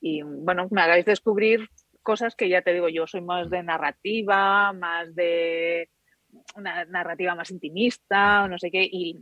y, 0.00 0.22
bueno, 0.22 0.68
me 0.70 0.82
hagáis 0.82 1.04
descubrir 1.04 1.68
cosas 2.02 2.36
que 2.36 2.48
ya 2.48 2.62
te 2.62 2.72
digo, 2.72 2.88
yo 2.88 3.06
soy 3.06 3.20
más 3.20 3.50
de 3.50 3.64
narrativa, 3.64 4.72
más 4.72 5.12
de 5.16 5.90
una 6.54 6.84
narrativa 6.86 7.34
más 7.34 7.50
intimista 7.50 8.44
o 8.44 8.48
no 8.48 8.58
sé 8.58 8.70
qué. 8.70 8.88
Y, 8.90 9.18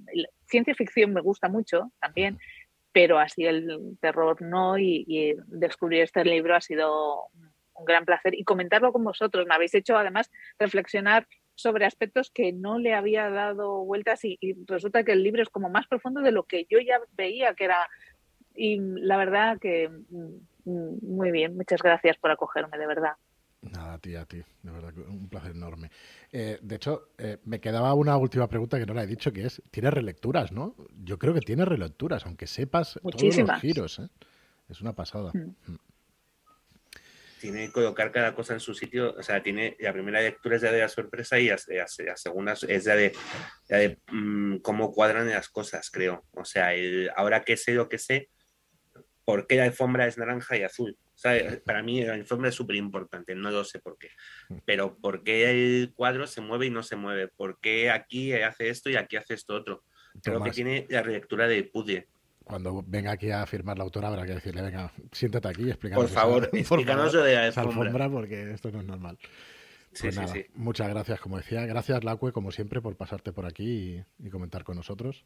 ciencia 0.46 0.74
ficción 0.74 1.12
me 1.12 1.20
gusta 1.20 1.48
mucho 1.48 1.92
también, 2.00 2.38
pero 2.92 3.18
así 3.18 3.44
el 3.44 3.96
terror 4.00 4.40
no. 4.42 4.78
Y, 4.78 5.36
descubrir 5.46 6.02
este 6.02 6.24
libro 6.24 6.54
ha 6.54 6.60
sido 6.60 7.28
un 7.74 7.84
gran 7.84 8.04
placer. 8.04 8.34
Y 8.34 8.44
comentarlo 8.44 8.92
con 8.92 9.04
vosotros. 9.04 9.46
Me 9.46 9.54
habéis 9.54 9.74
hecho 9.74 9.96
además 9.96 10.30
reflexionar 10.58 11.26
sobre 11.56 11.86
aspectos 11.86 12.30
que 12.30 12.52
no 12.52 12.78
le 12.78 12.94
había 12.94 13.30
dado 13.30 13.84
vueltas 13.84 14.24
y, 14.24 14.38
y 14.40 14.54
resulta 14.66 15.04
que 15.04 15.12
el 15.12 15.22
libro 15.22 15.42
es 15.42 15.48
como 15.48 15.68
más 15.68 15.86
profundo 15.86 16.20
de 16.20 16.32
lo 16.32 16.44
que 16.44 16.66
yo 16.68 16.78
ya 16.80 17.00
veía 17.12 17.54
que 17.54 17.64
era. 17.64 17.88
Y 18.56 18.78
la 18.80 19.16
verdad 19.16 19.58
que 19.60 19.88
mm, 19.88 20.70
mm, 20.70 20.98
muy 21.02 21.30
bien, 21.30 21.56
muchas 21.56 21.82
gracias 21.82 22.16
por 22.18 22.30
acogerme, 22.30 22.78
de 22.78 22.86
verdad. 22.86 23.14
Nada, 23.74 23.94
a 23.94 23.98
ti, 23.98 24.14
a 24.14 24.24
ti, 24.24 24.42
de 24.62 24.70
verdad, 24.70 24.92
un 25.08 25.28
placer 25.28 25.50
enorme. 25.52 25.90
Eh, 26.30 26.58
de 26.62 26.76
hecho, 26.76 27.08
eh, 27.18 27.38
me 27.44 27.60
quedaba 27.60 27.92
una 27.94 28.16
última 28.16 28.48
pregunta 28.48 28.78
que 28.78 28.86
no 28.86 28.94
la 28.94 29.02
he 29.02 29.06
dicho, 29.06 29.32
que 29.32 29.46
es, 29.46 29.62
¿tiene 29.70 29.90
relecturas, 29.90 30.52
no? 30.52 30.76
Yo 31.02 31.18
creo 31.18 31.34
que 31.34 31.40
tiene 31.40 31.64
relecturas, 31.64 32.24
aunque 32.24 32.46
sepas 32.46 33.00
todos 33.02 33.36
los 33.36 33.60
giros, 33.60 33.98
¿eh? 33.98 34.08
Es 34.68 34.80
una 34.80 34.94
pasada. 34.94 35.32
Mm. 35.34 35.72
Mm. 35.72 35.78
Tiene 37.40 37.66
que 37.66 37.72
colocar 37.72 38.12
cada 38.12 38.34
cosa 38.34 38.54
en 38.54 38.60
su 38.60 38.74
sitio, 38.74 39.14
o 39.18 39.22
sea, 39.22 39.42
tiene, 39.42 39.76
la 39.80 39.92
primera 39.92 40.20
lectura 40.20 40.56
es 40.56 40.62
ya 40.62 40.72
de 40.72 40.80
la 40.80 40.88
sorpresa 40.88 41.38
y 41.38 41.48
la, 41.48 41.58
segunda 42.16 42.52
es 42.52 42.84
ya 42.84 42.94
de, 42.94 43.12
de 43.68 43.98
mm, 44.10 44.58
cómo 44.58 44.92
cuadran 44.92 45.28
las 45.28 45.48
cosas, 45.48 45.90
creo. 45.90 46.24
O 46.32 46.44
sea, 46.44 46.70
ahora 47.16 47.42
que 47.42 47.56
sé 47.56 47.72
lo 47.74 47.88
que 47.88 47.98
sé, 47.98 48.30
¿por 49.24 49.46
qué 49.46 49.56
la 49.56 49.64
alfombra 49.64 50.06
es 50.06 50.16
naranja 50.16 50.56
y 50.56 50.62
azul? 50.62 50.96
Para 51.64 51.82
mí 51.82 52.00
el 52.00 52.18
informe 52.18 52.48
es 52.48 52.54
súper 52.54 52.76
importante, 52.76 53.34
no 53.34 53.50
lo 53.50 53.64
sé 53.64 53.78
por 53.78 53.96
qué. 53.96 54.10
Mm. 54.50 54.56
Pero 54.66 54.96
¿por 54.96 55.22
qué 55.22 55.50
el 55.50 55.92
cuadro 55.94 56.26
se 56.26 56.42
mueve 56.42 56.66
y 56.66 56.70
no 56.70 56.82
se 56.82 56.96
mueve? 56.96 57.28
¿Por 57.28 57.58
qué 57.60 57.90
aquí 57.90 58.32
hace 58.34 58.68
esto 58.68 58.90
y 58.90 58.96
aquí 58.96 59.16
hace 59.16 59.34
esto 59.34 59.54
otro? 59.54 59.84
Creo 60.22 60.42
que 60.42 60.50
tiene 60.50 60.86
la 60.90 61.02
relectura 61.02 61.48
de 61.48 61.64
Pudie. 61.64 62.06
Cuando 62.44 62.84
venga 62.86 63.12
aquí 63.12 63.30
a 63.30 63.46
firmar 63.46 63.78
la 63.78 63.84
autora 63.84 64.08
habrá 64.08 64.26
que 64.26 64.34
decirle, 64.34 64.60
venga, 64.60 64.92
siéntate 65.12 65.48
aquí 65.48 65.62
y 65.62 65.70
explícanos. 65.70 66.04
Por 66.04 66.14
favor, 66.14 66.50
explícanos 66.52 67.14
lo 67.14 67.22
de 67.22 67.34
la 67.34 67.46
alfombra. 67.46 68.10
porque 68.10 68.52
esto 68.52 68.70
no 68.70 68.80
es 68.80 68.86
normal. 68.86 69.18
Pues 69.98 70.14
sí, 70.30 70.46
muchas 70.54 70.88
gracias, 70.88 71.20
como 71.20 71.38
decía. 71.38 71.64
Gracias, 71.64 72.04
Lacue, 72.04 72.32
como 72.32 72.50
siempre, 72.50 72.82
por 72.82 72.96
pasarte 72.96 73.32
por 73.32 73.46
aquí 73.46 74.04
y, 74.18 74.26
y 74.26 74.28
comentar 74.28 74.62
con 74.62 74.76
nosotros. 74.76 75.24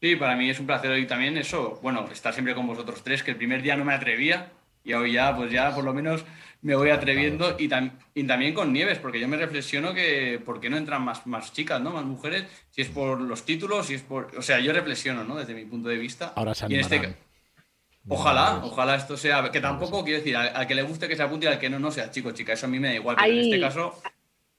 Sí, 0.00 0.16
para 0.16 0.36
mí 0.36 0.50
es 0.50 0.58
un 0.58 0.66
placer 0.66 0.90
hoy 0.90 1.06
también 1.06 1.36
eso, 1.36 1.78
bueno, 1.82 2.08
estar 2.10 2.32
siempre 2.32 2.54
con 2.54 2.66
vosotros 2.66 3.02
tres, 3.02 3.22
que 3.22 3.32
el 3.32 3.36
primer 3.36 3.62
día 3.62 3.76
no 3.76 3.84
me 3.84 3.92
atrevía, 3.92 4.50
y 4.84 4.92
hoy 4.92 5.12
ya, 5.12 5.36
pues 5.36 5.50
ya 5.52 5.74
por 5.74 5.84
lo 5.84 5.92
menos 5.92 6.24
me 6.62 6.74
voy 6.74 6.90
atreviendo 6.90 7.56
y, 7.58 7.68
también 7.68 8.54
con 8.54 8.72
Nieves, 8.72 8.98
porque 8.98 9.18
yo 9.18 9.28
me 9.28 9.36
reflexiono 9.36 9.94
que 9.94 10.40
por 10.44 10.60
qué 10.60 10.68
no 10.68 10.76
entran 10.76 11.02
más, 11.02 11.26
más 11.26 11.52
chicas, 11.52 11.80
¿no? 11.80 11.90
Más 11.90 12.04
mujeres, 12.04 12.44
si 12.70 12.82
es 12.82 12.88
por 12.88 13.20
los 13.20 13.44
títulos, 13.44 13.86
si 13.86 13.94
es 13.94 14.02
por... 14.02 14.30
O 14.36 14.42
sea, 14.42 14.60
yo 14.60 14.72
reflexiono, 14.72 15.24
¿no? 15.24 15.36
Desde 15.36 15.54
mi 15.54 15.64
punto 15.64 15.88
de 15.88 15.96
vista. 15.96 16.32
Ahora 16.36 16.54
se 16.54 16.66
y 16.68 16.76
este 16.76 17.16
Ojalá, 18.08 18.60
ojalá 18.62 18.96
esto 18.96 19.16
sea... 19.16 19.50
Que 19.50 19.60
tampoco, 19.60 20.04
quiero 20.04 20.18
decir, 20.18 20.36
al, 20.36 20.66
que 20.66 20.74
le 20.74 20.82
guste 20.82 21.08
que 21.08 21.16
se 21.16 21.22
apunte 21.22 21.46
y 21.46 21.48
al 21.48 21.58
que 21.58 21.70
no, 21.70 21.78
no 21.78 21.90
sea 21.90 22.10
chico, 22.10 22.32
chica. 22.32 22.52
Eso 22.52 22.66
a 22.66 22.68
mí 22.68 22.78
me 22.78 22.88
da 22.88 22.94
igual, 22.94 23.16
pero 23.18 23.32
en 23.32 23.38
este 23.38 23.60
caso... 23.60 24.00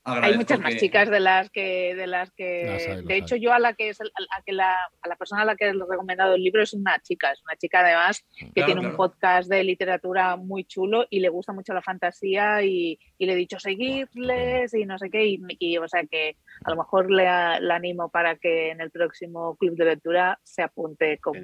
Hay 0.03 0.35
muchas 0.35 0.59
más 0.59 0.75
chicas 0.77 1.09
de 1.11 1.19
las 1.19 1.51
que, 1.51 1.93
de 1.95 2.07
las 2.07 2.31
que, 2.31 3.03
de 3.05 3.17
hecho 3.17 3.35
yo 3.35 3.53
a 3.53 3.59
la 3.59 3.73
que 3.73 3.89
es 3.89 3.99
a 4.01 4.41
que 4.43 4.51
la, 4.51 4.75
a 5.01 5.07
la 5.07 5.15
persona 5.15 5.43
a 5.43 5.45
la 5.45 5.55
que 5.55 5.65
he 5.65 5.73
recomendado 5.73 6.33
el 6.33 6.43
libro 6.43 6.63
es 6.63 6.73
una 6.73 6.99
chica, 6.99 7.31
es 7.31 7.41
una 7.43 7.55
chica 7.55 7.81
además 7.81 8.25
que 8.55 8.63
tiene 8.63 8.81
un 8.81 8.95
podcast 8.95 9.47
de 9.47 9.63
literatura 9.63 10.37
muy 10.37 10.63
chulo 10.63 11.05
y 11.09 11.19
le 11.19 11.29
gusta 11.29 11.53
mucho 11.53 11.73
la 11.73 11.83
fantasía 11.83 12.63
y, 12.63 12.97
y 13.19 13.25
le 13.27 13.33
he 13.33 13.35
dicho 13.35 13.59
seguirles 13.59 14.73
y 14.73 14.85
no 14.85 14.97
sé 14.97 15.11
qué 15.11 15.37
y, 15.59 15.77
o 15.77 15.87
sea 15.87 16.03
que 16.05 16.37
a 16.63 16.71
lo 16.71 16.77
mejor 16.77 17.11
le, 17.11 17.25
le, 17.59 17.73
animo 17.73 18.09
para 18.09 18.37
que 18.37 18.71
en 18.71 18.81
el 18.81 18.89
próximo 18.89 19.55
club 19.57 19.75
de 19.75 19.85
lectura 19.85 20.39
se 20.43 20.63
apunte 20.63 21.19
con, 21.19 21.37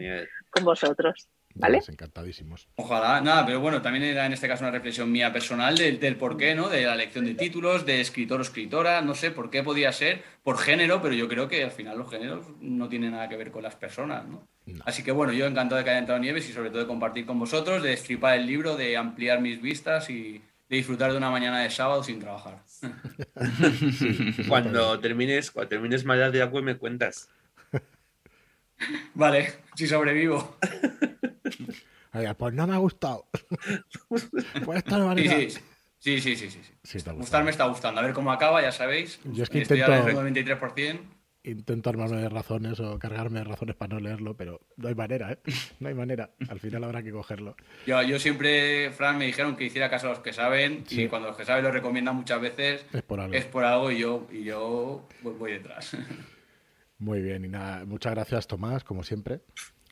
con 0.49 0.63
vosotros. 0.63 1.29
¿Vale? 1.59 1.79
Encantadísimos. 1.87 2.67
Ojalá, 2.75 3.19
nada, 3.21 3.45
pero 3.45 3.59
bueno, 3.59 3.81
también 3.81 4.03
era 4.03 4.25
en 4.25 4.33
este 4.33 4.47
caso 4.47 4.63
una 4.63 4.71
reflexión 4.71 5.11
mía 5.11 5.33
personal 5.33 5.77
del, 5.77 5.99
del 5.99 6.15
por 6.15 6.37
qué, 6.37 6.53
¿no? 6.55 6.69
De 6.69 6.85
la 6.85 6.93
elección 6.93 7.25
de 7.25 7.33
títulos, 7.33 7.85
de 7.85 7.99
escritor 8.01 8.39
o 8.39 8.43
escritora, 8.43 9.01
no 9.01 9.15
sé 9.15 9.31
por 9.31 9.49
qué 9.49 9.63
podía 9.63 9.91
ser, 9.91 10.23
por 10.43 10.57
género, 10.57 11.01
pero 11.01 11.13
yo 11.13 11.27
creo 11.27 11.47
que 11.47 11.63
al 11.63 11.71
final 11.71 11.97
los 11.97 12.09
géneros 12.09 12.45
no 12.61 12.89
tienen 12.89 13.11
nada 13.11 13.27
que 13.27 13.37
ver 13.37 13.51
con 13.51 13.63
las 13.63 13.75
personas, 13.75 14.25
¿no? 14.27 14.47
Así 14.85 15.03
que 15.03 15.11
bueno, 15.11 15.33
yo 15.33 15.45
encantado 15.45 15.77
de 15.77 15.83
que 15.83 15.91
haya 15.91 15.99
entrado 15.99 16.19
Nieves 16.19 16.49
y 16.49 16.53
sobre 16.53 16.69
todo 16.69 16.79
de 16.79 16.87
compartir 16.87 17.25
con 17.25 17.39
vosotros, 17.39 17.81
de 17.81 17.89
destripar 17.89 18.37
el 18.37 18.45
libro, 18.45 18.75
de 18.75 18.97
ampliar 18.97 19.41
mis 19.41 19.61
vistas 19.61 20.09
y 20.09 20.41
de 20.69 20.75
disfrutar 20.75 21.11
de 21.11 21.17
una 21.17 21.31
mañana 21.31 21.61
de 21.61 21.69
sábado 21.69 22.03
sin 22.03 22.19
trabajar. 22.19 22.61
cuando 24.47 24.99
termines, 24.99 25.51
cuando 25.51 25.69
termines 25.69 26.03
Maldad 26.03 26.31
de 26.31 26.41
Agua 26.41 26.61
me 26.61 26.75
cuentas. 26.75 27.29
Vale, 29.13 29.53
si 29.75 29.87
sobrevivo. 29.87 30.57
pues 32.37 32.53
no 32.53 32.67
me 32.67 32.73
ha 32.73 32.77
gustado. 32.77 33.27
pues 34.07 34.29
sí, 35.99 36.21
sí, 36.21 36.21
sí, 36.21 36.35
sí, 36.35 36.49
sí, 36.49 36.61
sí. 36.83 37.09
Gustarme 37.11 37.51
está 37.51 37.65
gustando. 37.65 38.01
A 38.01 38.03
ver 38.03 38.13
cómo 38.13 38.31
acaba, 38.31 38.61
ya 38.61 38.71
sabéis. 38.71 39.19
Yo 39.25 39.43
es 39.43 39.49
que 39.49 39.59
intento... 39.59 39.91
93%. 39.91 40.99
intento 41.43 41.89
armarme 41.89 42.17
de 42.17 42.29
razones 42.29 42.79
o 42.79 42.99
cargarme 42.99 43.39
de 43.39 43.45
razones 43.45 43.75
para 43.75 43.95
no 43.95 43.99
leerlo, 43.99 44.35
pero 44.35 44.61
no 44.77 44.87
hay 44.87 44.95
manera, 44.95 45.31
¿eh? 45.31 45.39
No 45.79 45.89
hay 45.89 45.95
manera. 45.95 46.31
Al 46.49 46.59
final 46.59 46.83
habrá 46.83 47.03
que 47.03 47.11
cogerlo. 47.11 47.55
Yo, 47.85 48.01
yo 48.03 48.19
siempre, 48.19 48.91
Fran, 48.91 49.17
me 49.17 49.25
dijeron 49.25 49.55
que 49.55 49.65
hiciera 49.65 49.89
caso 49.89 50.07
a 50.07 50.11
los 50.11 50.19
que 50.19 50.33
saben 50.33 50.83
y 50.89 51.07
cuando 51.07 51.29
los 51.29 51.37
que 51.37 51.45
saben 51.45 51.63
lo 51.63 51.71
recomiendan 51.71 52.15
muchas 52.15 52.41
veces 52.41 52.85
es 52.93 53.01
por 53.03 53.19
algo, 53.19 53.33
es 53.33 53.45
por 53.45 53.63
algo 53.63 53.91
y 53.91 53.99
yo, 53.99 54.27
y 54.31 54.43
yo 54.43 55.07
voy 55.23 55.51
detrás. 55.53 55.95
Muy 56.99 57.21
bien, 57.21 57.45
y 57.45 57.47
nada, 57.47 57.85
muchas 57.85 58.13
gracias 58.13 58.47
Tomás, 58.47 58.83
como 58.83 59.03
siempre, 59.03 59.41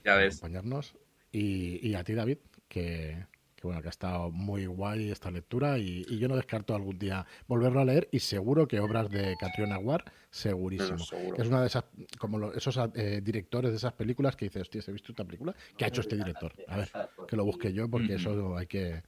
ya 0.04 0.16
ves. 0.16 0.40
por 0.40 0.50
acompañarnos. 0.50 0.96
Y, 1.32 1.86
y 1.86 1.96
a 1.96 2.04
ti, 2.04 2.14
David, 2.14 2.38
que, 2.68 3.26
bueno, 3.66 3.82
que 3.82 3.88
ha 3.88 3.92
estado 3.92 4.32
muy 4.32 4.66
guay 4.66 5.12
esta 5.12 5.32
lectura 5.32 5.78
y, 5.78 6.06
yo 6.18 6.28
no 6.28 6.36
descarto 6.36 6.76
algún 6.76 6.98
día 6.98 7.26
volverlo 7.48 7.82
a 7.82 7.86
leer 7.86 8.08
y 8.12 8.20
seguro 8.20 8.68
que 8.68 8.80
obras 8.80 9.10
de 9.10 9.36
Catriona 9.40 9.78
War, 9.78 10.04
segurísimo. 10.30 11.04
Es 11.38 11.48
una 11.48 11.62
de 11.62 11.68
esas, 11.68 11.84
como 12.18 12.54
esos 12.54 12.80
eh, 12.94 13.22
directores 13.24 13.72
de 13.72 13.78
esas 13.78 13.94
películas 13.94 14.36
que 14.36 14.46
dices, 14.46 14.64
hostia, 14.64 14.82
¿he 14.88 14.92
visto 14.92 15.12
esta 15.12 15.26
película? 15.26 15.56
¿Qué 15.78 15.86
ha 15.86 15.88
hecho 15.88 16.02
este 16.02 16.16
director? 16.16 16.54
A 16.68 16.78
ver, 16.78 16.92
que 17.28 17.36
lo 17.36 17.44
busque 17.44 17.74
yo 17.74 17.90
porque 17.90 18.16
eso 18.16 18.58
hay 18.58 18.68
que, 18.68 19.04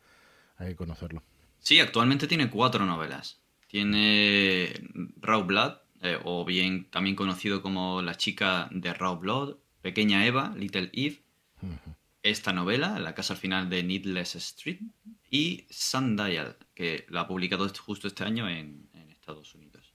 hay 0.57 0.69
que 0.69 0.75
conocerlo. 0.75 1.23
Sí, 1.59 1.79
actualmente 1.79 2.27
tiene 2.27 2.49
cuatro 2.49 2.85
novelas. 2.85 3.39
Tiene 3.67 4.71
Raw 5.19 5.43
Blood, 5.43 5.73
eh, 6.01 6.19
o 6.23 6.45
bien 6.45 6.89
también 6.89 7.15
conocido 7.15 7.61
como 7.61 8.01
La 8.01 8.15
chica 8.15 8.69
de 8.71 8.93
Raw 8.93 9.17
Blood, 9.17 9.57
Pequeña 9.81 10.25
Eva, 10.25 10.53
Little 10.55 10.89
Eve, 10.93 11.21
esta 12.23 12.53
novela, 12.53 12.99
La 12.99 13.15
casa 13.15 13.33
al 13.33 13.39
final 13.39 13.69
de 13.69 13.83
Needless 13.83 14.35
Street, 14.35 14.79
y 15.29 15.65
Sundial, 15.69 16.57
que 16.73 17.05
la 17.09 17.21
ha 17.21 17.27
publicado 17.27 17.67
justo 17.79 18.07
este 18.07 18.23
año 18.23 18.49
en, 18.49 18.87
Estados 19.09 19.55
Unidos. 19.55 19.93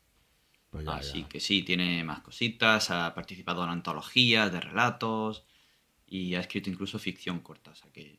Pues 0.69 0.87
Así 0.89 1.25
que 1.25 1.41
sí, 1.41 1.63
tiene 1.63 2.05
más 2.05 2.21
cositas, 2.21 2.91
ha 2.91 3.15
participado 3.15 3.65
en 3.65 3.71
antologías 3.71 4.53
de 4.53 4.61
relatos 4.61 5.45
y 6.07 6.35
ha 6.35 6.41
escrito 6.41 6.69
incluso 6.69 6.99
ficción 6.99 7.41
corta. 7.41 7.71
O 7.71 7.75
sea 7.75 7.91
que 7.91 8.19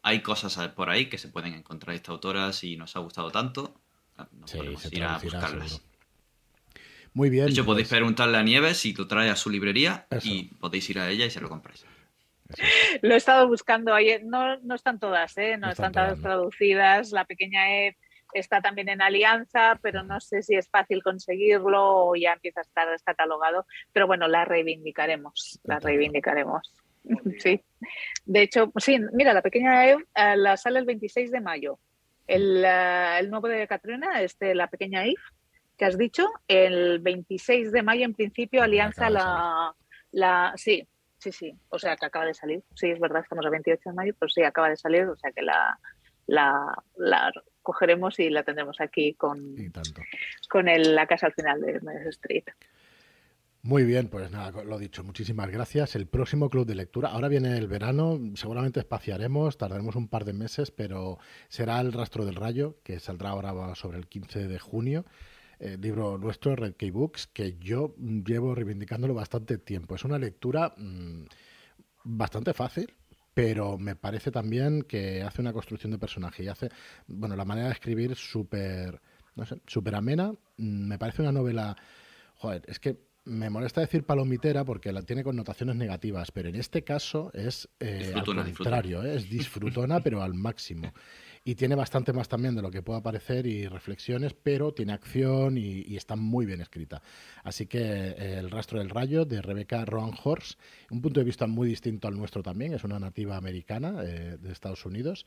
hay 0.00 0.22
cosas 0.22 0.56
por 0.68 0.88
ahí 0.88 1.06
que 1.10 1.18
se 1.18 1.28
pueden 1.28 1.52
encontrar 1.52 1.94
esta 1.94 2.12
autora 2.12 2.54
si 2.54 2.76
nos 2.76 2.96
ha 2.96 3.00
gustado 3.00 3.30
tanto. 3.30 3.74
Nos 4.32 4.50
podemos 4.50 4.90
ir 4.90 5.04
a 5.04 5.18
buscarlas. 5.18 5.82
Muy 7.16 7.30
bien. 7.30 7.46
De 7.46 7.52
hecho, 7.52 7.64
podéis 7.64 7.88
pues 7.88 7.98
preguntarle 7.98 8.36
a 8.36 8.42
Nieves 8.42 8.76
si 8.76 8.92
lo 8.92 9.08
trae 9.08 9.30
a 9.30 9.36
su 9.36 9.48
librería 9.48 10.06
y 10.22 10.54
podéis 10.56 10.90
ir 10.90 10.98
a 10.98 11.08
ella 11.08 11.24
y 11.24 11.30
se 11.30 11.40
lo 11.40 11.48
compráis. 11.48 11.86
Lo 13.00 13.14
he 13.14 13.16
estado 13.16 13.48
buscando 13.48 13.94
ayer. 13.94 14.22
No, 14.22 14.58
no 14.58 14.74
están 14.74 15.00
todas, 15.00 15.34
¿eh? 15.38 15.56
no, 15.56 15.70
están, 15.70 15.92
todas 15.92 16.20
traducidas. 16.20 17.12
La 17.12 17.24
pequeña 17.24 17.72
E 17.72 17.96
está 18.34 18.60
también 18.60 18.90
en 18.90 19.00
alianza, 19.00 19.78
pero 19.80 20.02
no 20.02 20.20
sé 20.20 20.42
si 20.42 20.56
es 20.56 20.68
fácil 20.68 21.02
conseguirlo 21.02 22.08
o 22.08 22.16
ya 22.16 22.34
empieza 22.34 22.60
a 22.60 22.64
estar 22.64 22.90
descatalogado. 22.90 23.64
Pero 23.94 24.06
bueno, 24.06 24.28
la 24.28 24.44
reivindicaremos, 24.44 25.58
la 25.64 25.78
reivindicaremos. 25.78 26.70
Sí. 27.38 27.62
De 28.24 28.42
hecho, 28.42 28.72
sí, 28.78 28.98
mira, 29.12 29.32
la 29.32 29.40
pequeña 29.40 29.88
E 29.88 29.96
la 30.36 30.56
sale 30.56 30.80
el 30.80 30.84
26 30.84 31.30
de 31.30 31.40
mayo. 31.40 31.78
El, 32.26 32.64
eh, 32.64 33.18
el 33.20 33.30
nuevo 33.30 33.46
de 33.46 33.68
Catrina, 33.68 34.20
este, 34.20 34.56
la 34.56 34.66
pequeña 34.66 35.04
Eve, 35.04 35.14
que 35.76 35.84
has 35.84 35.98
dicho, 35.98 36.28
el 36.48 37.00
26 37.00 37.72
de 37.72 37.82
mayo 37.82 38.04
en 38.04 38.14
principio 38.14 38.62
alianza 38.62 39.10
la, 39.10 39.74
la, 40.12 40.52
sí, 40.56 40.86
Sí, 41.18 41.32
sí, 41.32 41.58
o 41.70 41.78
sea 41.78 41.96
que 41.96 42.06
acaba 42.06 42.26
de 42.26 42.34
salir. 42.34 42.62
Sí, 42.74 42.88
es 42.90 43.00
verdad, 43.00 43.22
estamos 43.22 43.44
a 43.46 43.50
28 43.50 43.90
de 43.90 43.94
mayo, 43.94 44.14
pero 44.18 44.28
sí, 44.28 44.42
acaba 44.42 44.68
de 44.68 44.76
salir, 44.76 45.04
o 45.04 45.16
sea 45.16 45.32
que 45.32 45.42
la, 45.42 45.78
la, 46.26 47.32
cogeremos 47.62 48.18
y 48.20 48.30
la 48.30 48.42
tendremos 48.42 48.80
aquí 48.80 49.14
con, 49.14 49.56
con 50.48 50.68
el, 50.68 50.94
la 50.94 51.06
casa 51.06 51.26
al 51.26 51.32
final 51.32 51.60
de 51.60 51.80
Medes 51.80 52.06
Street. 52.08 52.44
Muy 53.62 53.82
bien, 53.82 54.08
pues 54.08 54.30
nada, 54.30 54.62
lo 54.62 54.78
dicho, 54.78 55.02
muchísimas 55.02 55.50
gracias. 55.50 55.96
El 55.96 56.06
próximo 56.06 56.48
club 56.48 56.66
de 56.66 56.76
lectura, 56.76 57.08
ahora 57.08 57.26
viene 57.26 57.58
el 57.58 57.66
verano, 57.66 58.20
seguramente 58.34 58.78
espaciaremos, 58.78 59.58
tardaremos 59.58 59.96
un 59.96 60.06
par 60.06 60.24
de 60.24 60.34
meses, 60.34 60.70
pero 60.70 61.18
será 61.48 61.80
el 61.80 61.92
rastro 61.92 62.24
del 62.24 62.36
rayo, 62.36 62.76
que 62.84 63.00
saldrá 63.00 63.30
ahora 63.30 63.74
sobre 63.74 63.98
el 63.98 64.06
15 64.06 64.46
de 64.46 64.58
junio 64.60 65.04
el 65.58 65.80
libro 65.80 66.18
nuestro, 66.18 66.56
Red 66.56 66.74
Key 66.74 66.90
Books, 66.90 67.26
que 67.26 67.56
yo 67.58 67.94
llevo 67.96 68.54
reivindicándolo 68.54 69.14
bastante 69.14 69.58
tiempo. 69.58 69.94
Es 69.94 70.04
una 70.04 70.18
lectura 70.18 70.74
mm, 70.76 71.24
bastante 72.04 72.52
fácil, 72.52 72.92
pero 73.34 73.78
me 73.78 73.96
parece 73.96 74.30
también 74.30 74.82
que 74.82 75.22
hace 75.22 75.40
una 75.40 75.52
construcción 75.52 75.92
de 75.92 75.98
personaje 75.98 76.44
y 76.44 76.48
hace, 76.48 76.70
bueno, 77.06 77.36
la 77.36 77.44
manera 77.44 77.68
de 77.68 77.72
escribir 77.74 78.14
súper, 78.16 79.00
no 79.34 79.44
sé, 79.44 79.60
súper 79.66 79.94
amena. 79.94 80.32
Mm, 80.56 80.88
me 80.88 80.98
parece 80.98 81.22
una 81.22 81.32
novela, 81.32 81.76
joder, 82.36 82.62
es 82.66 82.78
que 82.78 82.98
me 83.24 83.50
molesta 83.50 83.80
decir 83.80 84.04
palomitera 84.04 84.64
porque 84.64 84.92
la 84.92 85.02
tiene 85.02 85.24
connotaciones 85.24 85.74
negativas, 85.74 86.30
pero 86.30 86.48
en 86.48 86.54
este 86.54 86.84
caso 86.84 87.30
es 87.34 87.68
eh, 87.80 88.12
al 88.14 88.24
contrario, 88.24 89.02
¿eh? 89.02 89.16
es 89.16 89.28
disfrutona, 89.28 90.00
pero 90.04 90.22
al 90.22 90.34
máximo 90.34 90.92
y 91.46 91.54
tiene 91.54 91.76
bastante 91.76 92.12
más 92.12 92.28
también 92.28 92.56
de 92.56 92.60
lo 92.60 92.72
que 92.72 92.82
pueda 92.82 93.00
parecer 93.00 93.46
y 93.46 93.68
reflexiones, 93.68 94.34
pero 94.34 94.74
tiene 94.74 94.92
acción 94.92 95.56
y, 95.56 95.96
está 95.96 96.16
muy 96.16 96.44
bien 96.44 96.60
escrita. 96.60 97.00
Así 97.44 97.66
que 97.66 97.78
eh, 97.78 98.38
El 98.40 98.50
rastro 98.50 98.80
del 98.80 98.90
rayo 98.90 99.24
de 99.24 99.40
Rebecca 99.40 99.84
Roan 99.84 100.10
Horse, 100.24 100.56
un 100.90 101.00
punto 101.00 101.20
de 101.20 101.24
vista 101.24 101.46
muy 101.46 101.68
distinto 101.68 102.08
al 102.08 102.16
nuestro 102.16 102.42
también, 102.42 102.74
es 102.74 102.82
una 102.82 102.98
nativa 102.98 103.36
americana 103.36 104.02
eh, 104.02 104.38
de 104.40 104.52
Estados 104.52 104.84
Unidos 104.86 105.24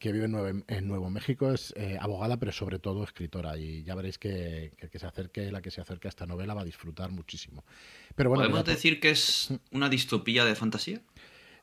que 0.00 0.10
vive 0.10 0.24
en 0.24 0.88
Nuevo, 0.88 1.10
México, 1.10 1.52
es 1.52 1.72
eh, 1.76 1.96
abogada, 2.00 2.40
pero 2.40 2.50
sobre 2.50 2.80
todo 2.80 3.04
escritora. 3.04 3.56
Y 3.56 3.84
ya 3.84 3.94
veréis 3.94 4.18
que, 4.18 4.72
que, 4.90 4.98
se 4.98 5.06
acerque, 5.06 5.52
la 5.52 5.62
que 5.62 5.70
se 5.70 5.80
acerque 5.80 6.08
a 6.08 6.10
esta 6.10 6.26
novela 6.26 6.54
va 6.54 6.62
a 6.62 6.64
disfrutar 6.64 7.12
muchísimo. 7.12 7.64
Pero 8.16 8.30
bueno, 8.30 8.42
¿Podemos 8.42 8.64
decir 8.64 8.98
que 8.98 9.10
es 9.10 9.54
una 9.70 9.88
distopía 9.88 10.44
de 10.44 10.56
fantasía? 10.56 11.02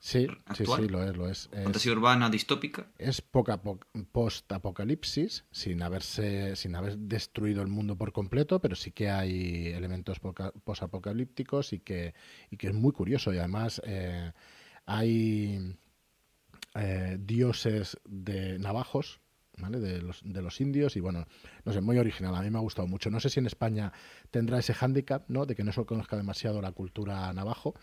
Sí, 0.02 0.28
sí, 0.56 0.64
sí, 0.66 0.88
lo 0.88 1.04
es, 1.04 1.18
lo 1.18 1.30
es. 1.30 1.50
Fantasía 1.52 1.92
urbana 1.92 2.30
distópica. 2.30 2.88
Es 2.98 3.22
post-apocalipsis, 3.22 5.44
sin 5.52 5.82
haberse, 5.82 6.56
sin 6.56 6.74
haber 6.76 6.98
destruido 6.98 7.62
el 7.62 7.68
mundo 7.68 7.98
por 7.98 8.14
completo, 8.14 8.62
pero 8.62 8.78
sí 8.78 8.92
que 8.92 9.10
hay 9.10 9.68
elementos 9.68 10.22
post-apocalípticos 10.64 11.74
y 11.74 11.80
que, 11.80 12.14
y 12.50 12.56
que 12.56 12.68
es 12.68 12.74
muy 12.74 12.94
curioso. 12.94 13.34
Y 13.34 13.40
además 13.40 13.82
eh, 13.86 14.32
hay 14.86 15.76
eh, 16.76 17.18
dioses 17.20 17.98
de 18.06 18.58
navajos, 18.58 19.20
¿Vale? 19.62 19.82
De, 19.82 20.02
los, 20.02 20.22
de 20.24 20.42
los 20.42 20.62
indios 20.62 20.96
y 20.96 21.02
bueno, 21.02 21.28
no 21.66 21.74
sé, 21.74 21.82
muy 21.82 21.98
original, 21.98 22.34
a 22.34 22.42
mí 22.42 22.50
me 22.50 22.60
ha 22.60 22.62
gustado 22.62 22.88
mucho. 22.88 23.10
No 23.10 23.20
sé 23.20 23.30
si 23.30 23.42
en 23.42 23.46
España 23.46 23.92
tendrá 24.32 24.60
ese 24.60 24.74
hándicap, 24.74 25.26
¿no? 25.28 25.46
De 25.46 25.54
que 25.54 25.66
no 25.66 25.74
se 25.74 25.86
conozca 25.86 26.16
demasiado 26.16 26.62
la 26.62 26.72
cultura 26.72 27.34
navajo, 27.34 27.76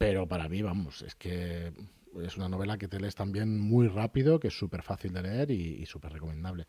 pero 0.00 0.26
para 0.26 0.48
mí, 0.48 0.62
vamos, 0.62 1.02
es 1.02 1.14
que 1.14 1.74
es 2.22 2.36
una 2.38 2.48
novela 2.48 2.78
que 2.78 2.88
te 2.88 2.98
lees 2.98 3.14
también 3.14 3.60
muy 3.60 3.86
rápido, 3.86 4.40
que 4.40 4.48
es 4.48 4.58
súper 4.58 4.80
fácil 4.82 5.12
de 5.12 5.20
leer 5.20 5.50
y, 5.50 5.84
súper 5.84 6.14
recomendable. 6.14 6.66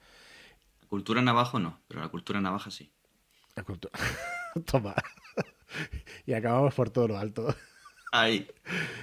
La 0.82 0.88
cultura 0.90 1.22
navajo 1.22 1.58
no, 1.58 1.80
pero 1.88 2.02
la 2.02 2.10
cultura 2.10 2.41
navaja 2.41 2.70
sí. 2.72 2.91
La 3.56 3.64
cultura... 3.64 3.94
Toma. 4.66 4.95
y 6.26 6.34
acabamos 6.34 6.74
por 6.74 6.90
todo 6.90 7.08
lo 7.08 7.18
alto. 7.18 7.56
Ahí. 8.12 8.45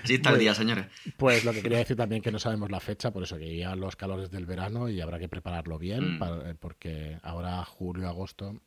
Sí 0.05 0.17
está 0.17 0.29
el 0.29 0.41
día, 0.41 0.55
señores. 0.55 0.89
Pues 1.17 1.47
lo 1.47 1.55
que 1.55 1.63
quería 1.63 1.79
decir 1.79 1.97
también 1.97 2.21
que 2.21 2.31
no 2.31 2.39
sabemos 2.39 2.71
la 2.71 2.81
fecha, 2.81 3.11
por 3.11 3.23
eso 3.23 3.39
que 3.39 3.57
ya 3.57 3.75
los 3.77 3.97
calores 3.97 4.31
del 4.31 4.45
verano 4.45 4.91
y 4.91 5.01
habrá 5.01 5.19
que 5.19 5.31
prepararlo 5.31 5.79
bien, 5.79 6.19
mm. 6.19 6.59
porque 6.61 7.19
ahora 7.23 7.65
julio, 7.65 8.07
agosto, 8.07 8.61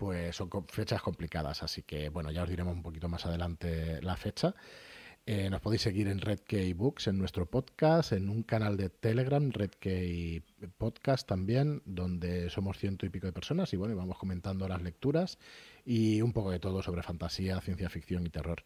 pues 0.00 0.34
son 0.34 0.48
fechas 0.68 1.02
complicadas. 1.02 1.62
Así 1.62 1.82
que, 1.82 2.08
bueno, 2.08 2.30
ya 2.30 2.42
os 2.42 2.48
diremos 2.48 2.74
un 2.74 2.82
poquito 2.82 3.06
más 3.06 3.26
adelante 3.26 4.00
la 4.00 4.16
fecha. 4.16 4.54
Eh, 5.26 5.50
nos 5.50 5.60
podéis 5.60 5.82
seguir 5.82 6.08
en 6.08 6.22
Red 6.22 6.40
Books, 6.74 7.08
en 7.08 7.18
nuestro 7.18 7.44
podcast, 7.44 8.12
en 8.12 8.30
un 8.30 8.42
canal 8.42 8.78
de 8.78 8.88
Telegram, 8.88 9.50
Red 9.52 9.72
Podcast 10.78 11.28
también, 11.28 11.82
donde 11.84 12.48
somos 12.48 12.78
ciento 12.78 13.04
y 13.04 13.10
pico 13.10 13.26
de 13.26 13.34
personas 13.34 13.74
y 13.74 13.76
bueno, 13.76 13.94
vamos 13.94 14.16
comentando 14.16 14.66
las 14.66 14.80
lecturas 14.80 15.38
y 15.84 16.22
un 16.22 16.32
poco 16.32 16.50
de 16.50 16.60
todo 16.60 16.82
sobre 16.82 17.02
fantasía, 17.02 17.60
ciencia 17.60 17.90
ficción 17.90 18.26
y 18.26 18.30
terror. 18.30 18.64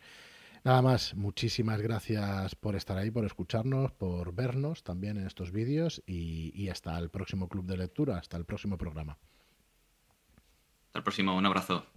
Nada 0.62 0.82
más, 0.82 1.16
muchísimas 1.16 1.80
gracias 1.80 2.54
por 2.54 2.76
estar 2.76 2.96
ahí, 2.96 3.10
por 3.10 3.24
escucharnos, 3.24 3.90
por 3.90 4.32
vernos 4.32 4.84
también 4.84 5.16
en 5.16 5.26
estos 5.26 5.50
vídeos 5.50 6.00
y 6.06 6.68
hasta 6.68 6.96
el 6.96 7.10
próximo 7.10 7.48
club 7.48 7.66
de 7.66 7.76
lectura, 7.76 8.18
hasta 8.18 8.36
el 8.36 8.44
próximo 8.44 8.78
programa. 8.78 9.18
Hasta 10.94 11.00
el 11.00 11.04
próximo, 11.06 11.36
un 11.36 11.44
abrazo. 11.44 11.93